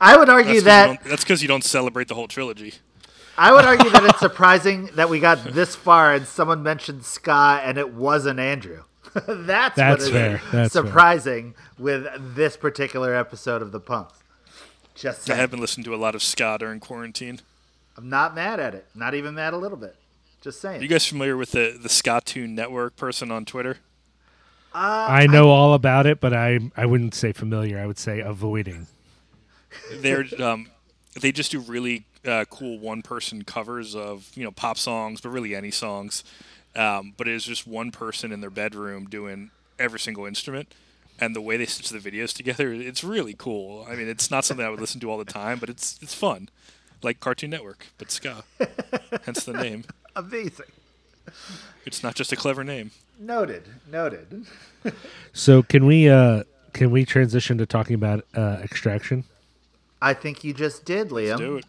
i 0.00 0.16
would 0.16 0.28
argue 0.30 0.60
That's 0.60 0.62
'cause 0.62 0.92
you 0.92 1.00
that 1.02 1.04
that's 1.04 1.24
because 1.24 1.42
you 1.42 1.48
don't 1.48 1.64
celebrate 1.64 2.08
the 2.08 2.14
whole 2.14 2.28
trilogy. 2.28 2.74
i 3.36 3.52
would 3.52 3.64
argue 3.64 3.90
that 3.90 4.04
it's 4.04 4.20
surprising 4.20 4.86
that 4.94 5.08
we 5.10 5.18
got 5.20 5.42
this 5.52 5.74
far 5.74 6.14
and 6.14 6.24
someone 6.26 6.62
mentioned 6.62 7.04
ska 7.04 7.60
and 7.64 7.76
it 7.78 7.92
wasn't 7.92 8.38
andrew 8.38 8.84
that's, 9.14 9.26
That's 9.76 9.76
what 9.76 10.00
is 10.00 10.10
fair. 10.10 10.40
That's 10.52 10.72
fair. 10.72 10.84
surprising 10.84 11.54
with 11.78 12.06
this 12.34 12.56
particular 12.56 13.14
episode 13.14 13.62
of 13.62 13.72
the 13.72 13.80
punks 13.80 14.18
just 14.94 15.30
I 15.30 15.36
have 15.36 15.50
been 15.50 15.60
listening 15.60 15.84
to 15.84 15.94
a 15.94 15.96
lot 15.96 16.14
of 16.14 16.22
ska 16.22 16.56
during 16.58 16.80
quarantine. 16.80 17.40
i'm 17.96 18.08
not 18.08 18.34
mad 18.34 18.60
at 18.60 18.74
it 18.74 18.86
not 18.94 19.14
even 19.14 19.34
mad 19.34 19.54
a 19.54 19.56
little 19.56 19.78
bit 19.78 19.96
just 20.40 20.60
saying 20.60 20.80
Are 20.80 20.82
you 20.82 20.88
guys 20.88 21.06
familiar 21.06 21.36
with 21.36 21.52
the 21.52 21.78
the 21.80 21.88
Ska 21.88 22.22
Tune 22.24 22.54
Network 22.54 22.96
person 22.96 23.30
on 23.30 23.44
Twitter? 23.44 23.76
I 24.72 25.26
know 25.26 25.48
all 25.50 25.74
about 25.74 26.06
it, 26.06 26.20
but 26.20 26.32
I 26.32 26.60
I 26.76 26.86
wouldn't 26.86 27.14
say 27.14 27.32
familiar. 27.32 27.78
I 27.78 27.86
would 27.86 27.98
say 27.98 28.20
avoiding. 28.20 28.86
They're 29.92 30.24
um, 30.38 30.68
they 31.20 31.32
just 31.32 31.50
do 31.50 31.60
really 31.60 32.06
uh, 32.24 32.44
cool 32.48 32.78
one 32.78 33.02
person 33.02 33.42
covers 33.42 33.94
of 33.94 34.30
you 34.34 34.44
know 34.44 34.50
pop 34.50 34.78
songs, 34.78 35.20
but 35.20 35.30
really 35.30 35.54
any 35.54 35.70
songs. 35.70 36.24
Um, 36.76 37.14
but 37.16 37.26
it 37.28 37.34
is 37.34 37.44
just 37.44 37.66
one 37.66 37.90
person 37.90 38.32
in 38.32 38.40
their 38.40 38.50
bedroom 38.50 39.06
doing 39.06 39.50
every 39.78 39.98
single 39.98 40.26
instrument. 40.26 40.72
And 41.18 41.36
the 41.36 41.40
way 41.40 41.56
they 41.58 41.66
stitch 41.66 41.90
the 41.90 41.98
videos 41.98 42.34
together, 42.34 42.72
it's 42.72 43.04
really 43.04 43.34
cool. 43.36 43.84
I 43.88 43.94
mean, 43.94 44.08
it's 44.08 44.30
not 44.30 44.44
something 44.44 44.64
I 44.64 44.70
would 44.70 44.80
listen 44.80 45.00
to 45.00 45.10
all 45.10 45.18
the 45.18 45.24
time, 45.24 45.58
but 45.58 45.68
it's 45.68 45.98
it's 46.00 46.14
fun, 46.14 46.48
like 47.02 47.20
Cartoon 47.20 47.50
Network, 47.50 47.86
but 47.98 48.10
ska. 48.10 48.44
Hence 49.24 49.44
the 49.44 49.52
name. 49.52 49.84
amazing 50.16 50.66
It's 51.84 52.02
not 52.02 52.14
just 52.14 52.32
a 52.32 52.36
clever 52.36 52.64
name. 52.64 52.90
Noted. 53.18 53.64
Noted. 53.90 54.46
So 55.34 55.62
can 55.62 55.84
we 55.84 56.08
uh 56.08 56.44
can 56.72 56.90
we 56.90 57.04
transition 57.04 57.58
to 57.58 57.66
talking 57.66 57.94
about 57.94 58.24
uh, 58.34 58.58
Extraction? 58.62 59.24
I 60.00 60.14
think 60.14 60.42
you 60.42 60.54
just 60.54 60.86
did, 60.86 61.10
Liam. 61.10 61.36
Do 61.36 61.56
it. 61.58 61.66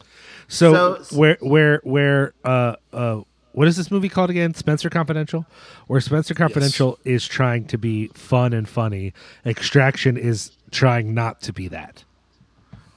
So, 0.47 1.01
So- 1.03 1.17
where 1.17 1.37
where 1.41 1.81
where 1.83 2.33
uh 2.45 2.75
uh 2.93 3.21
what 3.53 3.67
is 3.67 3.77
this 3.77 3.91
movie 3.91 4.09
called 4.09 4.29
again? 4.29 4.53
Spenser 4.53 4.89
Confidential, 4.89 5.45
where 5.87 5.99
Spenser 5.99 6.33
Confidential 6.35 6.97
is 7.03 7.27
trying 7.27 7.65
to 7.65 7.77
be 7.77 8.07
fun 8.07 8.53
and 8.53 8.67
funny. 8.67 9.13
Extraction 9.45 10.17
is 10.17 10.51
trying 10.71 11.13
not 11.13 11.41
to 11.41 11.53
be 11.53 11.67
that. 11.67 12.03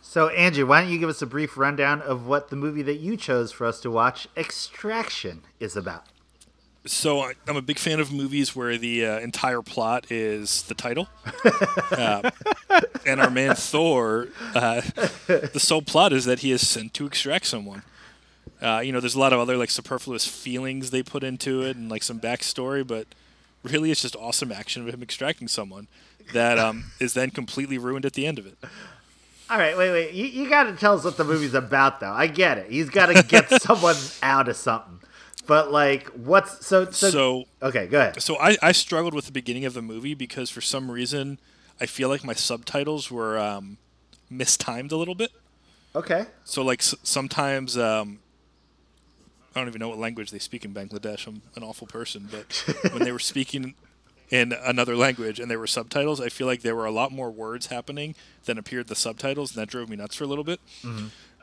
So, 0.00 0.28
Andrew, 0.28 0.64
why 0.66 0.82
don't 0.82 0.92
you 0.92 0.98
give 1.00 1.08
us 1.08 1.22
a 1.22 1.26
brief 1.26 1.56
rundown 1.56 2.00
of 2.00 2.26
what 2.28 2.48
the 2.48 2.56
movie 2.56 2.82
that 2.82 3.00
you 3.00 3.16
chose 3.16 3.50
for 3.50 3.66
us 3.66 3.80
to 3.80 3.90
watch, 3.90 4.28
Extraction, 4.36 5.42
is 5.58 5.76
about? 5.76 6.04
So 6.86 7.20
I, 7.20 7.32
I'm 7.48 7.56
a 7.56 7.62
big 7.62 7.78
fan 7.78 7.98
of 7.98 8.12
movies 8.12 8.54
where 8.54 8.76
the 8.76 9.06
uh, 9.06 9.18
entire 9.20 9.62
plot 9.62 10.12
is 10.12 10.62
the 10.64 10.74
title, 10.74 11.08
uh, 11.90 12.30
and 13.06 13.20
our 13.20 13.30
man 13.30 13.54
Thor, 13.56 14.28
uh, 14.54 14.82
the 15.26 15.58
sole 15.58 15.80
plot 15.80 16.12
is 16.12 16.26
that 16.26 16.40
he 16.40 16.52
is 16.52 16.66
sent 16.68 16.92
to 16.94 17.06
extract 17.06 17.46
someone. 17.46 17.82
Uh, 18.64 18.80
you 18.80 18.92
know, 18.92 19.00
there's 19.00 19.14
a 19.14 19.18
lot 19.18 19.32
of 19.32 19.38
other 19.40 19.56
like 19.56 19.70
superfluous 19.70 20.26
feelings 20.26 20.90
they 20.90 21.02
put 21.02 21.22
into 21.22 21.62
it, 21.62 21.76
and 21.76 21.90
like 21.90 22.02
some 22.02 22.18
backstory, 22.18 22.86
but 22.86 23.06
really, 23.62 23.90
it's 23.90 24.02
just 24.02 24.16
awesome 24.16 24.50
action 24.50 24.86
of 24.88 24.94
him 24.94 25.02
extracting 25.02 25.48
someone 25.48 25.86
that 26.32 26.58
um, 26.58 26.84
is 27.00 27.14
then 27.14 27.30
completely 27.30 27.76
ruined 27.78 28.04
at 28.06 28.14
the 28.14 28.26
end 28.26 28.38
of 28.38 28.46
it. 28.46 28.56
All 29.50 29.58
right, 29.58 29.76
wait, 29.76 29.90
wait. 29.90 30.14
You, 30.14 30.24
you 30.24 30.48
got 30.48 30.64
to 30.64 30.72
tell 30.76 30.94
us 30.96 31.04
what 31.04 31.18
the 31.18 31.24
movie's 31.24 31.52
about, 31.52 32.00
though. 32.00 32.10
I 32.12 32.26
get 32.26 32.56
it. 32.56 32.70
He's 32.70 32.88
got 32.88 33.06
to 33.14 33.22
get 33.22 33.50
someone 33.62 33.96
out 34.22 34.48
of 34.48 34.56
something. 34.56 35.00
But, 35.46 35.70
like, 35.70 36.06
what's. 36.08 36.66
So. 36.66 36.90
So. 36.90 37.10
So 37.10 37.44
okay, 37.62 37.86
go 37.86 38.00
ahead. 38.00 38.22
So 38.22 38.38
I, 38.38 38.56
I 38.62 38.72
struggled 38.72 39.12
with 39.12 39.26
the 39.26 39.32
beginning 39.32 39.66
of 39.66 39.74
the 39.74 39.82
movie 39.82 40.14
because 40.14 40.48
for 40.48 40.62
some 40.62 40.90
reason 40.90 41.38
I 41.80 41.86
feel 41.86 42.08
like 42.08 42.24
my 42.24 42.32
subtitles 42.32 43.10
were 43.10 43.38
um, 43.38 43.76
mistimed 44.30 44.92
a 44.92 44.96
little 44.96 45.14
bit. 45.14 45.30
Okay. 45.94 46.26
So 46.44 46.62
like 46.62 46.80
s- 46.80 46.94
sometimes 47.02 47.76
um, 47.76 48.20
I 49.54 49.60
don't 49.60 49.68
even 49.68 49.78
know 49.78 49.88
what 49.88 49.98
language 49.98 50.30
they 50.30 50.38
speak 50.38 50.64
in 50.64 50.74
Bangladesh. 50.74 51.26
I'm 51.26 51.42
an 51.54 51.62
awful 51.62 51.86
person, 51.86 52.28
but 52.30 52.64
when 52.92 53.04
they 53.04 53.12
were 53.12 53.18
speaking 53.32 53.74
in 54.30 54.52
another 54.52 54.96
language 54.96 55.38
and 55.38 55.50
there 55.50 55.58
were 55.58 55.66
subtitles, 55.66 56.20
I 56.20 56.28
feel 56.28 56.46
like 56.46 56.62
there 56.62 56.74
were 56.74 56.86
a 56.86 56.90
lot 56.90 57.12
more 57.12 57.30
words 57.30 57.66
happening 57.66 58.14
than 58.46 58.58
appeared 58.58 58.88
the 58.88 58.96
subtitles, 58.96 59.54
and 59.54 59.62
that 59.62 59.68
drove 59.68 59.88
me 59.88 59.96
nuts 59.96 60.16
for 60.16 60.24
a 60.24 60.26
little 60.26 60.44
bit. 60.44 60.60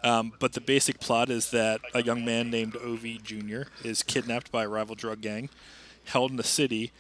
Um, 0.04 0.34
but 0.40 0.54
the 0.54 0.62
basic 0.62 1.00
plot 1.00 1.30
is 1.30 1.52
that 1.52 1.80
a 1.94 2.04
young 2.04 2.26
man 2.26 2.50
named 2.50 2.74
Ovi 2.74 3.22
Jr. 3.22 3.70
is 3.88 4.02
kidnapped 4.04 4.52
by 4.52 4.64
a 4.64 4.68
rival 4.68 4.96
drug 4.96 5.22
gang, 5.22 5.50
held 6.06 6.32
in 6.32 6.40
a 6.40 6.44
city. 6.44 6.92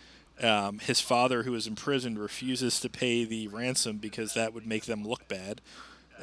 Um, 0.41 0.80
his 0.80 1.01
father, 1.01 1.43
who 1.43 1.53
is 1.55 1.68
imprisoned, 1.68 2.20
refuses 2.20 2.80
to 2.80 2.89
pay 2.89 3.26
the 3.26 3.47
ransom 3.47 3.97
because 3.97 4.34
that 4.36 4.53
would 4.53 4.66
make 4.66 4.86
them 4.86 5.05
look 5.05 5.28
bad. 5.28 5.62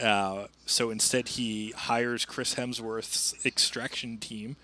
Uh, 0.00 0.46
so 0.66 0.90
instead, 0.90 1.28
he 1.28 1.72
hires 1.72 2.24
Chris 2.24 2.54
Hemsworth's 2.54 3.34
extraction 3.44 4.16
team 4.16 4.56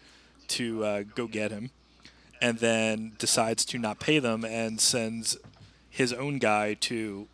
to 0.48 0.84
uh, 0.84 1.02
go 1.14 1.26
get 1.26 1.50
him, 1.50 1.70
and 2.40 2.58
then 2.58 3.12
decides 3.18 3.64
to 3.66 3.78
not 3.78 3.98
pay 4.00 4.18
them 4.18 4.44
and 4.44 4.80
sends 4.80 5.36
his 5.90 6.12
own 6.12 6.38
guy 6.38 6.74
to 6.74 7.26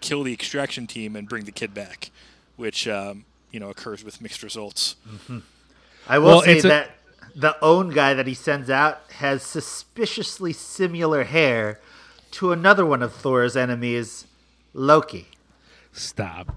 kill 0.00 0.22
the 0.22 0.32
extraction 0.32 0.86
team 0.86 1.16
and 1.16 1.28
bring 1.28 1.44
the 1.44 1.52
kid 1.52 1.72
back, 1.74 2.10
which 2.56 2.86
um, 2.88 3.24
you 3.50 3.60
know 3.60 3.70
occurs 3.70 4.04
with 4.04 4.20
mixed 4.20 4.42
results. 4.42 4.96
I 6.08 6.18
will 6.18 6.26
Well, 6.28 6.42
say 6.42 6.56
it's 6.56 6.64
a- 6.64 6.68
that 6.68 6.90
the 7.36 7.56
own 7.64 7.90
guy 7.90 8.14
that 8.14 8.26
he 8.26 8.34
sends 8.34 8.70
out 8.70 9.00
has 9.18 9.42
suspiciously 9.42 10.52
similar 10.52 11.24
hair 11.24 11.80
to 12.32 12.52
another 12.52 12.84
one 12.86 13.02
of 13.02 13.12
Thor's 13.14 13.56
enemies, 13.56 14.26
Loki. 14.72 15.28
Stop. 15.92 16.54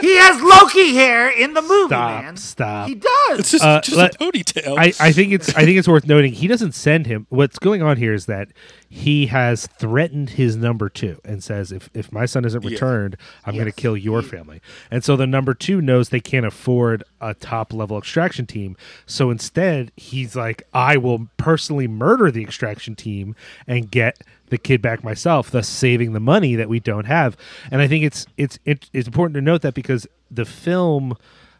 He 0.00 0.16
has 0.16 0.40
Loki 0.42 0.94
hair 0.94 1.30
in 1.30 1.54
the 1.54 1.62
movie, 1.62 1.86
Stop, 1.88 2.22
man. 2.24 2.36
stop. 2.36 2.88
He 2.88 2.94
does. 2.96 3.38
It's 3.38 3.50
just, 3.52 3.64
Uh, 3.64 3.80
just 3.80 3.96
let- 3.96 4.14
a 4.14 4.18
ponytail. 4.18 4.76
I, 4.78 4.92
I 5.00 5.12
think 5.12 5.32
it's 5.32 5.54
I 5.54 5.64
think 5.64 5.78
it's 5.78 5.88
worth 5.88 6.06
noting 6.06 6.32
he 6.32 6.46
doesn't 6.46 6.72
send 6.72 7.06
him. 7.06 7.26
What's 7.30 7.58
going 7.58 7.82
on 7.82 7.96
here 7.96 8.12
is 8.12 8.26
that 8.26 8.48
he 8.96 9.26
has 9.26 9.66
threatened 9.66 10.30
his 10.30 10.54
number 10.54 10.88
two 10.88 11.20
and 11.24 11.42
says 11.42 11.72
if 11.72 11.90
if 11.94 12.12
my 12.12 12.26
son 12.26 12.44
isn't 12.44 12.62
Yeah. 12.62 12.70
returned, 12.70 13.16
I'm 13.44 13.56
going 13.56 13.66
to 13.66 13.72
kill 13.72 13.96
your 13.96 14.22
mm. 14.22 14.30
family. 14.30 14.60
And 14.88 15.02
so 15.02 15.16
the 15.16 15.26
number 15.26 15.52
two 15.52 15.82
knows 15.82 16.10
they 16.10 16.20
can't 16.20 16.46
afford 16.46 17.02
a 17.20 17.34
top 17.34 17.72
level 17.72 17.98
extraction 17.98 18.46
team. 18.46 18.76
So 19.04 19.30
instead, 19.30 19.90
he's 19.96 20.36
like, 20.36 20.62
I 20.72 20.96
will 20.96 21.26
personally 21.38 21.88
murder 21.88 22.30
the 22.30 22.44
extraction 22.44 22.94
team 22.94 23.34
and 23.66 23.90
get 23.90 24.20
the 24.50 24.58
kid 24.58 24.80
back 24.80 25.02
myself, 25.02 25.50
thus 25.50 25.66
saving 25.66 26.12
the 26.12 26.20
money 26.20 26.54
that 26.54 26.68
we 26.68 26.78
don't 26.78 27.06
have. 27.06 27.36
And 27.72 27.82
I 27.82 27.88
think 27.88 28.04
it's 28.04 28.28
it's 28.36 28.60
it, 28.64 28.88
it's 28.92 29.08
important 29.08 29.34
to 29.34 29.40
note 29.40 29.62
that 29.62 29.74
because 29.74 30.06
the 30.30 30.44
film 30.44 31.16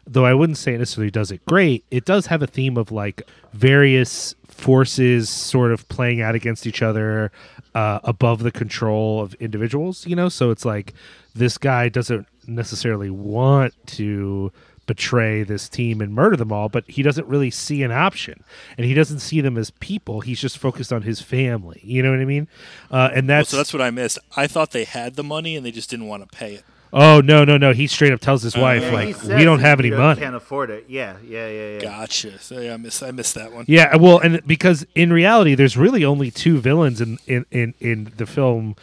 though 0.07 0.25
I 0.25 0.33
wouldn't 0.33 0.57
say 0.57 0.73
it 0.75 0.77
necessarily 0.77 1.11
does 1.11 1.31
it 1.31 1.43
great, 1.45 1.83
it 1.91 2.05
does 2.05 2.27
have 2.27 2.41
a 2.41 2.47
theme 2.47 2.77
of 2.77 2.93
like 2.93 3.27
various 3.51 4.35
forces 4.55 5.29
sort 5.29 5.71
of 5.71 5.87
playing 5.89 6.21
out 6.21 6.33
against 6.33 6.65
each 6.65 6.81
other 6.81 7.31
uh, 7.75 7.99
above 8.03 8.41
the 8.41 8.51
control 8.51 9.21
of 9.21 9.33
individuals, 9.35 10.07
you 10.07 10.15
know? 10.15 10.29
So 10.29 10.49
it's 10.49 10.63
like 10.65 10.93
this 11.35 11.57
guy 11.57 11.89
doesn't 11.89 12.25
necessarily 12.47 13.09
want 13.09 13.73
to 13.87 14.51
betray 14.87 15.43
this 15.43 15.67
team 15.67 15.99
and 15.99 16.13
murder 16.13 16.37
them 16.37 16.53
all, 16.53 16.69
but 16.69 16.85
he 16.87 17.03
doesn't 17.03 17.27
really 17.27 17.51
see 17.51 17.83
an 17.83 17.91
option. 17.91 18.43
And 18.77 18.85
he 18.85 18.93
doesn't 18.93 19.19
see 19.19 19.41
them 19.41 19.57
as 19.57 19.71
people. 19.71 20.21
He's 20.21 20.39
just 20.39 20.57
focused 20.57 20.93
on 20.93 21.01
his 21.01 21.21
family. 21.21 21.81
You 21.83 22.01
know 22.01 22.11
what 22.11 22.19
I 22.19 22.25
mean? 22.25 22.47
Uh, 22.89 23.09
and 23.13 23.27
Well, 23.27 23.39
that's, 23.39 23.49
so 23.49 23.57
that's 23.57 23.73
what 23.73 23.81
I 23.81 23.91
missed. 23.91 24.19
I 24.37 24.47
thought 24.47 24.71
they 24.71 24.85
had 24.85 25.15
the 25.15 25.23
money 25.23 25.55
and 25.55 25.65
they 25.65 25.71
just 25.71 25.89
didn't 25.89 26.07
want 26.07 26.23
to 26.23 26.35
pay 26.35 26.55
it. 26.55 26.63
Oh, 26.95 27.21
no, 27.21 27.45
no, 27.45 27.57
no. 27.57 27.73
He 27.73 27.87
straight 27.87 28.13
up 28.13 28.21
tells 28.21 28.41
his 28.41 28.55
uh, 28.55 28.61
wife, 28.61 28.81
Yeah, 28.81 28.91
like, 28.91 29.23
we 29.23 29.43
don't 29.43 29.59
have 29.59 29.79
any 29.79 29.89
he 29.89 29.95
money. 29.95 30.21
Can't 30.21 30.35
afford 30.35 30.69
it. 30.71 30.85
Yeah, 30.87 31.17
yeah, 31.23 31.47
yeah, 31.47 31.69
yeah. 31.73 31.79
Gotcha. 31.79 32.39
So 32.39 32.59
yeah, 32.59 32.73
I 32.73 32.77
miss 32.77 33.03
I 33.03 33.11
missed 33.11 33.35
that 33.35 33.51
one. 33.51 33.65
Yeah, 33.67 33.95
well, 33.97 34.19
and 34.19 34.41
because 34.47 34.85
in 34.95 35.13
reality, 35.13 35.53
there's 35.53 35.77
really 35.77 36.03
only 36.03 36.31
two 36.31 36.59
villains 36.59 37.01
in 37.01 37.19
in 37.27 37.45
in, 37.51 37.73
in 37.79 38.13
the 38.17 38.25
film. 38.25 38.75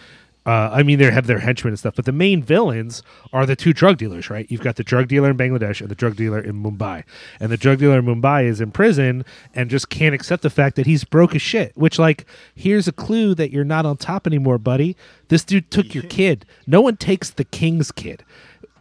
Uh, 0.44 0.70
I 0.72 0.82
mean, 0.82 0.98
they 0.98 1.10
have 1.10 1.28
their 1.28 1.38
henchmen 1.38 1.72
and 1.72 1.78
stuff, 1.78 1.94
but 1.94 2.04
the 2.04 2.12
main 2.12 2.42
villains 2.42 3.02
are 3.32 3.46
the 3.46 3.54
two 3.54 3.72
drug 3.72 3.96
dealers, 3.96 4.28
right? 4.28 4.46
You've 4.50 4.60
got 4.60 4.76
the 4.76 4.82
drug 4.82 5.08
dealer 5.08 5.30
in 5.30 5.36
Bangladesh 5.36 5.80
and 5.80 5.88
the 5.88 5.94
drug 5.94 6.16
dealer 6.16 6.40
in 6.40 6.60
Mumbai, 6.62 7.04
and 7.38 7.52
the 7.52 7.56
drug 7.56 7.78
dealer 7.78 7.98
in 7.98 8.06
Mumbai 8.06 8.44
is 8.44 8.60
in 8.60 8.72
prison 8.72 9.24
and 9.54 9.70
just 9.70 9.88
can't 9.88 10.14
accept 10.14 10.42
the 10.42 10.50
fact 10.50 10.76
that 10.76 10.86
he's 10.86 11.04
broke 11.04 11.34
as 11.36 11.42
shit. 11.42 11.76
Which, 11.76 11.98
like, 11.98 12.26
here's 12.54 12.88
a 12.88 12.92
clue 12.92 13.34
that 13.36 13.52
you're 13.52 13.64
not 13.64 13.86
on 13.86 13.96
top 13.96 14.26
anymore, 14.26 14.58
buddy. 14.58 14.96
This 15.28 15.44
dude 15.44 15.70
took 15.70 15.94
your 15.94 16.04
kid. 16.04 16.44
No 16.66 16.80
one 16.80 16.96
takes 16.96 17.30
the 17.30 17.44
king's 17.44 17.92
kid 17.92 18.24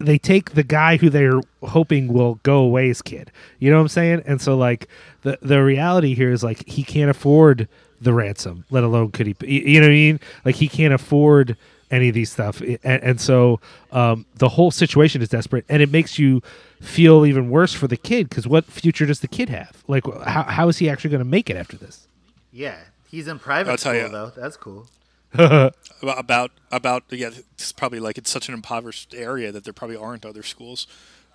they 0.05 0.17
take 0.17 0.51
the 0.51 0.63
guy 0.63 0.97
who 0.97 1.09
they're 1.09 1.41
hoping 1.61 2.11
will 2.11 2.35
go 2.43 2.59
away's 2.59 3.01
kid. 3.01 3.31
You 3.59 3.69
know 3.69 3.77
what 3.77 3.83
I'm 3.83 3.87
saying? 3.89 4.23
And 4.25 4.41
so 4.41 4.57
like 4.57 4.87
the 5.21 5.37
the 5.41 5.63
reality 5.63 6.15
here 6.15 6.31
is 6.31 6.43
like 6.43 6.67
he 6.67 6.83
can't 6.83 7.09
afford 7.09 7.67
the 8.01 8.13
ransom, 8.13 8.65
let 8.69 8.83
alone 8.83 9.11
could 9.11 9.27
he 9.27 9.35
you 9.41 9.61
you 9.61 9.79
know 9.79 9.87
what 9.87 9.91
I 9.91 9.95
mean? 9.95 10.19
Like 10.43 10.55
he 10.55 10.67
can't 10.67 10.93
afford 10.93 11.55
any 11.91 12.09
of 12.09 12.15
these 12.15 12.31
stuff. 12.31 12.61
And, 12.61 12.79
and 12.83 13.21
so 13.21 13.59
um, 13.91 14.25
the 14.35 14.49
whole 14.49 14.71
situation 14.71 15.21
is 15.21 15.29
desperate 15.29 15.65
and 15.69 15.81
it 15.81 15.91
makes 15.91 16.17
you 16.17 16.41
feel 16.81 17.25
even 17.25 17.49
worse 17.49 17.73
for 17.73 17.87
the 17.87 17.97
kid 17.97 18.29
because 18.29 18.47
what 18.47 18.65
future 18.65 19.05
does 19.05 19.19
the 19.19 19.27
kid 19.27 19.49
have? 19.49 19.83
Like 19.87 20.05
how, 20.23 20.43
how 20.43 20.67
is 20.69 20.77
he 20.77 20.89
actually 20.89 21.11
going 21.11 21.19
to 21.19 21.25
make 21.25 21.49
it 21.49 21.57
after 21.57 21.77
this? 21.77 22.07
Yeah, 22.51 22.77
he's 23.09 23.27
in 23.27 23.39
private 23.39 23.71
I'll 23.71 23.77
tell 23.77 23.93
school 23.93 24.03
ya. 24.03 24.09
though. 24.09 24.31
That's 24.35 24.57
cool. 24.57 24.87
About 25.33 25.75
about 26.01 26.51
about 26.71 27.03
yeah, 27.09 27.29
it's 27.53 27.71
probably 27.71 27.99
like 27.99 28.17
it's 28.17 28.31
such 28.31 28.47
an 28.47 28.53
impoverished 28.53 29.13
area 29.13 29.51
that 29.51 29.63
there 29.63 29.73
probably 29.73 29.97
aren't 29.97 30.25
other 30.25 30.43
schools. 30.43 30.87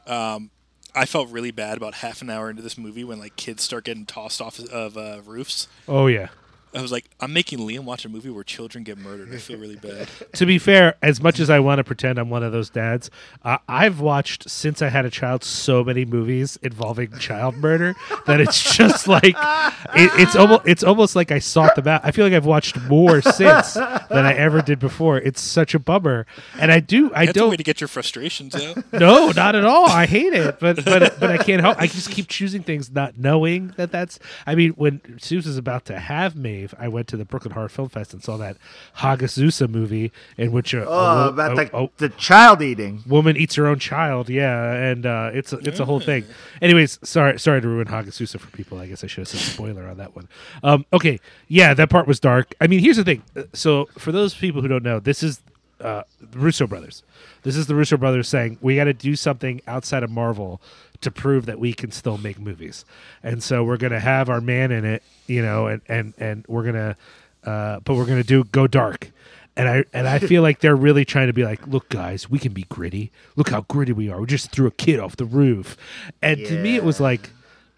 Um, 0.06 0.50
I 0.94 1.04
felt 1.04 1.28
really 1.30 1.50
bad 1.50 1.76
about 1.76 1.96
half 1.96 2.22
an 2.22 2.30
hour 2.30 2.48
into 2.48 2.62
this 2.62 2.78
movie 2.78 3.04
when 3.04 3.18
like 3.18 3.36
kids 3.36 3.62
start 3.62 3.84
getting 3.84 4.06
tossed 4.06 4.40
off 4.40 4.58
of 4.58 4.96
uh, 4.96 5.20
roofs. 5.24 5.68
Oh 5.86 6.06
yeah. 6.06 6.28
I 6.76 6.82
was 6.82 6.92
like, 6.92 7.08
I'm 7.20 7.32
making 7.32 7.60
Liam 7.60 7.84
watch 7.84 8.04
a 8.04 8.08
movie 8.10 8.28
where 8.28 8.44
children 8.44 8.84
get 8.84 8.98
murdered. 8.98 9.32
I 9.32 9.38
feel 9.38 9.58
really 9.58 9.76
bad. 9.76 10.08
to 10.34 10.44
be 10.44 10.58
fair, 10.58 10.96
as 11.02 11.22
much 11.22 11.40
as 11.40 11.48
I 11.48 11.58
want 11.58 11.78
to 11.78 11.84
pretend 11.84 12.18
I'm 12.18 12.28
one 12.28 12.42
of 12.42 12.52
those 12.52 12.68
dads, 12.68 13.10
uh, 13.44 13.56
I've 13.66 14.00
watched 14.00 14.50
since 14.50 14.82
I 14.82 14.90
had 14.90 15.06
a 15.06 15.10
child 15.10 15.42
so 15.42 15.82
many 15.82 16.04
movies 16.04 16.58
involving 16.62 17.16
child 17.18 17.56
murder 17.56 17.94
that 18.26 18.42
it's 18.42 18.76
just 18.76 19.08
like 19.08 19.24
it, 19.24 20.10
it's 20.20 20.36
almost 20.36 20.62
it's 20.66 20.84
almost 20.84 21.16
like 21.16 21.32
I 21.32 21.38
sought 21.38 21.76
them 21.76 21.88
out. 21.88 22.02
I 22.04 22.10
feel 22.10 22.26
like 22.26 22.34
I've 22.34 22.44
watched 22.44 22.78
more 22.82 23.22
since 23.22 23.72
than 23.72 24.26
I 24.26 24.34
ever 24.34 24.60
did 24.60 24.78
before. 24.78 25.16
It's 25.16 25.40
such 25.40 25.74
a 25.74 25.78
bummer, 25.78 26.26
and 26.58 26.70
I 26.70 26.80
do 26.80 27.10
I 27.14 27.24
That's 27.24 27.38
a 27.38 27.48
way 27.48 27.56
to 27.56 27.62
get 27.62 27.80
your 27.80 27.88
frustrations 27.88 28.54
out. 28.54 28.84
no, 28.92 29.30
not 29.30 29.54
at 29.54 29.64
all. 29.64 29.88
I 29.88 30.04
hate 30.04 30.34
it, 30.34 30.60
but 30.60 30.84
but 30.84 31.18
but 31.18 31.30
I 31.30 31.38
can't 31.38 31.62
help. 31.62 31.78
I 31.78 31.86
just 31.86 32.10
keep 32.10 32.28
choosing 32.28 32.62
things, 32.62 32.90
not 32.90 33.18
knowing 33.18 33.72
that 33.78 33.90
that's. 33.90 34.18
I 34.46 34.54
mean, 34.54 34.72
when 34.72 34.98
Seuss 35.16 35.46
was 35.46 35.56
about 35.56 35.86
to 35.86 35.98
have 35.98 36.36
Maeve, 36.72 36.74
I 36.78 36.88
went 36.88 37.08
to 37.08 37.16
the 37.16 37.24
Brooklyn 37.24 37.52
Horror 37.54 37.68
Film 37.68 37.88
Fest 37.88 38.12
and 38.12 38.22
saw 38.22 38.36
that 38.38 38.56
Hagazussa 38.98 39.68
movie 39.68 40.12
in 40.36 40.52
which 40.52 40.74
a, 40.74 40.82
a 40.82 40.86
Oh, 40.86 40.88
wo- 41.24 41.28
about 41.28 41.52
a- 41.52 41.54
the, 41.66 41.76
a 41.76 41.90
the 41.98 42.08
child 42.10 42.62
eating. 42.62 43.02
woman 43.06 43.36
eats 43.36 43.54
her 43.56 43.66
own 43.66 43.78
child. 43.78 44.28
Yeah, 44.28 44.72
and 44.72 45.06
uh, 45.06 45.30
it's 45.32 45.52
a, 45.52 45.58
it's 45.58 45.80
a 45.80 45.84
whole 45.84 46.00
thing. 46.00 46.24
Anyways, 46.60 46.98
sorry 47.02 47.38
sorry 47.38 47.60
to 47.60 47.68
ruin 47.68 47.86
Hagazussa 47.86 48.38
for 48.40 48.50
people. 48.56 48.78
I 48.78 48.86
guess 48.86 49.04
I 49.04 49.06
should 49.06 49.22
have 49.22 49.28
said 49.28 49.40
spoiler 49.40 49.86
on 49.86 49.96
that 49.98 50.14
one. 50.16 50.28
Um, 50.62 50.84
okay, 50.92 51.20
yeah, 51.48 51.74
that 51.74 51.90
part 51.90 52.06
was 52.06 52.20
dark. 52.20 52.54
I 52.60 52.66
mean, 52.66 52.80
here's 52.80 52.96
the 52.96 53.04
thing. 53.04 53.22
Uh, 53.36 53.42
So 53.52 53.88
for 53.98 54.12
those 54.12 54.34
people 54.34 54.62
who 54.62 54.68
don't 54.68 54.82
know, 54.82 55.00
this 55.00 55.22
is 55.22 55.40
uh, 55.80 56.02
the 56.20 56.38
Russo 56.38 56.66
brothers. 56.66 57.02
This 57.42 57.56
is 57.56 57.66
the 57.66 57.74
Russo 57.74 57.96
brothers 57.96 58.28
saying 58.28 58.58
we 58.60 58.76
got 58.76 58.84
to 58.84 58.92
do 58.94 59.14
something 59.14 59.60
outside 59.68 60.02
of 60.02 60.10
Marvel 60.10 60.60
to 61.00 61.10
prove 61.10 61.46
that 61.46 61.58
we 61.58 61.72
can 61.72 61.90
still 61.90 62.18
make 62.18 62.38
movies, 62.38 62.84
and 63.22 63.42
so 63.42 63.64
we're 63.64 63.76
gonna 63.76 64.00
have 64.00 64.28
our 64.28 64.40
man 64.40 64.70
in 64.72 64.84
it, 64.84 65.02
you 65.26 65.42
know, 65.42 65.66
and 65.66 65.80
and 65.88 66.14
and 66.18 66.44
we're 66.48 66.64
gonna, 66.64 66.96
uh, 67.44 67.80
but 67.80 67.94
we're 67.94 68.06
gonna 68.06 68.22
do 68.24 68.44
go 68.44 68.66
dark. 68.66 69.10
And 69.58 69.68
I 69.68 69.84
and 69.94 70.06
I 70.06 70.18
feel 70.18 70.42
like 70.48 70.60
they're 70.60 70.76
really 70.76 71.04
trying 71.06 71.28
to 71.28 71.32
be 71.32 71.44
like, 71.44 71.66
look, 71.66 71.88
guys, 71.88 72.28
we 72.28 72.38
can 72.38 72.52
be 72.52 72.64
gritty. 72.68 73.10
Look 73.36 73.48
how 73.48 73.62
gritty 73.62 73.92
we 73.92 74.10
are. 74.10 74.20
We 74.20 74.26
just 74.26 74.50
threw 74.50 74.66
a 74.66 74.70
kid 74.70 75.00
off 75.00 75.16
the 75.16 75.24
roof, 75.24 75.76
and 76.20 76.38
to 76.44 76.62
me, 76.62 76.76
it 76.76 76.84
was 76.84 77.00
like, 77.00 77.30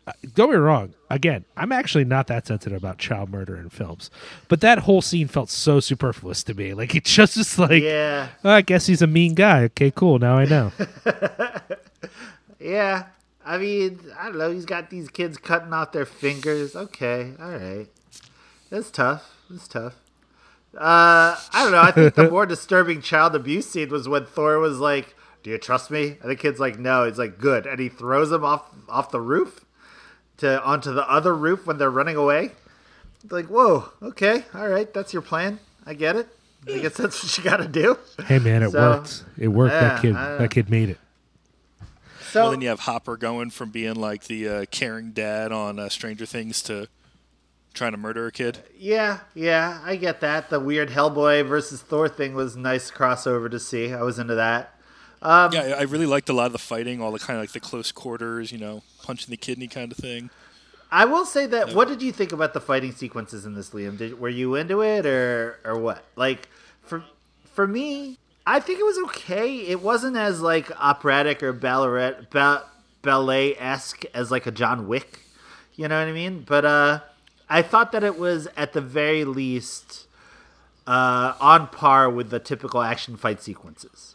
uh, 0.08 0.12
don't 0.34 0.48
get 0.48 0.54
me 0.54 0.60
wrong. 0.60 0.94
Again, 1.10 1.44
I'm 1.56 1.70
actually 1.70 2.04
not 2.04 2.26
that 2.26 2.46
sensitive 2.46 2.76
about 2.76 2.98
child 2.98 3.30
murder 3.30 3.56
in 3.56 3.68
films, 3.70 4.10
but 4.48 4.60
that 4.60 4.80
whole 4.80 5.00
scene 5.02 5.28
felt 5.28 5.50
so 5.50 5.80
superfluous 5.80 6.42
to 6.44 6.54
me. 6.54 6.74
Like 6.74 6.94
it 6.94 7.04
just, 7.04 7.36
was 7.36 7.58
like, 7.58 7.82
Yeah. 7.82 8.28
"Oh, 8.42 8.50
I 8.50 8.60
guess 8.62 8.86
he's 8.86 9.00
a 9.02 9.06
mean 9.06 9.34
guy. 9.34 9.62
Okay, 9.64 9.90
cool. 9.90 10.18
Now 10.18 10.36
I 10.36 10.46
know. 10.46 10.72
Yeah. 12.58 13.06
I 13.44 13.56
mean, 13.58 14.00
I 14.18 14.26
don't 14.26 14.38
know. 14.38 14.50
He's 14.50 14.64
got 14.66 14.90
these 14.90 15.08
kids 15.08 15.38
cutting 15.38 15.72
off 15.72 15.92
their 15.92 16.04
fingers. 16.06 16.76
Okay. 16.76 17.32
All 17.40 17.50
right. 17.50 17.86
That's 18.70 18.90
tough. 18.90 19.34
That's 19.48 19.68
tough. 19.68 19.94
Uh, 20.76 21.34
I 21.52 21.62
don't 21.62 21.72
know. 21.72 21.80
I 21.80 21.90
think 21.90 22.14
the 22.14 22.30
more 22.30 22.44
disturbing 22.46 23.00
child 23.00 23.34
abuse 23.34 23.66
scene 23.70 23.88
was 23.88 24.06
when 24.08 24.26
Thor 24.26 24.58
was 24.58 24.78
like, 24.78 25.16
"Do 25.42 25.48
you 25.50 25.56
trust 25.56 25.90
me?" 25.90 26.18
And 26.20 26.30
the 26.30 26.36
kid's 26.36 26.60
like, 26.60 26.78
"No." 26.78 27.06
He's 27.06 27.18
like, 27.18 27.38
"Good," 27.38 27.66
and 27.66 27.80
he 27.80 27.88
throws 27.88 28.30
him 28.30 28.44
off 28.44 28.64
off 28.88 29.10
the 29.10 29.20
roof 29.20 29.64
to 30.38 30.62
onto 30.62 30.92
the 30.92 31.08
other 31.10 31.34
roof 31.34 31.66
when 31.66 31.78
they're 31.78 31.90
running 31.90 32.16
away. 32.16 32.50
It's 33.24 33.32
like, 33.32 33.46
whoa, 33.46 33.88
okay, 34.02 34.44
all 34.54 34.68
right, 34.68 34.92
that's 34.94 35.12
your 35.12 35.22
plan. 35.22 35.58
I 35.86 35.94
get 35.94 36.14
it. 36.16 36.28
I 36.68 36.78
guess 36.78 36.96
that's 36.98 37.22
what 37.24 37.38
you 37.38 37.42
got 37.44 37.56
to 37.56 37.66
do. 37.66 37.98
hey, 38.26 38.38
man, 38.38 38.62
it 38.62 38.70
So, 38.70 38.78
worked. 38.78 39.24
It 39.38 39.48
worked. 39.48 39.72
that 39.72 40.02
kid, 40.02 40.14
that 40.14 40.50
kid 40.50 40.70
made 40.70 40.90
it. 40.90 40.98
So 42.30 42.42
Well, 42.42 42.50
then 42.50 42.60
you 42.60 42.68
have 42.68 42.80
Hopper 42.80 43.16
going 43.16 43.50
from 43.50 43.70
being 43.70 43.94
like 43.94 44.24
the 44.24 44.48
uh, 44.48 44.64
caring 44.70 45.12
dad 45.12 45.50
on 45.52 45.78
uh, 45.78 45.88
Stranger 45.88 46.26
Things 46.26 46.62
to 46.62 46.88
trying 47.74 47.92
to 47.92 47.98
murder 47.98 48.26
a 48.26 48.32
kid. 48.32 48.58
Yeah, 48.78 49.20
yeah, 49.34 49.80
I 49.84 49.96
get 49.96 50.20
that. 50.20 50.50
The 50.50 50.60
weird 50.60 50.90
Hellboy 50.90 51.46
versus 51.46 51.80
Thor 51.80 52.08
thing 52.08 52.34
was 52.34 52.56
nice 52.56 52.90
crossover 52.90 53.50
to 53.50 53.58
see. 53.58 53.92
I 53.92 54.02
was 54.02 54.18
into 54.18 54.34
that. 54.34 54.74
Um, 55.22 55.52
Yeah, 55.52 55.74
I 55.78 55.82
really 55.82 56.06
liked 56.06 56.28
a 56.28 56.32
lot 56.32 56.46
of 56.46 56.52
the 56.52 56.58
fighting, 56.58 57.00
all 57.00 57.12
the 57.12 57.18
kind 57.18 57.38
of 57.38 57.42
like 57.42 57.52
the 57.52 57.60
close 57.60 57.92
quarters, 57.92 58.52
you 58.52 58.58
know, 58.58 58.82
punching 59.02 59.30
the 59.30 59.36
kidney 59.36 59.68
kind 59.68 59.90
of 59.90 59.98
thing. 59.98 60.30
I 60.90 61.04
will 61.04 61.24
say 61.26 61.46
that. 61.46 61.74
What 61.74 61.88
did 61.88 62.02
you 62.02 62.12
think 62.12 62.32
about 62.32 62.54
the 62.54 62.60
fighting 62.60 62.92
sequences 62.92 63.44
in 63.44 63.54
this, 63.54 63.70
Liam? 63.70 63.98
Did, 63.98 64.18
were 64.18 64.28
you 64.28 64.54
into 64.54 64.82
it 64.82 65.04
or 65.06 65.58
or 65.64 65.78
what? 65.78 66.02
Like 66.16 66.48
for 66.82 67.04
for 67.52 67.66
me, 67.66 68.18
I 68.48 68.60
think 68.60 68.80
it 68.80 68.84
was 68.84 68.96
okay. 69.10 69.58
It 69.58 69.82
wasn't 69.82 70.16
as 70.16 70.40
like 70.40 70.70
operatic 70.80 71.42
or 71.42 71.52
ballet 71.52 72.16
ba- 72.30 72.64
ballet 73.02 73.54
esque 73.58 74.06
as 74.14 74.30
like 74.30 74.46
a 74.46 74.50
John 74.50 74.88
Wick. 74.88 75.20
You 75.76 75.86
know 75.86 76.00
what 76.00 76.08
I 76.08 76.12
mean? 76.12 76.44
But 76.48 76.64
uh, 76.64 77.00
I 77.50 77.60
thought 77.60 77.92
that 77.92 78.02
it 78.02 78.18
was 78.18 78.48
at 78.56 78.72
the 78.72 78.80
very 78.80 79.26
least 79.26 80.06
uh, 80.86 81.34
on 81.42 81.66
par 81.66 82.08
with 82.08 82.30
the 82.30 82.38
typical 82.38 82.80
action 82.80 83.18
fight 83.18 83.42
sequences. 83.42 84.14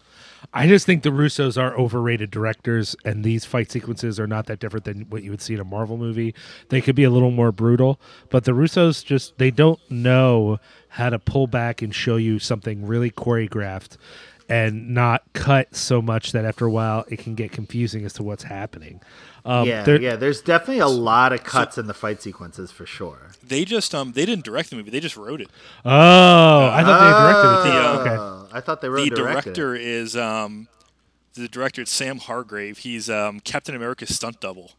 I 0.54 0.68
just 0.68 0.86
think 0.86 1.04
the 1.04 1.10
Russos 1.10 1.62
are 1.62 1.76
overrated 1.78 2.32
directors, 2.32 2.96
and 3.06 3.24
these 3.24 3.46
fight 3.46 3.72
sequences 3.72 4.20
are 4.20 4.28
not 4.28 4.48
that 4.48 4.60
different 4.60 4.86
than 4.86 5.02
what 5.10 5.24
you 5.24 5.32
would 5.32 5.42
see 5.42 5.54
in 5.54 5.60
a 5.60 5.64
Marvel 5.64 5.98
movie. 5.98 6.34
They 6.70 6.82
could 6.82 6.96
be 6.96 7.04
a 7.04 7.10
little 7.10 7.32
more 7.32 7.52
brutal, 7.52 8.00
but 8.30 8.44
the 8.46 8.52
Russos 8.52 9.06
just 9.06 9.38
they 9.38 9.52
don't 9.52 9.80
know 9.90 10.60
how 10.90 11.10
to 11.10 11.20
pull 11.20 11.48
back 11.48 11.82
and 11.82 11.94
show 11.94 12.16
you 12.18 12.40
something 12.40 12.86
really 12.86 13.10
choreographed 13.12 13.98
and 14.50 14.90
not 14.94 15.24
cut 15.34 15.74
so 15.76 16.02
much 16.02 16.34
that 16.34 16.44
after 16.46 16.66
a 16.66 16.72
while 16.72 17.06
it 17.08 17.18
can 17.18 17.34
get 17.34 17.52
confusing 17.52 18.04
as 18.06 18.12
to 18.14 18.22
what's 18.24 18.44
happening. 18.44 19.00
Um, 19.46 19.68
yeah, 19.68 19.84
they're- 19.84 20.02
yeah. 20.02 20.16
There's 20.16 20.42
definitely 20.42 20.80
a 20.80 20.88
lot 20.88 21.34
of 21.34 21.44
cuts 21.44 21.78
in 21.78 21.88
the 21.88 21.94
fight 21.94 22.22
sequences 22.22 22.70
for 22.72 22.86
sure. 22.86 23.30
They 23.46 23.66
just 23.66 23.94
um 23.96 24.12
they 24.12 24.26
didn't 24.26 24.46
direct 24.46 24.70
the 24.70 24.76
movie; 24.76 24.90
they 24.92 25.00
just 25.00 25.18
wrote 25.18 25.42
it. 25.42 25.50
Oh, 25.84 26.70
I 26.72 26.84
thought 26.84 27.00
they 27.00 27.12
directed 27.20 27.70
it. 27.70 27.84
Oh, 27.84 28.04
Too. 28.04 28.10
Okay. 28.10 28.33
I 28.54 28.62
thought 28.62 28.82
they 28.82 28.90
were 28.90 29.02
the 29.02 29.10
director 29.10 29.76
is 29.76 30.16
um 30.16 30.68
the 31.34 31.48
director 31.48 31.82
is 31.82 31.90
Sam 31.90 32.20
Hargrave. 32.20 32.78
He's 32.80 33.10
um 33.10 33.40
Captain 33.40 33.76
America's 33.76 34.16
stunt 34.16 34.40
double. 34.40 34.72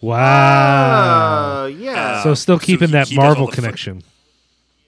Wow. 0.00 1.62
Oh, 1.62 1.66
yeah. 1.66 2.22
so 2.22 2.34
still 2.34 2.58
so 2.58 2.64
keeping 2.64 2.88
he- 2.88 2.92
that 2.92 3.08
he 3.08 3.16
Marvel 3.16 3.46
the 3.46 3.52
fu- 3.52 3.62
connection. 3.62 4.02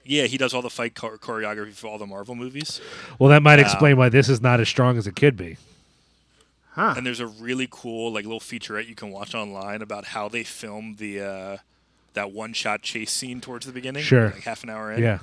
Yeah, 0.07 0.25
he 0.25 0.37
does 0.37 0.53
all 0.53 0.61
the 0.61 0.69
fight 0.69 0.93
chor- 0.93 1.17
choreography 1.17 1.73
for 1.73 1.87
all 1.87 1.97
the 1.97 2.05
Marvel 2.05 2.35
movies. 2.35 2.79
Well, 3.17 3.29
that 3.31 3.41
might 3.41 3.57
explain 3.57 3.97
why 3.97 4.09
this 4.09 4.29
is 4.29 4.39
not 4.39 4.59
as 4.59 4.69
strong 4.69 4.99
as 4.99 5.07
it 5.07 5.15
could 5.15 5.35
be. 5.35 5.57
huh. 6.73 6.93
And 6.95 7.03
there's 7.05 7.19
a 7.19 7.25
really 7.25 7.67
cool 7.71 8.11
like 8.13 8.23
little 8.23 8.39
featurette 8.39 8.87
you 8.87 8.93
can 8.93 9.09
watch 9.09 9.33
online 9.33 9.81
about 9.81 10.05
how 10.05 10.29
they 10.29 10.43
filmed 10.43 10.97
the 10.99 11.21
uh, 11.21 11.57
that 12.13 12.31
one 12.31 12.53
shot 12.53 12.83
chase 12.83 13.11
scene 13.11 13.41
towards 13.41 13.65
the 13.65 13.71
beginning. 13.71 14.03
Sure. 14.03 14.25
like 14.29 14.43
half 14.43 14.63
an 14.63 14.69
hour 14.69 14.91
in. 14.91 15.01
Yeah. 15.01 15.19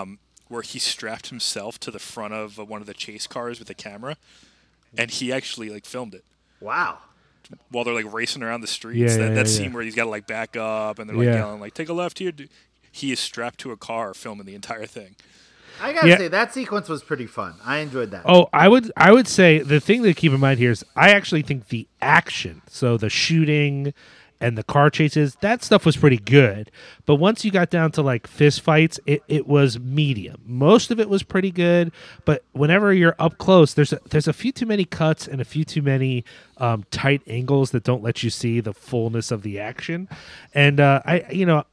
um, 0.00 0.18
where 0.48 0.62
he 0.62 0.78
strapped 0.78 1.28
himself 1.28 1.78
to 1.80 1.90
the 1.90 1.98
front 1.98 2.34
of 2.34 2.58
uh, 2.58 2.64
one 2.64 2.80
of 2.80 2.86
the 2.86 2.94
chase 2.94 3.26
cars 3.26 3.58
with 3.58 3.70
a 3.70 3.74
camera, 3.74 4.16
and 4.96 5.10
he 5.10 5.32
actually 5.32 5.70
like 5.70 5.86
filmed 5.86 6.14
it 6.14 6.24
Wow. 6.60 6.98
while 7.70 7.84
they're 7.84 7.94
like 7.94 8.12
racing 8.12 8.42
around 8.42 8.60
the 8.60 8.66
streets. 8.66 8.98
Yeah, 9.12 9.18
that 9.18 9.28
yeah, 9.30 9.34
that 9.34 9.46
yeah, 9.46 9.52
scene 9.52 9.72
where 9.72 9.82
he's 9.82 9.94
got 9.94 10.04
to 10.04 10.10
like 10.10 10.26
back 10.26 10.56
up 10.56 10.98
and 10.98 11.08
they're 11.08 11.16
like 11.16 11.26
Yeah. 11.26 11.36
yelling 11.36 11.60
like 11.60 11.74
"Take 11.74 11.88
a 11.88 11.92
left 11.92 12.18
here." 12.18 12.32
He 12.92 13.10
is 13.12 13.18
strapped 13.20 13.58
to 13.60 13.72
a 13.72 13.76
car 13.76 14.14
filming 14.14 14.46
the 14.46 14.54
entire 14.54 14.86
thing. 14.86 15.16
I 15.82 15.92
gotta 15.92 16.08
Yeah. 16.08 16.16
say 16.18 16.28
that 16.28 16.54
sequence 16.54 16.88
was 16.88 17.02
pretty 17.02 17.26
fun. 17.26 17.54
I 17.64 17.78
enjoyed 17.78 18.12
that. 18.12 18.22
Oh, 18.26 18.48
I 18.52 18.68
would 18.68 18.92
I 18.96 19.10
would 19.10 19.26
say 19.26 19.58
the 19.58 19.80
thing 19.80 20.04
to 20.04 20.14
keep 20.14 20.30
in 20.32 20.38
mind 20.38 20.60
here 20.60 20.70
is 20.70 20.84
I 20.94 21.10
actually 21.10 21.42
think 21.42 21.68
the 21.68 21.88
action, 22.00 22.62
so 22.68 22.96
the 22.96 23.10
shooting 23.10 23.92
and 24.40 24.58
the 24.58 24.62
car 24.62 24.90
chases, 24.90 25.36
that 25.40 25.62
stuff 25.62 25.86
was 25.86 25.96
pretty 25.96 26.18
good. 26.18 26.70
But 27.06 27.16
once 27.16 27.44
you 27.44 27.50
got 27.50 27.70
down 27.70 27.92
to 27.92 28.02
like 28.02 28.26
fist 28.26 28.60
fights, 28.60 29.00
it, 29.06 29.22
it 29.28 29.46
was 29.46 29.78
medium. 29.78 30.40
Most 30.44 30.90
of 30.90 31.00
it 31.00 31.08
was 31.08 31.22
pretty 31.22 31.50
good, 31.50 31.92
but 32.24 32.44
whenever 32.52 32.92
you're 32.92 33.16
up 33.18 33.38
close, 33.38 33.74
there's 33.74 33.92
a, 33.92 34.00
there's 34.10 34.28
a 34.28 34.32
few 34.32 34.52
too 34.52 34.66
many 34.66 34.84
cuts 34.84 35.26
and 35.26 35.40
a 35.40 35.44
few 35.44 35.64
too 35.64 35.82
many 35.82 36.24
um, 36.58 36.84
tight 36.90 37.22
angles 37.26 37.70
that 37.70 37.84
don't 37.84 38.02
let 38.02 38.22
you 38.22 38.30
see 38.30 38.60
the 38.60 38.74
fullness 38.74 39.30
of 39.30 39.42
the 39.42 39.58
action. 39.58 40.08
And 40.54 40.80
uh, 40.80 41.02
I, 41.04 41.24
you 41.30 41.46
know, 41.46 41.64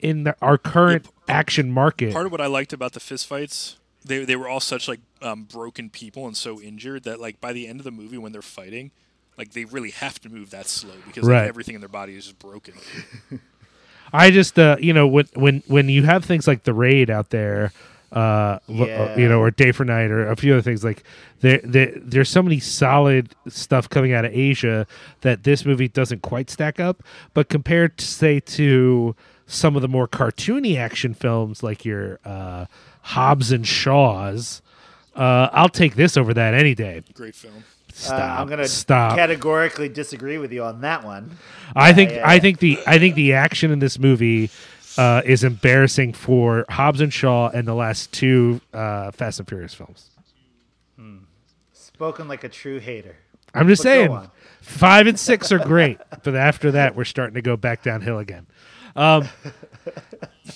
in 0.00 0.24
the, 0.24 0.36
our 0.42 0.58
current 0.58 1.06
action 1.28 1.70
market, 1.70 2.12
Part 2.12 2.26
of 2.26 2.32
what 2.32 2.40
I 2.40 2.46
liked 2.46 2.72
about 2.72 2.92
the 2.92 3.00
fistfights, 3.00 3.76
they 4.04 4.24
they 4.24 4.36
were 4.36 4.48
all 4.48 4.60
such 4.60 4.88
like 4.88 5.00
um, 5.22 5.44
broken 5.44 5.90
people 5.90 6.26
and 6.26 6.36
so 6.36 6.60
injured 6.60 7.04
that 7.04 7.20
like 7.20 7.40
by 7.40 7.52
the 7.52 7.68
end 7.68 7.80
of 7.80 7.84
the 7.84 7.90
movie 7.90 8.18
when 8.18 8.32
they're 8.32 8.42
fighting, 8.42 8.90
like 9.40 9.52
they 9.52 9.64
really 9.64 9.90
have 9.90 10.20
to 10.20 10.28
move 10.28 10.50
that 10.50 10.68
slow 10.68 10.94
because 11.06 11.26
like, 11.26 11.48
everything 11.48 11.74
in 11.74 11.80
their 11.80 11.88
body 11.88 12.14
is 12.16 12.24
just 12.26 12.38
broken. 12.38 12.74
I 14.12 14.30
just 14.30 14.58
uh 14.58 14.76
you 14.80 14.92
know 14.92 15.06
when 15.06 15.26
when 15.34 15.62
when 15.66 15.88
you 15.88 16.02
have 16.04 16.24
things 16.24 16.46
like 16.46 16.64
the 16.64 16.74
raid 16.74 17.10
out 17.10 17.30
there 17.30 17.72
uh 18.12 18.58
Yeah. 18.66 19.16
you 19.16 19.28
know 19.28 19.38
or 19.40 19.50
day 19.52 19.70
for 19.72 19.84
night 19.84 20.10
or 20.10 20.28
a 20.28 20.36
few 20.36 20.52
other 20.52 20.62
things 20.62 20.82
like 20.84 21.04
there, 21.40 21.60
there 21.62 21.92
there's 21.96 22.28
so 22.28 22.42
many 22.42 22.58
solid 22.58 23.34
stuff 23.48 23.88
coming 23.88 24.12
out 24.12 24.24
of 24.24 24.32
Asia 24.34 24.86
that 25.20 25.44
this 25.44 25.64
movie 25.64 25.86
doesn't 25.88 26.20
quite 26.22 26.50
stack 26.50 26.80
up 26.80 27.02
but 27.34 27.48
compared 27.48 27.96
to 27.98 28.04
say 28.04 28.40
to 28.40 29.14
some 29.46 29.76
of 29.76 29.82
the 29.82 29.88
more 29.88 30.08
cartoony 30.08 30.76
action 30.76 31.14
films 31.14 31.62
like 31.62 31.84
your 31.84 32.18
uh 32.24 32.66
Hobbs 33.02 33.52
and 33.52 33.64
Shaw's 33.66 34.60
uh 35.14 35.48
I'll 35.52 35.68
take 35.68 35.94
this 35.94 36.16
over 36.16 36.34
that 36.34 36.52
any 36.52 36.74
day 36.74 37.02
Great 37.14 37.36
film. 37.36 37.62
Stop 38.00 38.38
Uh, 38.38 38.40
I'm 38.42 38.48
gonna 38.48 38.66
stop 38.68 39.16
categorically 39.16 39.88
disagree 39.88 40.38
with 40.38 40.52
you 40.52 40.64
on 40.64 40.80
that 40.80 41.04
one. 41.04 41.36
I 41.76 41.92
think 41.92 42.12
I 42.12 42.38
think 42.38 42.58
the 42.58 42.78
I 42.86 42.98
think 42.98 43.14
the 43.14 43.34
action 43.34 43.70
in 43.70 43.78
this 43.78 43.98
movie 43.98 44.50
uh, 44.98 45.22
is 45.24 45.44
embarrassing 45.44 46.12
for 46.14 46.64
Hobbs 46.68 47.00
and 47.00 47.12
Shaw 47.12 47.48
and 47.50 47.66
the 47.66 47.74
last 47.74 48.12
two 48.12 48.60
uh, 48.74 49.10
Fast 49.12 49.38
and 49.38 49.48
Furious 49.48 49.74
films. 49.74 50.10
Spoken 51.72 52.28
like 52.28 52.44
a 52.44 52.48
true 52.48 52.78
hater. 52.78 53.16
I'm 53.52 53.68
just 53.68 53.82
But 53.82 53.88
saying, 53.90 54.30
five 54.62 55.06
and 55.06 55.18
six 55.18 55.52
are 55.52 55.58
great, 55.58 55.98
but 56.22 56.34
after 56.34 56.70
that, 56.70 56.96
we're 56.96 57.04
starting 57.04 57.34
to 57.34 57.42
go 57.42 57.56
back 57.56 57.82
downhill 57.82 58.18
again. 58.18 58.46
Um, 58.96 59.28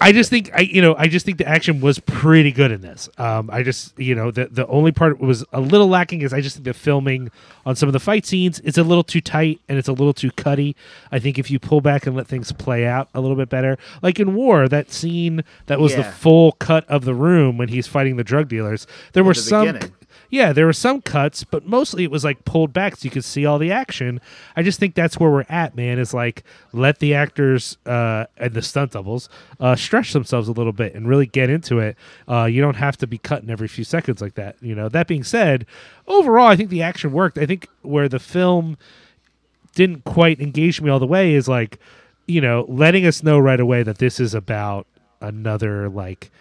I 0.00 0.12
just 0.12 0.30
think 0.30 0.50
I 0.54 0.60
you 0.60 0.82
know 0.82 0.94
I 0.96 1.08
just 1.08 1.24
think 1.24 1.38
the 1.38 1.48
action 1.48 1.80
was 1.80 1.98
pretty 1.98 2.52
good 2.52 2.70
in 2.70 2.80
this. 2.80 3.08
Um, 3.18 3.50
I 3.52 3.62
just 3.62 3.98
you 3.98 4.14
know 4.14 4.30
the 4.30 4.46
the 4.46 4.66
only 4.66 4.92
part 4.92 5.20
was 5.20 5.44
a 5.52 5.60
little 5.60 5.88
lacking 5.88 6.22
is 6.22 6.32
I 6.32 6.40
just 6.40 6.56
think 6.56 6.64
the 6.64 6.74
filming 6.74 7.30
on 7.66 7.76
some 7.76 7.88
of 7.88 7.92
the 7.92 8.00
fight 8.00 8.26
scenes 8.26 8.60
it's 8.64 8.78
a 8.78 8.82
little 8.82 9.04
too 9.04 9.20
tight 9.20 9.60
and 9.68 9.78
it's 9.78 9.88
a 9.88 9.92
little 9.92 10.14
too 10.14 10.30
cutty. 10.32 10.76
I 11.12 11.18
think 11.18 11.38
if 11.38 11.50
you 11.50 11.58
pull 11.58 11.80
back 11.80 12.06
and 12.06 12.16
let 12.16 12.26
things 12.26 12.52
play 12.52 12.86
out 12.86 13.08
a 13.14 13.20
little 13.20 13.36
bit 13.36 13.48
better, 13.48 13.78
like 14.02 14.18
in 14.18 14.34
War, 14.34 14.68
that 14.68 14.90
scene 14.90 15.44
that 15.66 15.80
was 15.80 15.94
the 15.94 16.04
full 16.04 16.52
cut 16.52 16.88
of 16.88 17.04
the 17.04 17.14
room 17.14 17.56
when 17.56 17.68
he's 17.68 17.86
fighting 17.86 18.16
the 18.16 18.24
drug 18.24 18.48
dealers, 18.48 18.86
there 19.12 19.24
were 19.24 19.34
the 19.34 19.40
some. 19.40 19.66
beginning. 19.66 19.93
Yeah, 20.34 20.52
there 20.52 20.66
were 20.66 20.72
some 20.72 21.00
cuts, 21.00 21.44
but 21.44 21.64
mostly 21.64 22.02
it 22.02 22.10
was 22.10 22.24
like 22.24 22.44
pulled 22.44 22.72
back 22.72 22.96
so 22.96 23.04
you 23.04 23.10
could 23.10 23.24
see 23.24 23.46
all 23.46 23.56
the 23.56 23.70
action. 23.70 24.20
I 24.56 24.64
just 24.64 24.80
think 24.80 24.96
that's 24.96 25.16
where 25.16 25.30
we're 25.30 25.46
at, 25.48 25.76
man. 25.76 26.00
Is 26.00 26.12
like 26.12 26.42
let 26.72 26.98
the 26.98 27.14
actors 27.14 27.78
uh, 27.86 28.26
and 28.36 28.52
the 28.52 28.60
stunt 28.60 28.90
doubles 28.90 29.28
uh, 29.60 29.76
stretch 29.76 30.12
themselves 30.12 30.48
a 30.48 30.52
little 30.52 30.72
bit 30.72 30.92
and 30.96 31.08
really 31.08 31.26
get 31.26 31.50
into 31.50 31.78
it. 31.78 31.96
Uh, 32.28 32.46
you 32.46 32.60
don't 32.60 32.74
have 32.74 32.96
to 32.96 33.06
be 33.06 33.16
cutting 33.16 33.48
every 33.48 33.68
few 33.68 33.84
seconds 33.84 34.20
like 34.20 34.34
that. 34.34 34.56
You 34.60 34.74
know. 34.74 34.88
That 34.88 35.06
being 35.06 35.22
said, 35.22 35.66
overall, 36.08 36.48
I 36.48 36.56
think 36.56 36.68
the 36.68 36.82
action 36.82 37.12
worked. 37.12 37.38
I 37.38 37.46
think 37.46 37.68
where 37.82 38.08
the 38.08 38.18
film 38.18 38.76
didn't 39.76 40.04
quite 40.04 40.40
engage 40.40 40.80
me 40.80 40.90
all 40.90 40.98
the 40.98 41.06
way 41.06 41.34
is 41.34 41.46
like, 41.46 41.78
you 42.26 42.40
know, 42.40 42.66
letting 42.68 43.06
us 43.06 43.22
know 43.22 43.38
right 43.38 43.60
away 43.60 43.84
that 43.84 43.98
this 43.98 44.18
is 44.18 44.34
about 44.34 44.88
another 45.20 45.88
like 45.88 46.32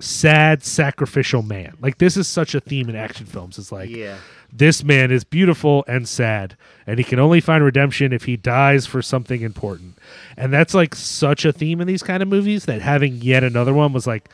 sad 0.00 0.62
sacrificial 0.62 1.42
man. 1.42 1.76
Like 1.80 1.98
this 1.98 2.16
is 2.16 2.28
such 2.28 2.54
a 2.54 2.60
theme 2.60 2.88
in 2.88 2.96
action 2.96 3.26
films. 3.26 3.58
It's 3.58 3.72
like 3.72 3.90
Yeah. 3.90 4.16
this 4.52 4.84
man 4.84 5.10
is 5.10 5.24
beautiful 5.24 5.84
and 5.88 6.08
sad 6.08 6.56
and 6.86 6.98
he 6.98 7.04
can 7.04 7.18
only 7.18 7.40
find 7.40 7.64
redemption 7.64 8.12
if 8.12 8.24
he 8.24 8.36
dies 8.36 8.86
for 8.86 9.02
something 9.02 9.42
important. 9.42 9.98
And 10.36 10.52
that's 10.52 10.72
like 10.74 10.94
such 10.94 11.44
a 11.44 11.52
theme 11.52 11.80
in 11.80 11.86
these 11.88 12.02
kind 12.02 12.22
of 12.22 12.28
movies 12.28 12.66
that 12.66 12.80
having 12.80 13.16
yet 13.16 13.42
another 13.42 13.74
one 13.74 13.92
was 13.92 14.06
like 14.06 14.28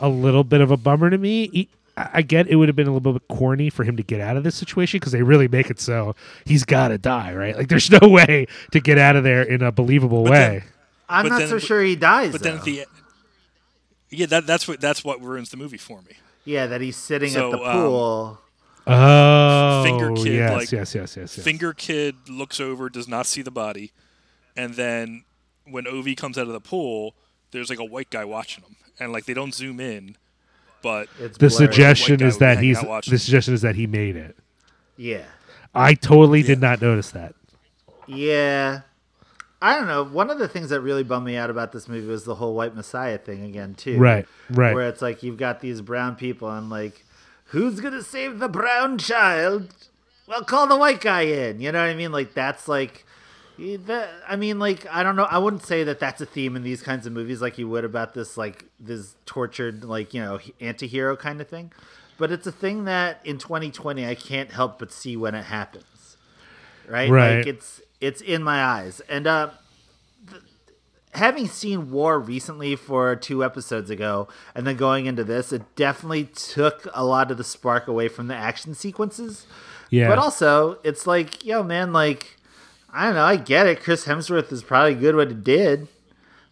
a 0.00 0.08
little 0.08 0.42
bit 0.44 0.60
of 0.60 0.70
a 0.70 0.76
bummer 0.76 1.10
to 1.10 1.18
me. 1.18 1.48
He- 1.52 1.68
I 1.96 2.08
I 2.14 2.22
get 2.22 2.48
it 2.48 2.56
would 2.56 2.68
have 2.68 2.74
been 2.74 2.88
a 2.88 2.92
little 2.92 3.12
bit 3.12 3.22
corny 3.28 3.70
for 3.70 3.84
him 3.84 3.96
to 3.96 4.02
get 4.02 4.20
out 4.20 4.36
of 4.36 4.42
this 4.42 4.56
situation 4.56 4.98
because 4.98 5.12
they 5.12 5.22
really 5.22 5.46
make 5.46 5.70
it 5.70 5.78
so 5.78 6.16
he's 6.44 6.64
got 6.64 6.88
to 6.88 6.98
die, 6.98 7.32
right? 7.32 7.56
Like 7.56 7.68
there's 7.68 7.88
no 7.88 8.08
way 8.08 8.48
to 8.72 8.80
get 8.80 8.98
out 8.98 9.14
of 9.14 9.22
there 9.22 9.42
in 9.42 9.62
a 9.62 9.70
believable 9.70 10.24
But 10.24 10.32
way. 10.32 10.38
then- 10.58 10.62
I'm 11.08 11.28
not 11.28 11.38
then- 11.38 11.48
so 11.50 11.58
sure 11.60 11.80
he 11.84 11.94
dies. 11.94 12.32
But 12.32 12.42
then 12.42 12.56
at 12.56 12.64
the 12.64 12.84
yeah, 14.16 14.26
that 14.26 14.46
that's 14.46 14.66
what 14.68 14.80
that's 14.80 15.04
what 15.04 15.20
ruins 15.22 15.50
the 15.50 15.56
movie 15.56 15.76
for 15.78 16.00
me. 16.02 16.12
yeah, 16.44 16.66
that 16.66 16.80
he's 16.80 16.96
sitting 16.96 17.30
So, 17.30 17.52
at 17.52 17.58
the 17.58 17.64
um, 17.70 17.76
pool. 17.82 18.38
oh, 18.86 19.82
Finger 19.84 20.12
Kid, 20.12 20.34
yes, 20.34 20.50
like, 20.52 20.72
yes, 20.72 20.94
yes, 20.94 21.16
yes, 21.16 21.36
yes. 21.36 21.44
Finger 21.44 21.72
Kid 21.72 22.28
looks 22.28 22.60
over, 22.60 22.88
does 22.88 23.08
not 23.08 23.26
see 23.26 23.42
the 23.42 23.50
body, 23.50 23.92
and 24.56 24.74
then 24.74 25.24
when 25.66 25.84
Ovi 25.84 26.16
comes 26.16 26.36
out 26.38 26.46
of 26.46 26.52
the 26.52 26.60
pool, 26.60 27.14
there's 27.50 27.70
like 27.70 27.78
a 27.78 27.84
white 27.84 28.10
guy 28.10 28.24
watching 28.24 28.64
him, 28.64 28.76
and 29.00 29.12
like 29.12 29.24
they 29.24 29.34
don't 29.34 29.54
zoom 29.54 29.80
in, 29.80 30.16
but 30.82 31.08
It's 31.18 31.38
the 31.38 31.48
blurry. 31.48 31.66
suggestion 31.66 32.22
is 32.22 32.38
that 32.38 32.58
he's 32.58 32.78
out 32.78 32.88
watching. 32.88 33.10
the 33.12 33.18
suggestion 33.18 33.54
is 33.54 33.62
that 33.62 33.74
he 33.76 33.86
made 33.86 34.16
it. 34.16 34.36
Yeah. 34.96 35.24
I 35.74 35.94
totally 35.94 36.42
did 36.42 36.60
not 36.60 36.80
notice 36.82 37.10
that. 37.12 37.34
Yeah. 38.06 38.82
I 39.64 39.78
don't 39.78 39.86
know. 39.86 40.04
One 40.04 40.28
of 40.28 40.38
the 40.38 40.46
things 40.46 40.68
that 40.68 40.82
really 40.82 41.02
bummed 41.02 41.24
me 41.24 41.36
out 41.36 41.48
about 41.48 41.72
this 41.72 41.88
movie 41.88 42.06
was 42.06 42.24
the 42.24 42.34
whole 42.34 42.54
white 42.54 42.74
messiah 42.74 43.16
thing 43.16 43.44
again 43.44 43.74
too. 43.74 43.96
Right, 43.96 44.28
right. 44.50 44.74
Where 44.74 44.86
it's 44.90 45.00
like 45.00 45.22
you've 45.22 45.38
got 45.38 45.60
these 45.62 45.80
brown 45.80 46.16
people 46.16 46.50
and 46.50 46.68
like 46.68 47.02
who's 47.46 47.80
going 47.80 47.94
to 47.94 48.02
save 48.02 48.40
the 48.40 48.48
brown 48.48 48.98
child? 48.98 49.74
Well, 50.26 50.44
call 50.44 50.66
the 50.66 50.76
white 50.76 51.00
guy 51.00 51.22
in. 51.22 51.62
You 51.62 51.72
know 51.72 51.80
what 51.80 51.88
I 51.88 51.94
mean? 51.94 52.12
Like 52.12 52.34
that's 52.34 52.68
like 52.68 53.06
that, 53.58 54.10
I 54.28 54.36
mean, 54.36 54.58
like 54.58 54.86
I 54.92 55.02
don't 55.02 55.16
know. 55.16 55.24
I 55.24 55.38
wouldn't 55.38 55.64
say 55.64 55.82
that 55.84 55.98
that's 55.98 56.20
a 56.20 56.26
theme 56.26 56.56
in 56.56 56.62
these 56.62 56.82
kinds 56.82 57.06
of 57.06 57.14
movies, 57.14 57.40
like 57.40 57.56
you 57.56 57.66
would 57.66 57.86
about 57.86 58.12
this, 58.12 58.36
like 58.36 58.66
this 58.78 59.16
tortured, 59.24 59.82
like 59.82 60.12
you 60.12 60.20
know, 60.20 60.40
anti-hero 60.60 61.16
kind 61.16 61.40
of 61.40 61.48
thing. 61.48 61.72
But 62.18 62.30
it's 62.30 62.46
a 62.46 62.52
thing 62.52 62.84
that 62.84 63.20
in 63.24 63.38
2020 63.38 64.06
I 64.06 64.14
can't 64.14 64.52
help 64.52 64.78
but 64.78 64.92
see 64.92 65.16
when 65.16 65.34
it 65.34 65.44
happens, 65.44 66.18
right? 66.86 67.08
Right. 67.08 67.38
Like 67.38 67.46
it's 67.46 67.80
it's 68.04 68.20
in 68.20 68.42
my 68.42 68.62
eyes, 68.62 69.00
and 69.08 69.26
uh, 69.26 69.50
th- 70.28 70.42
having 71.14 71.48
seen 71.48 71.90
War 71.90 72.20
recently 72.20 72.76
for 72.76 73.16
two 73.16 73.42
episodes 73.42 73.88
ago, 73.90 74.28
and 74.54 74.66
then 74.66 74.76
going 74.76 75.06
into 75.06 75.24
this, 75.24 75.52
it 75.52 75.62
definitely 75.74 76.24
took 76.24 76.86
a 76.92 77.04
lot 77.04 77.30
of 77.30 77.38
the 77.38 77.44
spark 77.44 77.88
away 77.88 78.08
from 78.08 78.28
the 78.28 78.34
action 78.34 78.74
sequences. 78.74 79.46
Yeah. 79.90 80.08
But 80.08 80.18
also, 80.18 80.78
it's 80.84 81.06
like, 81.06 81.44
yo, 81.44 81.62
man, 81.62 81.92
like, 81.92 82.36
I 82.92 83.06
don't 83.06 83.14
know, 83.14 83.24
I 83.24 83.36
get 83.36 83.66
it. 83.66 83.80
Chris 83.80 84.04
Hemsworth 84.04 84.52
is 84.52 84.62
probably 84.62 84.94
good 84.94 85.16
what 85.16 85.28
he 85.28 85.34
did, 85.34 85.88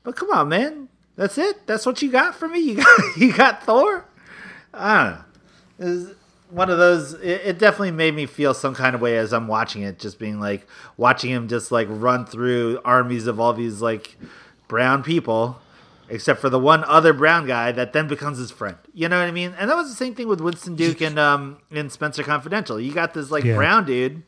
but 0.05 0.17
come 0.17 0.31
on, 0.31 0.49
man, 0.49 0.89
that's 1.17 1.37
it. 1.37 1.67
That's 1.67 1.85
what 1.85 2.01
you 2.01 2.11
got 2.11 2.35
for 2.35 2.49
me. 2.49 2.61
You 2.61 2.77
got 2.77 2.99
you 3.17 3.33
got 3.33 3.63
Thor. 3.65 4.07
I 4.73 5.05
don't 5.05 5.15
know. 5.15 5.25
It's 5.79 6.22
one 6.53 6.71
of 6.71 6.79
those. 6.79 7.15
It, 7.15 7.41
it 7.45 7.59
definitely 7.59 7.91
made 7.93 8.15
me 8.15 8.27
feel 8.27 8.55
some 8.55 8.75
kind 8.75 8.95
of 8.95 9.01
way 9.01 9.17
as 9.19 9.33
I'm 9.33 9.49
watching 9.49 9.83
it, 9.83 9.99
just 9.99 10.19
being 10.19 10.39
like 10.41 10.67
watching 10.97 11.31
him 11.31 11.49
just 11.49 11.73
like 11.73 11.89
run 11.91 12.27
through 12.27 12.81
armies 12.85 13.27
of 13.27 13.41
all 13.41 13.53
these 13.53 13.81
like 13.83 14.17
brown 14.69 15.03
people. 15.03 15.59
Except 16.09 16.41
for 16.41 16.51
the 16.51 16.59
one 16.59 16.85
other 16.85 17.15
brown 17.15 17.47
guy 17.47 17.73
that 17.73 17.95
then 17.95 18.07
becomes 18.07 18.37
his 18.37 18.51
friend. 18.51 18.77
You 18.93 19.09
know 19.09 19.19
what 19.19 19.29
I 19.29 19.31
mean? 19.31 19.55
And 19.59 19.71
that 19.71 19.77
was 19.77 19.89
the 19.89 19.95
same 19.95 20.15
thing 20.15 20.29
with 20.29 20.43
Winston 20.43 20.75
Duke 20.77 21.01
and 21.01 21.19
um 21.19 21.59
in 21.71 21.89
Spenser 21.89 22.23
Confidential. 22.23 22.79
You 22.79 22.93
got 22.93 23.15
this 23.15 23.31
like 23.31 23.45
Yeah. 23.45 23.55
brown 23.57 23.87
dude 23.87 24.23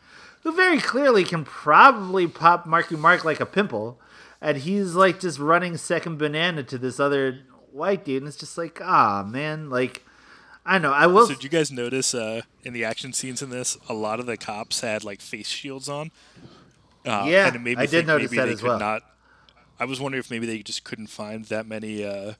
who 0.45 0.53
very 0.53 0.79
clearly 0.81 1.25
can 1.25 1.45
probably 1.45 2.27
pop 2.27 2.65
Marky 2.65 2.97
Mark 2.97 3.25
like 3.25 3.41
a 3.41 3.45
pimple, 3.47 4.01
and 4.41 4.59
he's 4.59 4.95
like 4.95 5.21
just 5.21 5.39
running 5.39 5.77
second 5.77 6.17
banana 6.19 6.63
to 6.63 6.79
this 6.79 6.99
other 6.99 7.41
white 7.71 8.05
dude, 8.05 8.23
and 8.23 8.29
it's 8.29 8.37
just 8.39 8.57
like, 8.57 8.81
ah, 8.83 9.23
man, 9.27 9.69
like 9.69 10.04
I 10.67 10.79
know. 10.79 10.93
I 10.93 11.07
will. 11.07 11.27
So 11.27 11.35
did 11.35 11.45
you 11.45 11.51
guys 11.51 11.71
notice 11.71 12.15
uh, 12.15 12.43
in 12.63 12.73
the 12.73 12.85
action 12.85 13.13
scenes 13.13 13.43
in 13.43 13.51
this, 13.51 13.77
a 13.89 13.95
lot 13.95 14.19
of 14.21 14.27
the 14.27 14.37
cops 14.37 14.81
had 14.81 15.05
like 15.05 15.21
face 15.21 15.49
shields 15.49 15.89
on? 15.89 16.11
Uh, 17.05 17.25
Yeah, 17.29 17.49
and 17.49 17.57
it 17.57 17.59
made 17.61 17.77
me 17.79 17.83
I 17.83 17.87
did 17.87 18.07
notice 18.07 18.31
maybe 18.31 18.41
that 18.41 18.47
they 18.47 18.53
as 18.53 18.61
could 18.61 18.69
well. 18.69 18.79
Not, 18.79 19.03
I 19.79 19.85
was 19.85 20.01
wondering 20.01 20.21
if 20.21 20.31
maybe 20.31 20.47
they 20.47 20.63
just 20.63 20.85
couldn't 20.85 21.09
find 21.09 21.45
that 21.47 21.67
many, 21.67 22.05
uh, 22.05 22.35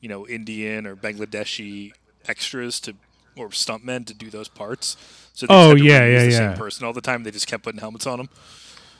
you 0.00 0.08
know, 0.08 0.26
Indian 0.26 0.86
or 0.86 0.96
Bangladeshi 0.96 1.92
extras 2.26 2.80
to 2.80 2.94
or 3.36 3.50
stuntmen 3.50 4.06
to 4.06 4.14
do 4.14 4.30
those 4.30 4.48
parts. 4.48 4.96
So 5.34 5.46
they 5.46 5.54
Oh, 5.54 5.68
had 5.70 5.78
to 5.78 5.84
yeah, 5.84 6.06
yeah, 6.06 6.24
the 6.24 6.30
yeah. 6.30 6.36
Same 6.38 6.54
person 6.54 6.86
all 6.86 6.92
the 6.92 7.00
time. 7.00 7.22
They 7.22 7.30
just 7.30 7.46
kept 7.46 7.64
putting 7.64 7.80
helmets 7.80 8.06
on 8.06 8.18
them. 8.18 8.28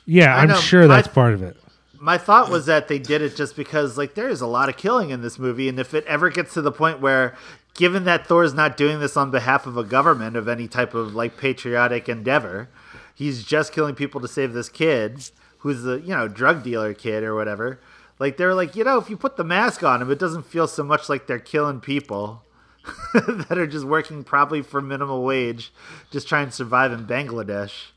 Yeah, 0.05 0.35
I 0.35 0.41
I'm 0.43 0.47
know. 0.49 0.55
sure 0.55 0.87
that's 0.87 1.07
part 1.07 1.33
of 1.33 1.41
it. 1.43 1.57
my 1.99 2.17
thought 2.17 2.49
was 2.49 2.65
that 2.67 2.87
they 2.87 2.99
did 2.99 3.21
it 3.21 3.35
just 3.35 3.55
because 3.55 3.97
like 3.97 4.15
there 4.15 4.29
is 4.29 4.41
a 4.41 4.47
lot 4.47 4.69
of 4.69 4.77
killing 4.77 5.09
in 5.09 5.21
this 5.21 5.37
movie 5.37 5.67
and 5.67 5.77
if 5.79 5.93
it 5.93 6.05
ever 6.05 6.29
gets 6.29 6.53
to 6.53 6.61
the 6.61 6.71
point 6.71 7.01
where 7.01 7.35
given 7.73 8.03
that 8.03 8.25
thor's 8.27 8.53
not 8.53 8.75
doing 8.77 8.99
this 8.99 9.15
on 9.17 9.31
behalf 9.31 9.65
of 9.65 9.77
a 9.77 9.83
government 9.83 10.35
of 10.35 10.47
any 10.47 10.67
type 10.67 10.93
of 10.93 11.13
like 11.15 11.37
patriotic 11.37 12.09
endeavor 12.09 12.69
he's 13.15 13.43
just 13.43 13.73
killing 13.73 13.95
people 13.95 14.19
to 14.21 14.27
save 14.27 14.53
this 14.53 14.69
kid 14.69 15.29
who's 15.59 15.81
the 15.83 15.99
you 16.01 16.15
know 16.15 16.27
drug 16.27 16.63
dealer 16.63 16.93
kid 16.93 17.23
or 17.23 17.35
whatever 17.35 17.79
like 18.19 18.37
they're 18.37 18.53
like 18.55 18.75
you 18.75 18.83
know 18.83 18.97
if 18.97 19.09
you 19.09 19.17
put 19.17 19.37
the 19.37 19.43
mask 19.43 19.83
on 19.83 20.01
him 20.01 20.11
it 20.11 20.19
doesn't 20.19 20.45
feel 20.45 20.67
so 20.67 20.83
much 20.83 21.09
like 21.09 21.27
they're 21.27 21.39
killing 21.39 21.79
people 21.79 22.43
that 23.13 23.57
are 23.57 23.67
just 23.67 23.85
working 23.85 24.23
probably 24.23 24.61
for 24.61 24.81
minimal 24.81 25.23
wage 25.23 25.71
just 26.11 26.27
trying 26.27 26.45
to 26.47 26.51
survive 26.51 26.91
in 26.91 27.05
bangladesh 27.05 27.87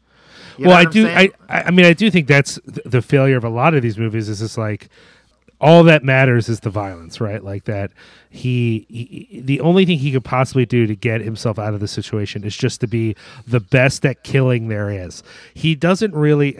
You 0.58 0.64
know 0.64 0.70
well, 0.70 0.78
I 0.78 0.84
do. 0.84 1.04
saying? 1.04 1.32
I, 1.48 1.62
I 1.62 1.70
mean, 1.70 1.86
I 1.86 1.92
do 1.92 2.10
think 2.10 2.26
that's 2.26 2.58
th- 2.66 2.84
the 2.84 3.00
failure 3.00 3.36
of 3.36 3.44
a 3.44 3.48
lot 3.48 3.74
of 3.74 3.82
these 3.82 3.96
movies. 3.96 4.28
Is 4.28 4.40
just 4.40 4.58
like 4.58 4.88
all 5.62 5.84
that 5.84 6.02
matters 6.02 6.48
is 6.48 6.60
the 6.60 6.70
violence, 6.70 7.20
right? 7.20 7.42
Like 7.42 7.64
that 7.64 7.92
he, 8.28 8.84
he, 8.90 9.40
the 9.40 9.60
only 9.60 9.86
thing 9.86 9.98
he 9.98 10.10
could 10.10 10.24
possibly 10.24 10.66
do 10.66 10.88
to 10.88 10.96
get 10.96 11.20
himself 11.20 11.56
out 11.56 11.72
of 11.72 11.78
the 11.78 11.86
situation 11.86 12.42
is 12.42 12.56
just 12.56 12.80
to 12.80 12.88
be 12.88 13.14
the 13.46 13.60
best 13.60 14.04
at 14.04 14.24
killing 14.24 14.66
there 14.66 14.90
is. 14.90 15.22
He 15.54 15.76
doesn't 15.76 16.14
really, 16.14 16.58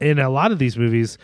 in 0.00 0.18
a 0.18 0.28
lot 0.28 0.52
of 0.52 0.58
these 0.58 0.76
movies. 0.76 1.16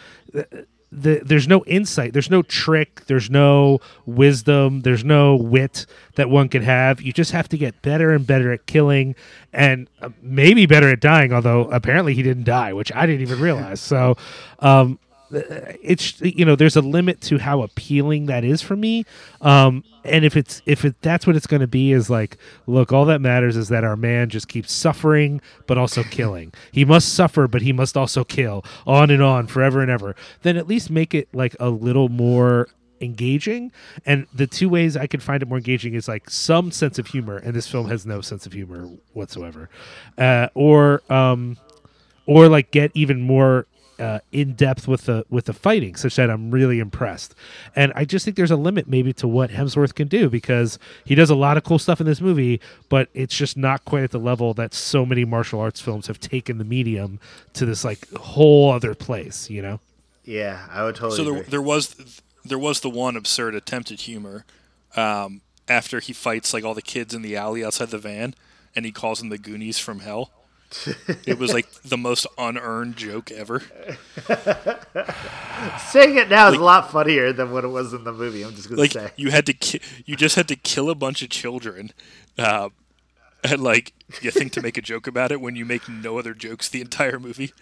The, 0.90 1.20
there's 1.22 1.46
no 1.46 1.62
insight 1.66 2.14
there's 2.14 2.30
no 2.30 2.40
trick 2.40 3.04
there's 3.08 3.28
no 3.28 3.78
wisdom 4.06 4.80
there's 4.80 5.04
no 5.04 5.36
wit 5.36 5.84
that 6.14 6.30
one 6.30 6.48
can 6.48 6.62
have 6.62 7.02
you 7.02 7.12
just 7.12 7.32
have 7.32 7.46
to 7.50 7.58
get 7.58 7.82
better 7.82 8.10
and 8.10 8.26
better 8.26 8.50
at 8.54 8.64
killing 8.64 9.14
and 9.52 9.90
uh, 10.00 10.08
maybe 10.22 10.64
better 10.64 10.88
at 10.88 11.00
dying 11.00 11.30
although 11.30 11.64
apparently 11.64 12.14
he 12.14 12.22
didn't 12.22 12.44
die 12.44 12.72
which 12.72 12.90
i 12.94 13.04
didn't 13.04 13.20
even 13.20 13.38
realize 13.38 13.82
so 13.82 14.16
um 14.60 14.98
it's 15.30 16.20
you 16.20 16.44
know 16.44 16.56
there's 16.56 16.76
a 16.76 16.80
limit 16.80 17.20
to 17.20 17.38
how 17.38 17.62
appealing 17.62 18.26
that 18.26 18.44
is 18.44 18.62
for 18.62 18.76
me. 18.76 19.04
Um 19.40 19.84
and 20.04 20.24
if 20.24 20.36
it's 20.36 20.62
if 20.64 20.84
it 20.84 21.00
that's 21.02 21.26
what 21.26 21.36
it's 21.36 21.46
going 21.46 21.60
to 21.60 21.66
be 21.66 21.92
is 21.92 22.08
like 22.08 22.38
look 22.66 22.92
all 22.92 23.04
that 23.06 23.20
matters 23.20 23.56
is 23.56 23.68
that 23.68 23.84
our 23.84 23.96
man 23.96 24.30
just 24.30 24.48
keeps 24.48 24.72
suffering 24.72 25.40
but 25.66 25.76
also 25.76 26.02
killing. 26.04 26.52
He 26.72 26.84
must 26.84 27.14
suffer 27.14 27.46
but 27.46 27.62
he 27.62 27.72
must 27.72 27.96
also 27.96 28.24
kill. 28.24 28.64
On 28.86 29.10
and 29.10 29.22
on 29.22 29.46
forever 29.46 29.80
and 29.80 29.90
ever. 29.90 30.16
Then 30.42 30.56
at 30.56 30.66
least 30.66 30.90
make 30.90 31.14
it 31.14 31.28
like 31.32 31.54
a 31.60 31.70
little 31.70 32.08
more 32.08 32.68
engaging. 33.00 33.70
And 34.04 34.26
the 34.34 34.46
two 34.46 34.68
ways 34.68 34.96
i 34.96 35.06
can 35.06 35.20
find 35.20 35.42
it 35.42 35.48
more 35.48 35.58
engaging 35.58 35.94
is 35.94 36.08
like 36.08 36.30
some 36.30 36.70
sense 36.70 36.98
of 36.98 37.08
humor. 37.08 37.36
And 37.36 37.54
this 37.54 37.68
film 37.68 37.88
has 37.88 38.06
no 38.06 38.20
sense 38.20 38.46
of 38.46 38.52
humor 38.52 38.88
whatsoever. 39.12 39.68
Uh, 40.16 40.48
or 40.54 41.02
um 41.10 41.58
or 42.26 42.48
like 42.48 42.70
get 42.70 42.90
even 42.94 43.20
more 43.20 43.66
uh, 43.98 44.20
in 44.32 44.54
depth 44.54 44.86
with 44.88 45.06
the 45.06 45.24
with 45.28 45.46
the 45.46 45.52
fighting, 45.52 45.96
such 45.96 46.16
that 46.16 46.30
I'm 46.30 46.50
really 46.50 46.78
impressed. 46.78 47.34
And 47.74 47.92
I 47.96 48.04
just 48.04 48.24
think 48.24 48.36
there's 48.36 48.50
a 48.50 48.56
limit 48.56 48.88
maybe 48.88 49.12
to 49.14 49.28
what 49.28 49.50
Hemsworth 49.50 49.94
can 49.94 50.08
do 50.08 50.28
because 50.30 50.78
he 51.04 51.14
does 51.14 51.30
a 51.30 51.34
lot 51.34 51.56
of 51.56 51.64
cool 51.64 51.78
stuff 51.78 52.00
in 52.00 52.06
this 52.06 52.20
movie, 52.20 52.60
but 52.88 53.08
it's 53.14 53.34
just 53.36 53.56
not 53.56 53.84
quite 53.84 54.04
at 54.04 54.10
the 54.10 54.18
level 54.20 54.54
that 54.54 54.74
so 54.74 55.04
many 55.06 55.24
martial 55.24 55.60
arts 55.60 55.80
films 55.80 56.06
have 56.06 56.20
taken 56.20 56.58
the 56.58 56.64
medium 56.64 57.18
to 57.54 57.66
this 57.66 57.84
like 57.84 58.08
whole 58.14 58.70
other 58.72 58.94
place. 58.94 59.50
You 59.50 59.62
know? 59.62 59.80
yeah 60.24 60.66
i 60.70 60.84
would 60.84 60.94
totally 60.94 61.16
So 61.16 61.24
there, 61.24 61.34
agree. 61.40 61.50
there 61.50 61.62
was 61.62 62.20
there 62.44 62.58
was 62.58 62.80
the 62.80 62.90
one 62.90 63.16
absurd 63.16 63.54
attempt 63.54 63.90
at 63.90 64.00
humor 64.02 64.44
um, 64.94 65.40
after 65.68 66.00
he 66.00 66.12
fights 66.12 66.52
like 66.52 66.64
all 66.64 66.74
the 66.74 66.82
kids 66.82 67.14
in 67.14 67.22
the 67.22 67.34
alley 67.36 67.64
outside 67.64 67.88
the 67.88 67.98
van. 67.98 68.34
and 68.76 68.84
he 68.84 68.92
calls 68.92 69.18
them 69.20 69.28
the 69.30 69.38
Goonies 69.38 69.78
from 69.78 70.00
hell. 70.00 70.30
It 71.26 71.38
was 71.38 71.52
like 71.52 71.70
the 71.82 71.96
most 71.96 72.26
unearned 72.36 72.96
joke 72.96 73.30
ever. 73.30 73.60
Saying 75.88 76.16
it 76.16 76.28
now 76.28 76.48
is 76.48 76.56
a 76.58 76.62
lot 76.62 76.90
funnier 76.90 77.32
than 77.32 77.50
what 77.50 77.64
it 77.64 77.68
was 77.68 77.92
in 77.94 78.04
the 78.04 78.12
movie. 78.12 78.42
I'm 78.42 78.54
just 78.54 78.68
gonna 78.68 78.80
Like 78.80 78.92
say. 78.92 79.10
you 79.16 79.30
had 79.30 79.46
to, 79.46 79.52
ki- 79.54 79.80
you 80.04 80.16
just 80.16 80.36
had 80.36 80.46
to 80.48 80.56
kill 80.56 80.90
a 80.90 80.94
bunch 80.94 81.22
of 81.22 81.30
children, 81.30 81.92
uh, 82.38 82.68
and 83.42 83.62
like 83.62 83.92
you 84.20 84.30
think 84.30 84.52
to 84.52 84.62
make 84.62 84.76
a 84.76 84.82
joke 84.82 85.06
about 85.06 85.32
it 85.32 85.40
when 85.40 85.56
you 85.56 85.64
make 85.64 85.88
no 85.88 86.18
other 86.18 86.34
jokes 86.34 86.68
the 86.68 86.80
entire 86.80 87.18
movie. 87.18 87.52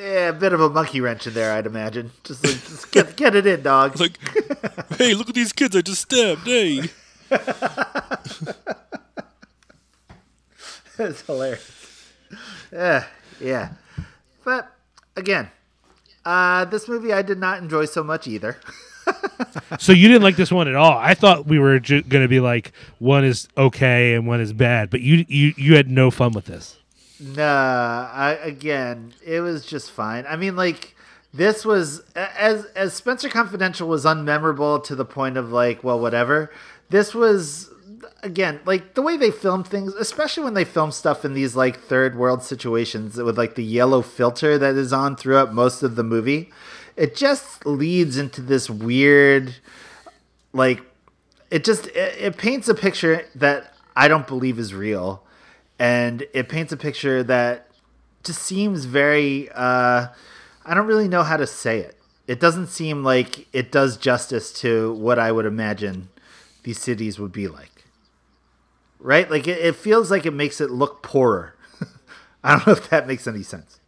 Yeah, 0.00 0.28
a 0.30 0.32
bit 0.32 0.52
of 0.52 0.60
a 0.60 0.68
monkey 0.70 1.00
wrench 1.00 1.26
in 1.26 1.34
there, 1.34 1.52
I'd 1.52 1.66
imagine. 1.66 2.10
Just, 2.24 2.44
like, 2.44 2.54
just 2.54 2.90
get 2.92 3.16
get 3.16 3.34
it 3.36 3.46
in, 3.46 3.62
dog. 3.62 3.98
Like, 4.00 4.18
hey, 4.98 5.14
look 5.14 5.28
at 5.28 5.34
these 5.34 5.52
kids 5.52 5.74
I 5.76 5.80
just 5.82 6.02
stabbed. 6.02 6.42
Hey, 6.46 6.82
it's 10.98 11.22
hilarious. 11.22 12.10
Yeah, 12.72 13.04
yeah. 13.40 13.70
But 14.44 14.70
again, 15.16 15.50
uh, 16.24 16.64
this 16.66 16.88
movie 16.88 17.12
I 17.12 17.22
did 17.22 17.38
not 17.38 17.58
enjoy 17.62 17.84
so 17.86 18.02
much 18.02 18.26
either. 18.26 18.58
So 19.78 19.92
you 19.92 20.08
didn't 20.08 20.22
like 20.22 20.36
this 20.36 20.50
one 20.50 20.68
at 20.68 20.74
all. 20.74 20.96
I 20.96 21.14
thought 21.14 21.46
we 21.46 21.58
were 21.58 21.78
ju- 21.78 22.02
going 22.02 22.22
to 22.22 22.28
be 22.28 22.40
like 22.40 22.72
one 22.98 23.24
is 23.24 23.48
okay 23.56 24.14
and 24.14 24.26
one 24.26 24.40
is 24.40 24.52
bad, 24.52 24.88
but 24.88 25.00
you 25.00 25.24
you 25.28 25.52
you 25.56 25.76
had 25.76 25.90
no 25.90 26.10
fun 26.10 26.32
with 26.32 26.46
this. 26.46 26.78
Nah, 27.20 28.08
I, 28.12 28.38
again, 28.42 29.12
it 29.24 29.40
was 29.40 29.66
just 29.66 29.90
fine. 29.90 30.24
I 30.28 30.36
mean, 30.36 30.56
like 30.56 30.94
this 31.32 31.64
was 31.64 32.00
as 32.14 32.64
as 32.76 32.94
Spenser 32.94 33.28
Confidential 33.28 33.88
was 33.88 34.04
unmemorable 34.04 34.82
to 34.84 34.94
the 34.94 35.04
point 35.04 35.36
of 35.36 35.50
like, 35.50 35.84
well, 35.84 35.98
whatever. 36.00 36.50
This 36.90 37.14
was 37.14 37.70
again 38.22 38.60
like 38.64 38.94
the 38.94 39.02
way 39.02 39.16
they 39.16 39.30
film 39.30 39.64
things, 39.64 39.94
especially 39.94 40.44
when 40.44 40.54
they 40.54 40.64
film 40.64 40.90
stuff 40.92 41.24
in 41.24 41.34
these 41.34 41.54
like 41.56 41.80
third 41.80 42.16
world 42.16 42.42
situations 42.42 43.16
with 43.16 43.36
like 43.38 43.54
the 43.54 43.64
yellow 43.64 44.02
filter 44.02 44.58
that 44.58 44.74
is 44.74 44.92
on 44.92 45.16
throughout 45.16 45.52
most 45.54 45.82
of 45.82 45.96
the 45.96 46.02
movie. 46.02 46.50
It 46.96 47.16
just 47.16 47.66
leads 47.66 48.16
into 48.16 48.40
this 48.40 48.70
weird, 48.70 49.56
like, 50.52 50.80
it 51.50 51.64
just 51.64 51.86
it, 51.88 52.16
it 52.20 52.36
paints 52.36 52.68
a 52.68 52.74
picture 52.74 53.26
that 53.34 53.74
I 53.96 54.08
don't 54.08 54.26
believe 54.26 54.58
is 54.58 54.74
real 54.74 55.24
and 55.78 56.26
it 56.32 56.48
paints 56.48 56.72
a 56.72 56.76
picture 56.76 57.22
that 57.24 57.68
just 58.22 58.42
seems 58.42 58.84
very 58.84 59.48
uh 59.54 60.08
I 60.66 60.74
don't 60.74 60.86
really 60.86 61.08
know 61.08 61.22
how 61.22 61.36
to 61.36 61.46
say 61.46 61.80
it. 61.80 61.98
It 62.26 62.40
doesn't 62.40 62.68
seem 62.68 63.04
like 63.04 63.46
it 63.52 63.70
does 63.70 63.98
justice 63.98 64.50
to 64.60 64.94
what 64.94 65.18
I 65.18 65.30
would 65.30 65.44
imagine 65.44 66.08
these 66.62 66.80
cities 66.80 67.18
would 67.18 67.32
be 67.32 67.48
like. 67.48 67.73
Right? 69.04 69.30
Like 69.30 69.46
it, 69.46 69.58
it 69.58 69.76
feels 69.76 70.10
like 70.10 70.24
it 70.24 70.32
makes 70.32 70.62
it 70.62 70.70
look 70.70 71.02
poorer. 71.02 71.54
I 72.44 72.56
don't 72.56 72.66
know 72.66 72.72
if 72.72 72.88
that 72.88 73.06
makes 73.06 73.26
any 73.26 73.42
sense. 73.42 73.78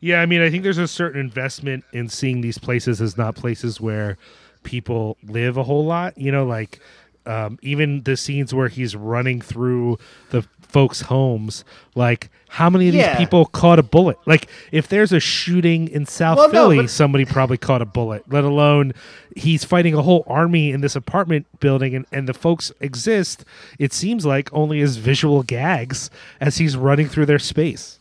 Yeah, 0.00 0.22
I 0.22 0.26
mean, 0.26 0.40
I 0.40 0.48
think 0.48 0.62
there's 0.62 0.78
a 0.78 0.88
certain 0.88 1.20
investment 1.20 1.84
in 1.92 2.08
seeing 2.08 2.40
these 2.40 2.56
places 2.56 3.02
as 3.02 3.18
not 3.18 3.34
places 3.36 3.80
where 3.80 4.16
people 4.62 5.18
live 5.22 5.58
a 5.58 5.64
whole 5.64 5.84
lot. 5.84 6.16
You 6.16 6.32
know, 6.32 6.46
like 6.46 6.80
um, 7.26 7.58
even 7.60 8.02
the 8.04 8.16
scenes 8.16 8.54
where 8.54 8.68
he's 8.68 8.96
running 8.96 9.42
through 9.42 9.98
the 10.30 10.46
folks' 10.68 11.02
homes. 11.02 11.64
Like, 11.94 12.30
how 12.50 12.70
many 12.70 12.88
of 12.88 12.94
these 12.94 13.06
people 13.16 13.46
caught 13.46 13.78
a 13.78 13.82
bullet? 13.82 14.16
Like, 14.26 14.48
if 14.72 14.88
there's 14.88 15.12
a 15.12 15.20
shooting 15.20 15.88
in 15.88 16.06
South 16.06 16.38
Well, 16.38 16.48
no, 16.48 16.52
Philly, 16.52 16.76
but- 16.78 16.90
somebody 16.90 17.24
probably 17.24 17.58
caught 17.58 17.82
a 17.82 17.86
bullet. 17.86 18.24
Let 18.30 18.44
alone 18.44 18.92
he's 19.36 19.64
fighting 19.64 19.94
a 19.94 20.02
whole 20.02 20.24
army 20.26 20.70
in 20.70 20.80
this 20.80 20.96
apartment 20.96 21.46
building, 21.60 21.94
and, 21.94 22.06
and 22.12 22.28
the 22.28 22.34
folks 22.34 22.72
exist. 22.80 23.44
It 23.78 23.92
seems 23.92 24.24
like 24.24 24.52
only 24.52 24.80
as 24.80 24.96
visual 24.96 25.42
gags 25.42 26.10
as 26.40 26.58
he's 26.58 26.76
running 26.76 27.08
through 27.08 27.26
their 27.26 27.38
space. 27.38 27.98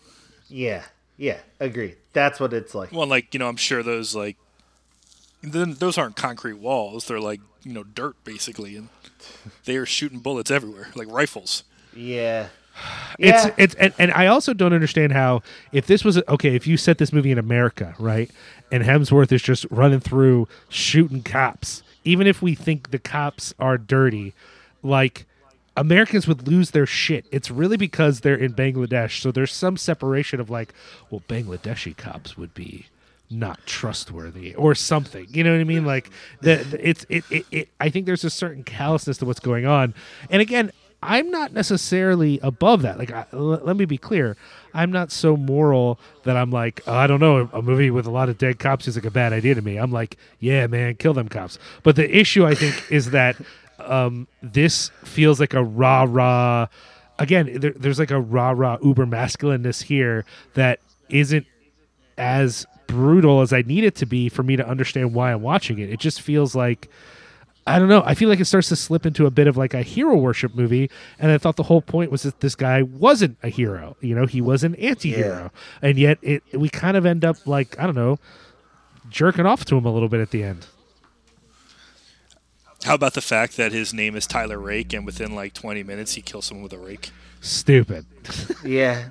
Yeah. 0.47 0.83
Yeah, 1.17 1.39
agree. 1.59 1.95
That's 2.13 2.39
what 2.39 2.53
it's 2.53 2.75
like. 2.75 2.91
well, 2.91 3.07
like 3.07 3.33
you 3.33 3.39
know, 3.39 3.47
I'm 3.47 3.55
sure 3.57 3.81
those 3.81 4.15
like, 4.15 4.37
then 5.41 5.73
those 5.73 5.97
aren't 5.97 6.15
concrete 6.15 6.53
walls. 6.59 7.07
They're 7.07 7.19
like 7.19 7.41
you 7.63 7.73
know 7.73 7.83
dirt 7.83 8.15
basically, 8.23 8.75
and 8.75 8.89
they 9.65 9.77
are 9.77 9.85
shooting 9.85 10.19
bullets 10.19 10.51
everywhere, 10.51 10.89
like 10.95 11.07
rifles. 11.11 11.63
Yeah. 11.95 12.49
It's 13.19 13.45
Yeah. 13.45 13.53
it's 13.57 13.75
and, 13.75 13.93
and 13.97 14.11
I 14.11 14.27
also 14.27 14.53
don't 14.53 14.73
understand 14.73 15.13
how 15.13 15.41
if 15.71 15.87
this 15.87 16.03
was 16.03 16.17
okay 16.27 16.55
if 16.55 16.67
you 16.67 16.77
set 16.77 16.97
this 16.97 17.11
movie 17.11 17.31
in 17.31 17.37
America 17.37 17.95
right 17.99 18.29
and 18.71 18.83
Hemsworth 18.83 19.31
is 19.31 19.41
just 19.41 19.65
running 19.71 19.99
through 19.99 20.47
shooting 20.69 21.23
cops 21.23 21.83
even 22.03 22.27
if 22.27 22.41
we 22.41 22.53
think 22.55 22.91
the 22.91 22.99
cops 22.99 23.53
are 23.59 23.77
dirty 23.77 24.33
like 24.83 25.25
Americans 25.75 26.27
would 26.27 26.47
lose 26.47 26.71
their 26.71 26.87
shit. 26.87 27.27
It's 27.31 27.51
really 27.51 27.77
because 27.77 28.21
they're 28.21 28.35
in 28.35 28.53
Bangladesh 28.53 29.21
so 29.21 29.31
there's 29.31 29.51
some 29.53 29.77
separation 29.77 30.39
of 30.39 30.49
like 30.49 30.73
well 31.09 31.23
Bangladeshi 31.27 31.95
cops 31.97 32.37
would 32.37 32.53
be 32.53 32.85
not 33.29 33.59
trustworthy 33.65 34.55
or 34.55 34.73
something. 34.73 35.27
You 35.29 35.43
know 35.43 35.51
what 35.51 35.59
i 35.59 35.65
mean? 35.65 35.85
Like 35.85 36.09
the, 36.41 36.55
the- 36.57 36.87
it's 36.89 37.05
it, 37.09 37.23
it, 37.29 37.45
it 37.51 37.69
i 37.79 37.89
think 37.89 38.05
there's 38.05 38.23
a 38.23 38.29
certain 38.29 38.63
callousness 38.63 39.17
to 39.17 39.25
what's 39.25 39.39
going 39.41 39.65
on. 39.65 39.93
And 40.29 40.41
again 40.41 40.71
i'm 41.03 41.29
not 41.29 41.53
necessarily 41.53 42.39
above 42.41 42.81
that. 42.81 42.97
Like 42.97 43.11
I, 43.11 43.25
l- 43.33 43.61
let 43.63 43.77
me 43.77 43.85
be 43.85 43.97
clear. 43.97 44.35
I'm 44.73 44.91
not 44.91 45.11
so 45.11 45.37
moral 45.37 45.99
that 46.23 46.35
i'm 46.37 46.51
like 46.51 46.81
oh, 46.87 46.93
i 46.93 47.07
don't 47.07 47.19
know 47.19 47.49
a 47.53 47.61
movie 47.61 47.91
with 47.91 48.05
a 48.05 48.11
lot 48.11 48.29
of 48.29 48.37
dead 48.37 48.59
cops 48.59 48.87
is 48.87 48.95
like 48.95 49.05
a 49.05 49.11
bad 49.11 49.33
idea 49.33 49.55
to 49.55 49.61
me. 49.61 49.77
I'm 49.77 49.91
like 49.91 50.17
yeah 50.39 50.67
man 50.67 50.95
kill 50.95 51.13
them 51.13 51.29
cops. 51.29 51.59
But 51.83 51.95
the 51.95 52.09
issue 52.15 52.45
i 52.45 52.55
think 52.55 52.91
is 52.91 53.11
that 53.11 53.35
um 53.79 54.27
this 54.41 54.89
feels 55.03 55.39
like 55.39 55.53
a 55.53 55.63
rah 55.63 56.05
rah 56.07 56.67
again 57.19 57.59
there, 57.59 57.71
there's 57.71 57.99
like 57.99 58.11
a 58.11 58.19
rah 58.19 58.51
rah 58.51 58.77
uber 58.83 59.05
masculineness 59.05 59.81
here 59.83 60.25
that 60.55 60.79
isn't 61.09 61.45
as 62.17 62.65
brutal 62.87 63.41
as 63.41 63.53
I 63.53 63.61
need 63.61 63.83
it 63.83 63.95
to 63.95 64.05
be 64.05 64.29
for 64.29 64.43
me 64.43 64.55
to 64.55 64.67
understand 64.67 65.13
why 65.13 65.31
I'm 65.31 65.41
watching 65.41 65.77
it. 65.79 65.89
It 65.89 65.99
just 65.99 66.21
feels 66.21 66.55
like 66.55 66.89
I 67.67 67.79
don't 67.79 67.89
know. 67.89 68.01
I 68.05 68.15
feel 68.15 68.29
like 68.29 68.39
it 68.39 68.45
starts 68.45 68.69
to 68.69 68.75
slip 68.75 69.05
into 69.05 69.25
a 69.25 69.31
bit 69.31 69.47
of 69.47 69.57
like 69.57 69.73
a 69.73 69.81
hero 69.81 70.15
worship 70.15 70.55
movie, 70.55 70.89
and 71.19 71.31
I 71.31 71.37
thought 71.37 71.57
the 71.57 71.63
whole 71.63 71.81
point 71.81 72.11
was 72.11 72.23
that 72.23 72.39
this 72.39 72.55
guy 72.55 72.81
wasn't 72.81 73.37
a 73.43 73.49
hero. 73.49 73.97
You 73.99 74.15
know, 74.15 74.25
he 74.25 74.41
was 74.41 74.63
an 74.63 74.75
anti-hero, 74.75 75.51
and 75.81 75.97
yet 75.97 76.17
it 76.21 76.43
we 76.53 76.69
kind 76.69 76.95
of 76.95 77.05
end 77.05 77.25
up 77.25 77.45
like 77.45 77.77
I 77.77 77.83
don't 77.85 77.95
know, 77.95 78.19
jerking 79.09 79.45
off 79.45 79.65
to 79.65 79.77
him 79.77 79.85
a 79.85 79.91
little 79.91 80.09
bit 80.09 80.21
at 80.21 80.31
the 80.31 80.43
end. 80.43 80.65
How 82.85 82.95
about 82.95 83.15
the 83.15 83.21
fact 83.21 83.57
that 83.57 83.71
his 83.73 83.93
name 83.93 84.15
is 84.15 84.25
Tyler 84.25 84.59
Rake, 84.59 84.93
and 84.93 85.05
within 85.05 85.35
like 85.35 85.53
20 85.53 85.83
minutes 85.83 86.13
he 86.13 86.21
kills 86.21 86.45
someone 86.45 86.63
with 86.63 86.73
a 86.73 86.77
rake? 86.77 87.11
Stupid. 87.41 88.05
Yeah. 88.65 89.09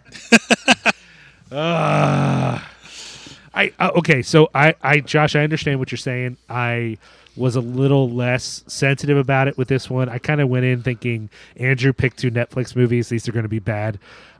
I 3.57 3.73
uh, 3.79 3.91
okay, 3.97 4.21
so 4.23 4.51
I, 4.55 4.75
I, 4.83 5.01
Josh, 5.01 5.35
I 5.35 5.43
understand 5.43 5.79
what 5.79 5.91
you're 5.91 5.97
saying. 5.97 6.37
I 6.49 6.99
was 7.37 7.57
a 7.57 7.61
little 7.61 8.11
less 8.11 8.65
sensitive 8.67 9.17
about 9.17 9.49
it 9.49 9.59
with 9.59 9.69
this 9.69 9.91
one. 9.91 10.09
I 10.09 10.19
kind 10.19 10.41
of 10.41 10.49
went 10.49 10.65
in 10.65 10.83
thinking 10.83 11.31
Andrew 11.57 11.93
picked 11.93 12.19
two 12.19 12.31
Netflix 12.31 12.75
movies; 12.75 13.09
these 13.09 13.29
are 13.29 13.33
going 13.33 13.45
to 13.45 13.49
be 13.49 13.59
bad. 13.59 13.99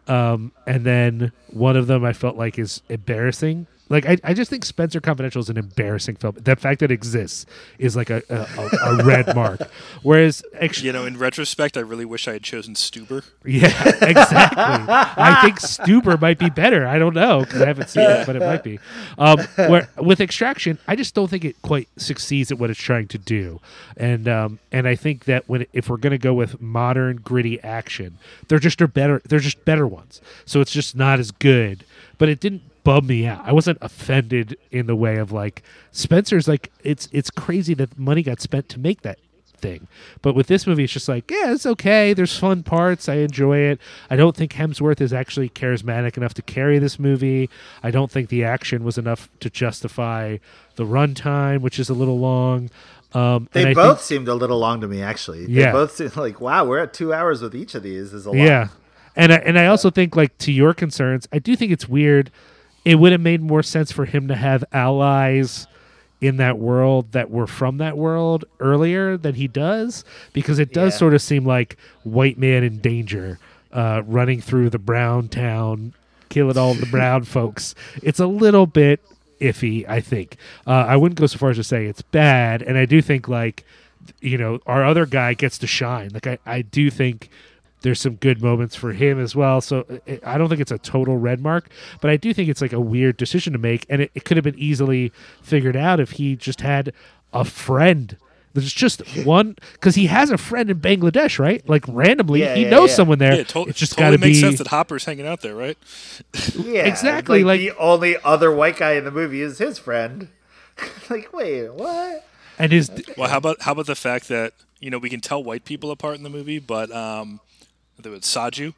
Um, 0.09 0.53
and 0.67 0.85
then 0.85 1.33
one 1.51 1.77
of 1.77 1.89
them 1.89 2.05
I 2.05 2.13
felt 2.13 2.37
like 2.37 2.59
is 2.59 2.83
embarrassing. 2.89 3.67
Like 3.89 4.07
I, 4.07 4.17
I 4.25 4.35
just 4.35 4.51
think 4.51 4.65
Spenser 4.65 5.01
Confidential 5.01 5.41
is 5.41 5.49
an 5.49 5.57
embarrassing 5.57 6.17
film. 6.17 6.35
The 6.41 6.57
fact 6.57 6.81
that 6.81 6.91
it 6.91 6.95
exists 6.95 7.47
is 7.79 7.95
like 7.97 8.11
a, 8.11 8.23
a, 8.29 8.61
a, 8.61 9.01
a 9.01 9.05
red 9.05 9.35
mark. 9.35 9.61
Whereas, 10.03 10.43
ex- 10.55 10.83
You 10.83 10.93
know, 10.93 11.07
in 11.07 11.19
retrospect, 11.19 11.77
I 11.77 11.81
really 11.81 12.05
wish 12.05 12.27
I 12.27 12.33
had 12.33 12.43
chosen 12.43 12.75
Stuber. 12.75 13.23
yeah, 13.45 13.67
exactly. 14.03 14.63
I 14.63 15.39
think 15.43 15.61
Stuber 15.61 16.21
might 16.21 16.39
be 16.39 16.51
better. 16.51 16.87
I 16.87 16.99
don't 16.99 17.15
know 17.15 17.41
because 17.41 17.63
I 17.63 17.67
haven't 17.67 17.89
seen 17.91 18.03
it, 18.11 18.27
but 18.27 18.37
it 18.37 18.41
might 18.41 18.63
be. 18.65 18.79
Um, 19.19 19.39
where 19.57 19.89
with 19.99 20.21
Extraction, 20.21 20.79
I 20.89 20.97
just 20.97 21.15
don't 21.15 21.29
think 21.29 21.45
it 21.45 21.61
quite 21.63 21.89
succeeds 21.97 22.51
at 22.51 22.59
what 22.59 22.71
it's 22.71 22.81
trying 22.81 23.09
to 23.09 23.19
do, 23.19 23.61
and 23.97 24.27
um, 24.29 24.59
and 24.73 24.89
I 24.89 24.95
think 24.97 25.25
that 25.25 25.49
when 25.49 25.67
if 25.73 25.89
we're 25.89 25.97
gonna 25.97 26.19
go 26.19 26.35
with 26.35 26.61
modern 26.61 27.17
gritty 27.19 27.63
action, 27.63 28.19
they're 28.49 28.59
just 28.59 28.83
are 28.83 28.89
better. 28.89 29.23
They're 29.29 29.39
just 29.39 29.65
better 29.65 29.87
ones. 29.87 30.21
So 30.45 30.61
it's 30.61 30.73
just 30.73 30.97
not 30.97 31.19
as 31.19 31.31
good. 31.31 31.85
But 32.19 32.29
it 32.31 32.41
didn't 32.41 32.63
bum 32.87 33.07
me 33.07 33.27
out. 33.27 33.43
I 33.45 33.53
wasn't 33.53 33.79
offended 33.83 34.57
in 34.71 34.87
the 34.87 34.97
way 34.97 35.17
of 35.17 35.33
like 35.33 35.63
Spenser's. 35.93 36.47
Like 36.49 36.71
it's 36.85 37.09
it's 37.13 37.31
crazy 37.31 37.75
that 37.75 37.99
money 37.99 38.23
got 38.23 38.41
spent 38.41 38.69
to 38.71 38.79
make 38.81 39.03
that 39.03 39.19
thing. 39.59 39.89
But 40.23 40.35
with 40.35 40.47
this 40.47 40.67
movie, 40.67 40.85
it's 40.85 40.93
just 40.93 41.09
like, 41.09 41.31
yeah, 41.31 41.53
it's 41.53 41.67
okay. 41.67 42.13
There's 42.15 42.39
fun 42.39 42.63
parts. 42.63 43.09
I 43.09 43.17
enjoy 43.17 43.59
it. 43.59 43.81
I 44.11 44.15
don't 44.17 44.37
think 44.37 44.53
Hemsworth 44.53 45.01
is 45.01 45.13
actually 45.13 45.49
charismatic 45.49 46.17
enough 46.17 46.35
to 46.35 46.43
carry 46.43 46.79
this 46.79 46.99
movie. 46.99 47.51
I 47.83 47.91
don't 47.91 48.11
think 48.11 48.29
the 48.29 48.45
action 48.45 48.85
was 48.85 48.99
enough 48.99 49.29
to 49.41 49.51
justify 49.51 50.37
the 50.77 50.85
runtime, 50.85 51.61
which 51.63 51.79
is 51.79 51.89
a 51.89 51.95
little 51.95 52.19
long. 52.19 52.71
Um, 53.15 53.49
They 53.53 53.73
both 53.73 53.99
think- 53.99 54.05
seemed 54.07 54.29
a 54.29 54.35
little 54.35 54.59
long 54.59 54.81
to 54.83 54.87
me, 54.89 55.01
actually. 55.03 55.47
They 55.47 55.63
Yeah. 55.63 55.73
both 55.73 55.93
seemed 55.97 56.17
like, 56.17 56.41
wow, 56.41 56.65
we're 56.67 56.81
at 56.81 56.93
two 56.93 57.15
hours 57.15 57.41
with 57.41 57.55
each 57.55 57.75
of 57.75 57.83
these. 57.83 58.13
Is 58.13 58.27
a 58.27 58.31
lot. 58.31 58.37
Yeah, 58.39 58.69
and 59.17 59.33
I, 59.33 59.37
and 59.37 59.59
I 59.59 59.67
also 59.67 59.89
think 59.91 60.15
like 60.15 60.37
to 60.39 60.53
your 60.53 60.75
concerns, 60.75 61.27
I 61.33 61.39
do 61.39 61.57
think 61.57 61.73
it's 61.73 61.89
weird. 61.89 62.31
It 62.87 62.95
would 62.95 63.13
have 63.13 63.21
made 63.21 63.43
more 63.43 63.63
sense 63.63 63.93
for 63.93 64.05
him 64.07 64.29
to 64.29 64.35
have 64.37 64.65
allies 64.73 65.67
in 66.21 66.39
that 66.39 66.57
world 66.59 67.13
that 67.13 67.31
were 67.31 67.47
from 67.47 67.77
that 67.79 67.99
world 67.99 68.45
earlier 68.61 69.17
than 69.19 69.35
he 69.35 69.47
does 69.49 70.05
because 70.33 70.59
it 70.59 70.73
does 70.73 70.95
Yeah. 70.95 70.99
sort 70.99 71.15
of 71.15 71.21
seem 71.21 71.45
like 71.45 71.77
white 72.05 72.39
man 72.39 72.65
in 72.65 72.79
danger 72.79 73.39
uh, 73.73 74.03
running 74.07 74.41
through 74.41 74.71
the 74.71 74.79
brown 74.79 75.29
town 75.29 75.93
killing 76.31 76.57
all 76.57 76.73
the 76.75 76.87
brown 76.87 77.25
folks. 77.37 77.75
It's 78.03 78.19
a 78.21 78.27
little 78.27 78.67
bit 78.67 79.01
iffy 79.39 79.87
i 79.87 80.01
think. 80.01 80.37
Uh, 80.67 80.71
i 80.89 80.97
wouldn't 80.97 81.19
go 81.19 81.27
so 81.27 81.37
far 81.37 81.51
as 81.51 81.57
to 81.59 81.63
say 81.65 81.85
it's 81.85 82.01
bad 82.01 82.63
and 82.63 82.79
i 82.79 82.87
do 82.87 83.03
think 83.03 83.29
like 83.29 83.65
you 84.23 84.39
know 84.39 84.59
our 84.67 84.83
other 84.83 85.05
guy 85.05 85.35
gets 85.35 85.59
to 85.59 85.67
shine. 85.67 86.09
Like 86.15 86.27
i, 86.27 86.39
I 86.47 86.63
do 86.63 86.89
think 86.91 87.29
there's 87.87 88.01
some 88.01 88.17
good 88.17 88.43
moments 88.43 88.75
for 88.77 88.93
him 88.93 89.19
as 89.21 89.35
well. 89.37 89.61
So 89.61 89.85
it, 90.05 90.21
I 90.27 90.37
don't 90.37 90.49
think 90.49 90.61
it's 90.61 90.73
a 90.73 90.79
total 90.79 91.17
red 91.17 91.41
mark, 91.41 91.69
but 92.01 92.11
I 92.11 92.17
do 92.17 92.35
think 92.35 92.49
it's 92.49 92.61
like 92.61 92.73
a 92.73 92.81
weird 92.81 93.17
decision 93.17 93.53
to 93.53 93.59
make, 93.59 93.87
and 93.89 94.03
it, 94.03 94.11
it 94.15 94.25
could 94.25 94.37
have 94.37 94.45
been 94.45 94.59
easily 94.59 95.13
figured 95.43 95.77
out 95.77 96.01
if 96.01 96.13
he 96.13 96.35
just 96.37 96.61
had 96.61 96.93
a 97.33 97.45
friend. 97.45 98.17
There's 98.55 98.73
just 98.73 99.01
one 99.27 99.55
because 99.75 99.95
he 99.95 100.07
has 100.07 100.31
a 100.31 100.39
friend 100.39 100.71
in 100.71 100.81
Bangladesh, 100.81 101.39
right? 101.39 101.67
Like 101.69 101.85
randomly, 101.89 102.41
Yeah, 102.41 102.55
he 102.55 102.63
yeah, 102.63 102.71
knows 102.71 102.91
yeah. 102.91 102.97
someone 102.97 103.19
there. 103.19 103.35
Yeah, 103.37 103.43
to- 103.45 103.65
it's 103.67 103.79
just 103.79 103.93
totally 103.93 104.17
got 104.17 104.23
to 104.23 104.27
makes 104.27 104.39
be 104.39 104.41
sense 104.43 104.59
that 104.59 104.67
Hopper's 104.69 105.05
hanging 105.05 105.27
out 105.27 105.43
there, 105.43 105.55
right? 105.55 105.77
Yeah, 106.57 106.87
Exactly, 106.87 107.45
Like, 107.45 107.61
like- 107.61 107.61
the 107.61 107.77
only 107.79 108.17
other 108.25 108.51
white 108.51 108.77
guy 108.79 108.93
in 108.95 109.05
the 109.05 109.11
movie 109.11 109.43
is 109.43 109.59
his 109.59 109.79
friend. 109.79 110.29
like, 111.11 111.33
wait, 111.33 111.73
what? 111.73 112.27
and 112.59 112.73
his 112.73 112.91
Well, 113.17 113.29
how 113.29 113.37
about 113.39 113.61
how 113.63 113.73
about 113.73 113.87
the 113.87 113.95
fact 113.95 114.29
that 114.29 114.55
you 114.81 114.91
know 114.91 114.97
we 114.99 115.11
can 115.11 115.21
tell 115.21 115.45
white 115.45 115.65
people 115.67 115.91
apart 115.91 116.17
in 116.17 116.23
the 116.23 116.31
movie, 116.31 116.59
but 116.59 116.91
um, 116.91 117.41
the 117.99 118.11
Saju 118.11 118.75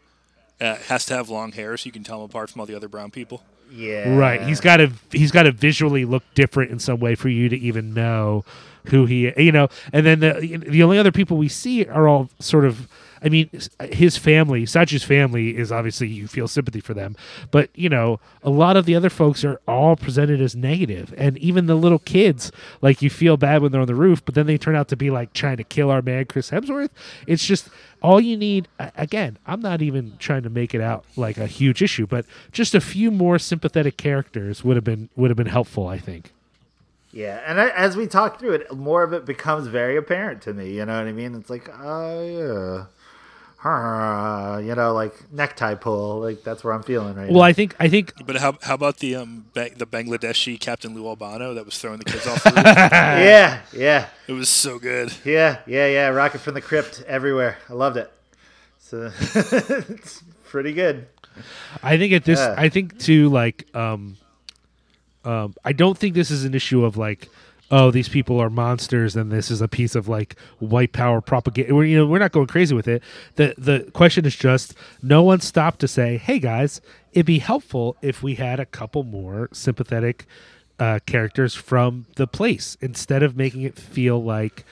uh, 0.61 0.77
has 0.77 1.07
to 1.07 1.15
have 1.15 1.29
long 1.29 1.53
hair 1.53 1.77
so 1.77 1.87
you 1.87 1.93
can 1.93 2.05
tell 2.05 2.19
him 2.19 2.25
apart 2.25 2.51
from 2.51 2.61
all 2.61 2.67
the 2.67 2.75
other 2.75 2.89
brown 2.89 3.11
people. 3.11 3.43
Yeah, 3.71 4.17
Right. 4.17 4.41
He's 4.43 4.61
got 4.61 4.79
to 4.79 4.93
he's 5.13 5.31
got 5.31 5.43
to 5.43 5.53
visually 5.53 6.05
look 6.05 6.23
different 6.35 6.71
in 6.71 6.79
some 6.79 7.01
way 7.01 7.15
for 7.15 7.29
you 7.29 7.49
to 7.51 7.57
even 7.57 7.93
know 7.93 8.45
who 8.87 9.05
he 9.05 9.33
you 9.37 9.53
know. 9.53 9.69
And 9.93 10.07
then 10.07 10.21
the 10.21 10.57
the 10.67 10.83
only 10.83 10.99
other 10.99 11.13
people 11.13 11.37
we 11.37 11.49
see 11.49 11.85
are 11.85 12.09
all 12.09 12.31
sort 12.39 12.65
of 12.65 12.89
I 13.23 13.29
mean 13.29 13.51
uh, 13.81 13.87
his 13.87 14.17
family, 14.17 14.65
Saju's 14.65 15.05
family 15.05 15.57
is 15.57 15.71
obviously 15.73 16.09
you 16.09 16.27
feel 16.27 16.49
sympathy 16.49 16.81
for 16.81 16.95
them, 16.95 17.17
but 17.51 17.71
you 17.75 17.89
know, 17.89 18.21
a 18.43 18.51
lot 18.51 18.77
of 18.77 18.87
the 18.87 18.95
other 18.95 19.11
folks 19.11 19.45
are 19.45 19.61
all 19.67 19.97
presented 19.97 20.41
as 20.41 20.55
negative 20.55 21.15
and 21.17 21.39
even 21.39 21.67
the 21.67 21.75
little 21.75 21.99
kids 21.99 22.53
like 22.81 23.03
you 23.03 23.11
feel 23.11 23.37
bad 23.37 23.63
when 23.63 23.73
they're 23.73 23.81
on 23.81 23.87
the 23.87 23.95
roof, 23.95 24.25
but 24.25 24.35
then 24.35 24.47
they 24.47 24.59
turn 24.59 24.77
out 24.77 24.89
to 24.89 24.97
be 24.97 25.11
like 25.11 25.33
trying 25.33 25.57
to 25.57 25.65
kill 25.65 25.91
our 25.91 26.03
man 26.03 26.25
Chris 26.25 26.51
Hemsworth. 26.51 26.91
It's 27.27 27.45
just 27.45 27.69
all 28.01 28.21
you 28.21 28.37
need 28.37 28.69
again 28.97 29.37
i'm 29.45 29.61
not 29.61 29.83
even 29.83 30.17
trying 30.21 30.43
to 30.45 30.49
make 30.49 30.73
it 30.73 30.81
out 30.81 31.05
like 31.17 31.37
a 31.37 31.49
huge 31.49 31.83
issue 31.83 32.07
but 32.07 32.25
just 32.53 32.73
a 32.73 32.81
few 32.81 33.11
more 33.11 33.41
sympathetic 33.41 33.97
characters 33.97 34.63
would 34.63 34.77
have 34.77 34.85
been 34.85 35.09
would 35.17 35.31
have 35.31 35.37
been 35.37 35.47
helpful 35.47 35.89
i 35.89 35.99
think 35.99 36.31
Yeah, 37.11 37.43
and 37.47 37.59
I, 37.59 37.71
as 37.71 37.97
we 37.97 38.07
talk 38.07 38.39
through 38.39 38.53
it, 38.53 38.73
more 38.77 39.03
of 39.03 39.13
it 39.15 39.25
becomes 39.25 39.67
very 39.67 39.97
apparent 39.97 40.43
to 40.43 40.53
me. 40.53 40.73
You 40.73 40.85
know 40.85 40.99
what 40.99 41.09
I 41.09 41.13
mean? 41.13 41.35
It's 41.35 41.49
like, 41.49 41.71
oh 41.81 42.23
yeah, 42.23 42.85
you 43.65 44.75
know, 44.75 44.93
like 44.95 45.33
necktie 45.33 45.75
pull. 45.75 46.21
Like 46.21 46.45
that's 46.45 46.63
where 46.63 46.73
I'm 46.73 46.83
feeling 46.83 47.15
right 47.17 47.29
well 47.29 47.39
now. 47.41 47.43
i 47.43 47.53
think 47.53 47.75
i 47.81 47.89
think 47.89 48.13
But 48.25 48.37
how, 48.37 48.57
how 48.63 48.75
about 48.75 48.99
the 48.99 49.17
um 49.17 49.47
ba- 49.53 49.71
the 49.77 49.87
Bangladeshi 49.87 50.59
Captain 50.61 50.95
Lou 50.95 51.07
Albano 51.09 51.55
that 51.55 51.65
was 51.65 51.77
throwing 51.79 51.99
the 51.99 52.05
kids 52.05 52.27
off 52.27 52.43
the 52.45 52.51
roof? 52.57 52.65
yeah, 52.65 53.61
yeah, 53.73 54.07
it 54.29 54.33
was 54.33 54.49
so 54.49 54.79
good. 54.79 55.13
yeah, 55.25 55.59
yeah, 55.67 55.87
yeah. 55.89 56.09
Rocket 56.09 56.41
from 56.41 56.55
the 56.55 56.61
crypt 56.61 57.03
everywhere. 57.07 57.59
I 57.69 57.73
loved 57.75 57.97
it. 57.97 58.11
So 58.79 59.11
it's 59.35 60.23
pretty 60.49 60.73
good. 60.73 61.07
i 61.83 61.99
think 61.99 62.13
at 62.13 62.25
this 62.25 62.39
Yeah. 62.41 62.55
i 62.59 62.69
think 62.69 62.99
too 62.99 63.29
like 63.29 63.67
um 63.75 64.17
um 65.25 65.55
i 65.65 65.73
don't 65.73 65.97
think 65.99 66.15
this 66.15 66.31
is 66.31 66.45
an 66.45 66.55
issue 66.55 66.85
of 66.85 66.97
like 66.97 67.29
oh 67.71 67.91
these 67.91 68.09
people 68.09 68.41
are 68.41 68.51
monsters 68.51 69.17
and 69.17 69.31
this 69.31 69.51
is 69.51 69.61
a 69.61 69.69
piece 69.69 69.95
of 69.95 70.09
like 70.09 70.37
white 70.59 70.93
power 70.93 71.21
propaganda 71.21 71.75
we're, 71.75 71.85
you 71.85 71.97
know 71.97 72.07
we're 72.07 72.19
not 72.19 72.33
going 72.33 72.47
crazy 72.47 72.75
with 72.75 72.89
it 72.89 73.03
the 73.37 73.55
the 73.59 73.91
question 73.93 74.25
is 74.25 74.37
just 74.37 74.75
no 75.03 75.23
one 75.23 75.41
stopped 75.41 75.81
to 75.81 75.89
say 75.89 76.17
hey 76.17 76.39
guys 76.39 76.81
it'd 77.13 77.27
be 77.27 77.39
helpful 77.39 77.97
if 78.03 78.23
we 78.23 78.35
had 78.35 78.61
a 78.61 78.67
couple 78.67 79.03
more 79.03 79.49
sympathetic 79.53 80.27
uh, 80.79 81.01
characters 81.07 81.55
from 81.55 82.07
the 82.15 82.27
place 82.27 82.77
instead 82.81 83.23
of 83.23 83.37
making 83.37 83.63
it 83.63 83.77
feel 83.77 84.23
like 84.23 84.65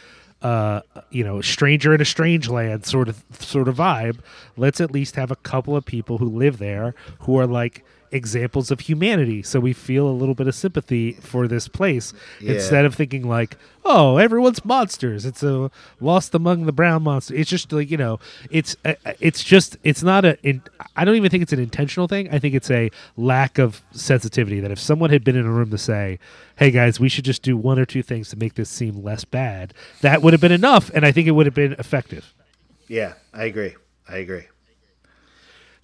uh, 0.43 0.81
you 1.11 1.25
know, 1.25 1.41
stranger 1.41 1.95
in 1.95 2.01
a 2.01 2.05
strange 2.05 2.49
land 2.49 2.85
sort 2.85 3.09
of 3.09 3.25
sort 3.33 3.69
of 3.69 3.77
vibe. 3.77 4.19
Let's 4.57 4.81
at 4.81 4.91
least 4.91 5.17
have 5.17 5.31
a 5.31 5.37
couple 5.37 5.75
of 5.75 5.85
people 5.85 6.19
who 6.19 6.29
live 6.29 6.59
there 6.59 6.95
who 7.21 7.39
are 7.39 7.47
like 7.47 7.85
examples 8.13 8.71
of 8.71 8.81
humanity, 8.81 9.43
so 9.43 9.61
we 9.61 9.73
feel 9.73 10.09
a 10.09 10.11
little 10.13 10.35
bit 10.35 10.47
of 10.47 10.55
sympathy 10.55 11.13
for 11.13 11.47
this 11.49 11.69
place 11.69 12.13
Yeah. 12.41 12.55
instead 12.55 12.85
of 12.85 12.95
thinking 12.95 13.29
like, 13.29 13.57
oh, 13.85 14.17
everyone's 14.17 14.65
monsters. 14.65 15.25
It's 15.25 15.43
a 15.43 15.71
lost 16.01 16.35
among 16.35 16.67
the 16.67 16.73
brown 16.73 17.03
monster. 17.05 17.35
It's 17.35 17.49
just 17.51 17.73
like 17.73 17.91
you 17.91 17.97
know, 17.97 18.19
it's 18.51 18.77
uh, 18.85 18.95
it's 19.21 19.45
just 19.45 19.77
it's 19.85 20.03
not 20.03 20.25
a. 20.25 20.39
In, 20.43 20.63
I 20.97 21.05
don't 21.05 21.17
even 21.17 21.31
think 21.31 21.43
it's 21.43 21.53
an 21.53 21.61
intentional 21.61 22.09
thing. 22.09 22.33
I 22.33 22.39
think 22.39 22.55
it's 22.55 22.71
a 22.71 22.91
lack 23.17 23.59
of 23.59 23.83
sensitivity. 23.93 24.61
That 24.61 24.71
if 24.71 24.79
someone 24.81 25.11
had 25.11 25.23
been 25.25 25.37
in 25.37 25.47
a 25.47 25.51
room 25.51 25.71
to 25.71 25.79
say, 25.79 26.19
"Hey 26.57 26.71
guys, 26.71 26.99
we 26.99 27.09
should 27.09 27.25
just 27.25 27.43
do 27.43 27.57
one 27.57 27.79
or 27.79 27.85
two 27.85 28.03
things 28.03 28.29
to 28.31 28.37
make 28.37 28.55
this 28.55 28.69
seem 28.71 29.03
less 29.03 29.25
bad," 29.25 29.73
that 30.01 30.23
would 30.23 30.33
have 30.33 30.41
been 30.41 30.53
enough, 30.53 30.91
and 30.95 31.05
I 31.07 31.13
think 31.13 31.29
it 31.29 31.33
would 31.33 31.47
have 31.47 31.55
been 31.55 31.75
effective. 31.75 32.35
Yeah, 32.89 33.15
I 33.35 33.45
agree. 33.45 33.75
I 34.09 34.19
agree. 34.19 34.45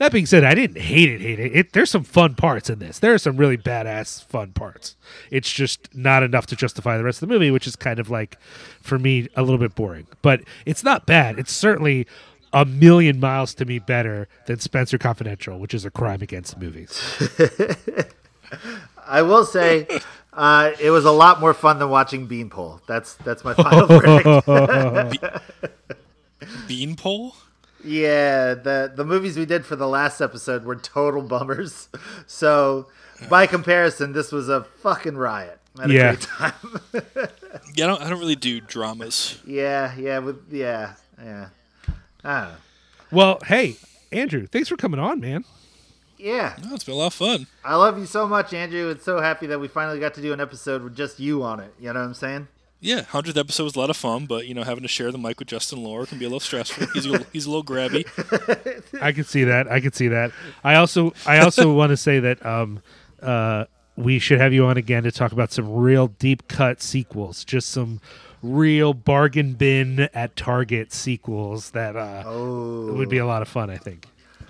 That 0.02 0.10
being 0.10 0.26
said, 0.26 0.42
I 0.42 0.56
didn't 0.56 0.78
hate 0.78 1.08
it. 1.08 1.20
Hate 1.20 1.38
it. 1.38 1.54
it. 1.54 1.72
There's 1.74 1.88
some 1.88 2.02
fun 2.02 2.34
parts 2.34 2.68
in 2.68 2.80
this. 2.80 2.98
There 2.98 3.14
are 3.14 3.18
some 3.18 3.36
really 3.36 3.56
badass 3.56 4.24
fun 4.24 4.50
parts. 4.50 4.96
It's 5.30 5.52
just 5.52 5.94
not 5.94 6.24
enough 6.24 6.46
to 6.46 6.56
justify 6.56 6.98
the 6.98 7.04
rest 7.04 7.22
of 7.22 7.28
the 7.28 7.32
movie, 7.32 7.52
which 7.52 7.68
is 7.68 7.76
kind 7.76 8.00
of 8.00 8.10
like, 8.10 8.36
for 8.80 8.98
me, 8.98 9.28
a 9.36 9.42
little 9.42 9.58
bit 9.58 9.76
boring. 9.76 10.08
But 10.20 10.42
it's 10.66 10.82
not 10.82 11.06
bad. 11.06 11.38
It's 11.38 11.52
certainly 11.52 12.08
a 12.52 12.64
million 12.64 13.20
miles 13.20 13.54
to 13.54 13.64
me 13.64 13.78
better 13.78 14.26
than 14.46 14.56
Spenser 14.58 14.98
Confidential, 14.98 15.60
which 15.60 15.72
is 15.72 15.84
a 15.84 15.90
crime 15.92 16.20
against 16.20 16.58
movies. 16.58 17.00
I 19.06 19.22
will 19.22 19.44
say, 19.44 19.86
uh, 20.32 20.72
it 20.80 20.90
was 20.90 21.04
a 21.04 21.12
lot 21.12 21.38
more 21.38 21.54
fun 21.54 21.78
than 21.78 21.90
watching 21.90 22.26
Beanpole. 22.26 22.80
That's 22.88 23.14
that's 23.14 23.44
my 23.44 23.54
final 23.54 23.86
verdict. 25.06 25.28
Beanpole? 26.66 27.36
Yeah, 27.84 28.54
the 28.54 28.92
the 28.94 29.04
movies 29.04 29.36
we 29.36 29.44
did 29.46 29.64
for 29.66 29.76
the 29.76 29.88
last 29.88 30.20
episode 30.20 30.64
were 30.64 30.76
total 30.76 31.22
bummers. 31.22 31.88
So, 32.26 32.86
by 33.28 33.46
comparison, 33.46 34.12
this 34.12 34.32
was 34.32 34.48
a 34.48 34.64
fucking 34.64 35.16
riot. 35.16 35.58
I 35.78 35.84
a 35.84 35.88
Yeah. 35.88 36.08
great 36.14 36.20
time. 36.20 36.52
Yeah, 37.74 37.84
I 37.84 37.88
don't, 37.88 38.02
I 38.02 38.08
don't 38.10 38.18
really 38.18 38.34
do 38.36 38.60
dramas. 38.60 39.38
yeah, 39.46 39.94
yeah, 39.96 40.18
with 40.18 40.50
yeah, 40.52 40.94
yeah. 41.22 41.48
I. 42.24 42.52
Well, 43.10 43.38
hey, 43.46 43.76
Andrew, 44.10 44.46
thanks 44.46 44.68
for 44.68 44.76
coming 44.76 44.98
on, 45.00 45.20
man. 45.20 45.44
Yeah, 46.18 46.54
No, 46.64 46.74
it's 46.74 46.84
been 46.84 46.94
a 46.94 46.98
lot 46.98 47.08
of 47.08 47.14
fun. 47.14 47.46
I 47.64 47.74
love 47.76 47.98
you 47.98 48.06
so 48.06 48.28
much, 48.28 48.52
Andrew. 48.54 48.88
It's 48.90 49.04
so 49.04 49.20
happy 49.20 49.46
that 49.48 49.58
we 49.58 49.66
finally 49.68 49.98
got 49.98 50.14
to 50.14 50.22
do 50.22 50.32
an 50.32 50.40
episode 50.40 50.82
with 50.82 50.96
just 50.96 51.18
you 51.18 51.42
on 51.42 51.58
it. 51.60 51.74
You 51.80 51.92
know 51.92 52.00
what 52.00 52.06
I'm 52.06 52.14
saying? 52.14 52.48
Yeah, 52.84 53.02
hundredth 53.02 53.36
episode 53.38 53.62
was 53.64 53.76
a 53.76 53.78
lot 53.78 53.90
of 53.90 53.96
fun, 53.96 54.26
but 54.26 54.46
you 54.48 54.54
know, 54.54 54.64
having 54.64 54.82
to 54.82 54.88
share 54.88 55.12
the 55.12 55.18
mic 55.18 55.38
with 55.38 55.46
Justin 55.48 55.82
Lore 55.84 56.04
can 56.04 56.18
be 56.18 56.24
a 56.24 56.28
little 56.28 56.40
stressful. 56.40 56.88
He's 56.92 57.06
a 57.06 57.10
little, 57.10 57.26
he's 57.32 57.46
a 57.46 57.50
little 57.50 57.62
grabby. 57.64 58.04
I 59.02 59.12
can 59.12 59.22
see 59.24 59.44
that. 59.44 59.70
I 59.70 59.78
can 59.80 59.92
see 59.92 60.08
that. 60.08 60.32
I 60.64 60.74
also 60.74 61.14
I 61.24 61.38
also 61.38 61.72
want 61.80 61.90
to 61.90 61.96
say 61.96 62.18
that 62.18 62.44
um 62.44 62.82
uh 63.22 63.66
we 63.96 64.18
should 64.18 64.40
have 64.40 64.52
you 64.52 64.66
on 64.66 64.76
again 64.76 65.04
to 65.04 65.12
talk 65.12 65.30
about 65.32 65.52
some 65.52 65.72
real 65.72 66.08
deep 66.08 66.48
cut 66.48 66.82
sequels, 66.82 67.44
just 67.44 67.70
some 67.70 68.00
real 68.42 68.94
bargain 68.94 69.52
bin 69.52 70.08
at 70.12 70.34
Target 70.34 70.92
sequels 70.92 71.70
that 71.70 71.94
uh 71.94 72.24
Oh, 72.26 72.94
would 72.94 73.08
be 73.08 73.18
a 73.18 73.26
lot 73.26 73.42
of 73.42 73.48
fun, 73.48 73.70
I 73.70 73.76
think. 73.76 74.06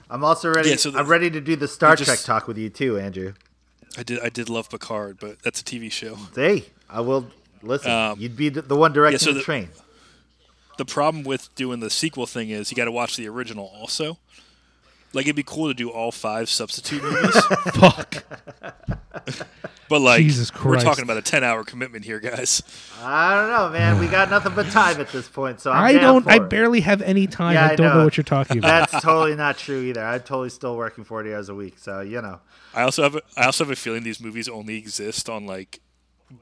I'm 0.09 0.25
also 0.25 0.51
ready. 0.51 0.71
Yeah, 0.71 0.77
so 0.77 0.91
the- 0.91 0.99
I'm 1.01 1.07
ready 1.07 1.31
to 1.31 1.41
do 1.41 1.55
the 1.55 1.69
Star 1.69 1.97
just- 1.97 2.09
Trek 2.09 2.21
talk 2.21 2.49
with 2.49 2.57
you 2.57 2.71
too, 2.71 2.99
Andrew. 2.99 3.35
I 3.99 4.03
did 4.03 4.21
I 4.21 4.31
did 4.31 4.49
love 4.49 4.71
Picard, 4.71 5.19
but 5.21 5.43
that's 5.43 5.61
a 5.61 5.65
TV 5.65 5.93
show. 5.93 6.17
Hey, 6.35 6.65
I 6.89 7.01
will 7.03 7.27
listen. 7.63 7.91
Um, 7.91 8.19
You'd 8.19 8.37
be 8.37 8.49
the, 8.49 8.63
the 8.63 8.77
one 8.77 8.93
directing 8.93 9.19
so 9.19 9.33
the, 9.33 9.39
the- 9.39 9.45
train. 9.45 9.69
The 10.79 10.85
problem 10.87 11.23
with 11.23 11.55
doing 11.55 11.81
the 11.81 11.91
sequel 11.91 12.27
thing 12.27 12.49
is 12.51 12.71
you 12.71 12.77
got 12.77 12.87
to 12.87 12.93
watch 12.93 13.17
the 13.17 13.29
original 13.29 13.67
also. 13.79 14.19
Like 15.13 15.27
it'd 15.27 15.37
be 15.37 15.43
cool 15.43 15.69
to 15.69 15.75
do 15.75 15.91
all 15.91 16.11
five 16.11 16.49
substitute 16.49 17.03
movies, 17.03 17.37
Fuck. 17.75 18.25
but 19.89 20.01
like 20.01 20.23
Jesus 20.23 20.51
we're 20.65 20.81
talking 20.81 21.05
about 21.05 21.19
a 21.19 21.23
ten-hour 21.23 21.65
commitment 21.65 22.07
here, 22.07 22.19
guys. 22.19 22.63
I 23.03 23.35
don't 23.37 23.51
know, 23.51 23.69
man. 23.69 23.99
We 23.99 24.07
got 24.09 24.31
nothing 24.31 24.55
but 24.55 24.71
time 24.71 24.99
at 25.03 25.13
this 25.13 25.29
point, 25.29 25.61
so 25.61 25.71
I'm 25.71 25.83
I 25.85 25.93
down 25.93 26.03
don't 26.03 26.23
for 26.23 26.31
I 26.31 26.37
it. 26.37 26.49
barely 26.49 26.81
have 26.81 27.03
any 27.03 27.27
time. 27.27 27.55
Yeah, 27.55 27.67
I 27.67 27.73
I 27.73 27.77
don't 27.77 27.87
know. 27.89 27.99
know. 27.99 28.05
what 28.05 28.17
you're 28.17 28.25
talking 28.25 28.57
about. 28.59 28.91
That's 28.91 29.05
totally 29.05 29.37
not 29.37 29.59
true 29.59 29.83
either. 29.83 30.03
I'm 30.03 30.21
totally 30.21 30.49
still 30.49 30.77
working 30.79 31.05
40 31.05 31.35
hours 31.35 31.49
a 31.51 31.55
week, 31.55 31.75
so 31.79 32.01
you 32.01 32.23
know. 32.23 32.41
I 32.75 32.83
also 32.83 33.03
have 33.03 33.17
a, 33.17 33.21
I 33.37 33.45
also 33.45 33.65
have 33.65 33.71
a 33.71 33.77
feeling 33.77 34.03
these 34.03 34.19
movies 34.21 34.49
only 34.49 34.79
exist 34.79 35.29
on 35.29 35.45
like 35.47 35.81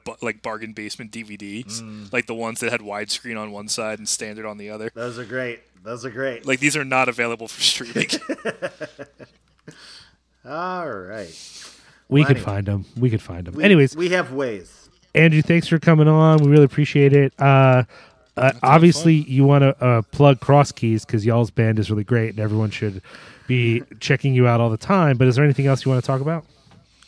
bu- 0.05 0.15
like 0.21 0.41
bargain 0.41 0.73
basement 0.73 1.11
DVDs, 1.11 1.81
Mm. 1.81 2.11
like 2.13 2.25
the 2.27 2.33
ones 2.35 2.59
that 2.61 2.71
had 2.71 2.81
widescreen 2.81 3.39
on 3.39 3.51
one 3.51 3.67
side 3.67 3.99
and 3.99 4.07
standard 4.07 4.45
on 4.45 4.57
the 4.57 4.69
other. 4.69 4.91
Those 4.93 5.17
are 5.19 5.25
great. 5.25 5.61
Those 5.83 6.05
are 6.05 6.09
great. 6.11 6.45
Like 6.45 6.59
these 6.59 6.77
are 6.77 6.85
not 6.85 7.09
available 7.09 7.47
for 7.47 7.61
streaming. 7.61 8.07
All 10.45 10.89
right. 10.89 11.33
we 12.09 12.21
Well, 12.21 12.27
could 12.27 12.37
anyway. 12.37 12.45
find 12.51 12.65
them. 12.67 12.85
We 12.97 13.09
could 13.09 13.21
find 13.21 13.45
them. 13.45 13.55
We, 13.55 13.63
Anyways, 13.63 13.95
we 13.95 14.09
have 14.09 14.31
ways. 14.33 14.89
Andrew, 15.13 15.41
thanks 15.41 15.67
for 15.67 15.77
coming 15.77 16.07
on. 16.07 16.39
We 16.43 16.49
really 16.49 16.63
appreciate 16.63 17.13
it. 17.13 17.33
Uh, 17.39 17.83
uh, 18.37 18.53
obviously, 18.63 19.13
you 19.15 19.43
want 19.43 19.61
to 19.63 19.83
uh, 19.83 20.01
plug 20.03 20.39
Cross 20.39 20.71
Keys 20.73 21.05
because 21.05 21.25
y'all's 21.25 21.51
band 21.51 21.77
is 21.79 21.91
really 21.91 22.03
great 22.05 22.29
and 22.31 22.39
everyone 22.39 22.71
should 22.71 23.01
be 23.45 23.83
checking 23.99 24.33
you 24.33 24.47
out 24.47 24.61
all 24.61 24.69
the 24.69 24.77
time. 24.77 25.17
But 25.17 25.27
is 25.27 25.35
there 25.35 25.43
anything 25.43 25.67
else 25.67 25.83
you 25.85 25.91
want 25.91 26.01
to 26.01 26.07
talk 26.07 26.21
about? 26.21 26.45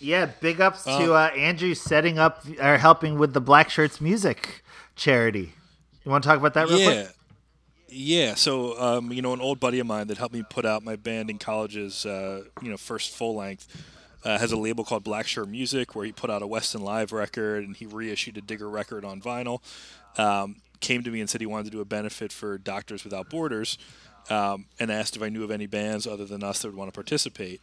Yeah, 0.03 0.25
big 0.41 0.59
ups 0.59 0.83
to 0.83 1.13
uh, 1.13 1.31
Andrew 1.35 1.73
setting 1.73 2.19
up 2.19 2.45
or 2.61 2.77
helping 2.77 3.17
with 3.17 3.33
the 3.33 3.39
Black 3.39 3.69
Shirts 3.69 4.01
Music 4.01 4.61
charity. 4.97 5.53
You 6.03 6.11
want 6.11 6.23
to 6.23 6.29
talk 6.29 6.37
about 6.37 6.53
that 6.55 6.67
real 6.67 6.79
yeah. 6.79 6.85
quick? 6.85 7.15
Yeah, 7.87 8.35
so 8.35 8.79
um, 8.81 9.13
you 9.13 9.21
know, 9.21 9.33
an 9.33 9.39
old 9.39 9.59
buddy 9.61 9.79
of 9.79 9.87
mine 9.87 10.07
that 10.07 10.17
helped 10.17 10.33
me 10.33 10.43
put 10.47 10.65
out 10.65 10.83
my 10.83 10.97
band 10.97 11.29
in 11.29 11.37
college's 11.37 12.05
uh, 12.05 12.43
you 12.61 12.69
know 12.69 12.75
first 12.75 13.11
full 13.11 13.35
length 13.35 13.67
uh, 14.25 14.37
has 14.37 14.51
a 14.51 14.57
label 14.57 14.83
called 14.83 15.05
Black 15.05 15.25
Shirt 15.25 15.47
Music 15.47 15.95
where 15.95 16.05
he 16.05 16.11
put 16.11 16.29
out 16.29 16.41
a 16.41 16.47
Weston 16.47 16.81
Live 16.81 17.13
record 17.13 17.63
and 17.63 17.75
he 17.75 17.85
reissued 17.85 18.37
a 18.37 18.41
Digger 18.41 18.69
record 18.69 19.05
on 19.05 19.21
vinyl. 19.21 19.61
Um, 20.17 20.57
came 20.81 21.03
to 21.03 21.11
me 21.11 21.21
and 21.21 21.29
said 21.29 21.39
he 21.39 21.47
wanted 21.47 21.65
to 21.65 21.71
do 21.71 21.81
a 21.81 21.85
benefit 21.85 22.33
for 22.33 22.57
Doctors 22.57 23.05
Without 23.05 23.29
Borders, 23.29 23.77
um, 24.29 24.65
and 24.79 24.91
asked 24.91 25.15
if 25.15 25.21
I 25.21 25.29
knew 25.29 25.45
of 25.45 25.51
any 25.51 25.67
bands 25.67 26.05
other 26.05 26.25
than 26.25 26.43
us 26.43 26.61
that 26.61 26.67
would 26.67 26.77
want 26.77 26.89
to 26.89 26.93
participate. 26.93 27.61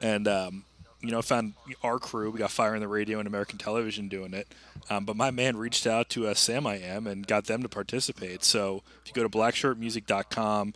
And 0.00 0.28
um, 0.28 0.64
you 1.02 1.10
know, 1.10 1.22
found 1.22 1.54
our 1.82 1.98
crew. 1.98 2.30
We 2.30 2.38
got 2.38 2.50
Fire 2.50 2.74
in 2.74 2.80
the 2.80 2.88
Radio 2.88 3.18
and 3.18 3.26
American 3.26 3.58
Television 3.58 4.08
doing 4.08 4.34
it. 4.34 4.48
Um, 4.88 5.04
but 5.04 5.16
my 5.16 5.30
man 5.30 5.56
reached 5.56 5.86
out 5.86 6.08
to 6.10 6.26
uh, 6.26 6.34
Sam 6.34 6.66
I 6.66 6.76
Am 6.76 7.06
and 7.06 7.26
got 7.26 7.46
them 7.46 7.62
to 7.62 7.68
participate. 7.68 8.44
So 8.44 8.82
if 9.02 9.08
you 9.08 9.14
go 9.14 9.22
to 9.22 9.28
blackshirtmusic.com, 9.28 10.74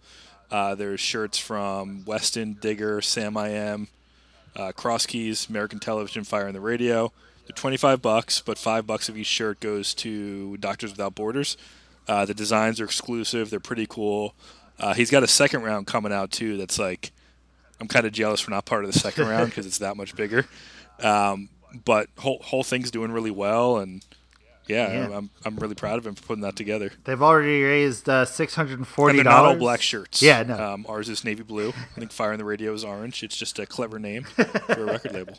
uh, 0.51 0.75
there's 0.75 1.01
shirts 1.01 1.39
from 1.39 2.05
Weston, 2.05 2.57
Digger, 2.61 3.01
Sam 3.01 3.37
I 3.37 3.49
Am, 3.51 3.89
uh, 4.57 4.73
Cross 4.73 5.07
Keys, 5.07 5.49
American 5.49 5.79
Television, 5.79 6.25
Fire 6.25 6.49
in 6.49 6.55
the 6.55 6.61
Radio. 6.61 7.13
They're 7.47 7.55
25 7.55 8.01
bucks, 8.01 8.41
but 8.41 8.57
five 8.57 8.87
bucks 8.87 9.09
of 9.09 9.19
each 9.19 9.27
shirt 9.27 9.61
goes 9.61 9.93
to 9.95 10.57
Doctors 10.59 10.93
Without 10.93 11.15
Borders. 11.15 11.57
Uh, 12.09 12.25
the 12.25 12.35
designs 12.35 12.81
are 12.81 12.85
exclusive. 12.85 13.51
They're 13.51 13.61
pretty 13.61 13.87
cool. 13.87 14.35
Uh, 14.79 14.95
he's 14.95 15.11
got 15.11 15.23
a 15.23 15.29
second 15.29 15.63
round 15.63 15.87
coming 15.87 16.13
out 16.13 16.31
too. 16.31 16.57
That's 16.57 16.79
like 16.79 17.13
I'm 17.81 17.89
kind 17.89 18.07
of 18.07 18.13
jealous 18.13 18.47
we're 18.47 18.55
not 18.55 18.65
part 18.65 18.85
of 18.85 18.93
the 18.93 18.99
second 18.99 19.29
round 19.29 19.51
because 19.51 19.67
it's 19.67 19.79
that 19.79 19.97
much 19.97 20.15
bigger. 20.17 20.47
Um, 21.03 21.49
but 21.85 22.09
whole 22.19 22.39
whole 22.43 22.63
thing's 22.63 22.91
doing 22.91 23.11
really 23.11 23.31
well, 23.33 23.79
and 23.79 24.05
yeah, 24.67 25.09
Yeah. 25.09 25.17
I'm 25.17 25.31
I'm 25.45 25.57
really 25.57 25.75
proud 25.75 25.99
of 25.99 26.07
him 26.07 26.15
for 26.15 26.23
putting 26.23 26.43
that 26.43 26.57
together. 26.57 26.93
They've 27.05 27.21
already 27.21 27.63
raised 27.63 28.09
uh, 28.09 28.25
six 28.25 28.55
hundred 28.55 28.79
and 28.79 28.87
And 28.97 29.19
they're 29.19 29.25
not 29.25 29.45
all 29.45 29.57
black 29.57 29.83
shirts. 29.83 30.23
Yeah, 30.23 30.43
no. 30.45 30.57
Um, 30.57 30.87
ours 30.89 31.09
is 31.09 31.25
navy 31.25 31.43
blue. 31.43 31.71
I 31.71 31.99
think 31.99 32.13
Fire 32.13 32.33
in 32.33 32.39
the 32.39 32.45
Radio 32.45 32.73
is 32.73 32.85
orange. 32.85 33.23
It's 33.23 33.37
just 33.37 33.59
a 33.59 33.67
clever 33.67 33.99
name 33.99 34.23
for 34.25 34.73
a 34.73 34.85
record 34.85 35.13
label. 35.13 35.35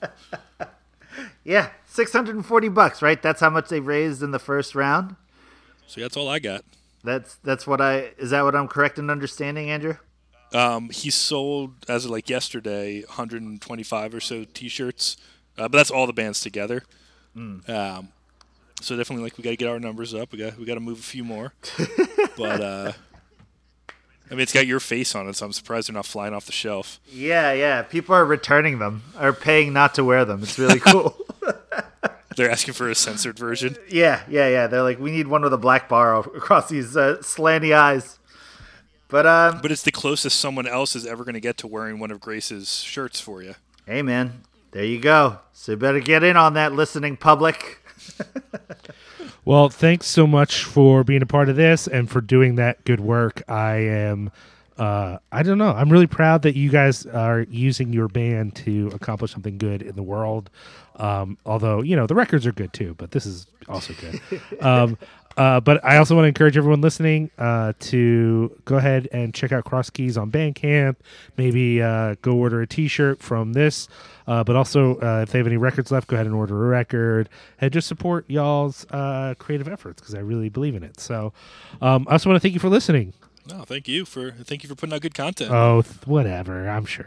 Yeah, 1.44 1.70
six 1.86 2.12
hundred 2.12 2.36
and 2.36 2.45
forty 2.45 2.70
bucks. 2.70 3.02
Right, 3.02 3.22
that's 3.22 3.40
how 3.40 3.49
much 3.49 3.70
they've 3.70 3.86
raised 3.86 4.22
in 4.22 4.32
the 4.32 4.40
first 4.40 4.76
round. 4.76 5.16
So 5.88 6.02
that's 6.02 6.18
all 6.18 6.28
I 6.28 6.40
got. 6.40 6.66
That's 7.03 7.36
that's 7.36 7.66
what 7.66 7.80
I 7.82 8.12
is 8.18 8.32
that 8.32 8.44
what 8.44 8.56
I'm 8.56 8.68
correct 8.68 8.99
in 8.99 9.10
understanding, 9.10 9.70
Andrew? 9.70 9.98
Um, 10.53 10.89
he 10.89 11.09
sold 11.09 11.85
as 11.89 12.05
of 12.05 12.11
like 12.11 12.30
yesterday 12.30 13.01
125 13.03 14.13
or 14.13 14.19
so 14.19 14.45
T-shirts, 14.53 15.17
uh, 15.57 15.63
but 15.63 15.73
that's 15.77 15.91
all 15.91 16.07
the 16.07 16.13
bands 16.13 16.39
together. 16.41 16.84
Um, 17.35 17.61
so 18.81 18.95
definitely 18.95 19.23
like 19.23 19.38
we 19.38 19.43
got 19.43 19.49
to 19.51 19.55
get 19.57 19.67
our 19.67 19.80
numbers 19.80 20.13
up. 20.13 20.31
We 20.31 20.38
got 20.39 20.57
we 20.57 20.65
got 20.65 20.76
to 20.76 20.80
move 20.80 20.99
a 20.99 21.03
few 21.03 21.23
more. 21.23 21.53
but 22.38 22.61
uh, 22.61 22.91
I 24.30 24.34
mean, 24.34 24.41
it's 24.41 24.53
got 24.53 24.65
your 24.65 24.80
face 24.80 25.15
on 25.15 25.27
it, 25.27 25.35
so 25.35 25.45
I'm 25.45 25.53
surprised 25.53 25.88
they're 25.89 25.93
not 25.93 26.05
flying 26.05 26.34
off 26.34 26.45
the 26.45 26.51
shelf. 26.51 26.99
Yeah, 27.11 27.51
yeah. 27.53 27.84
People 27.84 28.15
are 28.15 28.26
returning 28.26 28.80
them, 28.80 29.03
are 29.17 29.34
paying 29.34 29.73
not 29.73 29.93
to 29.95 30.03
wear 30.03 30.26
them. 30.26 30.43
It's 30.43 30.57
really 30.57 30.80
cool. 30.80 31.15
They're 32.35 32.51
asking 32.51 32.73
for 32.73 32.89
a 32.89 32.95
censored 32.95 33.39
version. 33.39 33.77
yeah, 33.89 34.23
yeah, 34.30 34.49
yeah. 34.49 34.67
They're 34.67 34.84
like, 34.84 34.99
we 34.99 35.09
need 35.11 35.27
one 35.27 35.43
with 35.43 35.53
a 35.53 35.57
black 35.57 35.88
bar 35.88 36.17
across 36.19 36.67
these 36.67 36.97
uh, 36.97 37.17
slanty 37.22 37.73
eyes. 37.73 38.19
But 39.15 39.25
um, 39.25 39.59
But 39.61 39.71
it's 39.71 39.81
the 39.81 39.93
closest 39.93 40.37
someone 40.41 40.67
else 40.67 40.93
is 40.93 41.05
ever 41.05 41.23
going 41.23 41.35
to 41.35 41.39
get 41.39 41.55
to 41.59 41.67
wearing 41.67 41.99
one 41.99 42.11
of 42.11 42.19
Grace's 42.19 42.81
shirts 42.81 43.21
for 43.21 43.41
you. 43.41 43.55
hey, 43.85 44.01
man, 44.01 44.41
there 44.71 44.83
you 44.83 44.99
go. 44.99 45.39
So 45.53 45.71
you 45.71 45.77
better 45.77 46.01
get 46.01 46.21
in 46.21 46.35
on 46.35 46.55
that, 46.55 46.73
listening 46.73 47.15
public. 47.15 47.81
Well, 49.45 49.69
thanks 49.69 50.07
so 50.07 50.25
much 50.25 50.63
for 50.63 51.03
being 51.03 51.21
a 51.21 51.27
part 51.27 51.49
of 51.49 51.55
this 51.55 51.87
and 51.87 52.09
for 52.09 52.19
doing 52.19 52.55
that 52.55 52.83
good 52.83 52.99
work. 52.99 53.43
I 53.47 53.75
am, 53.75 54.31
uh, 54.75 55.19
I 55.31 55.43
don't 55.43 55.59
know, 55.59 55.69
I'm 55.69 55.91
really 55.91 56.07
proud 56.07 56.41
that 56.41 56.55
you 56.55 56.71
guys 56.71 57.05
are 57.05 57.41
using 57.41 57.93
your 57.93 58.07
band 58.07 58.55
to 58.55 58.89
accomplish 58.95 59.31
something 59.31 59.59
good 59.59 59.83
in 59.83 59.95
the 59.95 60.01
world. 60.01 60.49
Um, 60.95 61.37
although, 61.45 61.83
you 61.83 61.95
know, 61.95 62.07
the 62.07 62.15
records 62.15 62.47
are 62.47 62.51
good 62.51 62.73
too, 62.73 62.95
but 62.97 63.11
this 63.11 63.27
is 63.27 63.45
also 63.69 63.93
good. 63.93 64.19
um, 64.61 64.97
uh, 65.38 65.60
but 65.60 65.84
I 65.84 65.98
also 65.98 66.16
want 66.16 66.26
to 66.26 66.30
encourage 66.30 66.57
everyone 66.57 66.82
listening 66.82 67.30
uh, 67.38 67.74
to 67.80 68.56
go 68.66 68.78
ahead 68.78 69.07
and 69.12 69.34
check 69.34 69.52
out 69.52 69.66
Cross 69.66 69.91
Keys 69.91 70.18
on 70.18 70.32
Bandcamp. 70.32 70.95
Maybe 71.38 71.82
uh, 71.82 72.16
go 72.22 72.34
order 72.34 72.62
a 72.62 72.68
T-shirt 72.68 73.22
from 73.22 73.53
this. 73.53 73.88
Uh, 74.28 74.44
but 74.44 74.56
also, 74.56 74.99
uh, 75.02 75.22
if 75.24 75.32
they 75.32 75.38
have 75.38 75.48
any 75.48 75.57
records 75.57 75.91
left, 75.91 76.07
go 76.07 76.16
ahead 76.16 76.26
and 76.26 76.36
order 76.36 76.66
a 76.66 76.68
record 76.68 77.30
and 77.60 77.72
just 77.72 77.88
support 77.88 78.26
y'all's 78.28 78.86
uh, 78.91 79.36
creative 79.38 79.68
efforts 79.68 80.02
because 80.02 80.16
I 80.16 80.20
really 80.20 80.49
believe 80.49 80.76
in 80.76 80.84
it. 80.84 80.99
So, 80.99 81.34
um, 81.82 82.07
I 82.10 82.14
also 82.14 82.30
want 82.30 82.38
to 82.38 82.40
thank 82.40 82.53
you 82.53 82.60
for 82.60 82.70
listening. 82.70 83.14
No, 83.48 83.62
thank 83.62 83.88
you 83.88 84.06
for 84.06 84.32
thank 84.32 84.64
you 84.64 84.70
for 84.70 84.74
putting 84.74 84.94
out 84.95 85.02
good 85.02 85.14
content. 85.14 85.52
Oh, 85.52 85.84
th- 85.84 86.07
whatever. 86.07 86.68
I'm 86.68 86.86
sure. 86.86 87.06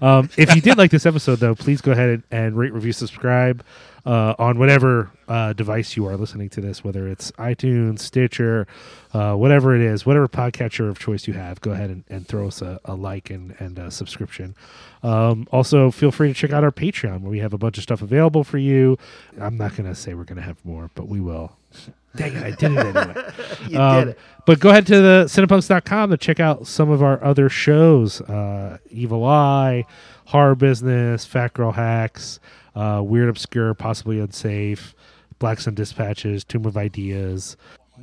Um, 0.00 0.30
if 0.36 0.54
you 0.54 0.60
did 0.60 0.78
like 0.78 0.92
this 0.92 1.04
episode, 1.04 1.40
though, 1.40 1.56
please 1.56 1.80
go 1.80 1.90
ahead 1.90 2.10
and, 2.10 2.22
and 2.30 2.56
rate, 2.56 2.72
review, 2.72 2.92
subscribe 2.92 3.64
uh, 4.06 4.34
on 4.38 4.58
whatever 4.58 5.10
uh, 5.28 5.52
device 5.52 5.96
you 5.96 6.06
are 6.06 6.16
listening 6.16 6.48
to 6.50 6.60
this, 6.60 6.82
whether 6.82 7.06
it's 7.08 7.30
iTunes, 7.32 8.00
Stitcher, 8.00 8.66
uh, 9.12 9.34
whatever 9.34 9.74
it 9.74 9.80
is, 9.82 10.06
whatever 10.06 10.26
podcatcher 10.28 10.88
of 10.88 10.98
choice 10.98 11.26
you 11.28 11.34
have. 11.34 11.60
Go 11.60 11.72
ahead 11.72 11.90
and, 11.90 12.04
and 12.08 12.26
throw 12.26 12.48
us 12.48 12.62
a, 12.62 12.80
a 12.84 12.94
like 12.94 13.30
and, 13.30 13.54
and 13.58 13.78
a 13.78 13.90
subscription. 13.90 14.54
Um, 15.02 15.46
also, 15.52 15.90
feel 15.90 16.10
free 16.10 16.28
to 16.28 16.34
check 16.34 16.52
out 16.52 16.64
our 16.64 16.72
Patreon 16.72 17.20
where 17.20 17.30
we 17.30 17.38
have 17.38 17.52
a 17.52 17.58
bunch 17.58 17.76
of 17.76 17.82
stuff 17.82 18.02
available 18.02 18.44
for 18.44 18.58
you. 18.58 18.98
I'm 19.40 19.56
not 19.56 19.76
going 19.76 19.88
to 19.88 19.94
say 19.94 20.14
we're 20.14 20.24
going 20.24 20.36
to 20.36 20.42
have 20.42 20.64
more, 20.64 20.90
but 20.94 21.08
we 21.08 21.20
will. 21.20 21.56
Dang 22.16 22.34
it, 22.34 22.42
I 22.42 22.50
did 22.50 22.72
it 22.72 22.78
anyway. 22.96 23.30
You 23.68 23.78
Um, 23.78 23.98
did 24.00 24.08
it. 24.08 24.18
But 24.44 24.58
go 24.58 24.70
ahead 24.70 24.84
to 24.88 24.96
the 25.00 25.24
cinepunx.com 25.28 26.10
to 26.10 26.16
check 26.16 26.40
out 26.40 26.66
some 26.66 26.90
of 26.90 27.04
our 27.04 27.22
other 27.22 27.48
shows 27.48 28.20
uh, 28.22 28.78
Evil 28.90 29.24
Eye, 29.24 29.84
Horror 30.24 30.56
Business, 30.56 31.24
Fat 31.24 31.54
Girl 31.54 31.70
Hacks, 31.70 32.40
uh, 32.74 33.02
Weird 33.04 33.28
Obscure, 33.28 33.74
Possibly 33.74 34.20
Unsafe, 34.20 34.94
Black 35.38 35.60
Sun 35.60 35.74
Dispatches, 35.74 36.44
Tomb 36.44 36.64
of 36.66 36.76
Ideas, 36.76 37.56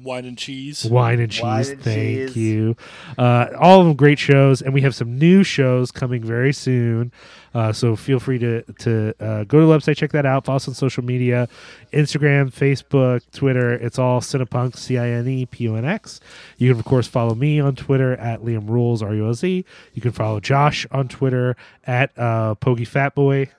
Wine 0.04 0.26
and 0.26 0.38
cheese. 0.38 0.86
Wine 0.86 1.20
and 1.20 1.32
Cheese. 1.32 1.44
Wine 1.44 1.66
and 1.72 1.82
thank 1.82 2.28
Cheese. 2.28 2.38
you. 2.38 2.76
Uh, 3.18 3.48
all 3.60 3.82
of 3.82 3.88
them 3.88 3.96
great 3.96 4.20
shows, 4.20 4.62
and 4.62 4.74
we 4.74 4.82
have 4.82 4.94
some 4.94 5.18
new 5.18 5.44
shows 5.44 5.92
coming 5.92 6.24
very 6.24 6.54
soon. 6.54 7.12
Uh, 7.58 7.74
so 7.74 7.96
feel 7.96 8.20
free 8.20 8.38
to 8.38 8.62
to 8.78 9.16
uh, 9.20 9.44
go 9.46 9.60
to 9.60 9.66
the 9.66 9.72
website, 9.74 9.98
check 9.98 10.12
that 10.12 10.28
out. 10.28 10.46
Follow 10.46 10.58
us 10.58 10.68
on 10.68 10.76
social 10.76 11.04
media, 11.04 11.50
Instagram, 11.92 12.54
Facebook, 12.54 13.24
Twitter. 13.32 13.74
It's 13.74 13.98
all 13.98 14.22
Cinepunx, 14.22 14.76
C 14.76 15.00
I 15.00 15.10
N 15.10 15.28
E 15.28 15.48
P 15.48 15.68
O 15.68 15.74
N 15.74 15.84
X. 15.84 16.20
You 16.60 16.70
can 16.70 16.80
of 16.80 16.86
course 16.86 17.08
follow 17.08 17.34
me 17.34 17.60
on 17.60 17.76
Twitter 17.76 18.14
at 18.18 18.42
Liam 18.42 18.70
Rules 18.70 19.02
R 19.02 19.16
U 19.16 19.26
L 19.26 19.34
Z. 19.34 19.66
You 19.96 20.02
can 20.04 20.12
follow 20.12 20.40
Josh 20.40 20.86
on 20.92 21.08
Twitter 21.08 21.56
at 21.88 22.12
uh, 22.16 22.54
Pogi 22.62 22.86
Fat 22.86 23.16
Boy. 23.16 23.50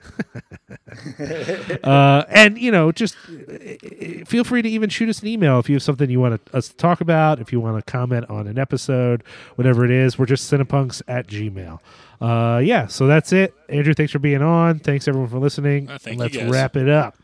uh, 1.83 2.23
and 2.29 2.57
you 2.57 2.71
know, 2.71 2.93
just 2.93 3.17
uh, 3.29 4.25
feel 4.27 4.45
free 4.45 4.63
to 4.63 4.69
even 4.69 4.91
shoot 4.91 5.09
us 5.09 5.23
an 5.23 5.27
email 5.27 5.59
if 5.59 5.69
you 5.69 5.75
have 5.75 5.83
something 5.83 6.09
you 6.09 6.21
want 6.21 6.41
us 6.55 6.69
to 6.69 6.77
talk 6.77 7.01
about. 7.01 7.41
If 7.41 7.51
you 7.51 7.59
want 7.59 7.85
to 7.85 7.91
comment 7.91 8.31
on 8.31 8.47
an 8.47 8.61
episode, 8.61 9.25
whatever 9.57 9.85
it 9.85 9.91
is, 9.91 10.21
we're 10.21 10.27
just 10.27 10.49
cinepunx 10.49 11.03
at 11.09 11.27
Gmail. 11.27 11.81
Uh, 12.21 12.61
yeah, 12.65 12.87
so 12.87 13.07
that's 13.07 13.33
it. 13.33 13.55
Andrew, 13.69 13.95
thanks 13.95 14.13
for 14.13 14.19
being 14.19 14.43
on. 14.43 14.79
Thanks 14.81 15.07
everyone 15.07 15.29
for 15.31 15.39
listening. 15.39 15.89
Uh, 15.89 15.99
thank 15.99 16.19
Let's 16.19 16.37
guys. 16.37 16.51
wrap 16.51 16.77
it 16.77 16.89
up. 16.89 17.17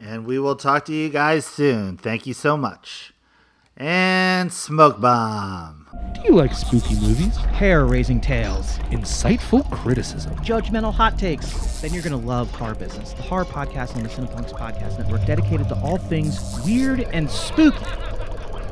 And 0.00 0.24
we 0.24 0.38
will 0.38 0.56
talk 0.56 0.86
to 0.86 0.94
you 0.94 1.10
guys 1.10 1.44
soon. 1.44 1.98
Thank 1.98 2.26
you 2.26 2.32
so 2.32 2.56
much. 2.56 3.12
And 3.76 4.52
Smoke 4.52 5.00
Bomb. 5.00 5.86
Do 6.14 6.20
you 6.24 6.34
like 6.34 6.52
spooky 6.54 6.94
movies? 6.96 7.36
hair 7.36 7.84
raising 7.86 8.20
tales, 8.20 8.78
Insightful 8.90 9.70
criticism. 9.70 10.34
judgmental 10.36 10.92
hot 10.92 11.18
takes, 11.18 11.80
then 11.80 11.92
you're 11.92 12.02
going 12.02 12.18
to 12.18 12.26
love 12.26 12.50
Horror 12.52 12.74
Business, 12.74 13.12
the 13.12 13.22
horror 13.22 13.44
podcast 13.44 13.96
on 13.96 14.02
the 14.02 14.08
Cinepunx 14.08 14.52
Podcast 14.52 14.98
Network 14.98 15.24
dedicated 15.26 15.68
to 15.68 15.74
all 15.80 15.96
things 15.98 16.60
weird 16.64 17.00
and 17.12 17.30
spooky. 17.30 17.84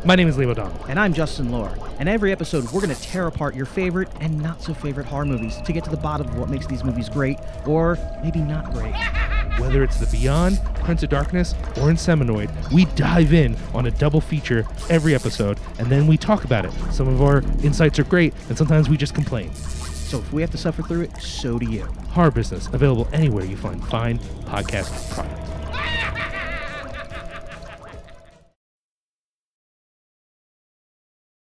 My 0.04 0.14
name 0.14 0.28
is 0.28 0.36
Liam 0.36 0.48
O'Donnell. 0.48 0.84
And 0.88 0.98
I'm 0.98 1.12
Justin 1.12 1.50
Lohr. 1.50 1.76
And 1.98 2.08
every 2.08 2.30
episode, 2.30 2.64
we're 2.66 2.80
going 2.80 2.94
to 2.94 3.02
tear 3.02 3.26
apart 3.26 3.56
your 3.56 3.66
favorite 3.66 4.08
and 4.20 4.40
not 4.40 4.62
so 4.62 4.72
favorite 4.72 5.06
horror 5.06 5.24
movies 5.24 5.56
to 5.62 5.72
get 5.72 5.82
to 5.84 5.90
the 5.90 5.96
bottom 5.96 6.28
of 6.28 6.38
what 6.38 6.48
makes 6.48 6.66
these 6.66 6.84
movies 6.84 7.08
great 7.08 7.36
or 7.66 7.98
maybe 8.22 8.38
not 8.38 8.72
great. 8.72 8.94
Whether 9.58 9.82
it's 9.82 9.98
The 9.98 10.06
Beyond, 10.06 10.60
Prince 10.84 11.02
of 11.02 11.10
Darkness, 11.10 11.52
or 11.52 11.90
Inseminoid, 11.90 12.72
we 12.72 12.84
dive 12.94 13.32
in 13.32 13.56
on 13.74 13.86
a 13.86 13.90
double 13.90 14.20
feature 14.20 14.64
every 14.88 15.16
episode, 15.16 15.58
and 15.80 15.88
then 15.88 16.06
we 16.06 16.16
talk 16.16 16.44
about 16.44 16.64
it. 16.64 16.72
Some 16.92 17.08
of 17.08 17.20
our 17.20 17.38
insights 17.64 17.98
are 17.98 18.04
great, 18.04 18.32
and 18.48 18.56
sometimes 18.56 18.88
we 18.88 18.96
just 18.96 19.16
complain. 19.16 19.52
So 19.54 20.18
if 20.18 20.32
we 20.32 20.42
have 20.42 20.52
to 20.52 20.58
suffer 20.58 20.82
through 20.84 21.02
it, 21.02 21.20
so 21.20 21.58
do 21.58 21.68
you. 21.68 21.82
Horror 22.10 22.30
Business, 22.30 22.68
available 22.68 23.08
anywhere 23.12 23.44
you 23.44 23.56
find 23.56 23.84
fine 23.88 24.20
podcast 24.46 25.10
product. 25.12 26.44